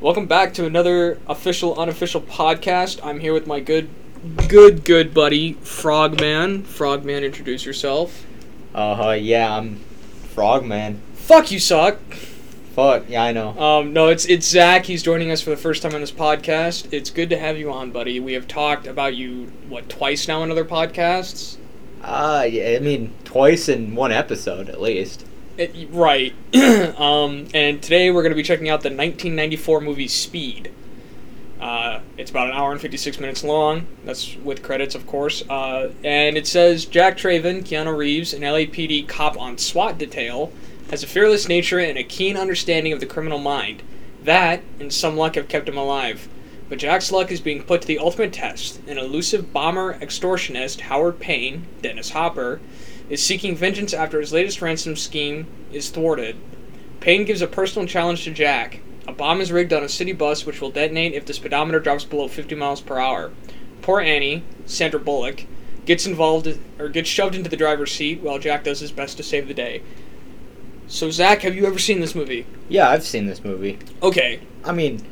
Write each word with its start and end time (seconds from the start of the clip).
Welcome 0.00 0.24
back 0.24 0.54
to 0.54 0.64
another 0.64 1.18
official, 1.26 1.78
unofficial 1.78 2.22
podcast. 2.22 3.04
I'm 3.04 3.20
here 3.20 3.34
with 3.34 3.46
my 3.46 3.60
good, 3.60 3.90
good, 4.48 4.82
good 4.86 5.12
buddy, 5.12 5.52
Frogman. 5.60 6.62
Frogman, 6.62 7.22
introduce 7.22 7.66
yourself. 7.66 8.24
Uh, 8.74 8.94
huh, 8.94 9.10
yeah, 9.10 9.54
I'm 9.54 9.76
Frogman. 10.32 11.02
Fuck 11.12 11.50
you, 11.50 11.58
suck. 11.58 11.98
Fuck, 12.74 13.10
yeah, 13.10 13.24
I 13.24 13.32
know. 13.32 13.50
Um, 13.60 13.92
no, 13.92 14.08
it's 14.08 14.24
it's 14.24 14.48
Zach. 14.48 14.86
He's 14.86 15.02
joining 15.02 15.30
us 15.30 15.42
for 15.42 15.50
the 15.50 15.58
first 15.58 15.82
time 15.82 15.94
on 15.94 16.00
this 16.00 16.10
podcast. 16.10 16.90
It's 16.94 17.10
good 17.10 17.28
to 17.28 17.38
have 17.38 17.58
you 17.58 17.70
on, 17.70 17.90
buddy. 17.90 18.20
We 18.20 18.32
have 18.32 18.48
talked 18.48 18.86
about 18.86 19.16
you 19.16 19.52
what 19.68 19.90
twice 19.90 20.26
now 20.26 20.42
in 20.42 20.50
other 20.50 20.64
podcasts. 20.64 21.58
Uh, 22.02 22.46
yeah, 22.48 22.70
I 22.70 22.78
mean, 22.78 23.12
twice 23.24 23.68
in 23.68 23.94
one 23.94 24.12
episode 24.12 24.70
at 24.70 24.80
least. 24.80 25.26
It, 25.60 25.90
right. 25.90 26.32
um, 26.98 27.46
and 27.52 27.82
today 27.82 28.10
we're 28.10 28.22
going 28.22 28.32
to 28.32 28.36
be 28.36 28.42
checking 28.42 28.70
out 28.70 28.80
the 28.80 28.88
1994 28.88 29.82
movie 29.82 30.08
Speed. 30.08 30.72
Uh, 31.60 32.00
it's 32.16 32.30
about 32.30 32.46
an 32.46 32.54
hour 32.54 32.72
and 32.72 32.80
56 32.80 33.20
minutes 33.20 33.44
long. 33.44 33.86
That's 34.06 34.36
with 34.36 34.62
credits, 34.62 34.94
of 34.94 35.06
course. 35.06 35.42
Uh, 35.50 35.90
and 36.02 36.38
it 36.38 36.46
says 36.46 36.86
Jack 36.86 37.18
Traven, 37.18 37.62
Keanu 37.62 37.94
Reeves, 37.94 38.32
an 38.32 38.40
LAPD 38.40 39.06
cop 39.06 39.38
on 39.38 39.58
SWAT 39.58 39.98
detail, 39.98 40.50
has 40.88 41.02
a 41.02 41.06
fearless 41.06 41.46
nature 41.46 41.78
and 41.78 41.98
a 41.98 42.04
keen 42.04 42.38
understanding 42.38 42.94
of 42.94 43.00
the 43.00 43.04
criminal 43.04 43.38
mind. 43.38 43.82
That, 44.24 44.62
and 44.78 44.90
some 44.90 45.18
luck, 45.18 45.34
have 45.34 45.48
kept 45.48 45.68
him 45.68 45.76
alive. 45.76 46.26
But 46.70 46.78
Jack's 46.78 47.12
luck 47.12 47.30
is 47.30 47.42
being 47.42 47.64
put 47.64 47.82
to 47.82 47.86
the 47.86 47.98
ultimate 47.98 48.32
test. 48.32 48.80
An 48.88 48.96
elusive 48.96 49.52
bomber 49.52 49.98
extortionist, 49.98 50.80
Howard 50.80 51.20
Payne, 51.20 51.66
Dennis 51.82 52.08
Hopper, 52.08 52.60
is 53.10 53.22
seeking 53.22 53.56
vengeance 53.56 53.92
after 53.92 54.20
his 54.20 54.32
latest 54.32 54.62
ransom 54.62 54.96
scheme 54.96 55.46
is 55.72 55.90
thwarted. 55.90 56.36
Payne 57.00 57.24
gives 57.24 57.42
a 57.42 57.46
personal 57.46 57.86
challenge 57.86 58.24
to 58.24 58.30
Jack. 58.30 58.80
A 59.06 59.12
bomb 59.12 59.40
is 59.40 59.50
rigged 59.50 59.72
on 59.72 59.82
a 59.82 59.88
city 59.88 60.12
bus 60.12 60.46
which 60.46 60.60
will 60.60 60.70
detonate 60.70 61.12
if 61.12 61.26
the 61.26 61.34
speedometer 61.34 61.80
drops 61.80 62.04
below 62.04 62.28
50 62.28 62.54
miles 62.54 62.80
per 62.80 62.98
hour. 62.98 63.32
Poor 63.82 64.00
Annie, 64.00 64.44
Sandra 64.64 65.00
Bullock, 65.00 65.44
gets 65.86 66.06
involved 66.06 66.46
or 66.78 66.88
gets 66.88 67.08
shoved 67.08 67.34
into 67.34 67.50
the 67.50 67.56
driver's 67.56 67.92
seat 67.92 68.20
while 68.20 68.38
Jack 68.38 68.64
does 68.64 68.80
his 68.80 68.92
best 68.92 69.16
to 69.16 69.22
save 69.22 69.48
the 69.48 69.54
day. 69.54 69.82
So 70.86 71.10
Zach, 71.10 71.42
have 71.42 71.56
you 71.56 71.66
ever 71.66 71.78
seen 71.78 72.00
this 72.00 72.14
movie? 72.14 72.46
Yeah, 72.68 72.88
I've 72.88 73.04
seen 73.04 73.26
this 73.26 73.42
movie. 73.42 73.78
Okay. 74.02 74.40
I 74.64 74.72
mean, 74.72 75.04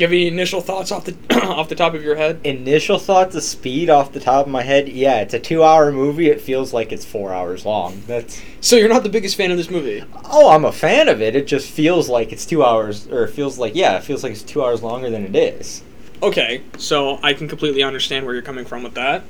you 0.00 0.06
have 0.06 0.12
any 0.12 0.26
initial 0.26 0.60
thoughts 0.60 0.92
off 0.92 1.04
the 1.04 1.16
off 1.46 1.68
the 1.68 1.74
top 1.74 1.94
of 1.94 2.02
your 2.02 2.16
head? 2.16 2.40
initial 2.44 2.98
thoughts 2.98 3.34
of 3.34 3.42
speed 3.42 3.88
off 3.88 4.12
the 4.12 4.20
top 4.20 4.46
of 4.46 4.52
my 4.52 4.62
head, 4.62 4.88
yeah, 4.88 5.20
it's 5.20 5.34
a 5.34 5.38
two 5.40 5.62
hour 5.62 5.90
movie. 5.92 6.28
It 6.28 6.40
feels 6.40 6.72
like 6.72 6.92
it's 6.92 7.04
four 7.04 7.32
hours 7.32 7.64
long. 7.64 8.02
That's. 8.06 8.40
So 8.60 8.76
you're 8.76 8.88
not 8.88 9.02
the 9.02 9.08
biggest 9.08 9.36
fan 9.36 9.50
of 9.50 9.56
this 9.56 9.70
movie. 9.70 10.04
Oh, 10.24 10.50
I'm 10.50 10.64
a 10.64 10.72
fan 10.72 11.08
of 11.08 11.22
it. 11.22 11.36
It 11.36 11.46
just 11.46 11.70
feels 11.70 12.08
like 12.08 12.32
it's 12.32 12.44
two 12.46 12.64
hours, 12.64 13.06
or 13.08 13.24
it 13.24 13.30
feels 13.30 13.58
like, 13.58 13.74
yeah, 13.74 13.96
it 13.96 14.04
feels 14.04 14.22
like 14.22 14.32
it's 14.32 14.42
two 14.42 14.62
hours 14.64 14.82
longer 14.82 15.08
than 15.10 15.24
it 15.24 15.36
is. 15.36 15.82
Okay, 16.22 16.62
so 16.78 17.18
I 17.22 17.34
can 17.34 17.48
completely 17.48 17.82
understand 17.82 18.24
where 18.24 18.34
you're 18.34 18.42
coming 18.42 18.64
from 18.64 18.82
with 18.82 18.94
that. 18.94 19.22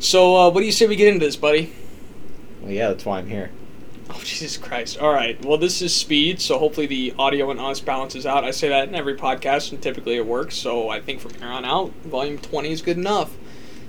So, 0.00 0.36
uh, 0.36 0.50
what 0.50 0.60
do 0.60 0.66
you 0.66 0.72
say 0.72 0.86
we 0.86 0.96
get 0.96 1.08
into 1.08 1.24
this, 1.24 1.36
buddy? 1.36 1.72
Well, 2.62 2.70
yeah, 2.70 2.88
that's 2.88 3.04
why 3.04 3.18
I'm 3.18 3.28
here. 3.28 3.50
Oh, 4.14 4.20
Jesus 4.24 4.56
Christ. 4.56 4.98
All 4.98 5.12
right. 5.12 5.42
Well, 5.44 5.58
this 5.58 5.82
is 5.82 5.94
speed, 5.94 6.40
so 6.40 6.58
hopefully 6.58 6.86
the 6.86 7.14
audio 7.18 7.50
and 7.50 7.60
us 7.60 7.80
balances 7.80 8.24
out. 8.24 8.42
I 8.42 8.52
say 8.52 8.70
that 8.70 8.88
in 8.88 8.94
every 8.94 9.16
podcast, 9.16 9.70
and 9.70 9.82
typically 9.82 10.16
it 10.16 10.24
works. 10.24 10.54
So 10.54 10.88
I 10.88 11.00
think 11.00 11.20
from 11.20 11.34
here 11.34 11.48
on 11.48 11.66
out, 11.66 11.92
volume 12.04 12.38
20 12.38 12.72
is 12.72 12.80
good 12.80 12.96
enough. 12.96 13.36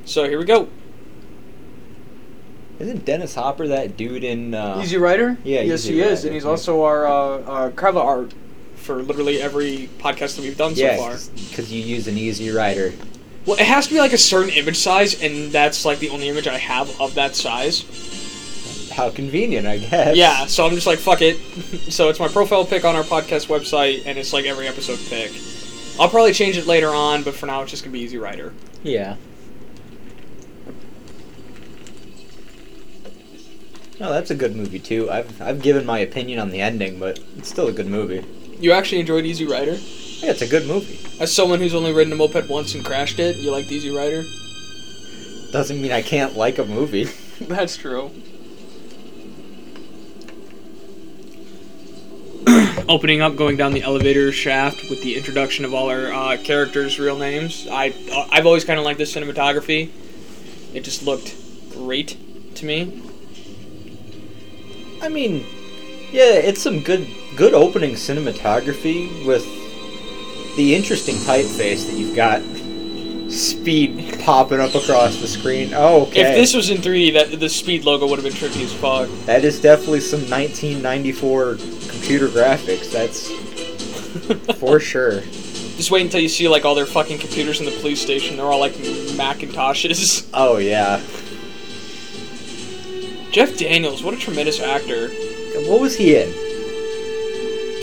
So 0.04 0.28
here 0.28 0.38
we 0.38 0.44
go. 0.44 0.68
Isn't 2.80 3.06
Dennis 3.06 3.36
Hopper 3.36 3.68
that 3.68 3.96
dude 3.98 4.24
in. 4.24 4.54
Uh, 4.54 4.82
Easy 4.84 4.98
Rider? 4.98 5.38
Yeah, 5.44 5.62
Yes, 5.62 5.86
Easy 5.86 5.96
he 5.96 6.02
is. 6.02 6.26
And 6.26 6.34
he's 6.34 6.44
yeah. 6.44 6.50
also 6.50 6.84
our 6.84 7.08
uh, 7.08 7.12
uh, 7.12 7.72
cover 7.72 8.00
art 8.00 8.34
for 8.76 9.02
literally 9.04 9.42
every 9.42 9.90
podcast 10.00 10.36
that 10.36 10.42
we've 10.42 10.58
done 10.58 10.74
yeah, 10.76 10.96
so 10.96 11.02
far. 11.02 11.18
because 11.50 11.72
you 11.72 11.82
use 11.82 12.08
an 12.08 12.18
Easy 12.18 12.50
Rider. 12.50 12.94
Well, 13.46 13.58
it 13.58 13.66
has 13.66 13.88
to 13.88 13.94
be 13.94 14.00
like 14.00 14.14
a 14.14 14.18
certain 14.18 14.52
image 14.52 14.78
size, 14.78 15.22
and 15.22 15.52
that's 15.52 15.86
like 15.86 16.00
the 16.00 16.10
only 16.10 16.30
image 16.30 16.48
I 16.48 16.58
have 16.58 17.00
of 17.02 17.16
that 17.16 17.36
size. 17.36 17.86
How 18.92 19.10
convenient, 19.10 19.68
I 19.68 19.78
guess. 19.78 20.16
Yeah, 20.16 20.46
so 20.46 20.66
I'm 20.66 20.74
just 20.74 20.88
like, 20.88 21.00
fuck 21.00 21.22
it. 21.22 21.38
so 21.92 22.10
it's 22.10 22.20
my 22.20 22.28
profile 22.28 22.66
pic 22.66 22.86
on 22.86 22.96
our 22.96 23.04
podcast 23.04 23.48
website, 23.48 24.04
and 24.06 24.18
it's 24.18 24.34
like 24.34 24.46
every 24.46 24.68
episode 24.68 25.00
pic. 25.10 25.32
I'll 26.00 26.10
probably 26.10 26.34
change 26.34 26.58
it 26.58 26.66
later 26.66 26.90
on, 26.90 27.24
but 27.24 27.36
for 27.36 27.46
now 27.46 27.62
it's 27.62 27.72
just 27.72 27.84
gonna 27.84 27.94
be 27.94 28.00
Easy 28.00 28.18
Rider. 28.18 28.54
Yeah. 28.84 29.18
No, 34.00 34.14
that's 34.14 34.32
a 34.32 34.36
good 34.36 34.56
movie 34.56 34.80
too. 34.80 35.12
I've 35.12 35.42
I've 35.42 35.62
given 35.62 35.86
my 35.86 36.00
opinion 36.00 36.40
on 36.40 36.52
the 36.52 36.62
ending, 36.62 37.00
but 37.00 37.20
it's 37.38 37.50
still 37.50 37.68
a 37.68 37.74
good 37.74 37.88
movie. 37.88 38.26
You 38.60 38.72
actually 38.72 39.02
enjoyed 39.02 39.26
Easy 39.26 39.46
Rider? 39.46 39.74
Yeah, 39.74 40.32
it's 40.32 40.42
a 40.42 40.48
good 40.48 40.68
movie. 40.68 41.00
As 41.22 41.34
someone 41.34 41.60
who's 41.60 41.74
only 41.74 41.94
ridden 41.94 42.14
a 42.14 42.16
moped 42.16 42.50
once 42.50 42.76
and 42.76 42.84
crashed 42.84 43.20
it, 43.20 43.38
you 43.38 43.52
liked 43.52 43.72
Easy 43.72 43.90
Rider? 43.90 44.24
Doesn't 45.52 45.82
mean 45.82 45.92
I 45.92 46.02
can't 46.02 46.38
like 46.38 46.60
a 46.60 46.66
movie. 46.66 47.06
That's 47.42 47.76
true. 47.76 48.12
Opening 52.90 53.22
up, 53.22 53.36
going 53.36 53.58
down 53.58 53.74
the 53.74 53.84
elevator 53.84 54.32
shaft 54.32 54.90
with 54.90 55.04
the 55.04 55.16
introduction 55.16 55.66
of 55.66 55.74
all 55.74 55.90
our 55.90 56.12
uh, 56.12 56.38
characters' 56.44 57.00
real 57.00 57.18
names. 57.18 57.68
I 57.70 57.94
uh, 58.12 58.28
I've 58.32 58.46
always 58.46 58.64
kind 58.64 58.80
of 58.80 58.86
liked 58.86 58.98
the 58.98 59.04
cinematography. 59.04 59.92
It 60.74 60.82
just 60.82 61.04
looked 61.04 61.36
great 61.72 62.18
to 62.56 62.66
me. 62.66 63.04
I 65.02 65.10
mean, 65.10 65.46
yeah, 66.12 66.34
it's 66.34 66.62
some 66.62 66.82
good 66.82 67.08
good 67.36 67.54
opening 67.54 67.92
cinematography 67.92 69.26
with 69.26 69.46
the 70.56 70.76
interesting 70.76 71.16
typeface 71.16 71.86
that 71.86 71.96
you've 71.96 72.16
got. 72.16 72.42
Speed 73.30 74.20
popping 74.22 74.60
up 74.60 74.74
across 74.74 75.20
the 75.22 75.28
screen. 75.28 75.72
Oh, 75.76 76.08
okay. 76.08 76.22
If 76.22 76.36
this 76.36 76.54
was 76.56 76.70
in 76.72 76.78
3D, 76.78 77.14
that 77.14 77.40
the 77.40 77.50
speed 77.50 77.86
logo 77.86 78.08
would 78.08 78.18
have 78.18 78.24
been 78.26 78.34
tricky 78.34 78.64
as 78.64 78.74
fuck. 78.74 79.08
that 79.26 79.44
is 79.46 79.62
definitely 79.62 80.00
some 80.02 80.22
1994 80.22 81.56
computer 81.90 82.28
graphics. 82.28 82.92
That's 82.92 83.30
for 84.60 84.80
sure. 84.80 85.22
Just 85.22 85.92
wait 85.92 86.02
until 86.02 86.20
you 86.20 86.28
see 86.28 86.48
like 86.48 86.66
all 86.66 86.74
their 86.76 86.88
fucking 86.88 87.20
computers 87.20 87.60
in 87.60 87.66
the 87.66 87.72
police 87.80 88.02
station. 88.02 88.36
They're 88.36 88.48
all 88.48 88.60
like 88.60 88.74
Macintoshes. 88.74 90.28
Oh 90.34 90.58
yeah. 90.58 91.00
Jeff 93.32 93.58
Daniels, 93.58 94.02
what 94.04 94.14
a 94.16 94.18
tremendous 94.18 94.60
actor. 94.60 95.10
What 95.70 95.80
was 95.82 95.96
he 95.96 96.16
in? 96.16 96.32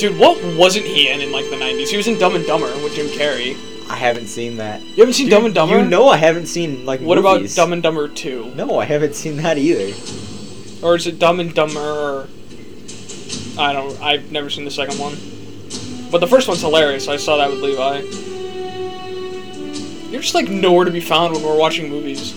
Dude, 0.01 0.19
what 0.19 0.43
wasn't 0.57 0.85
he 0.87 1.09
in 1.09 1.21
in 1.21 1.31
like 1.31 1.49
the 1.51 1.57
90s? 1.57 1.89
He 1.89 1.97
was 1.97 2.09
in 2.09 2.19
Dumb 2.19 2.35
and 2.35 2.45
Dumber 2.47 2.67
with 2.83 2.95
Jim 2.97 3.07
Carrey. 3.07 3.57
I 3.89 3.97
haven't 3.97 4.27
seen 4.27 4.57
that. 4.57 4.81
You 4.83 4.97
haven't 4.97 5.15
seen 5.15 5.29
Dumb 5.31 5.45
and 5.47 5.55
Dumber? 5.55 5.79
You 5.79 5.85
know 5.85 6.09
I 6.09 6.17
haven't 6.17 6.47
seen 6.47 6.85
like 6.85 7.01
What 7.01 7.19
movies. 7.23 7.53
about 7.57 7.63
Dumb 7.65 7.73
and 7.73 7.83
Dumber 7.83 8.09
2? 8.09 8.55
No, 8.57 8.79
I 8.79 8.85
haven't 8.85 9.15
seen 9.15 9.37
that 9.39 9.59
either. 9.59 9.95
Or 10.85 10.97
is 10.97 11.07
it 11.07 11.19
Dumb 11.19 11.41
and 11.41 11.55
Dumber? 11.55 12.29
I 13.59 13.73
don't. 13.73 13.99
I've 14.03 14.31
never 14.33 14.51
seen 14.51 14.65
the 14.65 14.71
second 14.71 14.99
one. 14.99 15.15
But 16.11 16.19
the 16.19 16.27
first 16.27 16.47
one's 16.49 16.61
hilarious. 16.61 17.09
I 17.09 17.17
saw 17.17 17.37
that 17.39 17.51
with 17.51 17.61
Levi. 17.61 18.01
You're 20.11 20.21
just 20.23 20.35
like 20.35 20.49
nowhere 20.49 20.85
to 20.85 20.91
be 20.91 21.01
found 21.01 21.35
when 21.35 21.43
we're 21.43 21.57
watching 21.59 21.89
movies. 21.89 22.35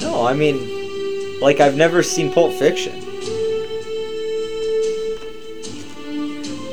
No, 0.00 0.26
I 0.26 0.34
mean, 0.34 1.40
like 1.40 1.60
I've 1.60 1.76
never 1.76 2.02
seen 2.02 2.32
Pulp 2.32 2.52
Fiction. 2.54 2.92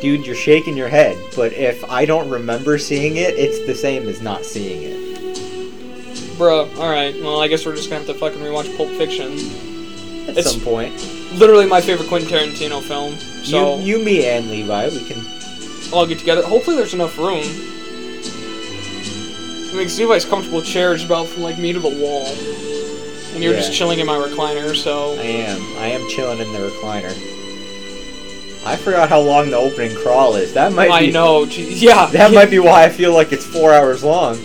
Dude, 0.07 0.25
you're 0.25 0.35
shaking 0.35 0.77
your 0.77 0.87
head, 0.87 1.17
but 1.35 1.51
if 1.51 1.83
I 1.91 2.05
don't 2.05 2.29
remember 2.29 2.77
seeing 2.77 3.17
it, 3.17 3.35
it's 3.37 3.59
the 3.67 3.75
same 3.75 4.07
as 4.07 4.21
not 4.21 4.45
seeing 4.45 4.83
it. 4.83 6.37
Bro, 6.37 6.69
alright. 6.77 7.13
Well, 7.21 7.41
I 7.41 7.49
guess 7.49 7.65
we're 7.65 7.75
just 7.75 7.89
gonna 7.89 8.05
have 8.05 8.07
to 8.07 8.13
fucking 8.13 8.39
rewatch 8.39 8.73
Pulp 8.77 8.87
Fiction. 8.91 9.33
At 10.23 10.37
It's- 10.37 10.49
some 10.49 10.61
point, 10.61 10.93
Literally 11.33 11.65
my 11.65 11.81
favorite 11.81 12.07
Quentin 12.07 12.29
Tarantino 12.29 12.81
film. 12.81 13.17
So 13.43 13.79
you, 13.79 13.97
you, 13.97 14.05
me, 14.05 14.25
and 14.27 14.49
Levi, 14.49 14.87
we 14.87 15.03
can. 15.03 15.17
I'll 15.93 16.05
get 16.05 16.19
together. 16.19 16.41
Hopefully, 16.41 16.77
there's 16.77 16.93
enough 16.93 17.17
room. 17.17 17.43
I 19.69 19.75
mean, 19.75 19.89
Levi's 19.97 20.23
comfortable 20.23 20.61
chair 20.61 20.93
is 20.93 21.03
about 21.03 21.27
from 21.27 21.43
like 21.43 21.59
me 21.59 21.73
to 21.73 21.81
the 21.81 21.89
wall, 21.89 22.27
and 23.33 23.43
you're 23.43 23.55
just 23.55 23.73
chilling 23.73 23.99
in 23.99 24.05
my 24.07 24.15
recliner. 24.15 24.73
So 24.73 25.15
I 25.15 25.23
am. 25.23 25.61
I 25.79 25.87
am 25.87 26.07
chilling 26.07 26.39
in 26.39 26.53
the 26.53 26.59
recliner. 26.59 27.13
I 28.67 28.75
forgot 28.75 29.07
how 29.09 29.21
long 29.21 29.49
the 29.49 29.57
opening 29.57 29.95
crawl 29.95 30.35
is. 30.35 30.53
That 30.53 30.73
might 30.73 30.91
I 30.91 30.99
be. 31.07 31.11
know. 31.11 31.45
gee- 31.45 31.73
Yeah, 31.73 32.05
That 32.11 32.33
might 32.33 32.49
be 32.49 32.59
why 32.59 32.83
I 32.83 32.89
feel 32.89 33.13
like 33.13 33.31
it's 33.31 33.45
four 33.45 33.73
hours 33.73 34.03
long. 34.03 34.35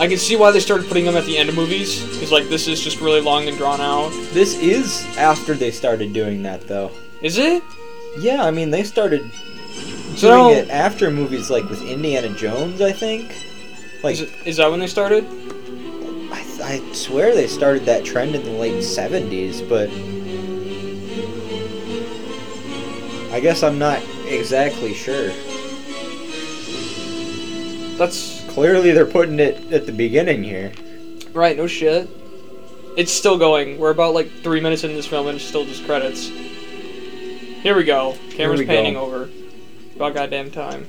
I 0.00 0.06
can 0.08 0.16
see 0.16 0.34
why 0.34 0.50
they 0.50 0.60
started 0.60 0.88
putting 0.88 1.04
them 1.04 1.16
at 1.16 1.26
the 1.26 1.36
end 1.36 1.50
of 1.50 1.54
movies. 1.54 2.02
Because 2.14 2.32
like 2.32 2.48
this 2.48 2.66
is 2.66 2.80
just 2.80 3.00
really 3.02 3.20
long 3.20 3.46
and 3.48 3.58
drawn 3.58 3.82
out. 3.82 4.08
This 4.32 4.58
is 4.58 5.04
after 5.18 5.52
they 5.54 5.70
started 5.70 6.14
doing 6.14 6.42
that, 6.44 6.66
though. 6.66 6.90
Is 7.20 7.36
it? 7.36 7.62
Yeah, 8.18 8.42
I 8.42 8.50
mean 8.50 8.70
they 8.70 8.82
started 8.82 9.30
So- 10.16 10.48
doing 10.48 10.56
it 10.64 10.70
after 10.70 11.10
movies 11.10 11.50
like 11.50 11.68
with 11.68 11.82
Indiana 11.82 12.30
Jones, 12.30 12.80
I 12.80 12.92
think. 12.92 13.34
Like 14.02 14.14
Is, 14.14 14.20
it, 14.22 14.30
is 14.46 14.56
that 14.56 14.70
when 14.70 14.80
they 14.80 14.86
started? 14.86 15.26
I, 16.70 16.92
swear 16.92 17.34
they 17.34 17.46
started 17.46 17.84
that 17.86 18.04
trend 18.04 18.34
in 18.34 18.44
the 18.44 18.52
late 18.52 18.82
'70s, 18.82 19.68
but 19.68 19.90
I 23.34 23.40
guess 23.40 23.62
I'm 23.62 23.78
not 23.78 24.02
exactly 24.26 24.94
sure. 24.94 25.28
That's 27.96 28.40
Clearly, 28.50 28.90
they're 28.90 29.06
putting 29.06 29.38
it 29.38 29.72
at 29.72 29.86
the 29.86 29.92
beginning 29.92 30.42
here. 30.42 30.72
right. 31.32 31.56
No 31.56 31.68
shit. 31.68 32.10
It's 32.96 33.12
still 33.12 33.38
going. 33.38 33.78
We're 33.78 33.92
about 33.92 34.12
like 34.12 34.28
three 34.42 34.60
minutes 34.60 34.82
into 34.82 34.96
this 34.96 35.06
film, 35.06 35.28
and 35.28 35.36
it's 35.36 35.44
still 35.44 35.64
just 35.64 35.84
credits. 35.84 36.26
Here 36.26 37.76
we 37.76 37.84
go. 37.84 38.16
Camera's 38.30 38.58
we 38.58 38.66
go. 38.66 38.74
panning 38.74 38.96
over. 38.96 39.30
About 39.94 40.14
goddamn 40.14 40.50
time. 40.50 40.84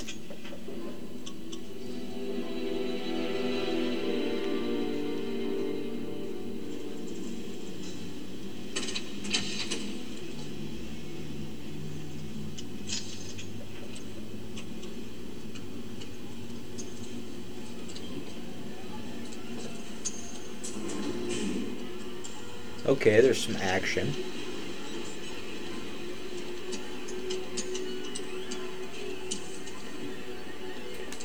Okay, 23.02 23.20
there's 23.20 23.44
some 23.44 23.56
action. 23.56 24.14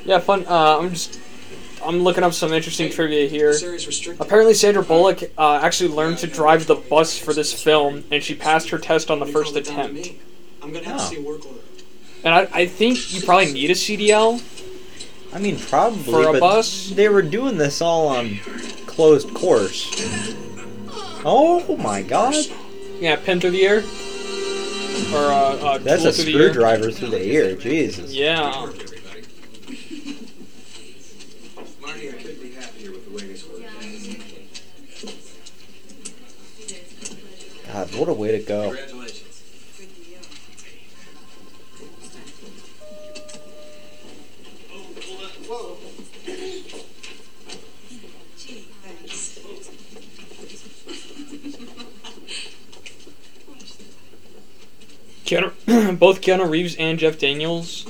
Yeah, 0.05 0.21
fun. 0.21 0.47
Uh, 0.47 0.79
I'm 0.79 0.91
just. 0.91 1.21
I'm 1.85 1.99
looking 2.01 2.25
up 2.25 2.33
some 2.33 2.53
interesting 2.53 2.91
trivia 2.91 3.29
here. 3.29 3.55
Apparently, 4.19 4.55
Sandra 4.55 4.83
Bullock 4.83 5.23
uh, 5.37 5.61
actually 5.63 5.91
learned 5.91 6.19
to 6.19 6.27
drive 6.27 6.67
the 6.67 6.75
bus 6.75 7.19
for 7.19 7.33
this 7.35 7.53
film, 7.53 8.05
and 8.11 8.23
she 8.25 8.35
passed 8.35 8.71
her 8.71 8.79
test 8.79 9.11
on 9.11 9.19
the 9.21 9.27
What 9.27 9.33
do 9.33 9.39
you 9.39 9.45
first 9.45 9.69
call 9.71 9.85
it 9.85 9.85
down 9.87 9.95
to 9.95 10.01
attempt. 10.01 10.23
I'm 10.63 10.73
gonna 10.73 10.87
have 10.87 10.97
Oh. 10.97 10.99
to 10.99 11.05
see 11.15 11.17
a 11.17 11.21
work 11.23 11.45
order. 11.47 11.61
And 12.25 12.35
I, 12.35 12.49
I 12.53 12.67
think 12.67 13.15
you 13.15 13.21
probably 13.21 13.53
need 13.53 13.71
a 13.71 13.75
CDL. 13.75 14.43
I 15.35 15.39
mean, 15.39 15.59
probably, 15.59 16.03
For 16.13 16.29
a 16.29 16.33
but 16.33 16.41
bus? 16.41 16.91
they 16.91 17.09
were 17.11 17.23
doing 17.23 17.59
this 17.59 17.83
all 17.83 18.09
on 18.09 18.39
closed 18.87 19.35
course. 19.35 20.35
Oh 21.29 21.77
my 21.79 22.03
god! 22.03 22.37
Yeah, 23.01 23.17
pin 23.17 23.41
through 23.41 23.51
the 23.51 23.63
ear. 23.65 23.79
Or 25.13 25.33
uh, 25.33 25.57
uh, 25.57 25.79
That's 25.79 26.05
a 26.05 26.13
through 26.13 26.25
the 26.25 26.31
screwdriver 26.31 26.93
through 26.93 27.11
the 27.11 27.21
ear. 27.21 27.57
Jesus. 27.57 28.15
Yeah. 28.15 28.63
everybody. 28.63 29.25
I 32.09 32.13
couldn't 32.13 32.41
be 32.41 32.53
happier 32.53 32.93
with 32.93 33.07
the 33.07 33.11
way 33.11 33.27
this 33.27 33.45
worked. 33.49 33.65
God, 37.73 37.95
what 37.99 38.09
a 38.09 38.13
way 38.13 38.39
to 38.39 38.45
go. 38.47 38.77
Keanu, 55.27 55.53
both 55.99 56.21
Keanu 56.21 56.49
Reeves 56.49 56.77
and 56.77 56.99
Jeff 56.99 57.19
Daniels, 57.19 57.85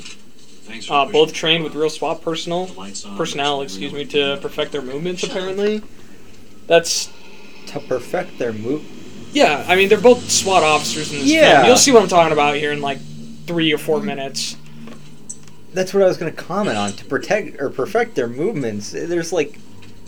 uh, 0.91 1.06
both 1.06 1.33
trained 1.33 1.62
with 1.65 1.75
real 1.75 1.91
SWAT 1.91 2.23
personal 2.23 2.67
personnel, 3.17 3.62
excuse 3.62 3.93
me, 3.93 4.05
to 4.06 4.38
perfect 4.43 4.73
their 4.73 4.83
movements. 4.83 5.23
Apparently, 5.23 5.83
that's 6.67 7.11
To 7.69 7.81
perfect 7.81 8.38
their 8.38 8.53
move. 8.53 8.83
yeah. 9.33 9.65
I 9.69 9.77
mean, 9.77 9.88
they're 9.88 10.00
both 10.00 10.29
SWAT 10.31 10.62
officers 10.62 11.12
in 11.12 11.21
this 11.21 11.29
Yeah. 11.31 11.56
film. 11.59 11.67
You'll 11.69 11.77
see 11.77 11.93
what 11.93 12.03
I'm 12.03 12.09
talking 12.09 12.33
about 12.33 12.56
here 12.56 12.73
in 12.73 12.81
like 12.81 12.99
three 13.47 13.73
or 13.73 13.79
four 13.79 14.00
minutes. 14.00 14.56
That's 15.73 15.93
what 15.93 16.03
I 16.03 16.06
was 16.06 16.17
gonna 16.17 16.33
comment 16.33 16.77
on. 16.79 16.93
To 16.94 17.05
protect 17.05 17.61
or 17.61 17.69
perfect 17.71 18.15
their 18.15 18.29
movements, 18.29 18.91
there's 18.93 19.33
like 19.33 19.59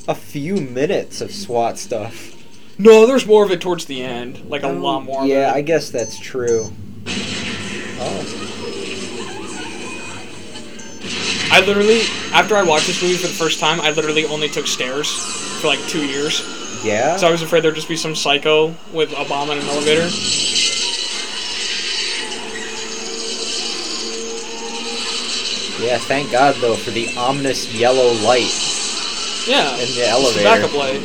a 0.08 0.14
few 0.14 0.56
minutes 0.56 1.20
of 1.20 1.30
SWAT 1.30 1.78
stuff. 1.78 2.34
No, 2.78 3.06
there's 3.06 3.26
more 3.26 3.44
of 3.44 3.50
it 3.50 3.60
towards 3.60 3.84
the 3.84 4.02
end, 4.02 4.48
like 4.48 4.62
a 4.62 4.68
lot 4.68 5.00
more. 5.04 5.26
Yeah, 5.26 5.50
of 5.50 5.56
I 5.56 5.60
guess 5.62 5.90
that's 5.90 6.18
true. 6.18 6.72
Oh, 8.00 8.34
I 11.50 11.60
literally, 11.66 12.02
after 12.32 12.56
I 12.56 12.62
watched 12.62 12.86
this 12.86 13.02
movie 13.02 13.16
for 13.16 13.26
the 13.26 13.32
first 13.32 13.58
time, 13.60 13.80
I 13.80 13.90
literally 13.90 14.24
only 14.26 14.48
took 14.48 14.66
stairs 14.66 15.08
for 15.60 15.66
like 15.68 15.80
two 15.88 16.04
years. 16.06 16.42
yeah. 16.84 17.16
So 17.16 17.26
I 17.26 17.30
was 17.30 17.42
afraid 17.42 17.64
there'd 17.64 17.74
just 17.74 17.88
be 17.88 17.96
some 17.96 18.14
psycho 18.14 18.74
with 18.92 19.12
a 19.12 19.24
bomb 19.28 19.50
in 19.50 19.58
an 19.58 19.66
elevator. 19.66 20.08
Yeah, 25.80 25.96
thank 25.98 26.32
God 26.32 26.56
though 26.56 26.74
for 26.74 26.90
the 26.90 27.06
ominous 27.16 27.72
yellow 27.72 28.12
light 28.26 28.50
Yeah. 29.46 29.70
in 29.74 29.78
the 29.80 29.86
Just 29.86 29.96
the 29.96 30.08
elevator. 30.08 30.42
backup 30.44 30.74
light. 30.74 31.00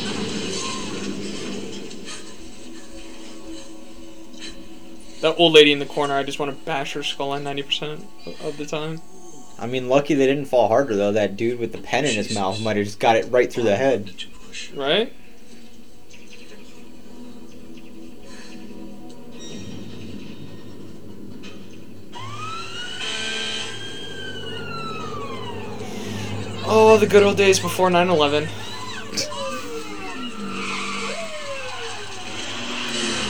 That 5.24 5.36
old 5.38 5.54
lady 5.54 5.72
in 5.72 5.78
the 5.78 5.86
corner, 5.86 6.12
I 6.12 6.22
just 6.22 6.38
want 6.38 6.50
to 6.50 6.64
bash 6.66 6.92
her 6.92 7.02
skull 7.02 7.32
in 7.32 7.44
90% 7.44 8.44
of 8.44 8.58
the 8.58 8.66
time. 8.66 9.00
I 9.58 9.66
mean, 9.66 9.88
lucky 9.88 10.12
they 10.12 10.26
didn't 10.26 10.44
fall 10.44 10.68
harder 10.68 10.94
though. 10.94 11.12
That 11.12 11.34
dude 11.34 11.58
with 11.58 11.72
the 11.72 11.78
pen 11.78 12.04
in 12.04 12.14
his 12.14 12.34
mouth 12.34 12.60
might 12.60 12.76
have 12.76 12.84
just 12.84 13.00
got 13.00 13.16
it 13.16 13.32
right 13.32 13.50
through 13.50 13.62
the 13.62 13.74
head. 13.74 14.06
That 14.06 14.22
you 14.22 14.30
push. 14.30 14.70
Right? 14.72 15.14
Oh, 26.66 26.98
the 27.00 27.06
good 27.06 27.22
old 27.22 27.38
days 27.38 27.58
before 27.58 27.88
9 27.88 28.10
11. 28.10 28.46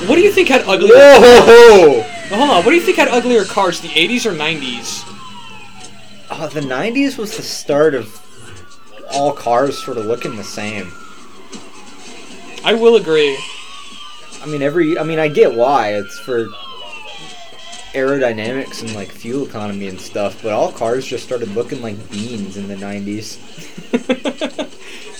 What 0.06 0.16
do 0.16 0.22
you 0.22 0.32
think 0.32 0.48
had 0.48 0.62
uglier 0.62 0.94
Whoa! 0.94 2.02
Hold 2.28 2.50
on, 2.50 2.64
what 2.64 2.70
do 2.70 2.74
you 2.74 2.82
think 2.82 2.98
had 2.98 3.08
uglier 3.08 3.44
cars, 3.44 3.80
the 3.80 3.88
80s 3.88 4.26
or 4.26 4.32
90s? 4.32 5.02
Oh, 6.30 6.44
uh, 6.44 6.46
the 6.48 6.60
'90s 6.60 7.16
was 7.18 7.36
the 7.36 7.42
start 7.42 7.94
of 7.94 8.20
all 9.12 9.32
cars 9.32 9.82
sort 9.82 9.98
of 9.98 10.06
looking 10.06 10.36
the 10.36 10.44
same. 10.44 10.90
I 12.64 12.74
will 12.74 12.96
agree. 12.96 13.38
I 14.42 14.46
mean, 14.46 14.62
every. 14.62 14.98
I 14.98 15.04
mean, 15.04 15.18
I 15.18 15.28
get 15.28 15.54
why 15.54 15.94
it's 15.94 16.18
for 16.18 16.46
aerodynamics 17.92 18.82
and 18.82 18.94
like 18.94 19.10
fuel 19.10 19.46
economy 19.46 19.86
and 19.86 20.00
stuff, 20.00 20.42
but 20.42 20.52
all 20.52 20.72
cars 20.72 21.06
just 21.06 21.24
started 21.24 21.54
looking 21.54 21.82
like 21.82 22.10
beans 22.10 22.56
in 22.56 22.66
the 22.66 22.76
'90s. 22.76 23.38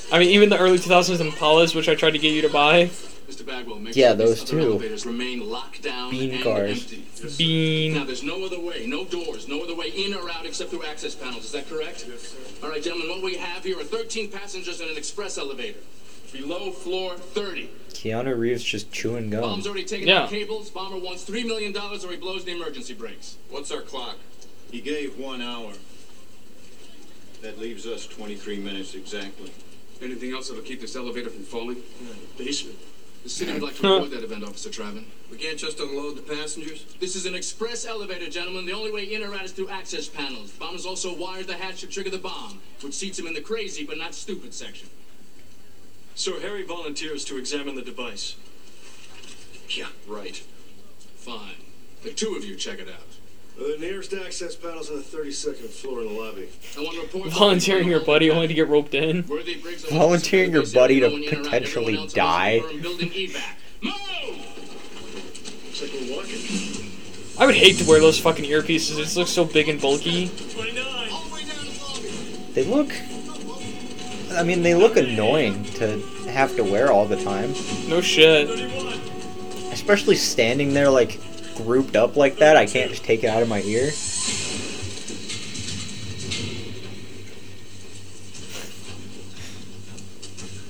I 0.13 0.19
mean, 0.19 0.31
even 0.31 0.49
the 0.49 0.59
early 0.59 0.79
2000s 0.79 1.19
Impalas, 1.19 1.75
which 1.75 1.89
I 1.89 1.95
tried 1.95 2.13
to 2.13 2.19
get 2.19 2.33
you 2.33 2.43
to 2.43 2.49
buy. 2.49 2.91
Mr. 3.35 3.45
Bagwell, 3.47 3.79
make 3.81 3.97
Yeah, 3.97 4.09
sure 4.09 4.15
those 4.17 4.43
other 4.43 4.51
too. 4.51 4.61
elevators 4.61 5.05
remain 5.07 5.49
locked 5.49 5.83
down 5.83 6.11
Bean 6.13 6.31
and 6.35 6.43
cars. 6.45 6.83
empty. 6.83 7.05
Now, 7.23 7.31
Bean. 7.37 8.07
there's 8.07 8.23
no 8.23 8.45
other 8.45 8.61
way, 8.61 8.87
no 8.87 9.05
doors, 9.05 9.49
no 9.49 9.63
other 9.63 9.75
way 9.75 9.89
in 9.89 10.15
or 10.15 10.31
out 10.31 10.47
except 10.47 10.71
through 10.71 10.85
access 10.85 11.15
panels. 11.15 11.45
Is 11.45 11.53
that 11.53 11.69
correct? 11.69 12.05
Yes, 12.09 12.21
sir. 12.29 12.37
All 12.63 12.69
right, 12.71 12.83
gentlemen, 12.83 13.09
what 13.09 13.23
we 13.23 13.37
have 13.37 13.65
here 13.65 13.79
are 13.81 13.85
13 13.85 14.31
passengers 14.31 14.81
in 14.81 14.89
an 14.89 14.97
express 14.97 15.37
elevator. 15.37 15.81
Below 16.33 16.71
floor 16.73 17.15
30. 17.17 17.71
Keanu 17.91 18.37
Reeves 18.39 18.63
just 18.65 18.91
chewing 18.93 19.31
gum. 19.31 19.41
Bomb's 19.43 19.67
already 19.67 19.85
taken 19.85 20.09
Yeah. 20.09 20.23
out 20.25 20.31
cables. 20.31 20.71
Bomber 20.71 20.99
wants 20.99 21.25
$3 21.25 21.45
million 21.45 21.77
or 21.77 22.11
he 22.11 22.17
blows 22.17 22.45
the 22.45 22.53
emergency 22.53 22.93
brakes. 22.95 23.37
What's 23.51 23.71
our 23.71 23.83
clock? 23.83 24.17
He 24.71 24.81
gave 24.81 25.17
one 25.19 25.41
hour. 25.41 25.73
That 27.43 27.59
leaves 27.61 27.87
us 27.87 28.07
23 28.07 28.59
minutes 28.59 28.95
exactly. 28.95 29.51
Anything 30.03 30.33
else 30.33 30.49
that'll 30.49 30.65
keep 30.65 30.81
this 30.81 30.97
elevator 30.97 31.31
from 31.31 31.45
falling? 31.45 31.83
Basement. 32.37 32.79
The 33.25 33.31
city 33.31 33.55
would 33.55 33.63
like 33.63 33.77
to 33.77 33.97
avoid 33.97 34.11
that 34.11 34.23
event, 34.23 34.45
Officer 34.45 34.69
Traven. 34.69 35.05
We 35.31 35.39
can't 35.39 35.59
just 35.59 35.81
unload 35.81 36.17
the 36.17 36.35
passengers? 36.35 36.85
This 37.01 37.17
is 37.17 37.25
an 37.25 37.35
express 37.35 37.87
elevator, 37.87 38.29
gentlemen. 38.29 38.67
The 38.67 38.75
only 38.75 38.93
way 38.93 39.05
in 39.15 39.23
or 39.23 39.35
out 39.35 39.45
is 39.45 39.53
through 39.53 39.71
access 39.71 40.07
panels. 40.07 40.51
Bombers 40.51 40.85
also 40.85 41.17
wired 41.17 41.47
the 41.47 41.55
hatch 41.55 41.81
to 41.81 41.87
trigger 41.87 42.11
the 42.11 42.19
bomb, 42.19 42.61
which 42.83 42.93
seats 42.93 43.19
him 43.19 43.27
in 43.27 43.33
the 43.33 43.41
crazy 43.41 43.83
but 43.83 43.97
not 43.97 44.15
stupid 44.15 44.53
section. 44.53 44.91
So 46.15 46.39
Harry 46.39 46.65
volunteers 46.65 47.25
to 47.25 47.39
examine 47.39 47.77
the 47.77 47.83
device. 47.83 48.37
Yeah, 49.71 49.89
right. 50.07 50.37
Fine. 51.17 51.57
The 52.03 52.13
two 52.13 52.35
of 52.35 52.45
you 52.45 52.57
check 52.57 52.79
it 52.79 52.89
out. 52.89 53.14
Uh, 53.57 53.63
the 53.69 53.77
nearest 53.79 54.13
access 54.13 54.57
panel's 54.57 54.91
on 54.91 54.97
the 54.97 55.03
32nd 55.03 55.69
floor 55.69 56.01
in 56.03 56.09
the 56.09 56.21
lobby. 56.21 56.49
I 56.77 56.81
want 56.81 56.95
to 56.97 57.01
report 57.03 57.31
Volunteering 57.39 57.89
your 57.89 58.01
buddy 58.01 58.31
only 58.31 58.49
to 58.49 58.55
get 58.55 58.69
roped 58.69 58.95
in. 58.95 59.23
Volunteering 59.93 60.53
your 60.53 60.67
buddy 60.67 60.99
to 61.01 61.07
Everyone 61.07 61.23
in 61.29 61.35
or 61.35 61.39
out, 61.39 61.45
potentially 61.45 62.07
die. 62.09 62.59
on 62.67 62.81
building 62.83 63.11
evac. 63.11 63.55
Move! 63.81 63.95
Looks 65.67 65.83
like 65.83 65.93
we're 65.93 66.17
walking. 66.17 66.91
I 67.39 67.47
would 67.47 67.55
hate 67.55 67.77
to 67.79 67.85
wear 67.89 68.01
those 68.01 68.19
fucking 68.19 68.45
earpieces. 68.45 68.99
It 68.99 69.03
just 69.05 69.17
looks 69.17 69.31
so 69.31 69.45
big 69.45 69.69
and 69.69 69.81
bulky. 69.81 70.27
They 72.55 72.65
look. 72.65 72.93
I 74.33 74.43
mean, 74.43 74.63
they 74.63 74.75
look 74.75 74.97
annoying 74.97 75.65
to 75.75 75.99
have 76.29 76.57
to 76.57 76.65
wear 76.65 76.91
all 76.93 77.07
the 77.07 77.23
time, 77.23 77.53
No 77.89 78.01
shit. 78.01 78.49
especially 79.73 80.17
standing 80.17 80.75
there 80.75 80.91
like 80.91 81.21
grouped 81.57 81.97
up 81.97 82.17
like 82.17 82.37
that, 82.39 82.57
I 82.57 82.67
can't 82.67 82.91
just 82.91 83.05
take 83.05 83.25
it 83.25 83.29
out 83.29 83.43
of 83.43 83.49
my 83.49 83.63
ear. 83.63 83.91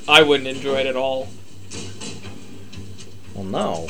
I 0.07 0.23
wouldn't 0.23 0.49
enjoy 0.49 0.81
it 0.81 0.87
at 0.87 0.97
all. 0.97 1.29
Well, 3.35 3.45
no. 3.45 3.87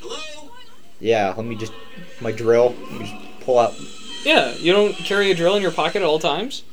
Hello? 0.00 0.50
Yeah, 1.00 1.34
let 1.36 1.46
me 1.46 1.54
just 1.54 1.72
my 2.20 2.32
drill. 2.32 2.74
Let 2.90 2.92
me 2.92 2.98
just 3.00 3.40
pull 3.40 3.58
out. 3.58 3.74
Yeah, 4.26 4.54
you 4.56 4.72
don't 4.72 4.92
carry 4.96 5.30
a 5.30 5.36
drill 5.36 5.54
in 5.54 5.62
your 5.62 5.70
pocket 5.70 6.02
at 6.02 6.02
all 6.02 6.18
times. 6.18 6.64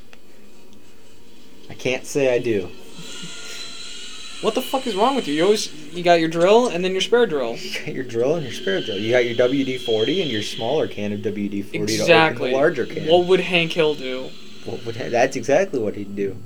I 1.70 1.74
can't 1.74 2.04
say 2.04 2.34
I 2.34 2.40
do. 2.40 2.62
What 4.40 4.56
the 4.56 4.60
fuck 4.60 4.88
is 4.88 4.96
wrong 4.96 5.14
with 5.14 5.28
you? 5.28 5.34
You 5.34 5.44
always 5.44 5.72
you 5.94 6.02
got 6.02 6.18
your 6.18 6.28
drill 6.28 6.66
and 6.66 6.84
then 6.84 6.90
your 6.90 7.00
spare 7.00 7.26
drill. 7.26 7.56
You 7.62 7.72
got 7.78 7.94
your 7.94 8.02
drill 8.02 8.34
and 8.34 8.42
your 8.42 8.52
spare 8.52 8.82
drill. 8.82 8.98
You 8.98 9.12
got 9.12 9.24
your 9.24 9.36
WD 9.36 9.82
forty 9.86 10.20
and 10.20 10.28
your 10.28 10.42
smaller 10.42 10.88
can 10.88 11.12
of 11.12 11.20
WD 11.20 11.64
forty 11.66 11.78
to 11.96 12.02
Exactly. 12.02 12.48
open 12.48 12.50
the 12.50 12.56
larger 12.56 12.86
can. 12.86 13.06
What 13.06 13.26
would 13.26 13.40
Hank 13.40 13.72
Hill 13.72 13.94
do? 13.94 14.30
What 14.64 14.84
would 14.84 14.96
that's 14.96 15.36
exactly 15.36 15.78
what 15.78 15.94
he'd 15.94 16.16
do. 16.16 16.36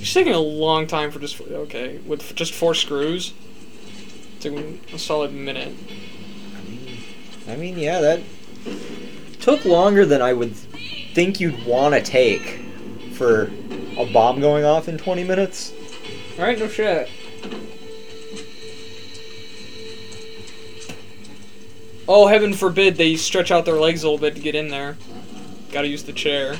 It's 0.00 0.14
taking 0.14 0.32
a 0.32 0.38
long 0.40 0.86
time 0.86 1.10
for 1.10 1.18
just 1.18 1.38
okay 1.40 1.98
with 1.98 2.34
just 2.34 2.54
four 2.54 2.74
screws. 2.74 3.34
Took 4.40 4.54
me 4.54 4.80
a 4.94 4.98
solid 4.98 5.34
minute. 5.34 5.74
I 7.46 7.56
mean, 7.56 7.78
yeah, 7.78 8.00
that 8.00 8.20
took 9.40 9.64
longer 9.66 10.06
than 10.06 10.22
I 10.22 10.32
would 10.32 10.54
think 11.14 11.40
you'd 11.40 11.66
want 11.66 11.94
to 11.94 12.00
take 12.00 12.60
for 13.12 13.50
a 13.98 14.06
bomb 14.06 14.40
going 14.40 14.64
off 14.64 14.88
in 14.88 14.96
20 14.96 15.24
minutes. 15.24 15.74
All 16.38 16.44
right, 16.44 16.58
no 16.58 16.68
shit. 16.68 17.10
Oh, 22.08 22.26
heaven 22.26 22.54
forbid 22.54 22.96
they 22.96 23.16
stretch 23.16 23.50
out 23.50 23.66
their 23.66 23.78
legs 23.78 24.02
a 24.02 24.06
little 24.06 24.18
bit 24.18 24.34
to 24.36 24.40
get 24.40 24.54
in 24.54 24.68
there. 24.68 24.96
Gotta 25.70 25.88
use 25.88 26.02
the 26.02 26.12
chair. 26.14 26.56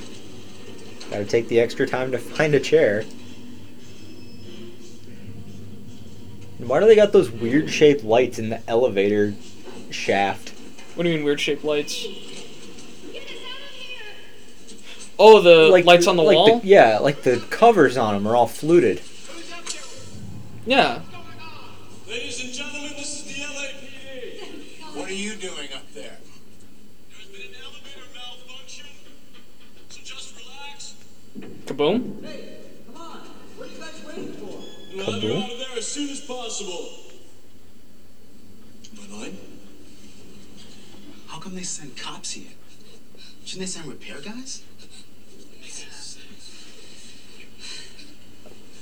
Gotta 1.10 1.24
take 1.24 1.48
the 1.48 1.60
extra 1.60 1.86
time 1.86 2.12
to 2.12 2.18
find 2.18 2.54
a 2.54 2.60
chair. 2.60 3.04
Why 6.66 6.78
do 6.80 6.86
they 6.86 6.96
got 6.96 7.12
those 7.12 7.30
weird 7.30 7.70
shaped 7.70 8.04
lights 8.04 8.38
in 8.38 8.50
the 8.50 8.60
elevator 8.68 9.34
shaft? 9.90 10.50
What 10.94 11.04
do 11.04 11.10
you 11.10 11.16
mean 11.16 11.24
weird 11.24 11.40
shaped 11.40 11.64
lights? 11.64 12.06
Oh, 15.18 15.40
the 15.40 15.68
like, 15.70 15.84
lights 15.84 16.06
on 16.06 16.16
the 16.16 16.22
like 16.22 16.36
wall? 16.36 16.60
yeah, 16.64 16.98
like 16.98 17.22
the 17.22 17.38
covers 17.50 17.96
on 17.96 18.14
them 18.14 18.26
are 18.26 18.34
all 18.34 18.46
fluted. 18.46 19.02
Yeah. 20.64 21.02
Ladies 22.08 22.42
and 22.44 22.52
gentlemen, 22.52 22.92
this 22.96 23.20
is 23.20 23.24
the 23.24 23.42
LAPD. 23.42 24.96
What 24.96 25.08
are 25.10 25.14
you 25.14 25.34
doing 25.34 25.68
up 25.74 25.92
there? 25.94 26.16
There's 27.10 27.26
been 27.26 27.48
an 27.48 27.56
elevator 27.62 28.06
malfunction, 28.14 28.86
so 29.88 30.00
just 30.02 30.34
relax. 30.36 30.94
Kaboom. 31.66 32.22
We'll 34.96 35.04
have 35.04 35.22
you 35.22 35.34
out 35.34 35.50
of 35.50 35.58
there 35.58 35.59
as 35.80 35.88
soon 35.88 36.10
as 36.10 36.20
possible. 36.20 36.90
Am 38.92 38.98
I 39.02 39.16
lying? 39.16 39.38
How 41.26 41.38
come 41.38 41.54
they 41.54 41.62
send 41.62 41.96
cops 41.96 42.32
here? 42.32 42.52
Shouldn't 43.46 43.66
they 43.66 43.66
send 43.66 43.86
repair 43.86 44.20
guys? 44.20 44.62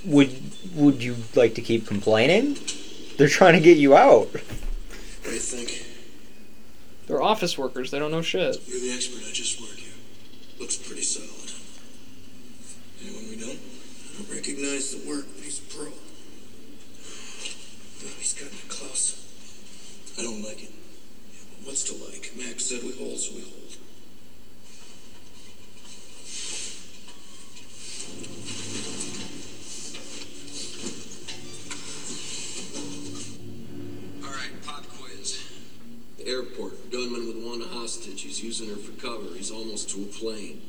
Would 0.05 0.41
would 0.75 1.01
you 1.01 1.15
like 1.35 1.55
to 1.55 1.61
keep 1.61 1.87
complaining? 1.87 2.57
They're 3.17 3.29
trying 3.29 3.53
to 3.53 3.61
get 3.61 3.77
you 3.77 3.95
out. 3.95 4.27
What 4.33 5.23
do 5.23 5.31
you 5.31 5.39
think? 5.39 5.85
They're 7.07 7.21
office 7.21 7.57
workers. 7.57 7.91
They 7.91 7.99
don't 7.99 8.11
know 8.11 8.21
shit. 8.21 8.61
You're 8.67 8.79
the 8.79 8.91
expert. 8.91 9.23
I 9.25 9.31
just 9.31 9.59
work 9.61 9.77
here. 9.77 9.93
Looks 10.59 10.75
pretty 10.75 11.01
solid. 11.01 11.51
Anyone 13.01 13.29
we 13.29 13.35
know? 13.37 13.51
I 13.51 14.17
don't 14.17 14.35
recognize 14.35 14.95
the 14.95 15.09
work, 15.09 15.25
but 15.35 15.43
he's 15.43 15.59
a 15.59 15.63
pro. 15.63 15.87
Oh, 18.01 18.07
he's 18.17 18.33
cutting 18.33 18.57
it 18.57 18.69
close. 18.69 19.19
I 20.19 20.21
don't 20.21 20.43
like 20.43 20.61
it. 20.61 20.69
Yeah, 21.31 21.39
but 21.49 21.67
what's 21.67 21.83
to 21.85 21.93
like? 22.03 22.33
Mac 22.35 22.59
said 22.59 22.83
we 22.83 22.91
hold, 22.91 23.17
so 23.17 23.35
we 23.35 23.41
hold. 23.41 23.55
All 34.25 34.35
right, 34.35 34.51
pop 34.65 34.85
quiz. 34.89 35.41
The 36.17 36.27
airport, 36.27 36.91
gunman 36.91 37.27
with 37.27 37.45
one 37.45 37.61
hostage. 37.61 38.23
He's 38.23 38.43
using 38.43 38.67
her 38.67 38.75
for 38.75 38.91
cover. 38.99 39.33
He's 39.37 39.51
almost 39.51 39.89
to 39.91 40.01
a 40.01 40.05
plane. 40.05 40.61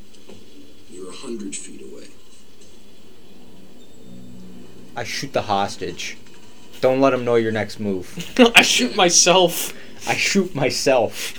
You're 0.88 1.10
a 1.10 1.16
hundred 1.16 1.56
feet 1.56 1.82
away. 1.82 2.06
I 4.94 5.02
shoot 5.02 5.32
the 5.32 5.42
hostage. 5.42 6.18
Don't 6.80 7.00
let 7.00 7.10
them 7.10 7.24
know 7.24 7.34
your 7.36 7.52
next 7.52 7.78
move. 7.80 8.32
I 8.54 8.62
shoot 8.62 8.96
myself. 8.96 9.72
I 10.08 10.14
shoot 10.16 10.54
myself. 10.54 11.34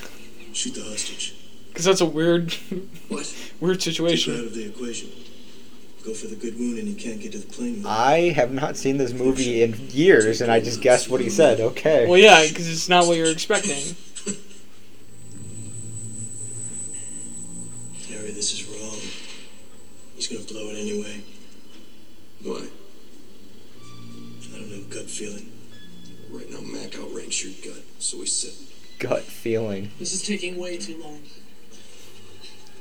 Shoot 0.54 0.76
the 0.76 0.84
hostage. 0.84 1.34
Because 1.70 1.86
that's 1.86 2.02
a 2.02 2.06
weird, 2.06 2.54
What? 3.10 3.34
weird 3.60 3.80
Keep 3.80 3.98
her 3.98 4.04
out 4.06 4.12
situation. 4.12 4.40
of 4.40 4.54
the 4.54 4.66
equation. 4.68 5.10
Go 6.06 6.14
for 6.14 6.28
the 6.28 6.36
good 6.36 6.58
wound 6.60 6.78
and 6.80 6.88
you 6.88 6.96
can't 6.96 7.20
get 7.22 7.32
to 7.34 7.38
the 7.38 7.48
plane. 7.48 7.78
with. 7.78 7.86
I 7.86 8.30
have 8.32 8.52
not 8.52 8.76
seen 8.76 8.98
this 8.98 9.14
movie 9.14 9.62
in 9.64 9.74
years, 9.92 10.42
and 10.42 10.52
I 10.52 10.60
just 10.60 10.82
guessed 10.82 11.10
what 11.10 11.22
he 11.22 11.30
said. 11.30 11.60
Okay. 11.60 12.08
Well, 12.08 12.18
yeah, 12.18 12.46
because 12.48 12.68
it's 12.70 12.90
not 12.90 13.06
what 13.08 13.18
you're 13.18 13.32
expecting. 13.32 13.78
Harry, 18.10 18.32
this 18.32 18.52
is 18.54 18.66
wrong. 18.68 18.98
He's 20.16 20.28
gonna 20.28 20.44
blow 20.46 20.70
it 20.72 20.78
anyway. 20.80 21.22
Why? 22.44 22.68
I 24.92 24.94
don't 24.94 25.04
know, 25.04 25.04
gut 25.04 25.10
feeling. 25.10 25.52
Right 26.30 26.50
now, 26.50 26.60
Mac 26.62 26.98
outranks 26.98 27.44
your 27.44 27.54
gut, 27.64 27.84
so 28.00 28.20
we 28.20 28.26
sit. 28.26 28.54
Gut 29.00 29.24
feeling. 29.24 29.92
This 30.00 30.14
is 30.14 30.26
taking 30.26 30.58
way 30.58 30.78
too 30.78 31.02
long. 31.02 31.22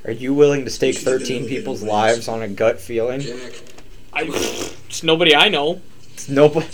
Are 0.05 0.12
you 0.12 0.33
willing 0.35 0.64
to 0.64 0.71
stake 0.71 0.95
You 0.95 1.00
should 1.00 1.05
do 1.05 1.19
that 1.19 1.21
13 1.21 1.47
people's 1.47 1.83
lives 1.83 2.29
on 2.29 2.43
a 2.43 2.49
gut 2.49 2.81
feeling? 2.81 3.21
Jack, 3.21 3.52
I, 4.12 4.23
it's 4.87 5.02
nobody 5.02 5.35
I 5.37 5.49
know. 5.49 5.81
It's 6.12 6.29
nobody. 6.29 6.67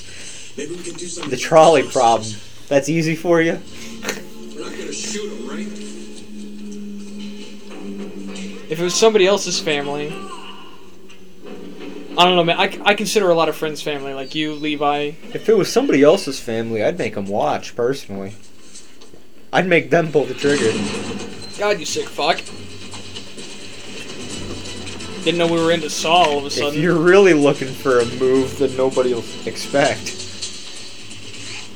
Maybe 0.57 0.75
we 0.75 0.83
can 0.83 0.95
do 0.95 1.07
something. 1.07 1.31
The 1.31 1.37
trolley 1.37 1.83
problem. 1.83 2.33
That's 2.69 2.89
easy 2.89 3.15
for 3.15 3.41
you. 3.41 3.53
we're 3.53 4.63
not 4.63 4.71
gonna 4.71 4.93
shoot 4.93 5.33
him, 5.33 5.49
right? 5.49 5.67
If 8.69 8.81
it 8.81 8.83
was 8.83 8.95
somebody 8.95 9.27
else's 9.27 9.61
family, 9.61 10.13
I 12.19 12.25
don't 12.25 12.37
know, 12.37 12.45
man. 12.45 12.59
I, 12.59 12.79
I 12.85 12.95
consider 12.95 13.29
a 13.29 13.35
lot 13.35 13.49
of 13.49 13.57
friends 13.57 13.83
family, 13.83 14.15
like 14.15 14.35
you, 14.35 14.55
Levi. 14.55 15.13
If 15.35 15.49
it 15.49 15.57
was 15.57 15.71
somebody 15.71 16.03
else's 16.03 16.41
family, 16.41 16.83
I'd 16.83 16.97
make 16.99 17.15
them 17.15 17.27
watch 17.27 17.77
personally. 17.77 18.35
I'd 19.53 19.67
make 19.67 19.91
them 19.91 20.11
pull 20.11 20.25
the 20.25 20.35
trigger. 20.35 20.73
God, 21.59 21.79
you 21.79 21.85
sick 21.87 22.09
fuck. 22.09 22.39
Didn't 25.25 25.39
know 25.39 25.47
we 25.53 25.61
were 25.61 25.73
into 25.73 25.91
Saw 25.91 26.23
all 26.23 26.39
of 26.39 26.45
a 26.45 26.47
If 26.47 26.53
sudden. 26.53 26.81
you're 26.81 26.99
really 26.99 27.35
looking 27.35 27.69
for 27.69 27.99
a 27.99 28.07
move 28.07 28.59
that 28.59 28.77
nobody 28.77 29.13
will 29.13 29.25
expect. 29.45 30.15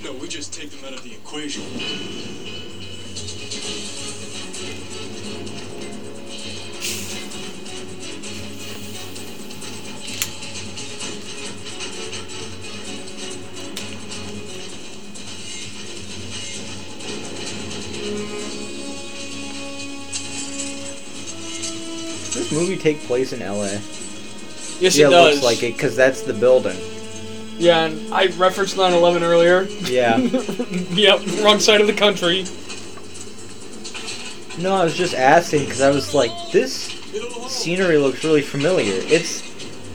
No, 0.05 0.13
we 0.15 0.29
just 0.29 0.55
take 0.55 0.71
them 0.71 0.85
out 0.85 0.95
of 0.95 1.03
the 1.03 1.13
equation. 1.13 1.65
Movie 22.61 22.77
take 22.77 23.01
place 23.03 23.33
in 23.33 23.41
LA? 23.41 23.65
yes, 24.81 24.97
yeah, 24.97 25.07
it 25.07 25.09
it 25.09 25.11
does. 25.11 25.35
looks 25.35 25.45
like 25.45 25.63
it 25.63 25.73
because 25.75 25.97
that's 25.97 26.23
the 26.23 26.33
building. 26.35 26.77
Yeah, 27.59 27.85
and 27.87 28.15
I 28.15 28.27
referenced 28.29 28.77
9/11 28.77 29.23
earlier. 29.23 29.63
Yeah. 29.85 30.17
yep, 30.93 31.21
wrong 31.45 31.61
side 31.61 31.81
of 31.81 31.87
the 31.87 31.93
country. 31.93 32.45
No, 34.63 34.75
I 34.75 34.85
was 34.85 34.95
just 34.97 35.15
asking 35.15 35.65
because 35.65 35.81
I 35.81 35.91
was 35.91 36.15
like, 36.15 36.31
this 36.53 36.73
scenery 37.49 37.97
looks 37.99 38.25
really 38.25 38.43
familiar. 38.43 38.93
It's 38.95 39.43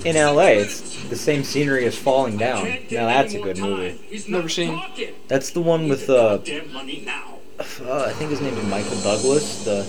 in 0.05 0.15
LA. 0.15 0.61
It's 0.61 1.03
the 1.09 1.15
same 1.15 1.43
scenery 1.43 1.85
as 1.85 1.97
Falling 1.97 2.37
Down. 2.37 2.65
Now 2.91 3.07
that's 3.07 3.33
a 3.33 3.39
good 3.39 3.57
movie. 3.57 3.99
Never 4.27 4.49
seen. 4.49 4.81
That's 5.27 5.51
the 5.51 5.61
one 5.61 5.87
with 5.89 6.09
uh, 6.09 6.37
Damn 6.37 6.71
money 6.73 7.03
now. 7.05 7.39
uh, 7.59 8.05
I 8.05 8.13
think 8.13 8.31
his 8.31 8.41
name 8.41 8.55
is 8.57 8.65
Michael 8.65 8.99
Douglas, 9.01 9.65
the 9.65 9.83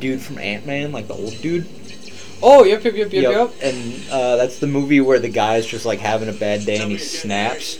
dude 0.00 0.20
from 0.20 0.38
Ant 0.38 0.66
Man, 0.66 0.92
like 0.92 1.08
the 1.08 1.14
old 1.14 1.40
dude. 1.40 1.66
Oh, 2.42 2.64
yep, 2.64 2.84
yep, 2.84 2.94
yep, 2.94 3.12
yep, 3.12 3.32
yep. 3.32 3.52
And 3.62 4.10
uh, 4.10 4.36
that's 4.36 4.58
the 4.60 4.66
movie 4.68 5.00
where 5.00 5.18
the 5.18 5.28
guy's 5.28 5.66
just 5.66 5.84
like 5.84 5.98
having 5.98 6.28
a 6.28 6.32
bad 6.32 6.64
day 6.64 6.80
and 6.80 6.90
he 6.90 6.98
snaps. 6.98 7.78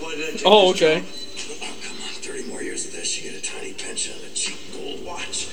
Why 0.00 0.14
did 0.14 0.28
I 0.28 0.36
take 0.36 0.42
Oh, 0.44 0.70
okay. 0.70 1.02
Oh, 1.02 1.76
come 1.82 1.96
on. 1.96 2.12
30 2.20 2.48
more 2.48 2.62
years 2.62 2.86
of 2.86 2.92
this, 2.92 3.22
you 3.22 3.30
get 3.30 3.40
a 3.40 3.42
tiny 3.42 3.72
pension 3.72 4.14
and 4.14 4.30
a 4.30 4.34
cheap 4.34 4.58
gold 4.72 5.04
watch. 5.04 5.48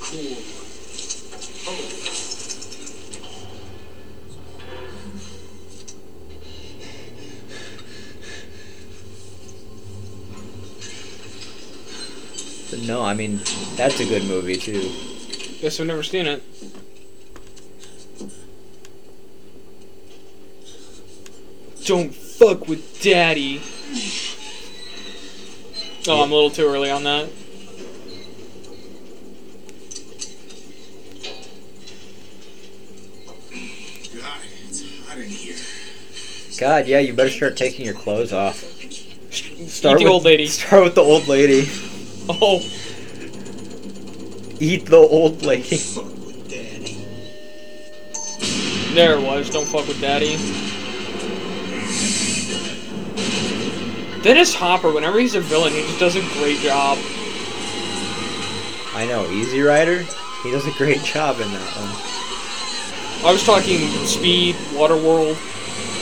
Cool. 0.00 0.36
Oh. 1.66 2.08
But 12.70 12.80
no, 12.86 13.02
I 13.02 13.12
mean 13.12 13.38
that's 13.76 14.00
a 14.00 14.06
good 14.06 14.24
movie 14.24 14.56
too. 14.56 15.11
Guess 15.62 15.78
I've 15.78 15.86
never 15.86 16.02
seen 16.02 16.26
it. 16.26 16.42
Don't 21.84 22.12
fuck 22.12 22.66
with 22.66 23.00
daddy. 23.00 23.62
Oh, 26.08 26.24
I'm 26.24 26.32
a 26.32 26.34
little 26.34 26.50
too 26.50 26.66
early 26.66 26.90
on 26.90 27.04
that. 27.04 27.28
God, 34.16 34.40
it's 34.66 35.06
hot 35.06 35.18
in 35.18 35.28
here. 35.28 35.56
God, 36.58 36.88
yeah, 36.88 36.98
you 36.98 37.12
better 37.12 37.30
start 37.30 37.56
taking 37.56 37.84
your 37.84 37.94
clothes 37.94 38.32
off. 38.32 38.56
Start 39.68 39.98
the 39.98 40.04
with, 40.06 40.12
old 40.12 40.24
lady. 40.24 40.46
Start 40.48 40.82
with 40.82 40.96
the 40.96 41.02
old 41.02 41.28
lady. 41.28 41.70
Oh, 42.28 42.60
Eat 44.60 44.86
the 44.86 44.96
old 44.96 45.42
lady. 45.42 45.76
Fuck 45.76 46.04
with 46.04 46.48
daddy. 46.48 47.04
there 48.94 49.18
it 49.18 49.22
was. 49.22 49.50
Don't 49.50 49.66
fuck 49.66 49.88
with 49.88 50.00
daddy. 50.00 50.36
Dennis 54.22 54.54
Hopper, 54.54 54.92
whenever 54.92 55.18
he's 55.18 55.34
a 55.34 55.40
villain, 55.40 55.72
he 55.72 55.80
just 55.82 55.98
does 55.98 56.16
a 56.16 56.20
great 56.38 56.58
job. 56.60 56.96
I 58.94 59.04
know, 59.08 59.28
Easy 59.30 59.60
Rider. 59.62 60.04
He 60.44 60.50
does 60.52 60.66
a 60.66 60.72
great 60.72 61.02
job 61.02 61.40
in 61.40 61.50
that 61.50 61.72
one. 61.76 63.28
I 63.28 63.32
was 63.32 63.44
talking 63.44 63.88
Speed, 64.06 64.54
Waterworld, 64.74 65.38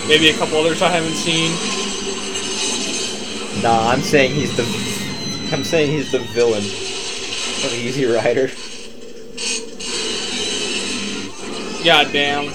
maybe 0.09 0.29
a 0.29 0.35
couple 0.35 0.59
others 0.59 0.83
I 0.83 0.91
haven't 0.91 1.13
seen. 1.13 1.53
Nah, 3.63 3.91
I'm 3.91 4.03
saying 4.03 4.35
he's 4.35 4.55
the. 4.57 4.65
I'm 5.55 5.65
saying 5.65 5.91
he's 5.91 6.13
the 6.13 6.19
villain 6.19 6.63
of 7.65 7.73
Easy 7.75 8.05
Rider. 8.07 8.49
God 11.85 12.13
damn. 12.13 12.47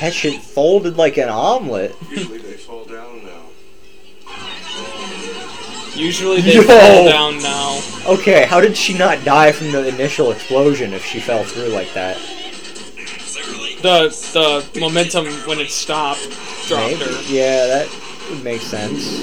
That 0.00 0.12
shit 0.12 0.42
folded 0.42 0.96
like 0.96 1.16
an 1.16 1.28
omelet. 1.28 1.94
Usually 2.10 2.38
they 2.38 2.54
fall 2.54 2.84
down 2.84 3.24
now. 3.24 3.42
Usually 5.94 6.40
they 6.40 6.54
Yo! 6.56 6.62
fall 6.62 7.08
down 7.08 7.38
now. 7.42 7.80
Okay, 8.06 8.44
how 8.46 8.60
did 8.60 8.76
she 8.76 8.96
not 8.98 9.24
die 9.24 9.52
from 9.52 9.70
the 9.72 9.86
initial 9.88 10.32
explosion 10.32 10.92
if 10.92 11.04
she 11.04 11.20
fell 11.20 11.44
through 11.44 11.68
like 11.68 11.92
that? 11.94 12.16
The 13.82 14.08
the 14.72 14.80
momentum 14.80 15.26
when 15.46 15.60
it 15.60 15.70
stopped 15.70 16.22
dropped 16.66 16.98
Maybe. 16.98 17.04
her. 17.04 17.22
Yeah, 17.28 17.66
that 17.66 17.88
would 18.30 18.42
make 18.42 18.62
sense. 18.62 19.20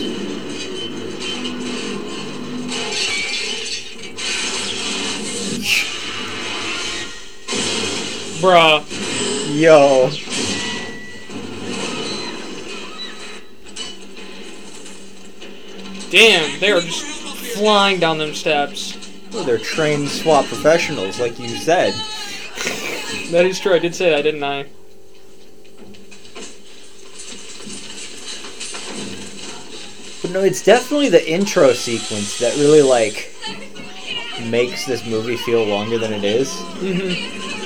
Bruh. 8.42 8.84
Yo. 9.60 10.10
Damn, 16.10 16.60
they 16.60 16.72
are 16.72 16.82
just 16.82 17.06
flying 17.56 18.00
down 18.00 18.18
them 18.18 18.34
steps. 18.34 18.98
Well, 19.32 19.44
they're 19.46 19.58
trained 19.58 20.10
SWAT 20.10 20.46
professionals, 20.46 21.20
like 21.20 21.40
you 21.40 21.48
said. 21.48 21.94
That 23.32 23.46
is 23.46 23.60
true, 23.60 23.74
I 23.74 23.80
did 23.80 23.96
say 23.96 24.10
that, 24.10 24.24
didn't 24.24 24.44
I? 24.44 24.64
But 30.22 30.32
no, 30.32 30.42
it's 30.42 30.64
definitely 30.64 31.10
the 31.10 31.26
intro 31.32 31.72
sequence 31.74 32.40
that 32.40 32.56
really, 32.58 32.82
like, 32.82 33.34
makes 34.50 34.86
this 34.86 35.06
movie 35.06 35.38
feel 35.38 35.64
longer 35.64 35.98
than 35.98 36.14
it 36.14 36.24
is. 36.24 36.50
Mm-hmm. 36.80 37.62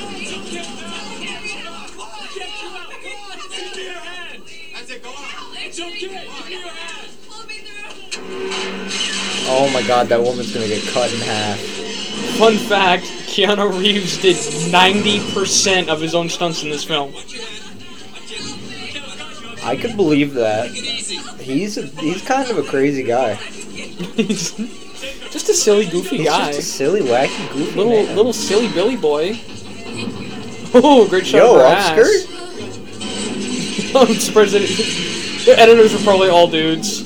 Oh 9.47 9.69
my 9.73 9.81
god, 9.87 10.07
that 10.07 10.21
woman's 10.21 10.53
gonna 10.53 10.67
get 10.67 10.83
cut 10.87 11.13
in 11.13 11.19
half. 11.19 11.59
Fun 12.37 12.57
fact, 12.57 13.05
Keanu 13.27 13.79
Reeves 13.79 14.17
did 14.21 14.35
90% 14.35 15.87
of 15.87 16.01
his 16.01 16.15
own 16.15 16.29
stunts 16.29 16.63
in 16.63 16.69
this 16.69 16.83
film. 16.83 17.13
I 19.63 19.75
could 19.75 19.95
believe 19.95 20.33
that. 20.33 20.71
He's 20.71 21.77
a, 21.77 21.83
he's 21.85 22.21
kind 22.23 22.49
of 22.49 22.57
a 22.57 22.63
crazy 22.63 23.03
guy. 23.03 23.35
Just 25.31 25.49
a 25.49 25.53
silly, 25.53 25.85
goofy 25.85 26.17
He's 26.19 26.27
guy. 26.27 26.47
just 26.47 26.59
a 26.59 26.61
silly, 26.61 27.01
wacky, 27.01 27.51
goofy 27.53 27.75
little, 27.75 27.91
man. 28.05 28.15
little 28.15 28.33
silly 28.33 28.67
Billy 28.69 28.95
boy. 28.95 29.39
Oh, 30.73 31.07
great 31.09 31.25
shot 31.25 31.37
Yo, 31.37 31.55
upskirt? 31.59 32.31
I'm 33.95 34.15
surprised 34.15 34.53
that 34.53 34.61
the 35.45 35.55
editors 35.59 35.93
are 35.95 36.03
probably 36.03 36.29
all 36.29 36.47
dudes. 36.47 37.03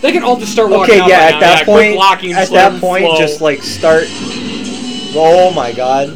They 0.00 0.12
can 0.12 0.22
all 0.22 0.36
just 0.38 0.52
start 0.52 0.70
walking 0.70 0.94
Okay, 0.94 1.00
out 1.02 1.08
yeah. 1.08 1.18
by 1.18 1.24
At 1.28 1.32
now. 1.32 1.40
that 1.40 1.64
quit 1.64 1.96
point, 1.98 2.34
at 2.36 2.48
that 2.50 2.80
point, 2.80 3.04
flow. 3.04 3.18
just 3.18 3.40
like 3.40 3.62
start. 3.62 4.04
Oh 5.14 5.52
my 5.54 5.72
god. 5.72 6.08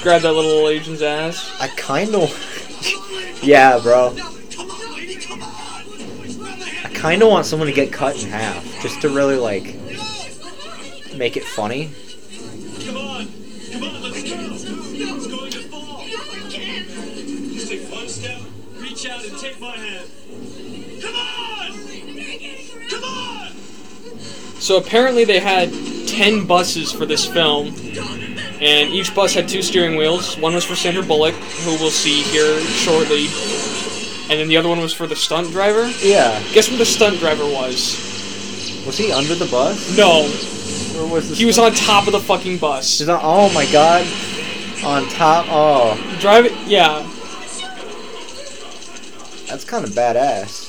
Just 0.00 0.04
grab 0.04 0.22
that 0.22 0.32
little 0.32 0.66
Asian's 0.66 1.02
ass. 1.02 1.54
I 1.60 1.68
kind 1.68 2.14
of. 2.14 3.42
yeah, 3.42 3.78
bro. 3.78 4.16
I 6.84 6.90
kind 6.94 7.22
of 7.22 7.28
want 7.28 7.44
someone 7.44 7.68
to 7.68 7.74
get 7.74 7.92
cut 7.92 8.22
in 8.22 8.30
half, 8.30 8.64
just 8.80 9.02
to 9.02 9.10
really 9.10 9.36
like 9.36 9.76
make 11.14 11.36
it 11.36 11.44
funny. 11.44 11.90
Come 12.86 12.96
on! 12.96 13.28
Come 13.72 13.82
on, 13.82 14.02
let's 14.02 14.22
go! 14.22 14.36
It's 14.96 15.26
going 15.26 15.50
to 15.50 15.60
fall! 15.64 16.06
Just 17.52 17.68
take 17.68 17.92
one 17.92 18.08
step, 18.08 18.40
reach 18.78 19.06
out 19.06 19.22
and 19.22 19.38
take 19.38 19.60
my 19.60 19.76
hand. 19.76 20.10
Come 21.02 21.14
on! 21.14 21.72
Come 22.88 23.04
on! 23.04 23.52
So 24.60 24.78
apparently 24.78 25.24
they 25.24 25.40
had 25.40 25.70
10 26.06 26.46
buses 26.46 26.90
for 26.90 27.04
this 27.04 27.26
film, 27.26 27.74
and 28.60 28.90
each 28.92 29.14
bus 29.14 29.34
had 29.34 29.48
two 29.48 29.62
steering 29.62 29.96
wheels. 29.96 30.36
One 30.38 30.54
was 30.54 30.64
for 30.64 30.74
Sandra 30.76 31.02
Bullock, 31.02 31.34
who 31.34 31.70
we'll 31.80 31.90
see 31.90 32.22
here 32.22 32.60
shortly, 32.60 33.26
and 34.30 34.38
then 34.38 34.48
the 34.48 34.56
other 34.56 34.68
one 34.68 34.80
was 34.80 34.92
for 34.92 35.06
the 35.06 35.16
stunt 35.16 35.50
driver. 35.50 35.88
Yeah. 36.02 36.40
Guess 36.52 36.68
what 36.70 36.78
the 36.78 36.84
stunt 36.86 37.18
driver 37.18 37.44
was? 37.44 37.96
Was 38.86 38.96
he 38.96 39.12
under 39.12 39.34
the 39.34 39.46
bus? 39.46 39.96
No, 39.96 40.22
Or 41.00 41.06
was 41.12 41.28
the 41.30 41.34
he 41.36 41.44
was 41.44 41.58
on 41.58 41.72
top 41.72 42.06
of 42.06 42.12
the 42.12 42.20
fucking 42.20 42.58
bus. 42.58 42.98
He's 42.98 43.08
on. 43.08 43.20
Oh 43.22 43.52
my 43.52 43.66
god. 43.70 44.06
On 44.84 45.06
top. 45.10 45.46
Oh, 45.48 46.16
Drive 46.20 46.46
it, 46.46 46.52
yeah. 46.66 47.02
that's 49.48 49.64
kind 49.64 49.84
of 49.84 49.90
badass. 49.90 50.68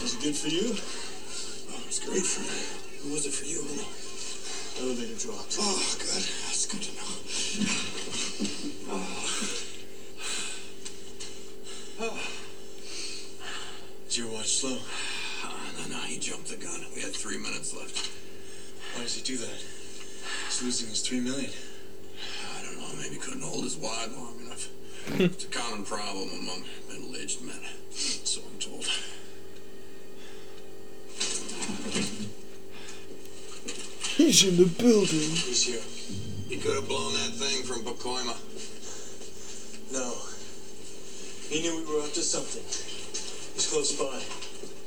Was 0.00 0.14
it 0.14 0.22
good 0.22 0.34
for 0.36 0.48
you? 0.48 0.68
Oh, 0.70 1.80
it 1.80 1.86
was 1.86 1.98
great 2.00 2.22
for 2.24 2.40
me. 2.40 3.08
Who 3.08 3.12
was 3.14 3.26
it 3.26 3.32
for 3.34 3.44
you, 3.44 3.60
honey? 3.60 3.84
Elevator 4.80 5.18
dropped. 5.18 5.56
Oh, 5.60 5.96
good. 5.98 6.22
That's 6.22 6.66
good 6.66 6.82
to 6.82 6.92
know. 6.96 8.22
Is 14.08 14.18
your 14.18 14.28
watch 14.28 14.48
slow? 14.56 14.76
Uh, 15.44 15.50
no, 15.88 15.96
no, 15.96 16.00
he 16.02 16.18
jumped 16.18 16.48
the 16.48 16.56
gun. 16.56 16.84
We 16.94 17.00
had 17.02 17.12
three 17.12 17.38
minutes 17.38 17.74
left. 17.74 18.10
Why 18.94 19.02
does 19.02 19.14
he 19.14 19.21
do 19.32 19.38
that? 19.38 19.64
He's 20.46 20.62
losing 20.62 20.88
his 20.88 21.00
three 21.00 21.20
million. 21.20 21.50
I 22.58 22.62
don't 22.62 22.78
know. 22.78 22.88
Maybe 23.00 23.16
couldn't 23.16 23.42
hold 23.42 23.64
his 23.64 23.76
wad 23.76 24.12
long 24.12 24.38
enough. 24.44 24.68
it's 25.18 25.44
a 25.44 25.48
common 25.48 25.84
problem 25.84 26.28
among 26.38 26.64
middle-aged 26.88 27.40
men. 27.40 27.56
So 27.90 28.42
I'm 28.42 28.58
told. 28.58 28.86
He's 34.16 34.44
in 34.44 34.56
the 34.58 34.66
building. 34.66 35.08
He's 35.08 35.64
here. 35.64 35.80
You 36.48 36.58
could 36.58 36.76
have 36.76 36.86
blown 36.86 37.14
that 37.14 37.32
thing 37.32 37.62
from 37.64 37.84
Pacoima. 37.84 38.36
No. 39.92 40.12
He 41.48 41.62
knew 41.62 41.78
we 41.78 41.94
were 41.94 42.02
up 42.02 42.12
to 42.12 42.20
something. 42.20 42.62
He's 43.54 43.70
close 43.70 43.92
by. 43.96 44.20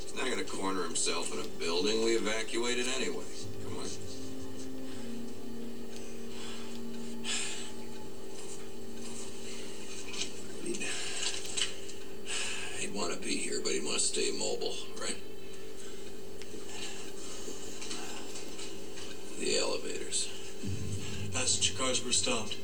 He's 0.02 0.14
not 0.14 0.30
gonna 0.30 0.44
corner 0.44 0.84
himself 0.84 1.32
in 1.34 1.40
a 1.40 1.48
building. 1.58 2.04
We 2.04 2.12
evacuated 2.12 2.86
anyway. 2.96 3.24
He'd, 10.66 10.84
he'd 12.80 12.94
want 12.94 13.12
to 13.14 13.18
be 13.20 13.36
here, 13.36 13.60
but 13.62 13.72
he'd 13.72 13.84
want 13.84 13.98
to 13.98 14.00
stay 14.04 14.30
mobile, 14.38 14.74
right? 15.00 15.16
The 19.38 19.58
elevators. 19.58 20.28
Passenger 21.32 21.74
cars 21.78 22.04
were 22.04 22.12
stopped. 22.12 22.56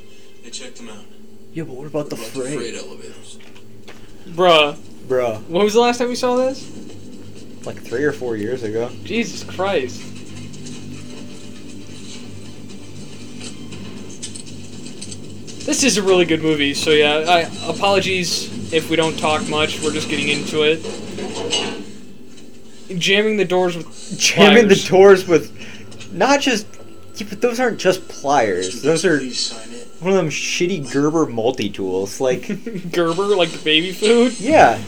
They 0.43 0.51
checked 0.51 0.77
them 0.77 0.89
out. 0.89 1.05
Yeah, 1.53 1.65
but 1.65 1.75
what 1.77 1.87
about 1.87 2.09
the 2.11 2.17
What 2.17 2.25
about 2.29 2.35
the 2.35 2.41
freight? 2.41 2.59
freight 2.59 2.75
elevators? 2.75 3.39
Bruh, 4.29 4.77
Bruh, 5.07 5.47
when 5.49 5.65
was 5.65 5.75
the 5.75 5.81
last 5.81 5.99
time 5.99 6.09
we 6.09 6.15
saw 6.17 6.37
this? 6.37 6.71
like 7.65 7.81
three 7.81 8.03
or 8.03 8.11
four 8.13 8.37
years 8.37 8.65
ago. 8.65 8.91
Jesus 9.05 9.45
Christ. 9.45 10.03
This 15.65 15.85
is 15.85 15.97
a 15.97 16.03
really 16.03 16.25
good 16.25 16.43
movie, 16.43 16.75
so 16.75 16.91
yeah, 16.91 17.25
I 17.29 17.41
apologies 17.71 18.73
if 18.73 18.91
we 18.91 18.97
don't 18.97 19.17
talk 19.19 19.49
much, 19.49 19.81
we're 19.83 19.93
just 19.93 20.09
getting 20.09 20.29
into 20.29 20.63
it. 20.65 20.81
Jamming 22.99 23.37
the 23.37 23.45
doors 23.45 23.77
with 23.77 24.19
Jamming 24.19 24.69
the 24.69 24.75
doors 24.89 25.27
with 25.27 25.53
not 26.13 26.41
just. 26.41 26.67
Yeah, 27.17 27.27
but 27.31 27.41
those 27.41 27.61
aren't 27.61 27.79
just 27.79 28.09
pliers. 28.09 28.83
Those 28.83 29.05
are 29.05 29.19
Please 29.19 29.39
sign 29.39 29.71
it. 29.71 29.87
one 30.01 30.11
of 30.13 30.17
them 30.17 30.29
shitty 30.31 30.91
Gerber 30.93 31.27
multi 31.27 31.71
tools. 31.71 32.21
Like, 32.21 32.47
Gerber, 32.93 33.23
like 33.37 33.51
the 33.51 33.61
baby 33.63 33.93
food. 33.93 34.39
yeah. 34.41 34.79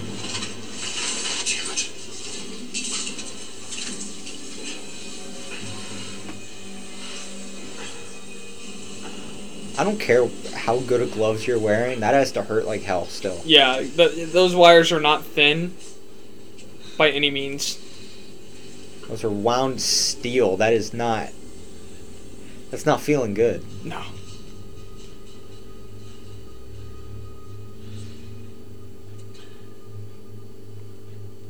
I 9.84 9.86
don't 9.86 10.00
care 10.00 10.26
how 10.54 10.80
good 10.80 11.02
of 11.02 11.12
gloves 11.12 11.46
you're 11.46 11.58
wearing. 11.58 12.00
That 12.00 12.14
has 12.14 12.32
to 12.32 12.42
hurt 12.42 12.64
like 12.64 12.80
hell 12.80 13.04
still. 13.04 13.38
Yeah, 13.44 13.80
th 13.80 14.32
those 14.32 14.56
wires 14.56 14.90
are 14.92 14.98
not 14.98 15.26
thin 15.26 15.76
by 16.96 17.10
any 17.10 17.30
means. 17.30 17.78
Those 19.08 19.22
are 19.24 19.28
wound 19.28 19.82
steel. 19.82 20.56
That 20.56 20.72
is 20.72 20.94
not. 20.94 21.32
That's 22.70 22.86
not 22.86 23.02
feeling 23.02 23.34
good. 23.34 23.62
No. 23.84 24.02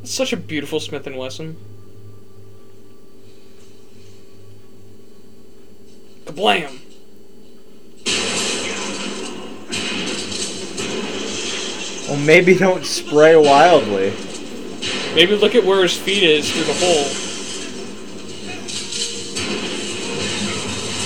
It's 0.02 0.10
such 0.10 0.32
a 0.32 0.36
beautiful 0.36 0.80
Smith 0.80 1.06
and 1.06 1.16
Wesson. 1.16 1.56
Kablam! 6.26 6.83
Well, 12.14 12.22
maybe 12.22 12.54
don't 12.54 12.86
spray 12.86 13.34
wildly. 13.34 14.12
Maybe 15.16 15.34
look 15.34 15.56
at 15.56 15.64
where 15.64 15.82
his 15.82 15.96
feet 15.96 16.22
is 16.22 16.48
through 16.48 16.62
the 16.62 16.72
hole. 16.74 17.06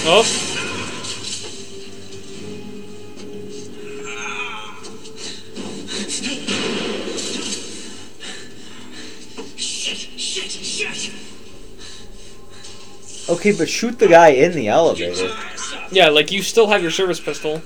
Oh. 0.04 0.22
Shit, 9.56 9.96
shit, 9.96 10.50
shit! 10.50 11.14
Okay, 13.30 13.52
but 13.52 13.70
shoot 13.70 13.98
the 13.98 14.08
guy 14.08 14.28
in 14.28 14.52
the 14.52 14.68
elevator. 14.68 15.34
Yeah, 15.90 16.10
like 16.10 16.30
you 16.30 16.42
still 16.42 16.66
have 16.66 16.82
your 16.82 16.90
service 16.90 17.18
pistol. 17.18 17.62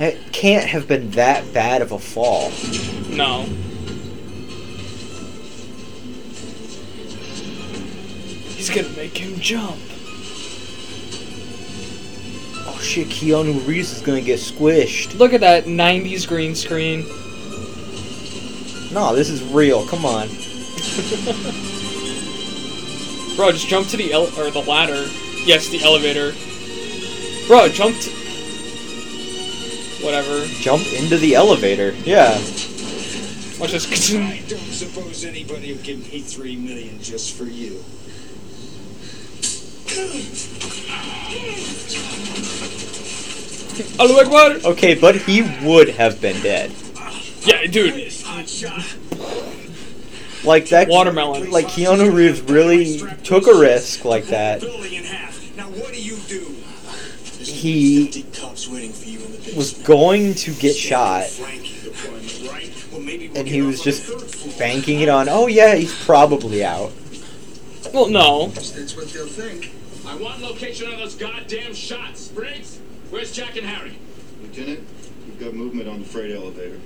It 0.00 0.29
can't 0.40 0.66
have 0.66 0.88
been 0.88 1.10
that 1.10 1.52
bad 1.52 1.82
of 1.82 1.92
a 1.92 1.98
fall. 1.98 2.48
No. 3.14 3.42
He's 8.56 8.70
gonna 8.70 8.88
make 8.96 9.18
him 9.18 9.38
jump. 9.38 9.76
Oh 12.66 12.78
shit, 12.80 13.08
Keanu 13.08 13.66
Reeves 13.68 13.92
is 13.92 14.00
gonna 14.00 14.22
get 14.22 14.40
squished. 14.40 15.18
Look 15.18 15.34
at 15.34 15.42
that 15.42 15.66
90s 15.66 16.26
green 16.26 16.54
screen. 16.54 17.00
No, 18.94 19.14
this 19.14 19.28
is 19.28 19.42
real. 19.42 19.86
Come 19.88 20.06
on. 20.06 20.26
Bro, 23.36 23.52
just 23.52 23.68
jump 23.68 23.88
to 23.88 23.98
the 23.98 24.10
ele- 24.10 24.32
or 24.38 24.50
the 24.50 24.64
ladder. 24.66 25.06
Yes, 25.44 25.68
the 25.68 25.82
elevator. 25.82 26.32
Bro, 27.46 27.68
jump 27.68 27.98
to 28.00 28.19
whatever. 30.02 30.44
Jump 30.46 30.92
into 30.92 31.16
the 31.18 31.34
elevator. 31.34 31.92
Yeah. 32.04 32.32
Watch 33.58 33.72
this. 33.72 34.14
I 34.14 34.42
don't 34.48 34.60
suppose 34.60 35.24
anybody 35.24 35.72
will 35.72 35.82
give 35.82 35.98
me 36.10 36.20
three 36.20 36.56
million 36.56 37.00
just 37.02 37.36
for 37.36 37.44
you. 37.44 37.84
Allahu 43.98 44.20
Akbar. 44.20 44.72
Okay, 44.72 44.94
but 44.94 45.16
he 45.16 45.42
would 45.66 45.90
have 45.90 46.20
been 46.20 46.40
dead. 46.42 46.72
Yeah, 47.42 47.66
dude. 47.66 47.94
This 47.94 48.22
hot 48.22 48.48
shot. 48.48 48.84
Like 50.44 50.68
that. 50.70 50.88
Watermelon. 50.88 51.50
Like 51.50 51.66
Keanu 51.66 52.14
Reeves 52.14 52.40
really 52.42 52.98
took 53.24 53.46
a 53.46 53.54
risk 53.58 54.04
like 54.04 54.26
that. 54.26 54.60
Building 54.60 55.00
Was 59.56 59.72
going 59.72 60.34
to 60.34 60.52
get 60.54 60.76
shot, 60.76 61.26
Flanking 61.26 61.82
deployment, 61.82 62.48
right? 62.48 62.86
Well, 62.92 63.00
maybe 63.00 63.28
we'll 63.28 63.38
and 63.38 63.48
he 63.48 63.62
was 63.62 63.82
just 63.82 64.06
the 64.06 64.12
third 64.12 64.30
floor. 64.30 64.58
banking 64.58 65.00
it 65.00 65.08
on. 65.08 65.28
Oh 65.28 65.48
yeah, 65.48 65.74
he's 65.74 66.04
probably 66.04 66.64
out. 66.64 66.92
Well, 67.92 68.08
no. 68.08 68.46
That's 68.48 68.94
what 68.96 69.08
they'll 69.08 69.26
think. 69.26 69.72
I 70.06 70.16
want 70.16 70.40
location 70.40 70.88
on 70.88 70.98
those 70.98 71.14
goddamn 71.14 71.74
shots. 71.74 72.28
Briggs, 72.28 72.78
where's 73.10 73.32
Jack 73.32 73.56
and 73.56 73.66
Harry? 73.66 73.98
Lieutenant, 74.42 74.86
we've 75.26 75.40
got 75.40 75.54
movement 75.54 75.88
on 75.88 76.00
the 76.00 76.06
freight 76.06 76.34
elevator. 76.34 76.80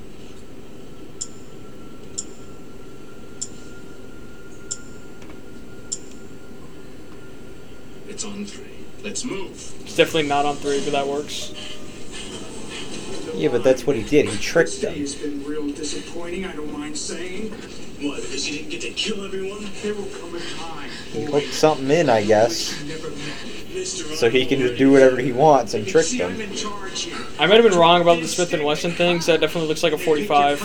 It's 8.09 8.25
on 8.25 8.45
three. 8.47 8.65
Let's 9.03 9.25
move. 9.25 9.51
It's 9.83 9.97
definitely 9.97 10.29
not 10.29 10.47
on 10.47 10.57
three, 10.57 10.83
but 10.85 10.93
that 10.93 11.07
works. 11.07 11.53
Yeah, 13.35 13.49
but 13.51 13.65
that's 13.65 13.87
what 13.87 13.97
he 13.97 14.03
did. 14.03 14.27
He 14.29 14.37
tricked 14.39 14.71
This 14.71 14.81
day 14.81 14.91
them. 14.93 15.01
has 15.01 15.15
been 15.17 15.45
real 15.45 15.69
disappointing, 15.69 16.45
I 16.47 16.53
don't 16.53 16.73
mind 16.73 16.97
saying. 16.97 17.51
What, 18.01 18.23
because 18.23 18.49
you 18.49 18.59
didn't 18.59 18.71
get 18.71 18.81
to 18.83 18.91
kill 18.91 19.25
everyone? 19.25 19.69
There 19.83 19.95
will 19.95 20.05
come 20.07 20.35
a 20.35 20.41
time. 20.41 20.91
He 21.13 21.23
hooked 21.23 21.53
something 21.53 21.91
in, 21.91 22.09
I 22.11 22.25
guess, 22.25 22.81
You 22.83 22.89
never 22.89 23.11
met. 23.11 23.19
Mr. 23.75 24.15
so 24.15 24.31
he 24.31 24.47
can 24.47 24.61
just 24.61 24.77
do 24.77 24.93
whatever 24.93 25.17
he 25.19 25.33
wants 25.33 25.75
and 25.75 25.85
trick 25.87 26.07
them. 26.07 26.41
in 26.41 26.53
charge 26.55 27.03
here. 27.03 27.17
I 27.41 27.47
might 27.47 27.61
have 27.61 27.69
been 27.69 27.79
wrong 27.79 28.03
about 28.03 28.21
the 28.21 28.29
Smith 28.29 28.53
and 28.53 28.63
Wesson 28.65 28.93
thing, 28.93 29.17
'cause 29.19 29.27
that 29.27 29.41
definitely 29.41 29.69
looks 29.69 29.83
like 29.83 29.93
a 29.93 29.97
They 29.97 30.05
pick 30.05 30.19
your 30.19 30.27
45. 30.27 30.61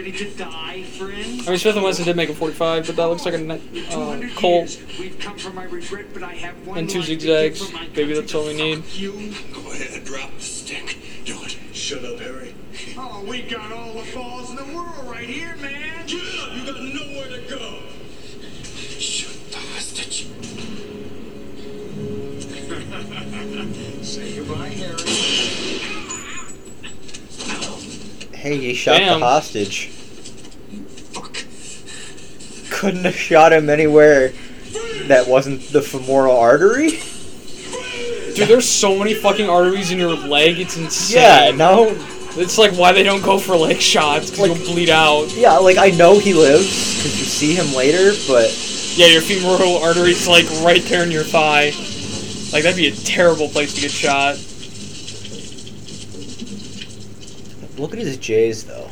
Ready 0.00 0.12
to 0.12 0.30
die, 0.30 0.82
friend? 0.84 1.42
I 1.46 1.50
mean, 1.50 1.58
Smith 1.58 1.76
and 1.76 1.84
Wesson 1.84 2.06
did 2.06 2.16
make 2.16 2.30
a 2.30 2.34
45, 2.34 2.86
but 2.86 2.96
that 2.96 3.04
looks 3.06 3.26
like 3.26 3.34
a 3.34 3.52
uh, 3.52 4.28
Colt. 4.34 4.80
We've 4.98 5.18
come 5.18 5.36
from 5.36 5.54
my 5.54 5.64
regret, 5.64 6.06
but 6.14 6.22
I 6.22 6.32
have 6.36 6.66
one 6.66 6.78
And 6.78 6.88
two 6.88 7.00
line 7.00 7.08
to 7.08 7.16
give 7.16 7.20
zigzags. 7.22 7.66
for 7.66 7.74
my 7.74 7.84
Baby, 7.88 8.14
country 8.14 8.14
that's 8.20 8.34
all 8.34 8.46
we 8.46 8.54
need. 8.54 8.82
You. 8.94 9.12
Go 9.52 9.60
ahead, 9.72 10.04
drop 10.04 10.34
the 10.34 10.40
stick. 10.40 10.96
Do 11.26 11.36
it. 11.42 11.58
Shut 11.74 12.02
up, 12.02 12.18
Harry. 12.18 12.54
Oh, 12.96 13.22
we 13.28 13.42
got 13.42 13.72
all 13.72 13.92
the 13.92 14.10
balls 14.14 14.48
in 14.50 14.56
the 14.56 14.64
world 14.74 15.04
right 15.04 15.28
here, 15.28 15.54
man. 15.56 16.06
Get 16.06 16.22
up! 16.40 16.56
You 16.56 16.64
got 16.64 16.82
nowhere 16.82 17.28
to 17.28 17.40
go! 17.46 17.80
Shoot 18.98 19.50
the 19.50 19.58
hostage. 19.58 20.28
Say 24.02 24.36
goodbye, 24.36 24.68
Harry. 24.68 25.39
Hey, 28.40 28.56
he 28.56 28.74
shot 28.74 28.98
the 29.00 29.18
hostage. 29.18 29.88
Fuck. 31.12 31.44
Couldn't 32.70 33.04
have 33.04 33.14
shot 33.14 33.52
him 33.52 33.68
anywhere 33.68 34.32
that 35.08 35.26
wasn't 35.28 35.60
the 35.72 35.82
femoral 35.82 36.36
artery. 36.38 36.90
Dude, 38.34 38.48
there's 38.48 38.68
so 38.68 38.96
many 38.98 39.12
fucking 39.12 39.48
arteries 39.48 39.90
in 39.90 39.98
your 39.98 40.14
leg, 40.14 40.58
it's 40.58 40.76
insane. 40.78 41.16
Yeah, 41.20 41.50
no. 41.50 41.88
It's 42.36 42.56
like 42.58 42.72
why 42.72 42.92
they 42.92 43.02
don't 43.02 43.22
go 43.22 43.38
for 43.38 43.56
leg 43.56 43.80
shots 43.80 44.30
because 44.30 44.48
Like- 44.48 44.58
you'll 44.58 44.72
bleed 44.72 44.88
out. 44.88 45.30
Yeah, 45.36 45.58
like 45.58 45.76
I 45.76 45.90
know 45.90 46.18
he 46.18 46.32
lives 46.32 46.96
because 46.96 47.18
you 47.18 47.24
see 47.26 47.54
him 47.54 47.74
later, 47.74 48.12
but 48.28 48.48
Yeah, 48.96 49.06
your 49.08 49.20
femoral 49.20 49.78
artery's 49.82 50.26
like 50.28 50.46
right 50.62 50.82
there 50.84 51.02
in 51.02 51.10
your 51.10 51.24
thigh. 51.24 51.72
Like 52.52 52.62
that'd 52.62 52.76
be 52.76 52.88
a 52.88 52.92
terrible 52.92 53.48
place 53.48 53.74
to 53.74 53.80
get 53.80 53.90
shot. 53.90 54.36
Look 57.80 57.92
at 57.92 57.98
his 57.98 58.16
J's 58.16 58.64
though. 58.64 58.88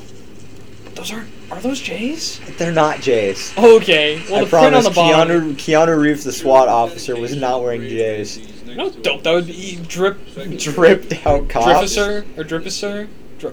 Those 0.95 1.13
aren't 1.13 1.29
are 1.51 1.61
those 1.61 1.81
J's? 1.81 2.41
They're 2.59 2.73
not 2.73 3.01
J's. 3.01 3.57
Okay. 3.57 4.23
Well, 4.29 4.41
I 4.41 4.45
the 4.45 4.51
print 4.51 4.67
on 4.67 4.71
promise, 4.73 4.85
the 4.85 4.91
bottom. 4.91 5.55
Keanu 5.57 5.57
Keanu 5.57 5.99
Reeves, 5.99 6.25
the 6.25 6.33
SWAT 6.33 6.69
officer, 6.69 7.17
was 7.17 7.35
not 7.37 7.63
wearing 7.63 7.83
J's. 7.83 8.39
No, 8.67 8.91
dope. 8.91 9.23
That 9.23 9.33
would 9.33 9.47
be 9.47 9.77
drip, 9.89 10.19
Dripped 10.59 11.27
out 11.27 11.49
cops. 11.49 11.95
drippicer 11.97 12.27
or 12.39 12.45
drippicer, 12.45 13.09
Dri- 13.39 13.53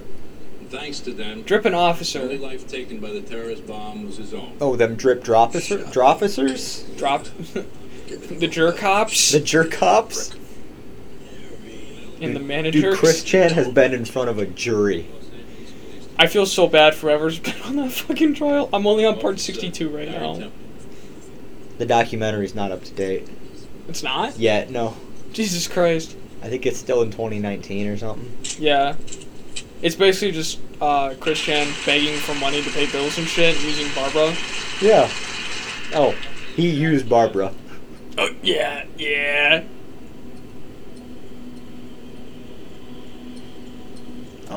Thanks 0.69 1.00
to 1.02 1.13
them, 1.13 1.43
dripping 1.43 1.71
the 1.71 1.78
only 1.78 1.89
officer. 1.91 2.38
life 2.38 2.67
taken 2.67 3.00
by 3.00 3.12
the 3.12 3.21
terrorist 3.21 3.65
bomb 3.65 4.06
was 4.08 4.17
his 4.17 4.34
own. 4.34 4.58
Oh, 4.60 4.76
them 4.76 4.95
drip 4.95 5.24
droppicer, 5.24 5.86
dropficers, 5.93 6.98
Drop 6.98 7.26
the 8.39 8.48
jerk 8.48 8.78
cops 8.78 9.32
the 9.32 9.39
jerk 9.39 9.71
cops. 9.71 10.34
and 12.21 12.36
the 12.36 12.39
manager. 12.39 12.82
Dude. 12.82 12.98
Chris 12.98 13.24
Chan 13.24 13.52
has 13.52 13.67
been 13.69 13.93
in 13.93 14.06
front 14.06 14.30
of 14.30 14.38
a 14.39 14.45
jury. 14.45 15.08
I 16.17 16.28
feel 16.28 16.45
so 16.45 16.67
bad 16.67 16.95
for 16.95 17.08
whoever's 17.10 17.39
been 17.39 17.62
on 17.63 17.75
that 17.78 17.91
fucking 17.91 18.36
trial. 18.36 18.69
I'm 18.71 18.88
only 18.88 19.06
on 19.06 19.19
part 19.19 19.39
62 19.39 19.89
right 19.89 20.10
now. 20.10 20.49
The 21.78 21.86
documentary's 21.86 22.56
not 22.56 22.71
up 22.71 22.84
to 22.86 22.93
date 22.93 23.28
It's 23.89 24.01
not? 24.01 24.38
yet. 24.39 24.69
No, 24.69 24.95
Jesus 25.34 25.67
Christ. 25.67 26.15
I 26.41 26.47
think 26.47 26.65
it's 26.65 26.78
still 26.80 27.01
in 27.01 27.12
2019 27.12 27.88
or 27.88 27.97
something. 27.97 28.38
Yeah. 28.58 28.95
It's 29.82 29.95
basically 29.95 30.32
just 30.32 30.60
uh, 30.80 31.15
Chris 31.19 31.39
Chan 31.41 31.67
begging 31.86 32.15
for 32.19 32.34
money 32.36 32.62
to 32.62 32.69
pay 32.69 32.89
bills 32.91 33.17
and 33.17 33.28
shit 33.28 33.62
using 33.63 33.88
Barbara. 33.93 34.34
Yeah. 34.82 35.10
Oh, 35.93 36.15
he 36.56 36.69
used 36.69 37.10
Barbara. 37.10 37.51
Oh, 38.17 38.30
yeah, 38.41 38.86
yeah. 38.97 39.63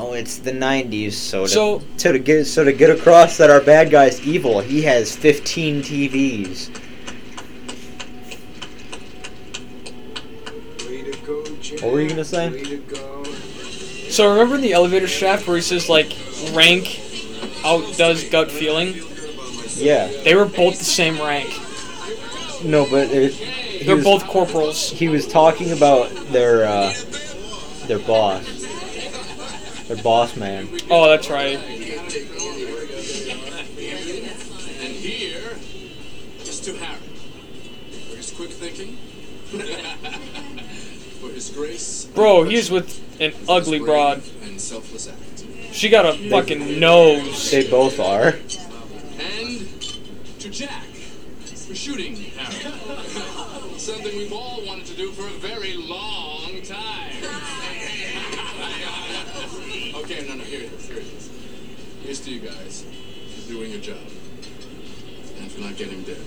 Oh, 0.01 0.13
it's 0.13 0.37
the 0.37 0.51
'90s, 0.53 1.11
so 1.11 1.43
to, 1.43 1.49
So- 1.49 1.81
so 1.97 2.11
to 2.13 2.19
get 2.19 2.45
so 2.45 2.63
to 2.63 2.71
get 2.71 2.89
across 2.89 3.35
that 3.37 3.49
our 3.49 3.59
bad 3.59 3.89
guy's 3.91 4.25
evil, 4.25 4.61
he 4.61 4.83
has 4.83 5.13
15 5.13 5.81
TVs. 5.83 6.69
Way 10.87 11.01
to 11.11 11.17
go, 11.25 11.43
What 11.85 11.91
were 11.93 12.01
you 12.01 12.07
gonna 12.09 12.23
say? 12.23 12.77
Go. 12.87 13.23
So 14.09 14.29
remember 14.31 14.55
in 14.55 14.61
the 14.61 14.71
elevator 14.73 15.07
shaft 15.07 15.45
where 15.47 15.57
he 15.57 15.61
says, 15.61 15.89
like, 15.89 16.15
rank 16.53 17.01
outdoes 17.65 18.23
gut 18.29 18.49
feeling? 18.49 18.95
Yeah. 19.75 20.07
They 20.23 20.33
were 20.33 20.45
both 20.45 20.79
the 20.79 20.85
same 20.85 21.19
rank. 21.19 21.49
No, 22.63 22.87
but 22.89 23.09
it, 23.11 23.85
They're 23.85 23.95
was- 23.97 24.03
both 24.05 24.27
corporals. 24.27 24.89
He 24.91 25.09
was 25.09 25.27
talking 25.27 25.71
about 25.73 26.09
their 26.31 26.65
uh, 26.65 26.93
their 27.87 27.99
boss, 27.99 28.58
their 29.89 30.01
boss 30.03 30.35
man. 30.37 30.69
Oh, 30.89 31.09
that's 31.09 31.29
right. 31.29 31.57
And 31.57 31.83
here 34.95 35.57
is 36.41 36.59
to 36.61 36.73
Harry 36.77 36.99
for 38.09 38.15
his 38.15 38.31
quick 38.31 38.51
thinking, 38.51 38.95
for 41.19 41.29
his 41.33 41.49
grace, 41.49 42.05
Bro, 42.05 42.43
he's 42.43 42.71
with 42.71 43.01
an 43.19 43.33
ugly 43.49 43.79
broad. 43.79 44.21
and 44.43 44.61
selfless 44.61 45.09
act, 45.09 45.43
She 45.73 45.89
got 45.89 46.05
a 46.05 46.13
fucking 46.29 46.79
nose. 46.79 47.51
They 47.51 47.69
both 47.69 47.99
are. 47.99 48.35
and 49.19 49.67
to 50.39 50.49
Jack 50.49 50.85
for 50.85 51.75
shooting 51.75 52.15
Harry. 52.15 52.73
Something 53.77 54.17
we've 54.17 54.31
all 54.33 54.61
wanted 54.65 54.85
to 54.87 54.95
do 54.95 55.11
for 55.11 55.23
a 55.25 55.29
very 55.39 55.73
long 55.75 56.18
Here's 62.19 62.27
to 62.27 62.31
you 62.31 62.39
guys 62.49 62.85
for 63.33 63.47
doing 63.47 63.71
your 63.71 63.79
job 63.79 63.97
and 65.37 65.49
for 65.49 65.61
not 65.61 65.77
getting 65.77 66.01
dead. 66.03 66.17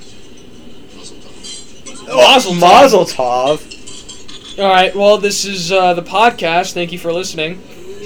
Mazel 0.96 1.18
tov. 1.18 2.06
Mazel 2.08 2.52
tov. 2.54 2.60
Mazel 2.60 3.04
tov. 3.04 4.58
All 4.58 4.70
right, 4.70 4.94
well, 4.94 5.18
this 5.18 5.44
is 5.44 5.70
uh, 5.70 5.92
the 5.92 6.02
podcast. 6.02 6.72
Thank 6.72 6.92
you 6.92 6.98
for 6.98 7.12
listening. 7.12 7.58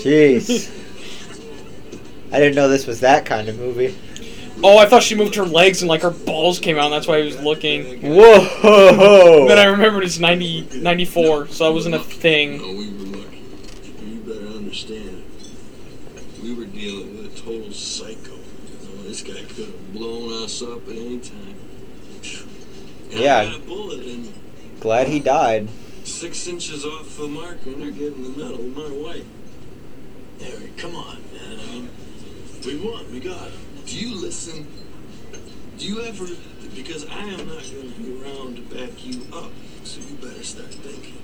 Jeez. 0.03 0.73
I 2.33 2.41
didn't 2.41 2.57
know 2.57 2.69
this 2.69 2.89
was 2.89 3.01
that 3.01 3.25
kind 3.25 3.49
of 3.49 3.57
movie. 3.57 3.97
Oh, 4.65 4.79
I 4.79 4.87
thought 4.87 5.05
she 5.05 5.15
moved 5.15 5.37
her 5.37 5.45
legs 5.45 5.83
and 5.83 5.89
like 5.89 6.03
her 6.03 6.11
balls 6.11 6.59
came 6.59 6.79
out, 6.79 6.87
and 6.87 6.95
that's 6.95 7.07
why 7.07 7.21
he 7.21 7.27
was 7.27 7.41
looking. 7.41 8.01
Whoa! 8.03 9.47
Then 9.47 9.59
I 9.59 9.65
remembered 9.67 10.03
it's 10.03 10.19
90, 10.19 10.81
94, 10.81 11.49
so 11.49 11.65
that 11.65 11.73
wasn't 11.73 11.95
a 11.95 12.01
thing. 12.01 12.59
No, 12.59 12.73
we 12.73 12.91
were 12.91 13.19
lucky. 13.19 13.45
You 14.05 14.21
better 14.21 14.57
understand. 14.57 15.23
We 16.43 16.55
were 16.55 16.65
dealing 16.65 17.17
with 17.17 17.27
a 17.27 17.37
total 17.41 17.73
psycho. 17.73 18.35
You 18.35 18.89
know, 18.89 19.03
this 19.03 19.23
guy 19.23 19.43
could 19.43 19.67
have 19.67 19.93
blown 19.93 20.31
us 20.47 20.63
up 20.63 20.87
at 20.89 20.95
any 20.95 21.19
time. 21.19 21.57
And 23.11 23.21
Yeah. 23.21 23.39
I 23.39 23.47
got 23.47 23.57
a 23.57 23.59
bullet 23.61 24.01
in 24.07 24.33
Glad 24.79 25.09
he 25.09 25.19
died. 25.19 25.69
six 26.05 26.47
inches 26.47 26.85
off 26.85 27.17
the 27.19 27.27
mark, 27.27 27.67
and 27.67 27.83
they're 27.83 27.91
getting 27.91 28.23
the 28.23 28.31
medal. 28.45 28.63
My 28.63 28.89
wife. 28.89 29.25
Harry, 30.41 30.73
come 30.77 30.95
on, 30.95 31.19
man. 31.35 31.59
I 31.59 31.73
mean, 31.73 31.89
we 32.65 32.77
won. 32.77 33.11
We 33.13 33.19
got 33.19 33.49
it. 33.49 33.87
Do 33.87 33.99
you 33.99 34.15
listen? 34.15 34.67
Do 35.79 35.85
you 35.85 36.03
ever? 36.03 36.27
Because 36.77 37.07
I 37.07 37.23
am 37.23 37.49
not 37.49 37.65
going 37.73 37.93
to 37.93 38.01
be 38.01 38.23
around 38.23 38.57
to 38.57 38.63
back 38.75 39.05
you 39.05 39.23
up. 39.33 39.51
So 39.83 40.01
you 40.01 40.15
better 40.17 40.45
start 40.45 40.73
thinking. 40.73 41.19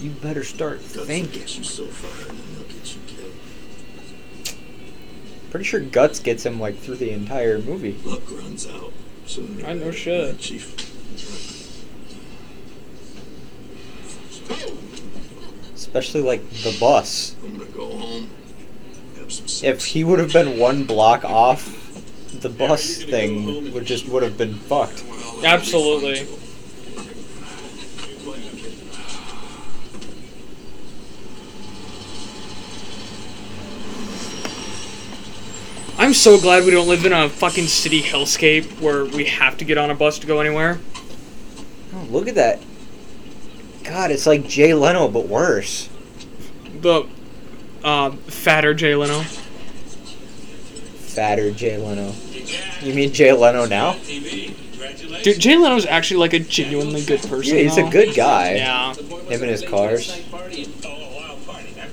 You 0.00 0.10
better 0.10 0.44
start 0.44 0.80
thinking. 0.80 1.40
get 1.40 1.58
you 1.58 1.64
so 1.64 1.86
far, 1.86 2.28
and 2.30 2.38
then 2.38 2.46
they'll 2.54 2.68
get 2.78 2.94
you. 2.94 3.00
Pretty 5.50 5.64
sure 5.64 5.80
Guts 5.80 6.18
gets 6.18 6.44
him 6.44 6.60
like 6.60 6.78
through 6.78 6.96
the 6.96 7.10
entire 7.10 7.58
movie. 7.58 7.98
Luck 8.04 8.30
runs 8.30 8.66
out. 8.66 8.92
sooner 9.26 9.66
I 9.66 9.72
know 9.72 9.86
later, 9.86 9.92
shit. 9.92 10.38
Chief. 10.38 10.74
Especially 15.74 16.20
like 16.20 16.48
the 16.50 16.76
bus. 16.78 17.36
I'm 17.42 17.58
gonna 17.58 17.70
go 17.70 17.96
home. 17.96 18.30
Have 19.16 19.32
some 19.32 19.48
sex. 19.48 19.62
If 19.62 19.86
he 19.86 20.04
would 20.04 20.18
have 20.18 20.32
been 20.32 20.58
one 20.58 20.84
block 20.84 21.24
off, 21.24 21.72
the 22.40 22.48
bus 22.48 23.02
thing 23.02 23.72
would 23.72 23.86
just 23.86 24.08
would 24.08 24.22
have 24.22 24.36
been 24.36 24.54
fucked. 24.54 25.04
Absolutely. 25.44 26.26
I'm 36.06 36.14
so 36.14 36.40
glad 36.40 36.64
we 36.64 36.70
don't 36.70 36.86
live 36.86 37.04
in 37.04 37.12
a 37.12 37.28
fucking 37.28 37.66
city 37.66 38.00
hellscape 38.00 38.80
where 38.80 39.04
we 39.04 39.24
have 39.24 39.58
to 39.58 39.64
get 39.64 39.76
on 39.76 39.90
a 39.90 39.94
bus 39.96 40.20
to 40.20 40.26
go 40.28 40.38
anywhere. 40.38 40.78
Oh, 41.92 42.06
look 42.10 42.28
at 42.28 42.36
that. 42.36 42.62
God, 43.82 44.12
it's 44.12 44.24
like 44.24 44.46
Jay 44.46 44.72
Leno, 44.72 45.08
but 45.08 45.26
worse. 45.26 45.88
The 46.80 47.08
uh, 47.82 48.12
fatter 48.12 48.72
Jay 48.72 48.94
Leno. 48.94 49.22
Fatter 51.08 51.50
Jay 51.50 51.76
Leno. 51.76 52.12
You 52.82 52.94
mean 52.94 53.12
Jay 53.12 53.32
Leno 53.32 53.66
now? 53.66 53.94
Dude, 54.04 55.40
Jay 55.40 55.56
Leno's 55.56 55.86
actually 55.86 56.18
like 56.18 56.34
a 56.34 56.38
genuinely 56.38 57.04
good 57.04 57.22
person. 57.22 57.56
Yeah, 57.56 57.62
he's 57.64 57.78
a 57.78 57.90
good 57.90 58.14
guy. 58.14 58.54
Yeah. 58.54 58.94
Him 58.94 59.42
and 59.42 59.50
his 59.50 59.64
cars. 59.64 60.22
Oh, 60.32 60.36
a 60.36 60.40
wild 61.16 61.44
party, 61.44 61.74
huh? 61.76 61.88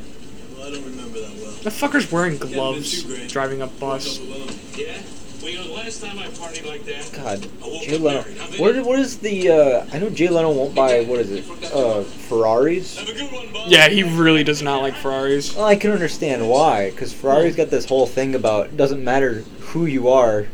Well, 0.56 0.68
I 0.68 0.70
don't 0.70 0.86
remember 0.86 1.20
that 1.20 1.34
well. 1.42 1.53
The 1.64 1.70
fucker's 1.70 2.12
wearing 2.12 2.38
gloves 2.38 3.04
driving 3.32 3.62
a 3.62 3.68
bus. 3.68 4.20
Yeah? 4.20 5.02
Well, 5.42 5.52
you 5.52 5.58
know, 5.58 5.68
the 5.68 5.74
last 5.74 6.02
time 6.02 6.18
I 6.20 6.28
partied 6.28 6.66
like 6.66 6.84
that, 6.86 7.12
God, 7.14 7.48
I 7.64 7.86
Jay 7.86 7.98
Leno. 7.98 8.22
married. 8.22 8.60
What, 8.60 8.86
what 8.86 9.00
is 9.00 9.20
the? 9.20 9.50
Uh, 9.50 9.86
I 9.92 10.00
know 10.00 10.10
Jay 10.10 10.30
Leno 10.30 10.52
won't 10.52 10.74
buy. 10.74 11.04
What 11.04 11.20
is 11.20 11.32
it? 11.32 11.74
Uh, 11.74 12.04
Ferraris. 12.04 12.98
Have 12.98 13.10
a 13.10 13.14
good 13.14 13.32
one, 13.32 13.52
boss. 13.52 13.70
Yeah, 13.70 13.90
he 13.90 14.04
really 14.04 14.44
does 14.46 14.62
not 14.62 14.82
like 14.82 14.94
Ferraris. 14.96 15.56
Well, 15.56 15.66
I 15.66 15.76
can 15.76 15.92
understand 15.92 16.50
why, 16.50 16.92
because 16.92 17.14
Ferrari's 17.14 17.56
got 17.58 17.70
this 17.70 17.86
whole 17.86 18.08
thing 18.08 18.36
about 18.36 18.68
it 18.68 18.78
doesn't 18.78 19.04
matter 19.04 19.40
who 19.60 19.86
you 19.86 20.10
are. 20.10 20.48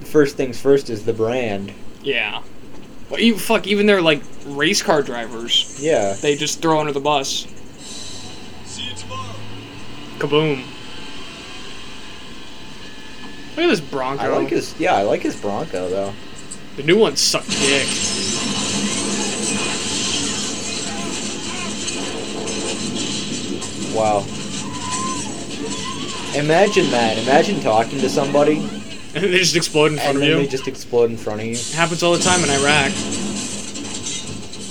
The 0.00 0.06
first 0.06 0.36
things 0.36 0.60
first 0.60 0.90
is 0.90 1.04
the 1.06 1.14
brand. 1.14 1.72
Yeah. 2.02 2.42
Well, 3.08 3.20
you 3.20 3.38
fuck 3.38 3.66
even 3.66 3.86
their 3.86 4.02
like 4.02 4.22
race 4.46 4.82
car 4.82 5.02
drivers. 5.02 5.78
Yeah. 5.80 6.14
They 6.14 6.36
just 6.36 6.60
throw 6.60 6.80
under 6.80 6.92
the 6.92 7.00
bus. 7.00 7.46
See 10.18 10.24
you 10.24 10.28
tomorrow. 10.28 10.54
Kaboom. 10.54 10.64
Look 13.56 13.64
at 13.64 13.68
this 13.68 13.80
Bronco. 13.80 14.22
I 14.24 14.28
like 14.28 14.48
his. 14.48 14.78
Yeah, 14.78 14.94
I 14.96 15.02
like 15.02 15.22
his 15.22 15.36
Bronco 15.40 15.88
though. 15.88 16.12
The 16.76 16.82
new 16.84 16.98
one 16.98 17.16
sucked 17.16 17.50
dick. 17.50 17.86
Wow. 23.94 24.20
Imagine 26.34 26.90
that. 26.90 27.18
Imagine 27.18 27.60
talking 27.60 28.00
to 28.00 28.08
somebody 28.08 28.66
And 29.14 29.24
they 29.24 29.38
just 29.38 29.56
explode 29.56 29.92
in 29.92 29.98
front 29.98 30.16
of 30.16 30.22
you. 30.24 30.36
they 30.36 30.46
just 30.46 30.66
explode 30.66 31.10
in 31.10 31.18
front 31.18 31.40
of 31.40 31.46
you. 31.46 31.52
It 31.52 31.72
happens 31.72 32.02
all 32.02 32.14
the 32.14 32.22
time 32.22 32.42
in 32.42 32.48
Iraq. 32.48 32.92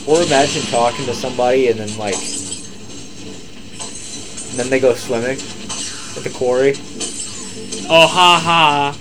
Or 0.08 0.24
imagine 0.24 0.64
talking 0.72 1.06
to 1.06 1.14
somebody 1.14 1.68
and 1.68 1.80
then 1.80 1.96
like, 2.00 2.16
and 4.52 4.60
then 4.60 4.70
they 4.70 4.80
go 4.80 4.94
swimming 4.94 5.38
at 5.38 6.24
the 6.24 6.32
quarry. 6.34 6.74
Oh 7.90 8.08
ha 8.08 8.40
ha. 8.44 8.98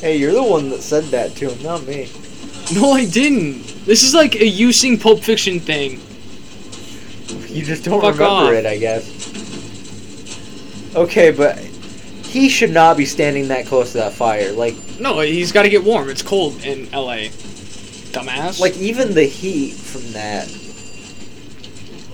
Hey, 0.00 0.16
you're 0.16 0.32
the 0.32 0.42
one 0.42 0.68
that 0.70 0.80
said 0.82 1.04
that 1.04 1.34
to 1.36 1.50
him, 1.50 1.62
not 1.62 1.84
me. 1.86 2.08
No, 2.74 2.92
I 2.92 3.04
didn't. 3.06 3.62
This 3.84 4.02
is 4.02 4.14
like 4.14 4.34
a 4.36 4.46
using 4.46 4.98
Pulp 4.98 5.20
Fiction 5.22 5.58
thing. 5.60 6.00
You 7.48 7.64
just 7.64 7.84
don't 7.84 8.00
Fuck 8.00 8.14
remember 8.14 8.24
off. 8.24 8.52
it, 8.52 8.66
I 8.66 8.76
guess. 8.78 9.06
Okay, 10.94 11.30
but 11.30 11.58
he 11.58 12.48
should 12.48 12.70
not 12.70 12.96
be 12.96 13.04
standing 13.06 13.48
that 13.48 13.66
close 13.66 13.92
to 13.92 13.98
that 13.98 14.12
fire. 14.12 14.52
Like, 14.52 14.74
No, 15.00 15.20
he's 15.20 15.50
got 15.52 15.62
to 15.62 15.68
get 15.70 15.82
warm. 15.84 16.08
It's 16.10 16.22
cold 16.22 16.62
in 16.64 16.92
L.A. 16.92 17.28
Dumbass. 18.10 18.60
like 18.60 18.76
even 18.76 19.14
the 19.14 19.24
heat 19.24 19.74
from 19.74 20.02
that. 20.12 20.48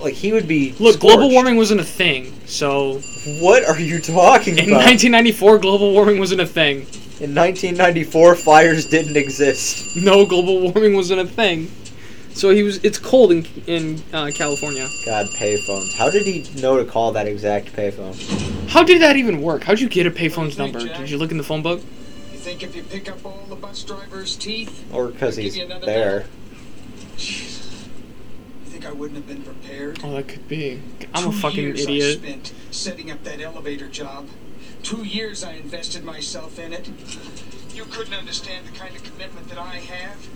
Like 0.05 0.13
he 0.13 0.31
would 0.33 0.47
be. 0.47 0.73
look, 0.79 0.99
global 0.99 1.29
warming 1.31 1.57
wasn't 1.57 1.81
a 1.81 1.83
thing. 1.83 2.31
So 2.45 2.99
What 3.41 3.65
are 3.65 3.79
you 3.79 3.99
talking 3.99 4.53
about? 4.53 4.67
in 4.67 4.73
1994, 4.73 5.57
global 5.57 5.93
warming 5.93 6.19
wasn't 6.19 6.41
a 6.41 6.45
thing. 6.45 6.81
In 7.19 7.33
1994, 7.33 8.35
fires 8.35 8.85
didn't 8.85 9.17
exist. 9.17 9.97
No, 9.97 10.25
global 10.25 10.61
warming 10.61 10.93
wasn't 10.95 11.21
a 11.21 11.25
thing. 11.25 11.71
So 12.33 12.51
he 12.51 12.61
was. 12.63 12.83
It's 12.83 12.99
cold 12.99 13.31
in 13.31 13.47
in 13.65 14.03
uh, 14.13 14.29
California. 14.35 14.85
God, 15.05 15.25
payphones. 15.39 15.97
How 15.97 16.11
did 16.11 16.23
he 16.27 16.45
know 16.61 16.77
to 16.77 16.85
call 16.85 17.13
that 17.13 17.27
exact 17.27 17.73
payphone? 17.73 18.13
How 18.69 18.83
did 18.83 19.01
that 19.01 19.15
even 19.15 19.41
work? 19.41 19.63
How'd 19.63 19.79
you 19.79 19.87
get 19.89 20.05
a 20.05 20.11
payphone's 20.11 20.57
number? 20.57 20.79
Did 20.79 21.09
you 21.09 21.17
look 21.17 21.31
in 21.31 21.37
the 21.37 21.43
phone 21.43 21.61
book? 21.63 21.79
You 21.79 22.37
think 22.37 22.61
if 22.61 22.75
you 22.75 22.83
pick 22.83 23.09
up 23.09 23.25
all 23.25 23.45
the 23.47 23.55
bus 23.55 23.83
drivers' 23.83 24.35
teeth, 24.35 24.85
Or 24.93 25.07
because 25.07 25.37
he's 25.37 25.57
you 25.57 25.63
another 25.63 25.85
there. 25.85 26.25
Jesus. 28.85 28.95
I 28.95 28.99
wouldn't 28.99 29.17
have 29.17 29.27
been 29.27 29.43
prepared? 29.43 29.99
Oh, 30.03 30.11
that 30.13 30.27
could 30.27 30.47
be. 30.47 30.81
I'm 31.13 31.27
a 31.27 31.31
fucking 31.31 31.59
years 31.63 31.81
idiot. 31.83 32.19
I 32.23 32.27
spent 32.27 32.53
setting 32.71 33.11
up 33.11 33.23
that 33.23 33.41
elevator 33.41 33.87
job. 33.87 34.27
Two 34.83 35.03
years 35.03 35.43
I 35.43 35.53
invested 35.53 36.03
myself 36.03 36.59
in 36.59 36.71
it. 36.73 36.89
You 37.73 37.85
couldn't 37.85 38.13
understand 38.13 38.67
the 38.67 38.71
kind 38.71 38.95
of 38.95 39.03
commitment 39.03 39.49
that 39.49 39.57
I 39.57 39.77
have. 39.77 40.27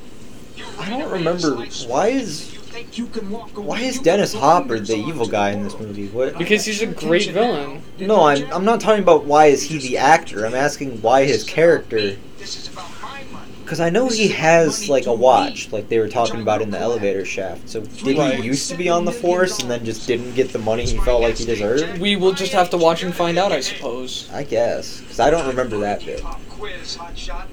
I 0.78 0.90
don't 0.90 1.10
remember 1.10 1.56
why 1.88 2.10
is 2.10 2.54
You 2.92 3.08
can 3.08 3.30
walk 3.30 3.56
away? 3.56 3.66
why 3.68 3.80
is 3.80 4.00
Dennis 4.00 4.34
Hopper 4.34 4.80
the 4.80 4.96
evil 4.96 5.28
guy 5.28 5.52
in 5.52 5.64
this 5.64 5.78
movie? 5.80 6.08
What? 6.10 6.38
Because 6.38 6.66
he's 6.66 6.82
a 6.82 6.88
great 6.88 7.30
villain. 7.30 7.82
No, 8.00 8.22
I, 8.22 8.34
I'm 8.36 8.52
I'm 8.52 8.66
not 8.66 8.82
talking 8.82 9.02
about 9.04 9.26
why 9.26 9.46
is 9.48 9.64
he 9.64 9.78
the 9.78 9.98
actor. 9.98 10.46
I'm 10.46 10.56
asking 10.56 11.02
why 11.02 11.26
his 11.26 11.44
character. 11.44 12.18
This 12.38 12.58
is 12.58 12.68
about 12.68 12.90
my 13.02 13.24
money. 13.32 13.54
Because 13.70 13.82
I 13.82 13.92
know 13.92 14.08
he 14.10 14.30
has 14.30 14.90
like 14.90 15.06
a 15.06 15.14
watch, 15.14 15.72
like 15.72 15.90
they 15.90 16.00
were 16.00 16.10
talking 16.10 16.42
about 16.42 16.64
in 16.64 16.72
the 16.72 16.80
elevator 16.80 17.24
shaft. 17.24 17.70
So 17.70 17.82
did 17.82 18.18
he 18.18 18.42
used 18.42 18.68
to 18.72 18.76
be 18.76 18.90
on 18.90 19.06
the 19.06 19.12
force 19.12 19.60
and 19.60 19.70
then 19.70 19.86
just 19.86 20.08
didn't 20.08 20.34
get 20.34 20.52
the 20.52 20.58
money 20.58 20.88
he 20.88 20.98
felt 20.98 21.22
like 21.22 21.38
he 21.38 21.46
deserved? 21.46 22.00
We 22.00 22.16
will 22.16 22.34
just 22.34 22.52
have 22.52 22.72
to 22.72 22.78
watch 22.78 23.04
and 23.04 23.14
find 23.14 23.38
out, 23.38 23.52
I 23.52 23.60
suppose. 23.60 24.28
I 24.34 24.42
guess. 24.42 25.02
Because 25.02 25.20
I 25.20 25.30
don't 25.30 25.46
remember 25.46 25.78
that 25.82 26.04
bit. 26.04 26.20
Pop 26.20 26.42
quiz, 26.50 26.98
hotshot. 26.98 27.46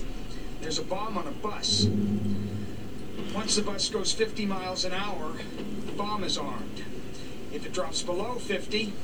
There's 0.63 0.79
a 0.79 0.85
bomb 0.85 1.19
on 1.19 1.27
a 1.27 1.33
bus. 1.33 1.87
Once 3.35 3.57
the 3.57 3.61
bus 3.61 3.91
goes 3.91 4.11
50 4.11 4.47
miles 4.47 4.87
an 4.87 4.95
hour, 4.95 5.35
the 5.85 5.93
bomb 5.93 6.25
is 6.25 6.39
armed. 6.39 6.83
If 7.53 7.67
it 7.67 7.75
drops 7.75 8.01
below 8.01 8.37
50, 8.37 8.95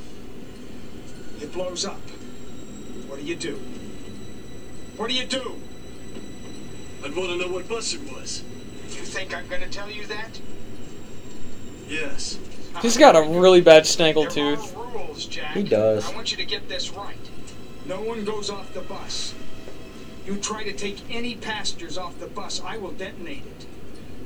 it 1.41 1.53
blows 1.53 1.85
up. 1.85 2.01
What 3.05 3.19
do 3.19 3.23
you 3.23 3.35
do? 3.35 3.61
What 4.97 5.11
do 5.11 5.15
you 5.15 5.27
do? 5.27 5.61
I'd 7.03 7.15
want 7.15 7.29
to 7.31 7.37
know 7.37 7.49
what 7.49 7.67
bus 7.67 7.93
it 7.93 8.01
was. 8.13 8.43
You 8.89 9.01
think 9.03 9.35
I'm 9.35 9.47
gonna 9.47 9.67
tell 9.67 9.89
you 9.91 10.05
that? 10.07 10.39
Yes. 11.87 12.39
He's 12.81 12.97
got 12.97 13.15
a 13.15 13.21
really 13.39 13.61
bad 13.61 13.85
There 13.85 14.13
snaggletooth. 14.13 14.75
rules, 14.93 15.25
Jack. 15.25 15.53
He 15.53 15.63
does. 15.63 16.09
I 16.09 16.15
want 16.15 16.31
you 16.31 16.37
to 16.37 16.45
get 16.45 16.69
this 16.69 16.91
right. 16.91 17.17
No 17.85 18.01
one 18.01 18.23
goes 18.23 18.49
off 18.49 18.73
the 18.73 18.81
bus. 18.81 19.33
You 20.25 20.37
try 20.37 20.63
to 20.63 20.71
take 20.71 20.99
any 21.13 21.35
passengers 21.35 21.97
off 21.97 22.17
the 22.19 22.27
bus, 22.27 22.61
I 22.63 22.77
will 22.77 22.91
detonate 22.91 23.43
it. 23.45 23.65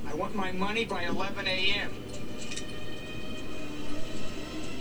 I 0.07 0.13
want 0.13 0.35
my 0.35 0.51
money 0.51 0.85
by 0.85 1.03
11 1.03 1.47
a.m. 1.47 1.91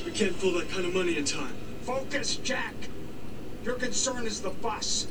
We 0.05 0.13
can't 0.13 0.39
pull 0.39 0.53
that 0.53 0.69
kind 0.71 0.85
of 0.85 0.95
money 0.95 1.17
in 1.17 1.25
time. 1.25 1.57
Focus, 1.83 2.37
Jack. 2.37 2.75
Your 3.65 3.75
concern 3.75 4.27
is 4.27 4.43
the 4.43 4.51
bus. 4.51 5.09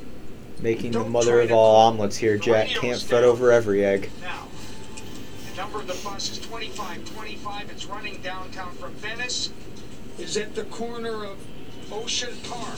Making 0.62 0.92
the 0.94 1.04
mother 1.04 1.42
of 1.42 1.52
all 1.52 1.76
omelets 1.76 2.18
here, 2.18 2.38
Jack. 2.38 2.70
Can't 2.70 3.02
fret 3.02 3.24
over 3.24 3.52
every 3.52 3.86
egg. 3.86 4.10
Now, 4.22 4.48
the 5.52 5.58
number 5.58 5.80
of 5.80 5.88
the 5.88 5.94
bus 6.04 6.32
is 6.32 6.38
2525. 6.40 7.70
It's 7.70 7.86
running 7.86 8.22
downtown 8.22 8.72
from 8.74 8.94
Venice. 8.94 9.52
Is 10.18 10.38
at 10.38 10.56
the 10.56 10.64
corner 10.66 11.26
of 11.26 11.38
Ocean 11.92 12.34
Park. 12.50 12.78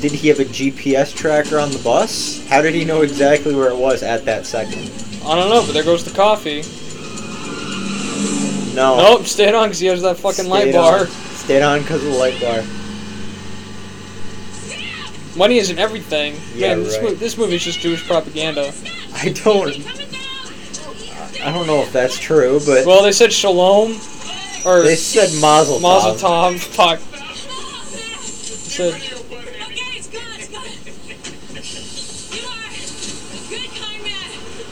Did 0.00 0.12
he 0.12 0.28
have 0.28 0.40
a 0.40 0.44
GPS 0.44 1.14
tracker 1.14 1.58
on 1.58 1.70
the 1.70 1.78
bus? 1.78 2.46
How 2.48 2.62
did 2.62 2.74
he 2.74 2.84
know 2.84 3.02
exactly 3.02 3.54
where 3.54 3.70
it 3.70 3.76
was 3.76 4.02
at 4.02 4.24
that 4.26 4.46
second? 4.46 4.90
I 5.24 5.34
don't 5.36 5.50
know, 5.50 5.64
but 5.64 5.72
there 5.72 5.84
goes 5.84 6.04
the 6.04 6.10
coffee. 6.10 6.62
No. 8.74 8.96
Nope, 8.96 9.26
stayed 9.26 9.54
on 9.54 9.68
because 9.68 9.80
he 9.80 9.88
has 9.88 10.02
that 10.02 10.16
fucking 10.18 10.48
light 10.48 10.72
bar. 10.72 11.00
on. 11.00 11.06
Stayed 11.06 11.62
on 11.62 11.80
because 11.80 12.04
of 12.04 12.12
the 12.12 12.18
light 12.18 12.40
bar. 12.40 12.62
Money 15.36 15.58
isn't 15.58 15.78
everything. 15.78 16.34
Yeah, 16.54 16.74
Man, 16.74 16.82
this, 16.84 16.96
right. 16.96 17.04
mo- 17.04 17.14
this 17.14 17.38
movie's 17.38 17.62
just 17.64 17.78
Jewish 17.80 18.06
propaganda. 18.06 18.72
I 19.14 19.28
don't. 19.30 19.76
I 21.42 21.52
don't 21.52 21.66
know 21.66 21.80
if 21.82 21.92
that's 21.92 22.18
true, 22.18 22.60
but 22.66 22.84
Well, 22.84 23.02
they 23.02 23.12
said 23.12 23.32
shalom, 23.32 23.92
or 24.66 24.82
they 24.82 24.96
said 24.96 25.30
Mazel 25.40 25.78
Tov. 25.78 25.82
mazel 25.82 26.14
tov. 26.16 26.58
Fuck. 26.58 26.98
Said, 28.70 28.92
Okay, 28.94 29.02
it's 29.96 30.08
gone, 30.08 30.22
it's 30.36 30.48
gone. 30.48 30.64
You 32.36 32.46
are 32.46 32.66
a 32.68 33.48
good, 33.48 33.70
kind 33.80 34.02
man. 34.04 34.30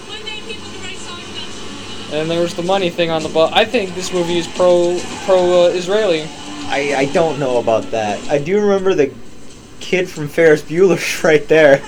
One 0.08 0.22
day 0.24 0.40
people 0.46 0.68
can 0.70 0.82
write 0.84 0.98
songs 0.98 1.26
about 1.32 2.12
you. 2.12 2.18
and 2.18 2.30
there 2.30 2.40
was 2.40 2.54
the 2.54 2.62
money 2.62 2.90
thing 2.90 3.10
on 3.10 3.22
the 3.22 3.28
butt. 3.30 3.52
I 3.54 3.64
think 3.64 3.94
this 3.94 4.12
movie 4.12 4.38
is 4.38 4.46
pro 4.48 5.00
pro 5.24 5.64
uh, 5.64 5.68
Israeli. 5.68 6.26
I, 6.70 6.94
I 6.96 7.04
don't 7.06 7.38
know 7.38 7.58
about 7.58 7.90
that. 7.92 8.20
I 8.28 8.36
do 8.38 8.60
remember 8.60 8.94
the 8.94 9.10
kid 9.88 10.06
from 10.10 10.28
Ferris 10.28 10.60
Bueller's 10.60 11.24
right 11.24 11.48
there. 11.48 11.80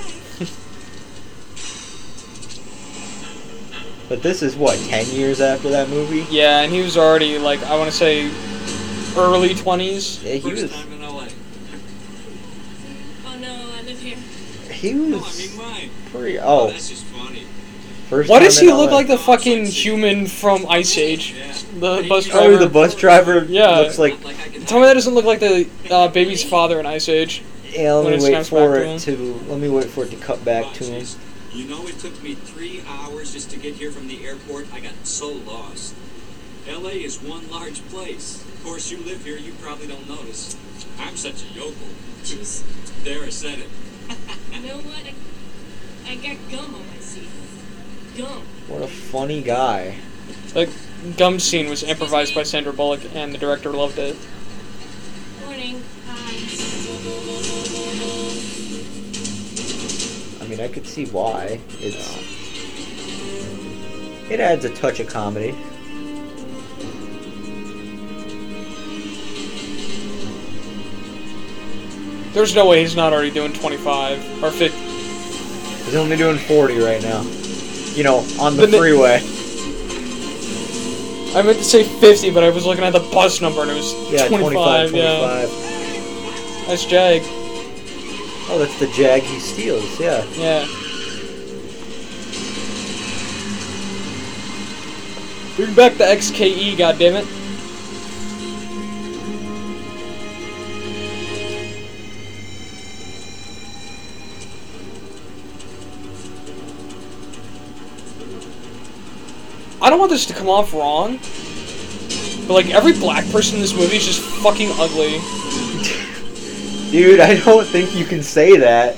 but 4.08 4.22
this 4.22 4.42
is 4.42 4.56
what, 4.56 4.78
10 4.88 5.06
years 5.14 5.40
after 5.42 5.68
that 5.68 5.88
movie? 5.90 6.26
Yeah, 6.30 6.60
and 6.62 6.72
he 6.72 6.80
was 6.80 6.96
already 6.96 7.38
like 7.38 7.62
I 7.64 7.76
want 7.76 7.90
to 7.90 7.96
say 7.96 8.30
early 9.16 9.54
twenties. 9.54 10.22
Yeah, 10.24 10.34
he 10.34 10.40
First 10.50 10.62
was. 10.62 10.72
time 10.72 10.92
in 10.92 11.00
LA. 11.02 11.28
Oh 13.26 13.38
no, 13.38 13.52
I 13.78 13.82
live 13.82 13.98
here. 14.00 14.16
He 14.72 14.92
No, 14.94 15.18
I 15.18 15.20
was 15.20 15.48
mean 15.50 15.58
mine. 15.58 15.90
pretty. 16.10 16.38
Oh, 16.38 16.44
Oh, 16.62 16.70
that's 16.70 16.88
just 16.88 17.04
funny. 17.04 17.44
first 18.08 18.30
Why 18.30 18.38
does 18.38 18.58
he 18.58 18.72
look 18.72 18.90
LA. 18.90 18.96
like 18.96 19.06
the 19.08 19.18
fucking 19.18 19.66
human 19.66 20.26
from 20.26 20.64
Ice 20.70 20.96
Age? 20.96 21.34
Yeah. 21.36 21.52
The 21.78 22.06
bus 22.08 22.26
driver. 22.26 22.54
Oh, 22.54 22.56
the 22.56 22.68
bus 22.68 22.94
driver 22.94 23.44
Yeah. 23.44 23.80
looks 23.80 23.98
like. 23.98 24.24
Like 24.24 24.38
I 24.40 24.48
can 24.48 24.64
Tell 24.64 24.80
me 24.80 24.86
that 24.86 24.94
doesn't 24.94 25.14
look 25.14 25.26
like 25.26 25.40
the 25.40 25.68
uh, 25.90 26.08
baby's 26.08 26.42
father 26.48 26.80
in 26.80 26.86
Ice 26.86 27.08
Age. 27.10 27.42
Yeah, 27.72 27.94
let 27.94 28.12
it 28.12 28.22
me 28.22 28.33
wait 28.35 28.46
for 28.46 28.76
it 28.76 28.98
to 29.00 29.16
to. 29.16 29.40
Let 29.48 29.61
me 29.61 29.68
wait 29.68 29.87
for 29.87 30.04
it 30.04 30.11
to 30.11 30.16
cut 30.16 30.44
back 30.44 30.72
to 30.74 30.85
him. 30.85 31.06
You 31.52 31.64
know, 31.68 31.87
it 31.87 31.98
took 31.98 32.22
me 32.22 32.35
three 32.35 32.83
hours 32.87 33.33
just 33.33 33.51
to 33.51 33.59
get 33.59 33.74
here 33.74 33.90
from 33.90 34.09
the 34.09 34.24
airport. 34.24 34.72
I 34.72 34.80
got 34.80 34.94
so 35.05 35.28
lost. 35.32 35.94
LA 36.68 36.90
is 36.90 37.20
one 37.20 37.51
large 37.51 37.82
place. 37.88 38.42
Of 38.42 38.64
course, 38.64 38.90
you 38.90 38.99
live 38.99 39.24
here, 39.24 39.36
you 39.36 39.53
probably 39.61 39.86
don't 39.86 40.09
notice. 40.09 40.57
I'm 40.99 41.16
such 41.16 41.42
a 41.44 41.47
yokel. 41.55 41.88
Jeez. 42.22 42.64
There, 43.03 43.24
I 43.24 43.30
said 43.30 43.61
it. 43.61 43.68
You 44.53 44.66
know 44.66 44.76
what? 44.76 45.03
I, 45.07 46.12
I 46.12 46.16
got 46.16 46.36
gum 46.51 46.74
on 46.74 46.86
my 46.86 46.97
seat. 46.97 47.28
Gum. 48.16 48.42
What 48.68 48.82
a 48.82 48.88
funny 48.88 49.42
guy. 49.42 49.97
The 50.53 50.68
gum 51.16 51.38
scene 51.40 51.70
was 51.70 51.82
improvised 51.82 52.34
by 52.34 52.42
Sandra 52.42 52.72
Bullock, 52.72 53.01
and 53.14 53.32
the 53.32 53.38
director 53.38 53.70
loved 53.70 53.99
it. 53.99 54.16
Morning. 55.44 55.82
Hi. 56.09 56.89
Mean, 60.61 60.70
I 60.70 60.72
could 60.72 60.86
see 60.86 61.06
why. 61.06 61.61
It's. 61.80 62.16
It 64.30 64.40
adds 64.40 64.64
a 64.64 64.70
touch 64.70 65.00
of 65.00 65.08
comedy. 65.08 65.54
There's 72.32 72.54
no 72.54 72.68
way 72.68 72.80
he's 72.82 72.94
not 72.94 73.12
already 73.12 73.32
doing 73.32 73.52
25 73.52 74.44
or 74.44 74.50
50. 74.52 74.78
He's 74.78 75.96
only 75.96 76.16
doing 76.16 76.38
40 76.38 76.78
right 76.78 77.02
now. 77.02 77.22
You 77.94 78.04
know, 78.04 78.18
on 78.38 78.56
the 78.56 78.66
The 78.66 78.78
freeway. 78.78 79.20
I 81.36 81.42
meant 81.42 81.58
to 81.58 81.64
say 81.64 81.82
50, 81.82 82.30
but 82.30 82.44
I 82.44 82.50
was 82.50 82.66
looking 82.66 82.84
at 82.84 82.92
the 82.92 83.00
bus 83.00 83.40
number 83.40 83.62
and 83.62 83.70
it 83.70 83.74
was 83.74 83.92
Yeah, 84.12 84.28
25. 84.28 84.90
25, 84.90 84.92
Yeah. 84.92 85.46
25. 85.46 86.68
Nice 86.68 86.84
Jag. 86.86 87.39
Oh, 88.53 88.59
that's 88.59 88.76
the 88.80 88.88
Jag 88.88 89.22
he 89.22 89.38
steals, 89.38 90.01
yeah. 90.01 90.24
Yeah. 90.34 90.66
Bring 95.55 95.72
back 95.74 95.96
the 95.98 96.05
XKE, 96.05 96.74
goddammit. 96.74 97.28
I 109.80 109.88
don't 109.90 110.01
want 110.01 110.11
this 110.11 110.26
to 110.26 110.34
come 110.34 110.48
off 110.48 110.74
wrong, 110.74 111.20
but 112.48 112.55
like 112.55 112.70
every 112.70 112.94
black 112.94 113.24
person 113.30 113.57
in 113.57 113.61
this 113.61 113.74
movie 113.74 113.98
is 113.98 114.07
just 114.07 114.20
fucking 114.42 114.70
ugly. 114.72 115.20
Dude, 116.91 117.20
I 117.20 117.38
don't 117.45 117.64
think 117.64 117.95
you 117.95 118.05
can 118.05 118.20
say 118.20 118.57
that. 118.57 118.97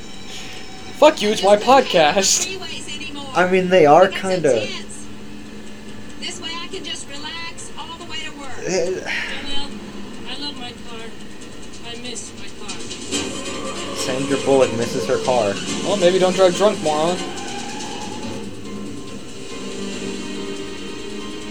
Fuck 0.96 1.20
you, 1.20 1.28
it's 1.28 1.42
my 1.42 1.56
podcast. 1.58 2.48
I 3.34 3.50
mean, 3.50 3.68
they 3.68 3.84
are 3.84 4.08
kind 4.08 4.46
of. 4.46 4.54
This 6.18 6.40
way 6.40 6.50
I 6.54 6.68
can 6.68 6.84
just 6.84 7.06
relax 7.10 7.70
all 7.78 7.98
the 7.98 8.06
way 8.06 8.16
to 8.20 8.30
work. 8.40 8.58
Eh. 8.64 9.02
I 10.26 10.38
love 10.38 10.56
my 10.58 10.72
car. 10.88 11.00
I 11.86 11.96
miss 12.00 12.32
my 12.38 12.48
car. 12.64 12.78
Sandra 13.96 14.38
Bullock 14.46 14.74
misses 14.78 15.06
her 15.06 15.22
car. 15.24 15.52
Well, 15.84 15.98
maybe 15.98 16.18
don't 16.18 16.34
drive 16.34 16.56
drunk, 16.56 16.82
moron. 16.82 17.18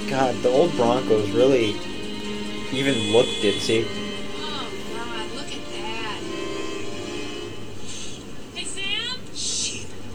God, 0.10 0.36
the 0.42 0.50
old 0.50 0.76
Broncos 0.76 1.30
really 1.30 1.76
even 2.74 2.96
look 3.12 3.28
ditzy. 3.28 4.01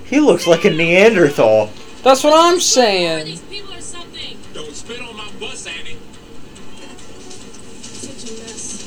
He 0.08 0.20
looks 0.20 0.46
like 0.46 0.64
a 0.64 0.70
Neanderthal. 0.70 1.68
That's 2.04 2.22
what 2.22 2.32
I'm 2.32 2.60
saying. 2.60 3.40
People 3.50 3.74
or 3.74 3.80
something. 3.80 4.38
Don't 4.54 4.72
spit 4.72 5.00
on 5.00 5.16
my 5.16 5.28
bus, 5.40 5.66
Annie. 5.66 5.96
Such 7.82 8.30
a 8.30 8.34
mess. 8.40 8.82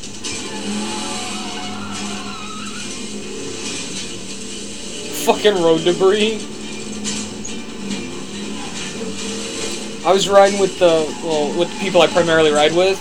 Fucking 5.26 5.62
road 5.62 5.84
debris. 5.84 6.36
I 10.06 10.14
was 10.14 10.30
riding 10.30 10.58
with 10.58 10.80
the 10.80 11.14
well 11.22 11.60
with 11.60 11.70
the 11.74 11.80
people 11.82 12.02
I 12.02 12.08
primarily 12.08 12.52
ride 12.52 12.74
with, 12.74 12.98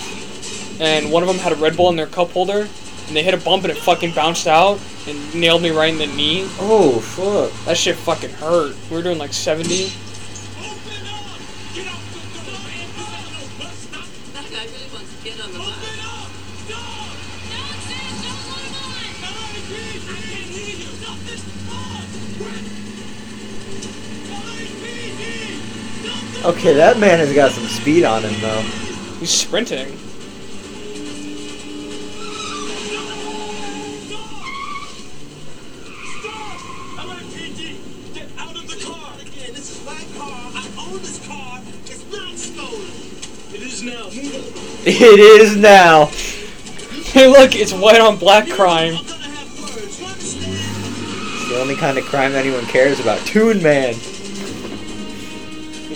and 0.81 1.13
one 1.13 1.23
of 1.23 1.29
them 1.29 1.39
had 1.39 1.53
a 1.53 1.55
Red 1.55 1.77
Bull 1.77 1.89
in 1.91 1.95
their 1.95 2.09
cup 2.09 2.33
holder, 2.33 2.69
and 3.07 3.17
they 3.17 3.23
hit 3.23 3.35
a 3.35 3.39
bump 3.39 3.63
and 3.63 3.71
it 3.71 3.79
fucking 3.79 4.13
bounced 4.13 4.49
out 4.49 4.81
and 5.09 5.35
nailed 5.35 5.63
me 5.63 5.71
right 5.71 5.93
in 5.93 5.99
the 5.99 6.07
knee. 6.07 6.47
Oh 6.61 7.01
fuck! 7.01 7.51
That 7.65 7.77
shit 7.77 7.97
fucking 7.97 8.31
hurt. 8.31 8.77
We 8.91 8.97
were 8.97 9.03
doing 9.03 9.19
like 9.19 9.33
70. 9.33 9.87
That 14.35 14.45
guy 14.51 14.65
really 14.65 14.91
wants 14.93 15.17
to 15.17 15.25
get 15.25 15.41
on 15.43 15.53
the. 15.53 15.59
Okay, 26.45 26.73
that 26.73 26.99
man 26.99 27.19
has 27.19 27.33
got 27.35 27.51
some 27.51 27.67
speed 27.67 28.05
on 28.05 28.23
him 28.23 28.41
though. 28.41 28.63
He's 29.19 29.31
sprinting. 29.31 30.08
It 44.91 45.21
is 45.21 45.55
now. 45.55 46.07
Hey, 46.07 47.27
look, 47.27 47.55
it's 47.55 47.75
white 47.75 48.01
on 48.01 48.17
black 48.17 48.49
crime. 48.49 48.95
It's 48.95 50.35
the 51.51 51.59
only 51.61 51.77
kind 51.77 51.99
of 51.99 52.07
crime 52.07 52.35
anyone 52.35 52.65
cares 52.65 52.99
about. 52.99 53.19
Toon 53.27 53.63
Man. 53.63 53.91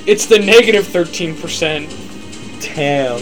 It's 0.04 0.26
the 0.26 0.38
negative 0.38 0.84
13%. 0.84 1.88
Damn. 2.74 3.16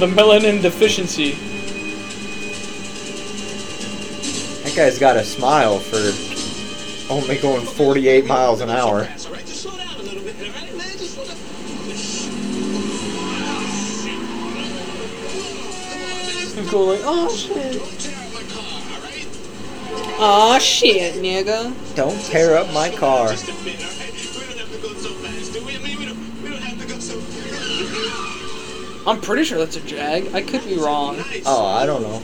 The 0.00 0.06
melanin 0.08 0.60
deficiency. 0.60 1.36
That 4.64 4.74
guy's 4.74 4.98
got 4.98 5.16
a 5.16 5.22
smile 5.22 5.78
for 5.78 6.12
only 7.12 7.38
going 7.38 7.64
48 7.64 8.26
miles 8.26 8.60
an 8.62 8.70
hour. 8.70 9.08
You 16.56 16.70
go 16.70 16.84
like, 16.84 17.00
oh 17.02 17.34
shit. 17.34 17.82
Aw 20.20 20.58
shit, 20.58 21.14
nigga. 21.16 21.74
Don't 21.96 22.20
tear 22.26 22.56
up 22.56 22.72
my 22.72 22.90
car. 22.90 23.34
I'm 29.06 29.20
pretty 29.20 29.44
sure 29.44 29.58
that's 29.58 29.76
a 29.76 29.80
Jag. 29.80 30.32
I 30.32 30.42
could 30.42 30.64
be 30.64 30.76
wrong. 30.76 31.16
Oh, 31.44 31.66
I 31.66 31.84
don't 31.86 32.02
know. 32.02 32.22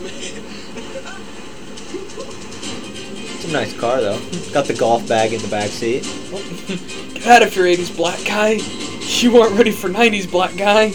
It's 3.34 3.44
a 3.44 3.52
nice 3.52 3.78
car 3.78 4.00
though. 4.00 4.20
Got 4.52 4.66
the 4.66 4.74
golf 4.74 5.08
bag 5.08 5.32
in 5.32 5.42
the 5.42 5.48
back 5.48 5.70
seat. 5.70 6.04
Get 7.14 7.26
out 7.26 7.42
of 7.42 7.52
here, 7.52 7.64
80s 7.64 7.94
black 7.96 8.24
guy. 8.24 8.60
You 9.20 9.32
weren't 9.32 9.56
ready 9.56 9.72
for 9.72 9.90
90s 9.90 10.30
black 10.30 10.56
guy. 10.56 10.92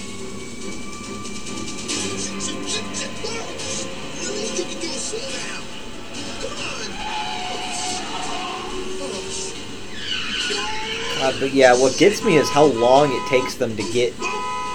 Uh, 11.25 11.33
but 11.39 11.51
yeah, 11.51 11.73
what 11.73 11.97
gets 11.97 12.23
me 12.23 12.37
is 12.37 12.47
how 12.51 12.65
long 12.65 13.11
it 13.11 13.27
takes 13.27 13.55
them 13.55 13.75
to 13.75 13.81
get 13.91 14.13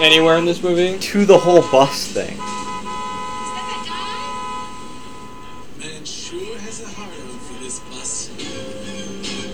Anywhere 0.01 0.35
in 0.35 0.43
this 0.43 0.61
movie? 0.61 0.99
to 0.99 1.23
the 1.23 1.37
whole 1.37 1.61
bus 1.71 2.07
thing. 2.07 2.37
Man 5.79 6.03
sure 6.03 6.57
has 6.59 6.81
a 6.83 6.87
hard 6.89 7.07
on 7.07 7.39
for 7.39 7.63
this 7.63 7.79
bus. 7.79 8.29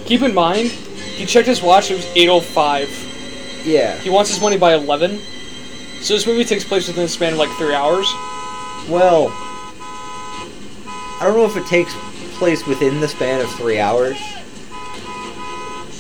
Keep 0.08 0.24
in 0.24 0.34
mind, 0.34 0.70
he 0.70 1.28
checked 1.28 1.48
his 1.48 1.62
watch, 1.62 1.92
it 1.92 1.98
was 1.98 2.06
8.05. 2.16 3.64
Yeah. 3.64 3.96
He 4.00 4.10
wants 4.10 4.32
his 4.32 4.42
money 4.42 4.58
by 4.58 4.74
11. 4.74 5.20
So 6.02 6.16
this 6.16 6.26
movie 6.26 6.46
takes 6.46 6.64
place 6.64 6.88
within 6.88 7.04
a 7.06 7.08
span 7.08 7.34
of 7.34 7.38
like 7.38 7.52
three 7.60 7.76
hours. 7.76 8.08
Well, 8.90 9.28
I 11.20 11.20
don't 11.22 11.36
know 11.36 11.46
if 11.46 11.58
it 11.58 11.68
takes 11.68 11.94
place 12.40 12.66
within 12.66 13.02
the 13.02 13.08
span 13.08 13.40
of 13.42 13.52
three 13.52 13.80
hours. 13.80 14.18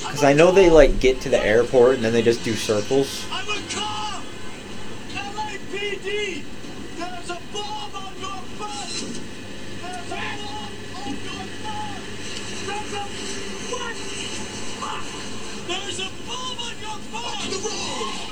Because 0.07 0.23
I 0.23 0.33
know 0.33 0.51
they 0.51 0.69
like 0.69 0.99
get 0.99 1.21
to 1.21 1.29
the 1.29 1.39
airport 1.43 1.95
and 1.95 2.03
then 2.03 2.13
they 2.13 2.21
just 2.21 2.43
do 2.43 2.53
circles. 2.53 3.25
I'm 3.29 3.47
a 3.47 3.61
cop! 3.69 4.23
LAPD! 5.13 6.43
There's 6.97 7.29
a 7.29 7.39
bomb 7.53 7.95
on 7.95 8.13
your 8.19 8.41
bus! 8.57 9.01
There's 9.83 9.93
a 9.93 10.09
bomb 10.09 10.71
on 10.95 11.11
your 11.11 11.45
bus! 11.63 12.01
There's 12.65 12.93
a... 12.93 13.03
What? 13.69 13.95
Fuck! 14.79 15.05
There's 15.67 15.99
a 15.99 16.09
bomb 16.25 16.57
on 16.57 16.75
your 16.81 16.99
bus! 17.11 17.37
On 17.43 17.49
the 17.51 17.57
road! 17.67 18.27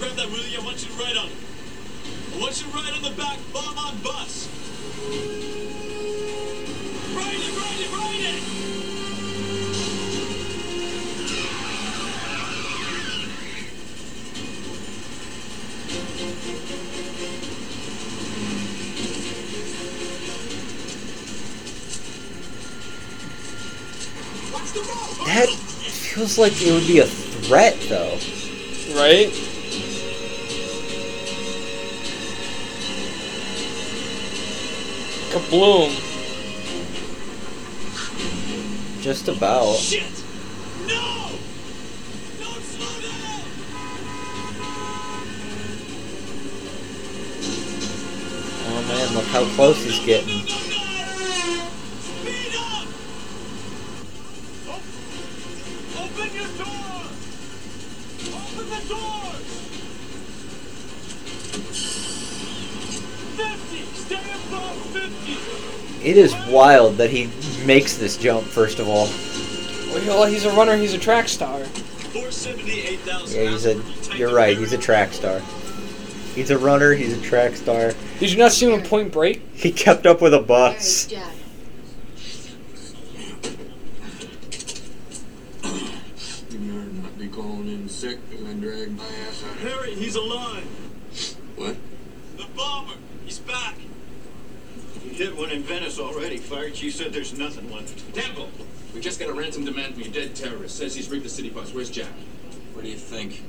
Grab 0.00 0.16
that, 0.16 0.28
Willie. 0.30 0.56
I 0.56 0.60
want 0.64 0.82
you 0.82 0.88
to 0.88 0.94
write 1.02 1.16
on 1.16 1.28
it. 1.28 1.32
I 2.34 2.40
want 2.40 2.60
you 2.60 2.66
to 2.70 2.76
write 2.76 2.94
on 2.94 3.02
the 3.02 3.10
back, 3.16 3.38
bomb 3.52 3.78
on 3.78 3.96
bus. 4.02 4.48
Write 7.14 7.40
it, 7.40 7.52
write 7.56 7.80
it, 7.80 7.90
write 7.92 8.20
it! 8.20 8.59
feels 26.20 26.36
like 26.36 26.60
it 26.60 26.70
would 26.70 26.86
be 26.86 26.98
a 26.98 27.06
threat, 27.06 27.80
though. 27.88 28.18
Right? 28.94 29.30
Kabloom. 35.30 35.96
Just 39.00 39.28
about. 39.28 39.76
Shit! 39.76 40.02
No! 40.86 41.30
Don't 42.38 42.62
slow 42.64 43.00
down! 43.00 43.40
Oh 48.66 48.82
man, 48.88 49.14
look 49.14 49.24
how 49.28 49.44
close 49.54 49.82
he's 49.82 50.04
getting. 50.04 50.39
It 66.10 66.18
is 66.18 66.34
wild 66.48 66.96
that 66.96 67.10
he 67.10 67.30
makes 67.64 67.96
this 67.96 68.16
jump. 68.16 68.44
First 68.44 68.80
of 68.80 68.88
all, 68.88 69.06
Well, 70.08 70.26
he's 70.26 70.44
a 70.44 70.50
runner. 70.56 70.76
He's 70.76 70.92
a 70.92 70.98
track 70.98 71.28
star. 71.28 71.60
yeah, 73.32 73.48
he's 73.48 73.64
a. 73.64 73.80
You're 74.16 74.34
right. 74.34 74.58
He's 74.58 74.72
a 74.72 74.78
track 74.78 75.12
star. 75.12 75.40
He's 76.34 76.50
a 76.50 76.58
runner. 76.58 76.94
He's 76.94 77.16
a 77.16 77.22
track 77.22 77.54
star. 77.54 77.92
Did 78.18 78.32
you 78.32 78.38
not 78.38 78.50
see 78.50 78.66
him 78.66 78.80
in 78.80 78.84
Point 78.84 79.12
Break? 79.12 79.40
He 79.54 79.70
kept 79.70 80.04
up 80.04 80.20
with 80.20 80.34
a 80.34 80.40
bus. 80.40 81.08
You 81.12 81.20
better 86.58 86.92
not 86.92 87.18
be 87.18 87.28
calling 87.28 87.68
in 87.68 87.88
sick 87.88 88.18
and 88.36 88.48
then 88.48 88.60
drag 88.60 88.96
my 88.96 89.04
ass 89.04 89.44
out. 89.48 89.56
Harry, 89.58 89.94
he's 89.94 90.16
alive. 90.16 90.64
What? 91.54 91.76
The 92.36 92.46
bomber. 92.56 92.94
He's 93.24 93.38
back. 93.38 93.76
He 95.02 95.10
hit 95.10 95.36
one 95.36 95.50
in 95.50 95.62
Venice 95.62 95.98
already. 95.98 96.36
Fire 96.36 96.70
chief 96.70 96.94
said 96.94 97.12
there's 97.12 97.36
nothing 97.38 97.70
left. 97.72 98.14
Temple, 98.14 98.48
we 98.94 99.00
just 99.00 99.18
got 99.18 99.30
a 99.30 99.32
ransom 99.32 99.64
demand 99.64 99.94
from 99.94 100.02
your 100.02 100.12
dead 100.12 100.34
terrorist. 100.34 100.76
Says 100.76 100.94
he's 100.94 101.08
rigged 101.08 101.24
the 101.24 101.28
city 101.28 101.48
bus. 101.48 101.72
Where's 101.72 101.90
Jack? 101.90 102.12
What 102.74 102.84
do 102.84 102.90
you 102.90 102.96
think? 102.96 103.42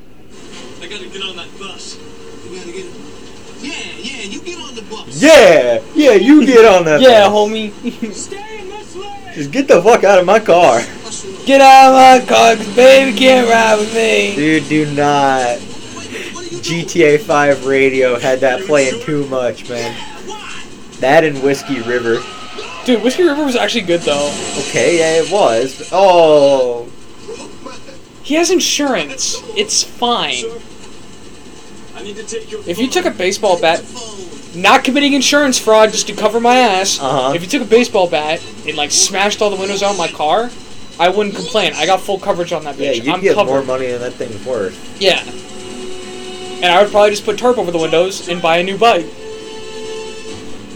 I 0.81 0.87
gotta 0.87 1.07
get 1.09 1.21
on 1.23 1.35
that 1.35 1.49
bus. 1.59 1.97
You 2.49 2.57
gotta 2.57 2.71
get 2.71 2.85
Yeah, 3.61 3.73
yeah, 3.97 4.23
you 4.23 4.41
get 4.41 4.59
on 4.59 4.75
the 4.75 4.81
bus. 4.83 5.21
Yeah, 6.11 6.17
yeah. 6.19 6.25
You 6.27 6.45
get 6.45 6.65
on 6.65 6.85
that. 6.85 7.01
Yeah, 7.01 7.27
bus. 7.27 7.33
homie. 7.49 8.13
Stay 8.13 8.59
in 8.59 8.69
this 8.69 8.95
lane! 8.95 9.33
Just 9.33 9.51
get 9.51 9.67
the 9.67 9.81
fuck 9.81 10.03
out 10.03 10.19
of 10.19 10.25
my 10.25 10.39
car, 10.39 10.81
Get 11.45 11.61
out 11.61 11.89
of 11.89 12.21
my 12.21 12.25
car, 12.27 12.55
cause 12.55 12.75
baby 12.75 13.17
can't 13.17 13.49
ride 13.49 13.79
with 13.79 13.93
me. 13.95 14.35
dude. 14.35 14.67
Do 14.69 14.85
not. 14.93 15.57
GTA 16.61 17.19
5 17.19 17.65
radio 17.65 18.19
had 18.19 18.39
that 18.41 18.61
playing 18.67 19.01
too 19.01 19.25
much, 19.27 19.67
man. 19.69 19.95
That 20.99 21.23
and 21.23 21.41
Whiskey 21.41 21.81
River. 21.81 22.21
Dude, 22.85 23.01
Whiskey 23.03 23.23
River 23.23 23.43
was 23.43 23.55
actually 23.55 23.81
good 23.81 24.01
though. 24.01 24.27
Okay, 24.59 24.99
yeah, 24.99 25.23
it 25.23 25.31
was. 25.31 25.89
Oh, 25.91 26.87
He 28.23 28.35
has 28.35 28.51
insurance. 28.51 29.37
It's 29.57 29.83
fine. 29.83 30.45
I 31.95 32.03
need 32.03 32.15
to 32.17 32.23
take 32.23 32.51
your 32.51 32.61
If 32.67 32.77
you 32.77 32.87
took 32.89 33.05
a 33.05 33.11
baseball 33.11 33.59
bat, 33.59 33.79
not 34.55 34.83
committing 34.83 35.13
insurance 35.13 35.57
fraud 35.57 35.91
just 35.91 36.07
to 36.07 36.13
cover 36.13 36.39
my 36.39 36.55
ass. 36.55 36.99
Uh-huh. 36.99 37.33
If 37.33 37.41
you 37.41 37.47
took 37.47 37.61
a 37.61 37.69
baseball 37.69 38.09
bat 38.09 38.43
and 38.67 38.75
like 38.75 38.91
smashed 38.91 39.41
all 39.41 39.49
the 39.49 39.55
windows 39.55 39.81
out 39.83 39.91
of 39.91 39.97
my 39.97 40.07
car, 40.09 40.49
I 40.99 41.09
wouldn't 41.09 41.35
complain. 41.35 41.73
I 41.75 41.85
got 41.85 42.01
full 42.01 42.19
coverage 42.19 42.51
on 42.51 42.63
that 42.65 42.77
yeah. 42.77 42.91
bitch. 42.93 43.03
You 43.03 43.13
I'm 43.13 43.21
get 43.21 43.35
covered. 43.35 43.49
more 43.49 43.63
money 43.63 43.87
than 43.87 44.01
that 44.01 44.13
thing's 44.13 44.45
worth. 44.45 45.01
Yeah. 45.01 45.23
And 46.63 46.65
I 46.65 46.81
would 46.81 46.91
probably 46.91 47.09
just 47.11 47.25
put 47.25 47.37
tarp 47.39 47.57
over 47.57 47.71
the 47.71 47.79
windows 47.79 48.27
and 48.29 48.41
buy 48.41 48.57
a 48.57 48.63
new 48.63 48.77
bike. 48.77 49.05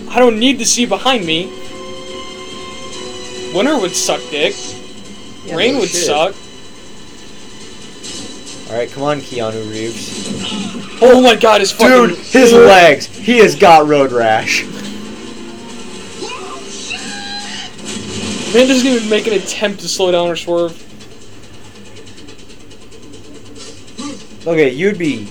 I 0.10 0.20
don't 0.20 0.40
need 0.40 0.60
to 0.60 0.66
see 0.66 0.86
behind 0.86 1.26
me. 1.26 1.46
Winter 3.54 3.80
would 3.80 3.96
suck 3.96 4.22
dick. 4.32 4.56
Yeah, 5.46 5.56
Rain 5.56 5.74
no 5.76 5.82
would 5.82 5.90
shit. 5.90 6.06
suck. 6.06 6.34
All 8.76 8.82
right, 8.82 8.92
come 8.92 9.04
on, 9.04 9.22
Keanu 9.22 9.72
Reeves. 9.72 11.00
Oh 11.02 11.22
my 11.22 11.38
god, 11.38 11.62
his 11.62 11.72
fucking 11.72 12.10
Dude, 12.10 12.18
his 12.26 12.52
legs. 12.52 13.06
He 13.06 13.38
has 13.38 13.56
got 13.56 13.88
road 13.88 14.12
rash. 14.12 14.66
Man 18.54 18.68
doesn't 18.68 18.86
even 18.86 19.10
make 19.10 19.28
an 19.28 19.34
attempt 19.34 19.80
to 19.80 19.88
slow 19.88 20.12
down 20.12 20.28
or 20.28 20.36
swerve. 20.36 20.74
Okay, 24.46 24.72
you'd 24.72 24.98
be 24.98 25.30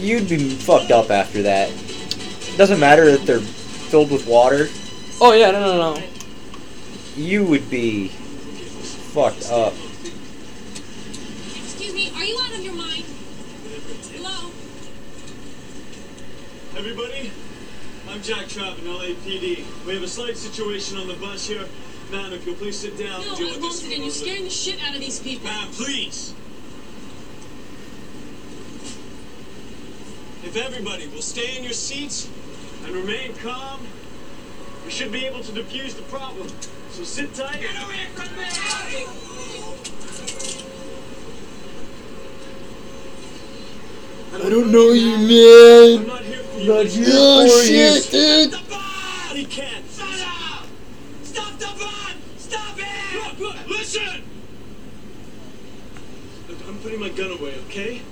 you'd 0.00 0.28
be 0.28 0.38
fucked 0.38 0.90
up 0.90 1.12
after 1.12 1.42
that. 1.42 1.70
It 1.70 2.56
Doesn't 2.58 2.80
matter 2.80 3.12
that 3.12 3.24
they're 3.24 3.38
filled 3.38 4.10
with 4.10 4.26
water. 4.26 4.66
Oh 5.20 5.32
yeah, 5.34 5.52
no, 5.52 5.60
no, 5.60 5.94
no. 5.94 6.02
You 7.14 7.44
would 7.44 7.70
be 7.70 8.08
fucked 8.08 9.52
up. 9.52 9.72
Excuse 11.78 11.92
me, 11.92 12.10
are 12.16 12.24
you 12.24 12.38
out 12.40 12.52
of 12.52 12.64
your 12.64 12.74
mind? 12.74 13.04
Hello? 14.14 14.50
Everybody, 16.76 17.32
I'm 18.10 18.20
Jack 18.20 18.48
Traven 18.48 18.84
LAPD. 18.84 19.64
We 19.86 19.94
have 19.94 20.02
a 20.02 20.08
slight 20.08 20.36
situation 20.36 20.98
on 20.98 21.08
the 21.08 21.14
bus 21.14 21.48
here. 21.48 21.64
Ma'am, 22.12 22.34
if 22.34 22.44
you'll 22.44 22.54
please 22.54 22.78
sit 22.78 22.98
down 22.98 23.22
No, 23.22 23.28
and 23.28 23.36
deal 23.38 23.54
I 23.54 23.58
won't 23.58 23.72
sit 23.72 23.92
in. 23.92 24.02
You're 24.02 24.10
scaring 24.10 24.44
the 24.44 24.50
shit 24.50 24.78
out 24.84 24.94
of 24.94 25.00
these 25.00 25.18
people. 25.18 25.48
Ma'am, 25.48 25.68
please. 25.72 26.34
If 30.44 30.54
everybody 30.54 31.06
will 31.08 31.22
stay 31.22 31.56
in 31.56 31.64
your 31.64 31.72
seats 31.72 32.28
and 32.84 32.94
remain 32.94 33.32
calm, 33.36 33.80
we 34.84 34.90
should 34.90 35.10
be 35.10 35.24
able 35.24 35.42
to 35.44 35.52
defuse 35.52 35.96
the 35.96 36.02
problem. 36.02 36.48
So 36.90 37.04
sit 37.04 37.32
tight. 37.32 37.58
Get 37.58 37.74
away 37.82 38.04
from 38.14 38.36
me! 38.36 38.44
I 44.34 44.50
don't 44.50 44.70
know 44.70 44.92
you, 44.92 45.16
man. 46.06 46.25
I'm 46.68 46.74
not 46.74 46.86
here 46.86 47.04
for 47.04 47.10
you. 47.10 47.12
Not 47.12 47.46
here 47.46 47.48
Oh 47.48 47.60
for 47.60 47.66
shit, 47.66 48.10
dude. 48.10 48.50
The 48.50 48.70
bus! 48.70 49.32
He 49.32 49.44
can't. 49.44 49.84
Shut 49.88 50.20
up! 50.26 50.66
Stop 51.22 51.58
the 51.58 51.66
bus! 51.78 52.14
Stop 52.38 52.78
it! 52.78 53.38
Look, 53.38 53.38
look, 53.38 53.68
listen! 53.68 54.22
Look, 56.48 56.58
I'm 56.66 56.78
putting 56.78 56.98
my 56.98 57.08
gun 57.10 57.30
away, 57.38 57.54
okay? 57.66 58.02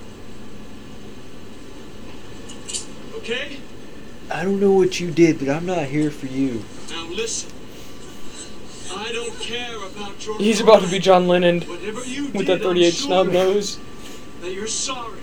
Okay? 3.16 3.56
I 4.30 4.44
don't 4.44 4.60
know 4.60 4.72
what 4.72 5.00
you 5.00 5.10
did, 5.10 5.40
but 5.40 5.48
I'm 5.48 5.66
not 5.66 5.86
here 5.86 6.12
for 6.12 6.26
you. 6.26 6.64
Now 6.90 7.06
listen. 7.08 7.50
I 8.96 9.10
don't 9.12 9.34
care 9.40 9.76
about 9.84 10.24
your 10.24 10.38
He's 10.38 10.60
about 10.60 10.82
to 10.82 10.88
be 10.88 11.00
John 11.00 11.26
Lennon 11.26 11.60
with 11.60 12.46
that 12.46 12.62
38 12.62 12.86
I'm 12.86 12.92
snub 12.92 13.32
nose. 13.32 13.80
That 14.42 14.52
you're 14.52 14.68
sorry. 14.68 15.22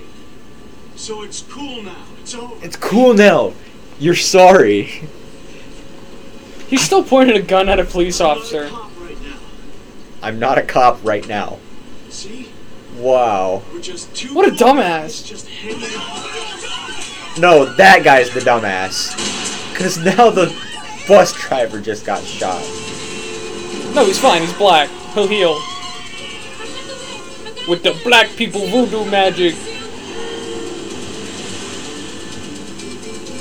So 0.96 1.22
it's 1.22 1.40
cool 1.42 1.82
now. 1.82 2.04
It's 2.32 2.42
over. 2.42 2.64
It's 2.64 2.76
cool 2.76 3.12
now. 3.12 3.52
You're 3.98 4.14
sorry. 4.14 4.84
He's 6.68 6.80
still 6.80 7.04
pointing 7.04 7.36
a 7.36 7.42
gun 7.42 7.68
at 7.68 7.78
a 7.78 7.84
police 7.84 8.22
I'm 8.22 8.28
not 8.28 8.36
a 8.36 8.40
officer. 8.40 8.68
cop 8.68 8.90
right 8.98 9.22
now. 9.22 9.38
I'm 10.22 10.38
not 10.38 10.56
a 10.56 10.62
cop 10.62 11.04
right 11.04 11.28
now. 11.28 11.58
See? 12.08 12.48
Wow. 12.96 13.62
We're 13.70 13.82
just 13.82 14.16
two 14.16 14.32
What 14.32 14.48
a 14.48 14.52
dumbass. 14.52 15.26
Just. 15.26 15.46
No, 17.38 17.66
that 17.76 18.02
guy's 18.02 18.32
the 18.32 18.40
dumbass. 18.40 19.14
Cause 19.76 19.98
now 19.98 20.30
the 20.30 20.54
bus 21.06 21.34
driver 21.34 21.80
just 21.80 22.06
got 22.06 22.24
shot. 22.24 22.62
No, 23.94 24.06
he's 24.06 24.18
fine. 24.18 24.40
He's 24.40 24.54
black. 24.54 24.88
He'll 25.12 25.28
heal. 25.28 25.60
With 27.68 27.82
the 27.82 28.00
black 28.04 28.30
people 28.36 28.66
voodoo 28.68 29.04
magic. 29.10 29.54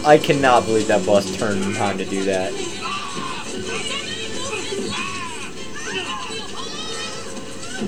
I 0.04 0.18
cannot 0.18 0.66
believe 0.66 0.88
that 0.88 1.06
bus 1.06 1.36
turned 1.38 1.64
in 1.64 1.74
time 1.74 1.98
to 1.98 2.06
do 2.06 2.24
that. 2.26 2.52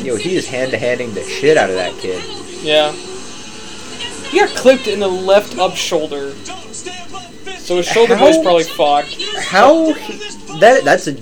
Yo, 0.03 0.15
he 0.15 0.35
is 0.35 0.47
hand-to-handing 0.47 1.13
the 1.13 1.23
shit 1.23 1.55
out 1.55 1.69
of 1.69 1.75
that 1.75 1.93
kid. 1.99 2.23
Yeah. 2.61 2.91
He 2.91 4.39
got 4.39 4.49
clipped 4.55 4.87
in 4.87 4.99
the 4.99 5.07
left 5.07 5.57
up 5.57 5.75
shoulder. 5.75 6.33
Don't 6.45 6.73
stay 6.73 6.97
above 7.07 7.25
50. 7.27 7.59
So 7.59 7.77
his 7.77 7.85
shoulder 7.85 8.15
How- 8.15 8.23
blade's 8.25 8.43
probably 8.43 8.63
fucked. 8.63 9.21
How 9.39 9.93
he, 9.93 10.17
that 10.59 10.83
that's 10.83 11.07
a 11.07 11.15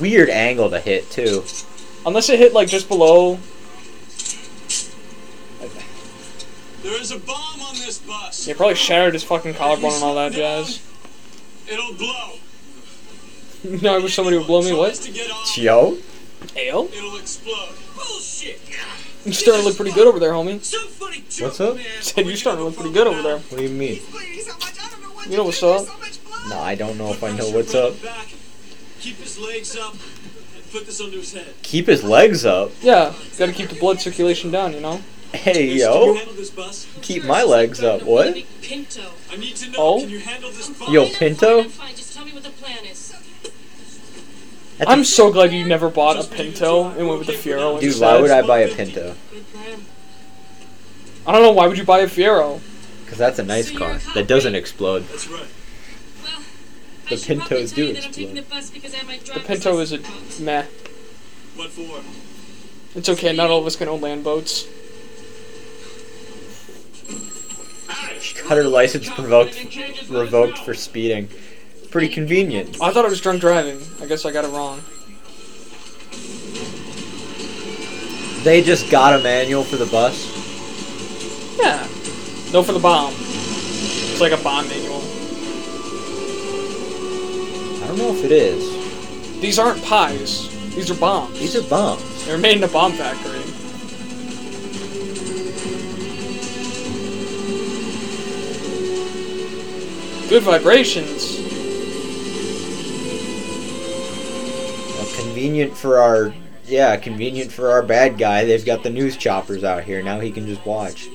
weird 0.00 0.28
angle 0.28 0.68
to 0.70 0.80
hit 0.80 1.10
too. 1.10 1.44
Unless 2.04 2.28
it 2.30 2.38
hit 2.38 2.52
like 2.52 2.68
just 2.68 2.88
below. 2.88 3.38
There 6.82 7.00
is 7.00 7.12
a 7.12 7.18
bomb 7.20 7.60
on 7.62 7.71
this 7.98 8.06
bus. 8.06 8.48
It 8.48 8.56
probably 8.56 8.74
shattered 8.76 9.14
his 9.14 9.22
fucking 9.22 9.54
collarbone 9.54 9.92
and 9.94 10.02
all 10.04 10.14
that 10.14 10.32
jazz. 10.32 10.80
It'll 11.68 11.94
blow. 11.94 12.34
no, 13.82 13.96
I 13.96 13.98
wish 13.98 14.14
somebody 14.14 14.36
would 14.38 14.46
blow 14.46 14.60
me. 14.62 14.68
Tries 14.68 14.78
What? 14.78 14.94
to 14.94 15.12
get 15.12 15.30
off, 15.30 15.58
Yo, 15.58 15.98
Ale? 16.56 16.88
It'll 16.92 17.16
explode. 17.18 17.74
Bullshit! 17.94 18.60
You're 19.24 19.34
starting 19.34 19.62
to 19.62 19.68
look 19.68 19.76
pretty 19.76 19.92
good 19.92 20.08
over 20.08 20.18
there, 20.18 20.32
homie. 20.32 20.54
What's 21.40 21.60
up? 21.60 21.78
Said 22.00 22.26
you're 22.26 22.36
starting 22.36 22.60
to 22.60 22.64
look 22.64 22.76
pretty 22.76 22.92
good 22.92 23.06
over 23.06 23.22
there. 23.22 23.38
What 23.38 23.58
do 23.58 23.62
you 23.62 23.68
mean? 23.68 24.00
You 25.28 25.36
know 25.36 25.44
what's 25.44 25.62
up? 25.62 25.86
No, 26.48 26.58
I 26.58 26.74
don't 26.74 26.98
know 26.98 27.12
if 27.12 27.22
I 27.22 27.30
know 27.36 27.48
what's 27.50 27.74
up. 27.74 28.02
Back. 28.02 28.26
Keep 28.98 29.16
his 29.18 29.38
legs 29.38 29.76
up 29.76 29.92
and 29.92 30.70
put 30.72 30.86
this 30.86 31.00
under 31.00 31.18
his 31.18 31.32
head. 31.32 31.54
Keep 31.62 31.86
his 31.86 32.02
legs 32.02 32.44
up. 32.44 32.72
Yeah, 32.80 33.14
gotta 33.38 33.52
keep 33.52 33.68
the 33.68 33.78
blood 33.78 34.00
circulation 34.00 34.50
down, 34.50 34.72
you 34.72 34.80
know? 34.80 35.00
Hey 35.32 35.52
Can 35.54 35.62
you 35.76 35.84
yo, 35.84 36.14
this 36.34 36.50
bus? 36.50 36.86
keep 37.00 37.24
my 37.24 37.42
legs 37.42 37.82
up. 37.82 38.02
What? 38.02 38.36
Pinto. 38.60 39.00
I 39.30 39.36
need 39.36 39.56
to 39.56 39.70
know. 39.70 39.78
Oh? 39.78 40.00
Can 40.00 40.10
you 40.10 40.18
handle 40.20 40.50
this 40.50 40.68
bus? 40.68 40.88
Yo, 40.90 41.06
Pinto? 41.08 41.64
Fine, 41.64 41.94
just 41.96 42.14
tell 42.14 42.24
me 42.24 42.32
what 42.32 42.42
the 42.42 42.50
plan 42.50 42.84
is. 42.84 43.14
That's 44.78 44.90
I'm 44.90 45.04
so 45.04 45.32
glad 45.32 45.52
you 45.52 45.64
never 45.66 45.88
bought 45.88 46.22
a 46.22 46.28
Pinto 46.28 46.88
and 46.90 47.06
went 47.08 47.18
with 47.18 47.28
the 47.28 47.32
Fiero 47.34 47.76
Dude, 47.80 47.84
instead. 47.90 48.02
why 48.14 48.20
would 48.20 48.30
I 48.30 48.42
buy 48.42 48.58
a 48.60 48.74
Pinto? 48.74 49.14
I 51.26 51.32
don't 51.32 51.42
know. 51.42 51.52
Why 51.52 51.66
would 51.66 51.78
you 51.78 51.84
buy 51.84 52.00
a 52.00 52.06
Fiero? 52.08 52.60
Because 53.04 53.18
that's 53.18 53.38
a 53.38 53.44
nice 53.44 53.66
So 53.68 53.72
you're 53.72 53.82
a 53.82 53.98
car 53.98 54.14
that 54.14 54.26
doesn't 54.26 54.54
explode. 54.54 55.04
That's 55.08 55.28
right. 55.28 55.46
Well, 56.24 56.40
The 57.08 57.14
I 57.14 57.16
should 57.16 57.38
probably 57.38 57.56
Pintos 57.58 57.72
do 57.72 57.88
I'm 57.88 57.94
taking 57.94 58.06
explode. 58.06 58.34
the 58.34 58.42
bus 58.42 58.70
because 58.70 58.94
I 58.94 58.96
have 58.98 59.24
The 59.34 59.40
Pinto 59.40 59.78
is 59.78 59.92
a 59.92 59.96
license. 59.98 60.40
meh. 60.40 60.64
What 61.56 61.70
for? 61.70 62.00
It's 62.98 63.08
okay. 63.08 63.32
Not 63.34 63.50
all 63.50 63.60
of 63.60 63.66
us 63.66 63.76
can 63.76 63.88
own 63.88 64.00
land 64.00 64.24
boats. 64.24 64.66
She 68.22 68.40
got 68.40 68.56
her 68.56 68.64
license 68.64 69.08
revoked, 69.18 70.08
revoked 70.08 70.58
for 70.58 70.74
speeding. 70.74 71.28
Pretty 71.90 72.08
convenient. 72.08 72.80
I 72.80 72.92
thought 72.92 73.04
it 73.04 73.10
was 73.10 73.20
drunk 73.20 73.40
driving. 73.40 73.80
I 74.00 74.06
guess 74.06 74.24
I 74.24 74.30
got 74.30 74.44
it 74.44 74.48
wrong. 74.48 74.80
They 78.44 78.62
just 78.62 78.90
got 78.90 79.18
a 79.18 79.22
manual 79.22 79.64
for 79.64 79.76
the 79.76 79.86
bus. 79.86 80.28
Yeah. 81.58 81.86
No 82.52 82.62
for 82.62 82.72
the 82.72 82.78
bomb. 82.78 83.12
It's 83.12 84.20
like 84.20 84.32
a 84.32 84.36
bomb 84.36 84.68
manual. 84.68 85.02
I 87.82 87.86
don't 87.88 87.98
know 87.98 88.14
if 88.14 88.24
it 88.24 88.30
is. 88.30 89.40
These 89.40 89.58
aren't 89.58 89.82
pies. 89.84 90.48
These 90.74 90.92
are 90.92 90.94
bombs. 90.94 91.38
These 91.40 91.56
are 91.56 91.62
bombs. 91.62 92.24
They're 92.24 92.38
made 92.38 92.58
in 92.58 92.62
a 92.62 92.68
bomb 92.68 92.92
factory. 92.92 93.41
Good 100.28 100.42
vibrations. 100.44 101.38
Well, 104.96 105.08
convenient 105.14 105.76
for 105.76 105.98
our 105.98 106.32
yeah, 106.64 106.96
convenient 106.96 107.52
for 107.52 107.70
our 107.70 107.82
bad 107.82 108.16
guy. 108.16 108.44
They've 108.44 108.64
got 108.64 108.82
the 108.82 108.90
news 108.90 109.16
choppers 109.16 109.62
out 109.64 109.84
here. 109.84 110.02
Now 110.02 110.20
he 110.20 110.30
can 110.30 110.46
just 110.46 110.64
watch. 110.64 111.08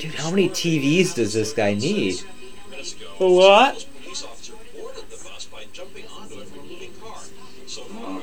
Dude, 0.00 0.14
how 0.14 0.30
many 0.30 0.50
TVs 0.50 1.14
does 1.14 1.32
this 1.32 1.52
guy 1.54 1.72
need? 1.72 2.22
A 3.20 3.30
What? 3.30 3.86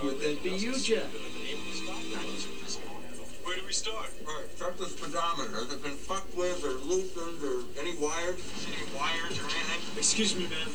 Would 0.03 0.19
that 0.19 0.43
be 0.43 0.49
you, 0.51 0.77
Jeff? 0.77 1.22
Speedometer. 5.33 5.63
Has 5.63 5.73
it 5.73 5.83
been 5.83 5.91
fucked 5.91 6.35
with 6.35 6.63
or 6.63 6.71
loosened 6.87 7.43
or 7.43 7.63
any 7.79 7.95
wires? 7.97 8.39
Any 8.67 8.97
wires 8.97 9.39
or 9.39 9.43
anything? 9.43 9.97
Excuse 9.97 10.35
me, 10.35 10.43
man. 10.47 10.67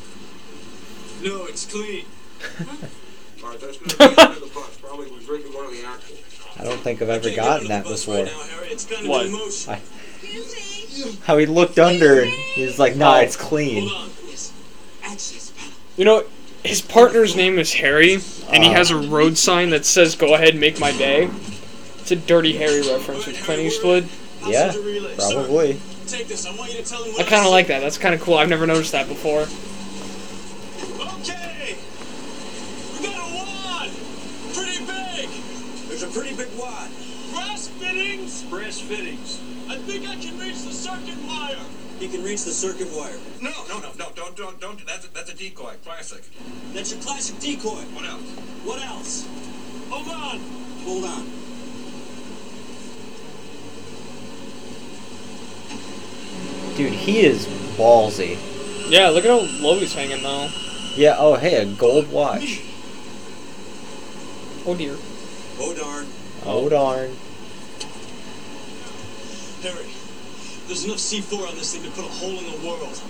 No, 1.23 1.47
it's 1.47 1.67
clean. 1.67 2.05
All 3.43 3.51
right, 3.51 3.61
that's 3.61 3.77
going 3.79 3.91
to 3.91 3.99
be 3.99 4.15
the 4.15 4.21
end 4.21 4.35
of 4.35 4.41
the 4.41 4.55
bus. 4.55 4.77
Probably 4.79 5.11
was 5.11 5.25
drinking 5.25 5.53
one 5.53 5.67
of 5.67 5.71
the 5.73 5.85
axles. 5.85 6.19
I 6.59 6.65
don't 6.65 6.81
think 6.81 7.03
I've 7.03 7.09
ever 7.09 7.31
gotten 7.35 7.69
that 7.69 7.85
the 7.85 7.91
bus 7.91 8.05
before. 8.05 8.25
Right 8.25 8.33
now, 8.33 8.43
Harry. 8.57 8.69
It's 8.69 9.67
What? 9.67 9.69
I- 9.69 11.25
How 11.25 11.37
he 11.39 11.47
looked 11.47 11.79
under 11.79 12.23
and 12.23 12.31
he 12.31 12.65
was 12.65 12.79
like, 12.79 12.97
nah, 12.97 13.19
it's 13.19 13.37
clean. 13.37 13.89
Hold 13.89 14.03
on. 14.03 14.11
Yes. 14.29 14.53
Access 15.05 15.51
panel. 15.53 15.73
You 15.97 16.05
know, 16.05 16.25
his 16.65 16.81
partner's 16.83 17.37
name 17.37 17.59
is 17.59 17.73
Harry, 17.75 18.15
and 18.51 18.65
he 18.65 18.71
has 18.73 18.91
a 18.91 18.97
road 18.97 19.39
sign 19.39 19.71
that 19.71 19.87
says 19.87 20.17
"Go 20.17 20.35
ahead, 20.35 20.57
make 20.57 20.81
my 20.81 20.91
day." 20.91 21.31
It's 22.01 22.11
a 22.11 22.17
Dirty 22.17 22.57
Harry 22.57 22.81
reference 22.81 23.27
with 23.27 23.41
Clint 23.45 23.61
Eastwood. 23.63 24.09
Yeah, 24.51 24.67
Passenger 24.67 24.87
relay. 24.87 25.17
Sir, 25.19 25.35
probably. 25.35 25.81
take 26.07 26.29
this. 26.29 26.47
I 26.47 26.55
want 26.57 26.73
you 26.73 26.79
to 26.83 26.85
tell 26.89 27.03
him 27.05 27.15
I 27.19 27.23
kind 27.23 27.45
of 27.45 27.51
like 27.51 27.67
that. 27.69 27.81
That's 27.81 27.99
kind 27.99 28.15
of 28.15 28.21
cool. 28.21 28.35
I've 28.35 28.49
never 28.49 28.67
noticed 28.67 28.93
that 28.93 29.09
before. 29.09 29.43
Okay. 31.21 31.77
We 32.95 33.07
got 33.07 33.19
a 33.19 33.35
wad. 33.35 33.91
Pretty 34.55 34.79
big. 34.87 35.29
There's 35.89 36.03
a 36.03 36.09
pretty 36.09 36.35
big 36.37 36.49
wad. 36.59 36.91
Brass 37.33 37.69
fittings. 37.69 38.43
Brass 38.45 38.81
fittings. 38.81 39.41
I 39.69 39.77
think 39.77 40.09
I 40.09 40.17
can 40.17 40.39
reach 40.39 40.63
the 40.63 40.73
circuit 40.73 41.17
wire. 41.27 41.59
You 42.01 42.09
can 42.09 42.23
reach 42.23 42.45
the 42.45 42.53
circuit 42.53 42.89
wire. 42.97 43.19
No, 43.43 43.51
no, 43.69 43.81
no, 43.81 43.93
no, 43.99 44.07
don't, 44.15 44.37
don't, 44.37 44.61
don't. 44.61 44.87
That's 44.87 45.05
a, 45.07 45.13
that's 45.13 45.31
a 45.33 45.37
decoy. 45.37 45.75
Classic. 45.85 46.23
That's 46.73 46.93
your 46.93 47.03
classic 47.03 47.39
decoy. 47.41 47.83
What 47.93 48.05
else? 48.05 48.23
What 48.65 48.83
else? 48.83 49.27
Hold 49.91 50.09
on. 50.09 50.39
Hold 50.85 51.05
on. 51.05 51.27
Dude, 56.79 56.93
he 56.93 57.27
is 57.27 57.45
ballsy. 57.77 58.39
Yeah, 58.89 59.09
look 59.09 59.25
at 59.25 59.31
how 59.31 59.41
low 59.61 59.81
he's 59.81 59.93
hanging 59.93 60.23
though. 60.23 60.49
Yeah, 60.95 61.17
oh 61.19 61.35
hey, 61.35 61.57
a 61.57 61.67
gold 61.67 62.09
watch. 62.13 62.63
Oh 64.65 64.77
dear. 64.77 64.95
Oh 65.59 65.75
darn. 65.75 66.07
Oh 66.47 66.69
darn. 66.69 67.17
Harry, 69.65 69.91
there's 70.69 70.85
enough 70.85 70.99
C4 70.99 71.49
on 71.49 71.57
this 71.57 71.75
thing 71.75 71.83
to 71.83 71.91
put 71.91 72.05
a 72.05 72.09
hole 72.09 72.39
in 72.39 72.47
the 72.47 72.65
world. 72.65 73.03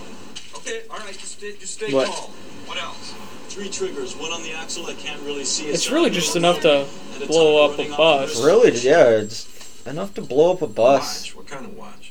Okay, 0.56 0.84
all 0.90 1.00
right, 1.00 1.12
just 1.12 1.32
stay, 1.32 1.54
just 1.58 1.74
stay 1.74 1.92
What? 1.92 2.08
calm. 2.08 2.30
What 2.64 2.82
else? 2.82 3.12
Three 3.48 3.68
triggers, 3.68 4.16
one 4.16 4.32
on 4.32 4.42
the 4.44 4.54
axle 4.54 4.86
I 4.86 4.94
can't 4.94 5.20
really 5.24 5.44
see. 5.44 5.68
It. 5.68 5.74
It's 5.74 5.90
really 5.90 6.08
just 6.08 6.36
enough 6.36 6.62
to 6.62 6.86
blow 7.26 7.66
up 7.70 7.78
a 7.78 7.86
bus. 7.94 8.42
Really, 8.42 8.70
yeah, 8.78 9.08
it's 9.08 9.46
enough 9.86 10.14
to 10.14 10.22
blow 10.22 10.54
up 10.54 10.62
a 10.62 10.66
bus. 10.66 11.26
Watch. 11.26 11.36
What 11.36 11.46
kind 11.46 11.66
of 11.66 11.76
watch? 11.76 12.07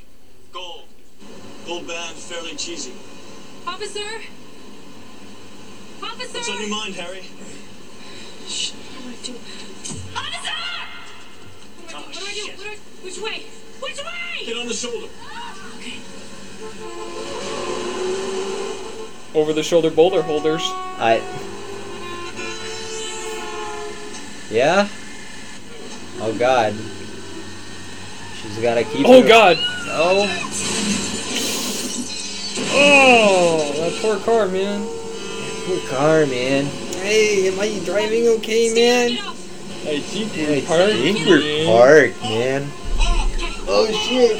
Gold. 1.67 1.85
Gold 1.85 1.87
band, 1.87 2.15
fairly 2.15 2.55
cheesy. 2.55 2.93
Officer? 3.67 3.99
Officer? 6.01 6.37
What's 6.37 6.49
on 6.49 6.59
your 6.61 6.69
mind, 6.69 6.95
Harry? 6.95 7.23
Shh, 8.47 8.71
what 8.71 9.03
do 9.03 9.09
I 9.09 9.15
do? 9.25 9.33
Officer! 10.15 10.53
What 11.81 11.89
do 11.89 11.97
I 11.97 11.99
do? 11.99 12.07
What 12.07 12.13
do 12.13 12.25
I 12.25 12.33
do? 12.33 12.41
Oh, 12.41 12.47
what 12.47 12.63
do 12.63 12.69
I- 12.69 13.03
Which 13.03 13.17
way? 13.19 13.45
Which 13.81 13.97
way? 13.97 14.45
Get 14.45 14.57
on 14.57 14.67
the 14.67 14.73
shoulder. 14.73 15.07
Okay. 15.77 15.99
Over 19.37 19.53
the 19.53 19.63
shoulder 19.63 19.89
boulder 19.89 20.21
holders. 20.21 20.61
I. 20.63 21.21
Yeah? 24.49 24.87
Oh 26.21 26.33
god. 26.39 26.73
She's 28.41 28.57
gotta 28.59 28.83
keep 28.85 29.05
Oh 29.05 29.19
it- 29.21 29.27
god. 29.27 29.57
Oh. 29.89 30.66
Oh, 32.59 33.73
that 33.77 33.93
poor 34.01 34.19
car, 34.19 34.47
man. 34.47 34.87
Poor 35.65 35.79
car, 35.89 36.25
man. 36.25 36.65
Hey, 37.01 37.47
am 37.47 37.59
I 37.59 37.79
driving 37.85 38.27
okay, 38.39 38.73
man? 38.73 39.17
I 39.85 39.99
think 39.99 40.33
we're 40.35 40.61
parked. 40.65 40.93
I 40.93 40.97
think 40.97 41.25
we're 41.25 41.65
parked, 41.65 42.21
man. 42.23 42.69
Oh 43.69 43.87
shit. 44.07 44.37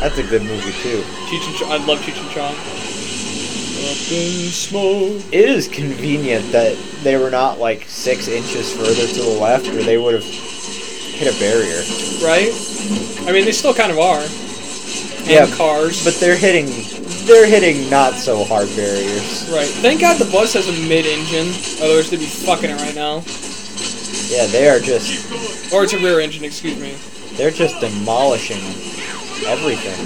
That's 0.00 0.18
a 0.18 0.22
good 0.22 0.42
movie 0.42 0.72
too. 0.82 1.02
Cheech 1.26 1.46
and 1.46 1.56
Chong. 1.56 1.72
I 1.72 1.76
love 1.84 1.98
Cheech 2.00 2.20
and 2.20 2.30
Chong. 2.30 2.54
Up 3.78 4.12
in 4.12 4.50
smoke. 4.50 5.22
It 5.32 5.48
is 5.48 5.68
convenient 5.68 6.50
that 6.52 6.76
they 7.02 7.16
were 7.16 7.30
not 7.30 7.58
like 7.58 7.84
six 7.84 8.28
inches 8.28 8.72
further 8.74 9.06
to 9.06 9.22
the 9.22 9.38
left, 9.40 9.68
or 9.68 9.82
they 9.82 9.98
would 9.98 10.14
have 10.14 10.24
hit 10.24 11.34
a 11.34 11.38
barrier. 11.38 11.82
Right? 12.24 12.52
I 13.28 13.32
mean, 13.32 13.44
they 13.44 13.52
still 13.52 13.74
kind 13.74 13.92
of 13.92 13.98
are. 13.98 14.24
Yeah, 15.24 15.46
cars. 15.56 16.04
But 16.04 16.14
they're 16.14 16.36
hitting, 16.36 16.66
they're 17.26 17.46
hitting 17.46 17.88
not 17.90 18.14
so 18.14 18.44
hard 18.44 18.68
barriers. 18.76 19.48
Right. 19.50 19.68
Thank 19.68 20.00
God 20.00 20.18
the 20.18 20.30
bus 20.30 20.54
has 20.54 20.68
a 20.68 20.88
mid-engine. 20.88 21.48
Otherwise, 21.82 22.10
they'd 22.10 22.18
be 22.20 22.26
fucking 22.26 22.70
it 22.70 22.80
right 22.80 22.94
now. 22.94 23.22
Yeah, 24.28 24.46
they 24.46 24.68
are 24.68 24.78
just, 24.80 25.72
Or 25.72 25.84
it's 25.84 25.92
a 25.92 25.98
rear 25.98 26.20
engine, 26.20 26.44
excuse 26.44 26.78
me. 26.78 26.94
they're 27.36 27.50
just 27.50 27.80
demolishing 27.80 28.60
everything. 29.46 29.98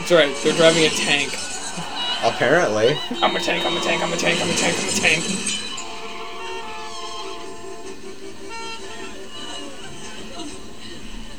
It's 0.00 0.12
alright. 0.12 0.34
They're 0.44 0.52
driving 0.56 0.84
a 0.84 0.90
tank. 0.90 1.32
Apparently. 2.22 2.96
I'm 3.22 3.34
a 3.36 3.40
tank. 3.40 3.64
I'm 3.66 3.76
a 3.76 3.80
tank. 3.80 4.02
I'm 4.02 4.12
a 4.12 4.16
tank. 4.16 4.40
I'm 4.40 4.50
a 4.50 4.54
tank. 4.54 4.76
I'm 4.78 4.88
a 4.88 4.92
tank. 4.92 5.65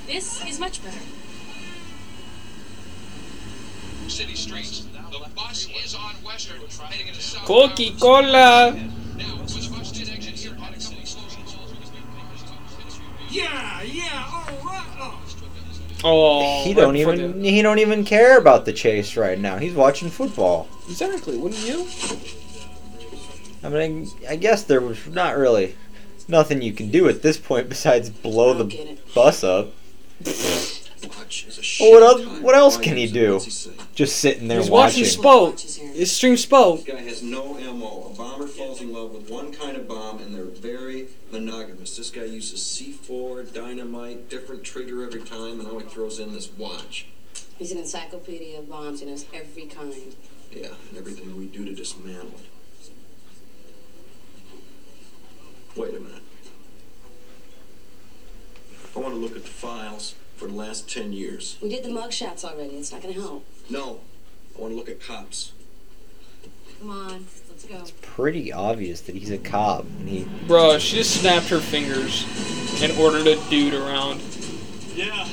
This 0.08 0.46
is 0.46 0.58
much 0.58 0.82
better. 0.84 0.98
City 4.08 4.36
streets. 4.36 4.88
The 5.12 5.30
bus 5.36 5.68
is 5.84 5.96
on 5.96 6.16
Western, 6.24 6.62
heading 6.90 7.08
into 7.10 7.22
South. 7.22 7.46
Coca-Cola. 7.46 8.72
Now, 8.72 8.78
when 8.78 9.46
the 9.46 9.70
bus 9.70 9.92
did 9.92 10.10
exit 10.10 10.36
here 10.36 10.56
on 10.62 10.80
City 10.80 11.04
Yeah, 13.30 13.82
yeah, 13.82 14.30
all 14.32 14.66
right. 14.66 14.86
Oh. 14.98 15.20
Oh. 16.06 16.64
he 16.64 16.74
don't 16.74 16.94
before 16.94 17.14
even, 17.16 17.44
he 17.44 17.62
don't 17.62 17.80
even 17.80 18.06
care 18.06 18.38
about 18.38 18.64
the 18.64 18.72
chase 18.72 19.18
right 19.18 19.38
now. 19.38 19.58
He's 19.58 19.74
watching 19.74 20.10
football. 20.10 20.70
Exactly. 20.88 21.38
Wouldn't 21.38 21.68
you? 21.68 21.86
I 23.62 23.70
mean, 23.70 24.10
I 24.30 24.38
guess 24.38 24.64
there 24.64 24.80
was 24.80 25.06
not 25.08 25.36
really 25.36 25.76
nothing 26.30 26.62
you 26.62 26.72
can 26.72 26.92
do 26.92 27.10
at 27.10 27.24
this 27.24 27.38
point 27.38 27.68
besides 27.68 28.10
blow 28.10 28.54
the 28.54 28.98
bus 29.14 29.44
up. 29.44 29.74
Watch 30.26 31.46
is 31.48 31.58
a 31.60 31.84
Well, 31.84 31.92
what, 32.02 32.04
el- 32.04 32.26
time. 32.26 32.44
what 32.44 32.56
else 32.56 32.78
can 32.78 32.98
he 32.98 33.06
do? 33.08 33.34
What's 33.34 33.46
he 33.46 33.52
say? 33.52 33.72
Just 33.94 34.18
sitting 34.18 34.48
there 34.48 34.60
He's 34.60 34.70
watching 34.70 35.04
watching. 35.04 35.20
Spoke. 35.20 35.60
His 35.60 36.12
stream 36.12 36.38
Spoke. 36.38 36.86
This 36.86 36.96
guy 36.96 37.02
has 37.02 37.22
no 37.24 37.54
MO. 37.74 38.12
A 38.12 38.16
bomber 38.18 38.48
falls 38.48 38.82
in 38.82 38.92
love 38.94 39.12
with 39.12 39.30
one 39.30 39.52
kind 39.54 39.78
of 39.78 39.88
bomb, 39.88 40.20
and 40.20 40.34
they're 40.34 40.44
very 40.46 41.08
monogamous. 41.32 41.96
This 41.98 42.10
guy 42.10 42.24
uses 42.24 42.60
C4, 42.62 43.54
dynamite, 43.54 44.28
different 44.30 44.64
trigger 44.64 45.04
every 45.04 45.22
time, 45.22 45.60
and 45.60 45.64
now 45.72 45.78
he 45.80 45.86
throws 45.86 46.20
in 46.20 46.34
this 46.34 46.50
watch. 46.58 47.08
He's 47.60 47.72
an 47.72 47.78
encyclopedia 47.80 48.58
of 48.60 48.70
bombs. 48.70 49.00
He 49.02 49.06
knows 49.06 49.26
every 49.34 49.66
kind. 49.66 49.94
Yeah, 50.52 50.68
and 50.90 50.98
everything 50.98 51.38
we 51.38 51.46
do 51.46 51.64
to 51.66 51.74
dismantle 51.74 52.28
it. 52.40 52.90
Wait 55.76 55.90
a 55.96 56.00
minute. 56.00 56.22
I 58.98 59.00
want 59.00 59.14
to 59.14 59.20
look 59.20 59.36
at 59.36 59.44
the 59.44 59.50
files 59.50 60.16
for 60.38 60.48
the 60.48 60.56
last 60.56 60.90
10 60.90 61.14
years. 61.14 61.60
We 61.62 61.70
did 61.70 61.84
the 61.84 61.92
mug 61.92 62.12
shots 62.12 62.44
already. 62.44 62.78
It's 62.78 62.92
not 62.92 63.04
going 63.04 63.14
to 63.14 63.22
help. 63.22 63.46
No, 63.70 64.00
I 64.58 64.62
want 64.62 64.74
to 64.74 64.76
look 64.76 64.90
at 64.90 65.00
cops. 65.00 65.52
Come 66.80 66.90
on, 66.90 67.28
let's 67.48 67.66
go. 67.66 67.78
It's 67.78 67.94
pretty 68.02 68.52
obvious 68.52 69.02
that 69.02 69.14
he's 69.14 69.30
a 69.30 69.38
cop. 69.38 69.84
And 70.00 70.10
he 70.10 70.24
Bruh, 70.48 70.80
she 70.80 70.96
just 70.96 71.22
snapped 71.22 71.50
her 71.50 71.60
fingers 71.60 72.26
and 72.82 72.92
ordered 72.98 73.28
a 73.28 73.36
dude 73.52 73.76
around. 73.76 74.20
Yeah. 74.96 75.30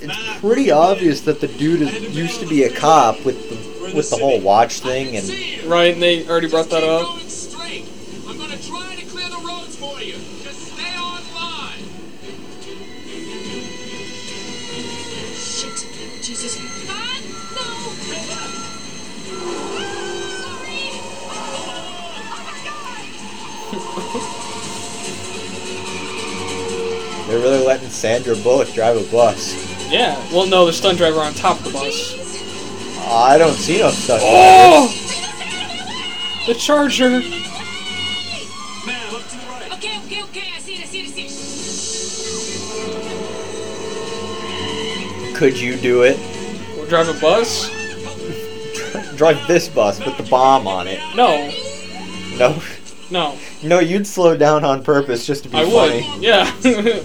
it's 0.00 0.38
pretty 0.38 0.70
obvious 0.70 1.22
that 1.22 1.40
the 1.40 1.48
dude 1.48 1.82
is, 1.82 2.16
used 2.16 2.38
to 2.38 2.46
be 2.46 2.62
a 2.62 2.72
cop 2.72 3.24
with 3.24 3.50
the 3.50 3.70
with 3.96 4.08
the 4.10 4.18
whole 4.18 4.40
watch 4.40 4.80
thing 4.80 5.16
and 5.16 5.28
Right, 5.68 5.94
and 5.94 6.02
they 6.02 6.28
already 6.28 6.48
brought 6.48 6.70
that 6.70 6.84
up. 6.84 7.18
they're 27.26 27.40
really 27.40 27.64
letting 27.64 27.88
Sandra 27.88 28.36
Bullock 28.36 28.72
drive 28.72 28.96
a 28.96 29.02
bus. 29.10 29.52
Yeah. 29.90 30.16
Well, 30.32 30.46
no, 30.46 30.66
the 30.66 30.72
stunt 30.72 30.98
driver 30.98 31.18
on 31.20 31.34
top 31.34 31.58
of 31.58 31.64
the 31.64 31.72
bus. 31.72 32.14
I 32.98 33.36
don't 33.38 33.54
see 33.54 33.80
no 33.80 33.90
stuff. 33.90 34.20
Oh! 34.22 34.88
The 36.46 36.54
Charger. 36.54 37.10
Ma'am, 37.10 37.22
up 39.14 39.22
to 39.28 39.36
the 39.36 39.46
right. 39.46 39.72
Okay, 39.72 39.98
okay, 40.04 40.22
okay. 40.22 40.52
I 40.54 40.58
see 40.60 40.74
it. 40.74 40.82
I 40.82 40.84
see 40.84 41.00
it. 41.00 41.06
I 41.06 41.10
see 41.10 41.22
it. 45.28 45.36
Could 45.36 45.58
you 45.58 45.76
do 45.76 46.02
it? 46.02 46.18
We'll 46.76 46.86
drive 46.86 47.08
a 47.08 47.14
bus? 47.20 47.68
Drive 49.16 49.46
this 49.46 49.68
bus 49.68 49.98
with 50.04 50.16
the 50.16 50.22
bomb 50.24 50.66
on 50.66 50.88
it. 50.88 50.98
No. 51.14 51.50
No. 52.38 52.58
No. 53.10 53.36
No, 53.62 53.78
you'd 53.80 54.06
slow 54.06 54.36
down 54.36 54.64
on 54.64 54.84
purpose 54.84 55.26
just 55.26 55.42
to 55.44 55.48
be 55.48 55.58
I 55.58 55.64
funny. 55.70 56.08
would. 56.10 56.22
Yeah. 56.22 56.44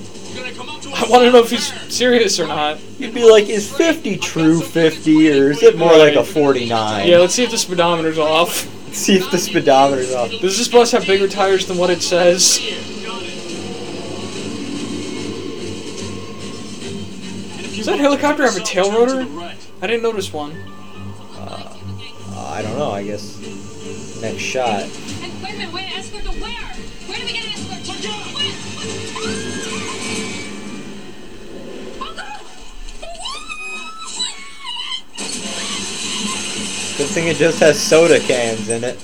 I 0.97 1.07
want 1.09 1.23
to 1.25 1.31
know 1.31 1.39
if 1.39 1.49
he's 1.49 1.67
serious 1.93 2.39
or 2.39 2.47
not. 2.47 2.79
You'd 2.99 3.13
be 3.13 3.29
like, 3.29 3.49
is 3.49 3.69
50 3.75 4.17
true 4.17 4.61
50 4.61 5.31
or 5.31 5.51
is 5.51 5.61
it 5.63 5.77
more 5.77 5.97
like 5.97 6.15
a 6.15 6.23
49? 6.23 7.07
Yeah, 7.07 7.17
let's 7.17 7.33
see 7.33 7.43
if 7.43 7.51
the 7.51 7.57
speedometer's 7.57 8.17
off. 8.17 8.53
See 8.93 9.15
if 9.17 9.29
the 9.29 9.37
speedometer's 9.37 10.13
off. 10.13 10.31
Does 10.31 10.57
this 10.57 10.67
bus 10.69 10.91
have 10.91 11.05
bigger 11.05 11.27
tires 11.27 11.65
than 11.65 11.77
what 11.77 11.89
it 11.89 12.01
says? 12.01 12.59
Does 17.75 17.85
that 17.87 17.99
helicopter 17.99 18.43
have 18.43 18.55
a 18.55 18.61
tail 18.61 18.91
rotor? 18.91 19.27
I 19.81 19.87
didn't 19.87 20.03
notice 20.03 20.31
one. 20.31 20.51
Uh, 21.37 21.77
I 22.37 22.61
don't 22.61 22.77
know, 22.77 22.91
I 22.91 23.03
guess. 23.03 23.37
Next 24.21 24.41
shot. 24.41 24.83
And 25.47 25.57
wait 25.59 25.65
a 25.65 25.71
minute. 25.71 25.73
Wait, 25.73 25.97
escort 25.97 26.23
to 26.23 26.31
where? 26.41 26.51
Where 27.07 27.19
do 27.19 27.25
we 27.25 27.33
get 27.33 27.45
an 27.45 27.51
escort 27.53 27.83
to? 27.83 28.07
Wait. 28.35 28.55
Good 36.97 37.07
thing 37.07 37.27
it 37.27 37.35
just 37.35 37.59
has 37.59 37.79
soda 37.79 38.19
cans 38.19 38.69
in 38.69 38.83
it. 38.83 39.03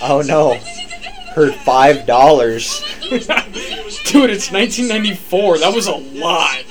Oh 0.00 0.22
no. 0.26 0.54
Her 1.34 1.52
five 1.52 2.06
dollars. 2.06 2.82
Dude, 3.10 4.30
it's 4.30 4.50
1994. 4.52 5.58
That 5.58 5.74
was 5.74 5.86
a 5.86 5.94
lot. 5.94 6.64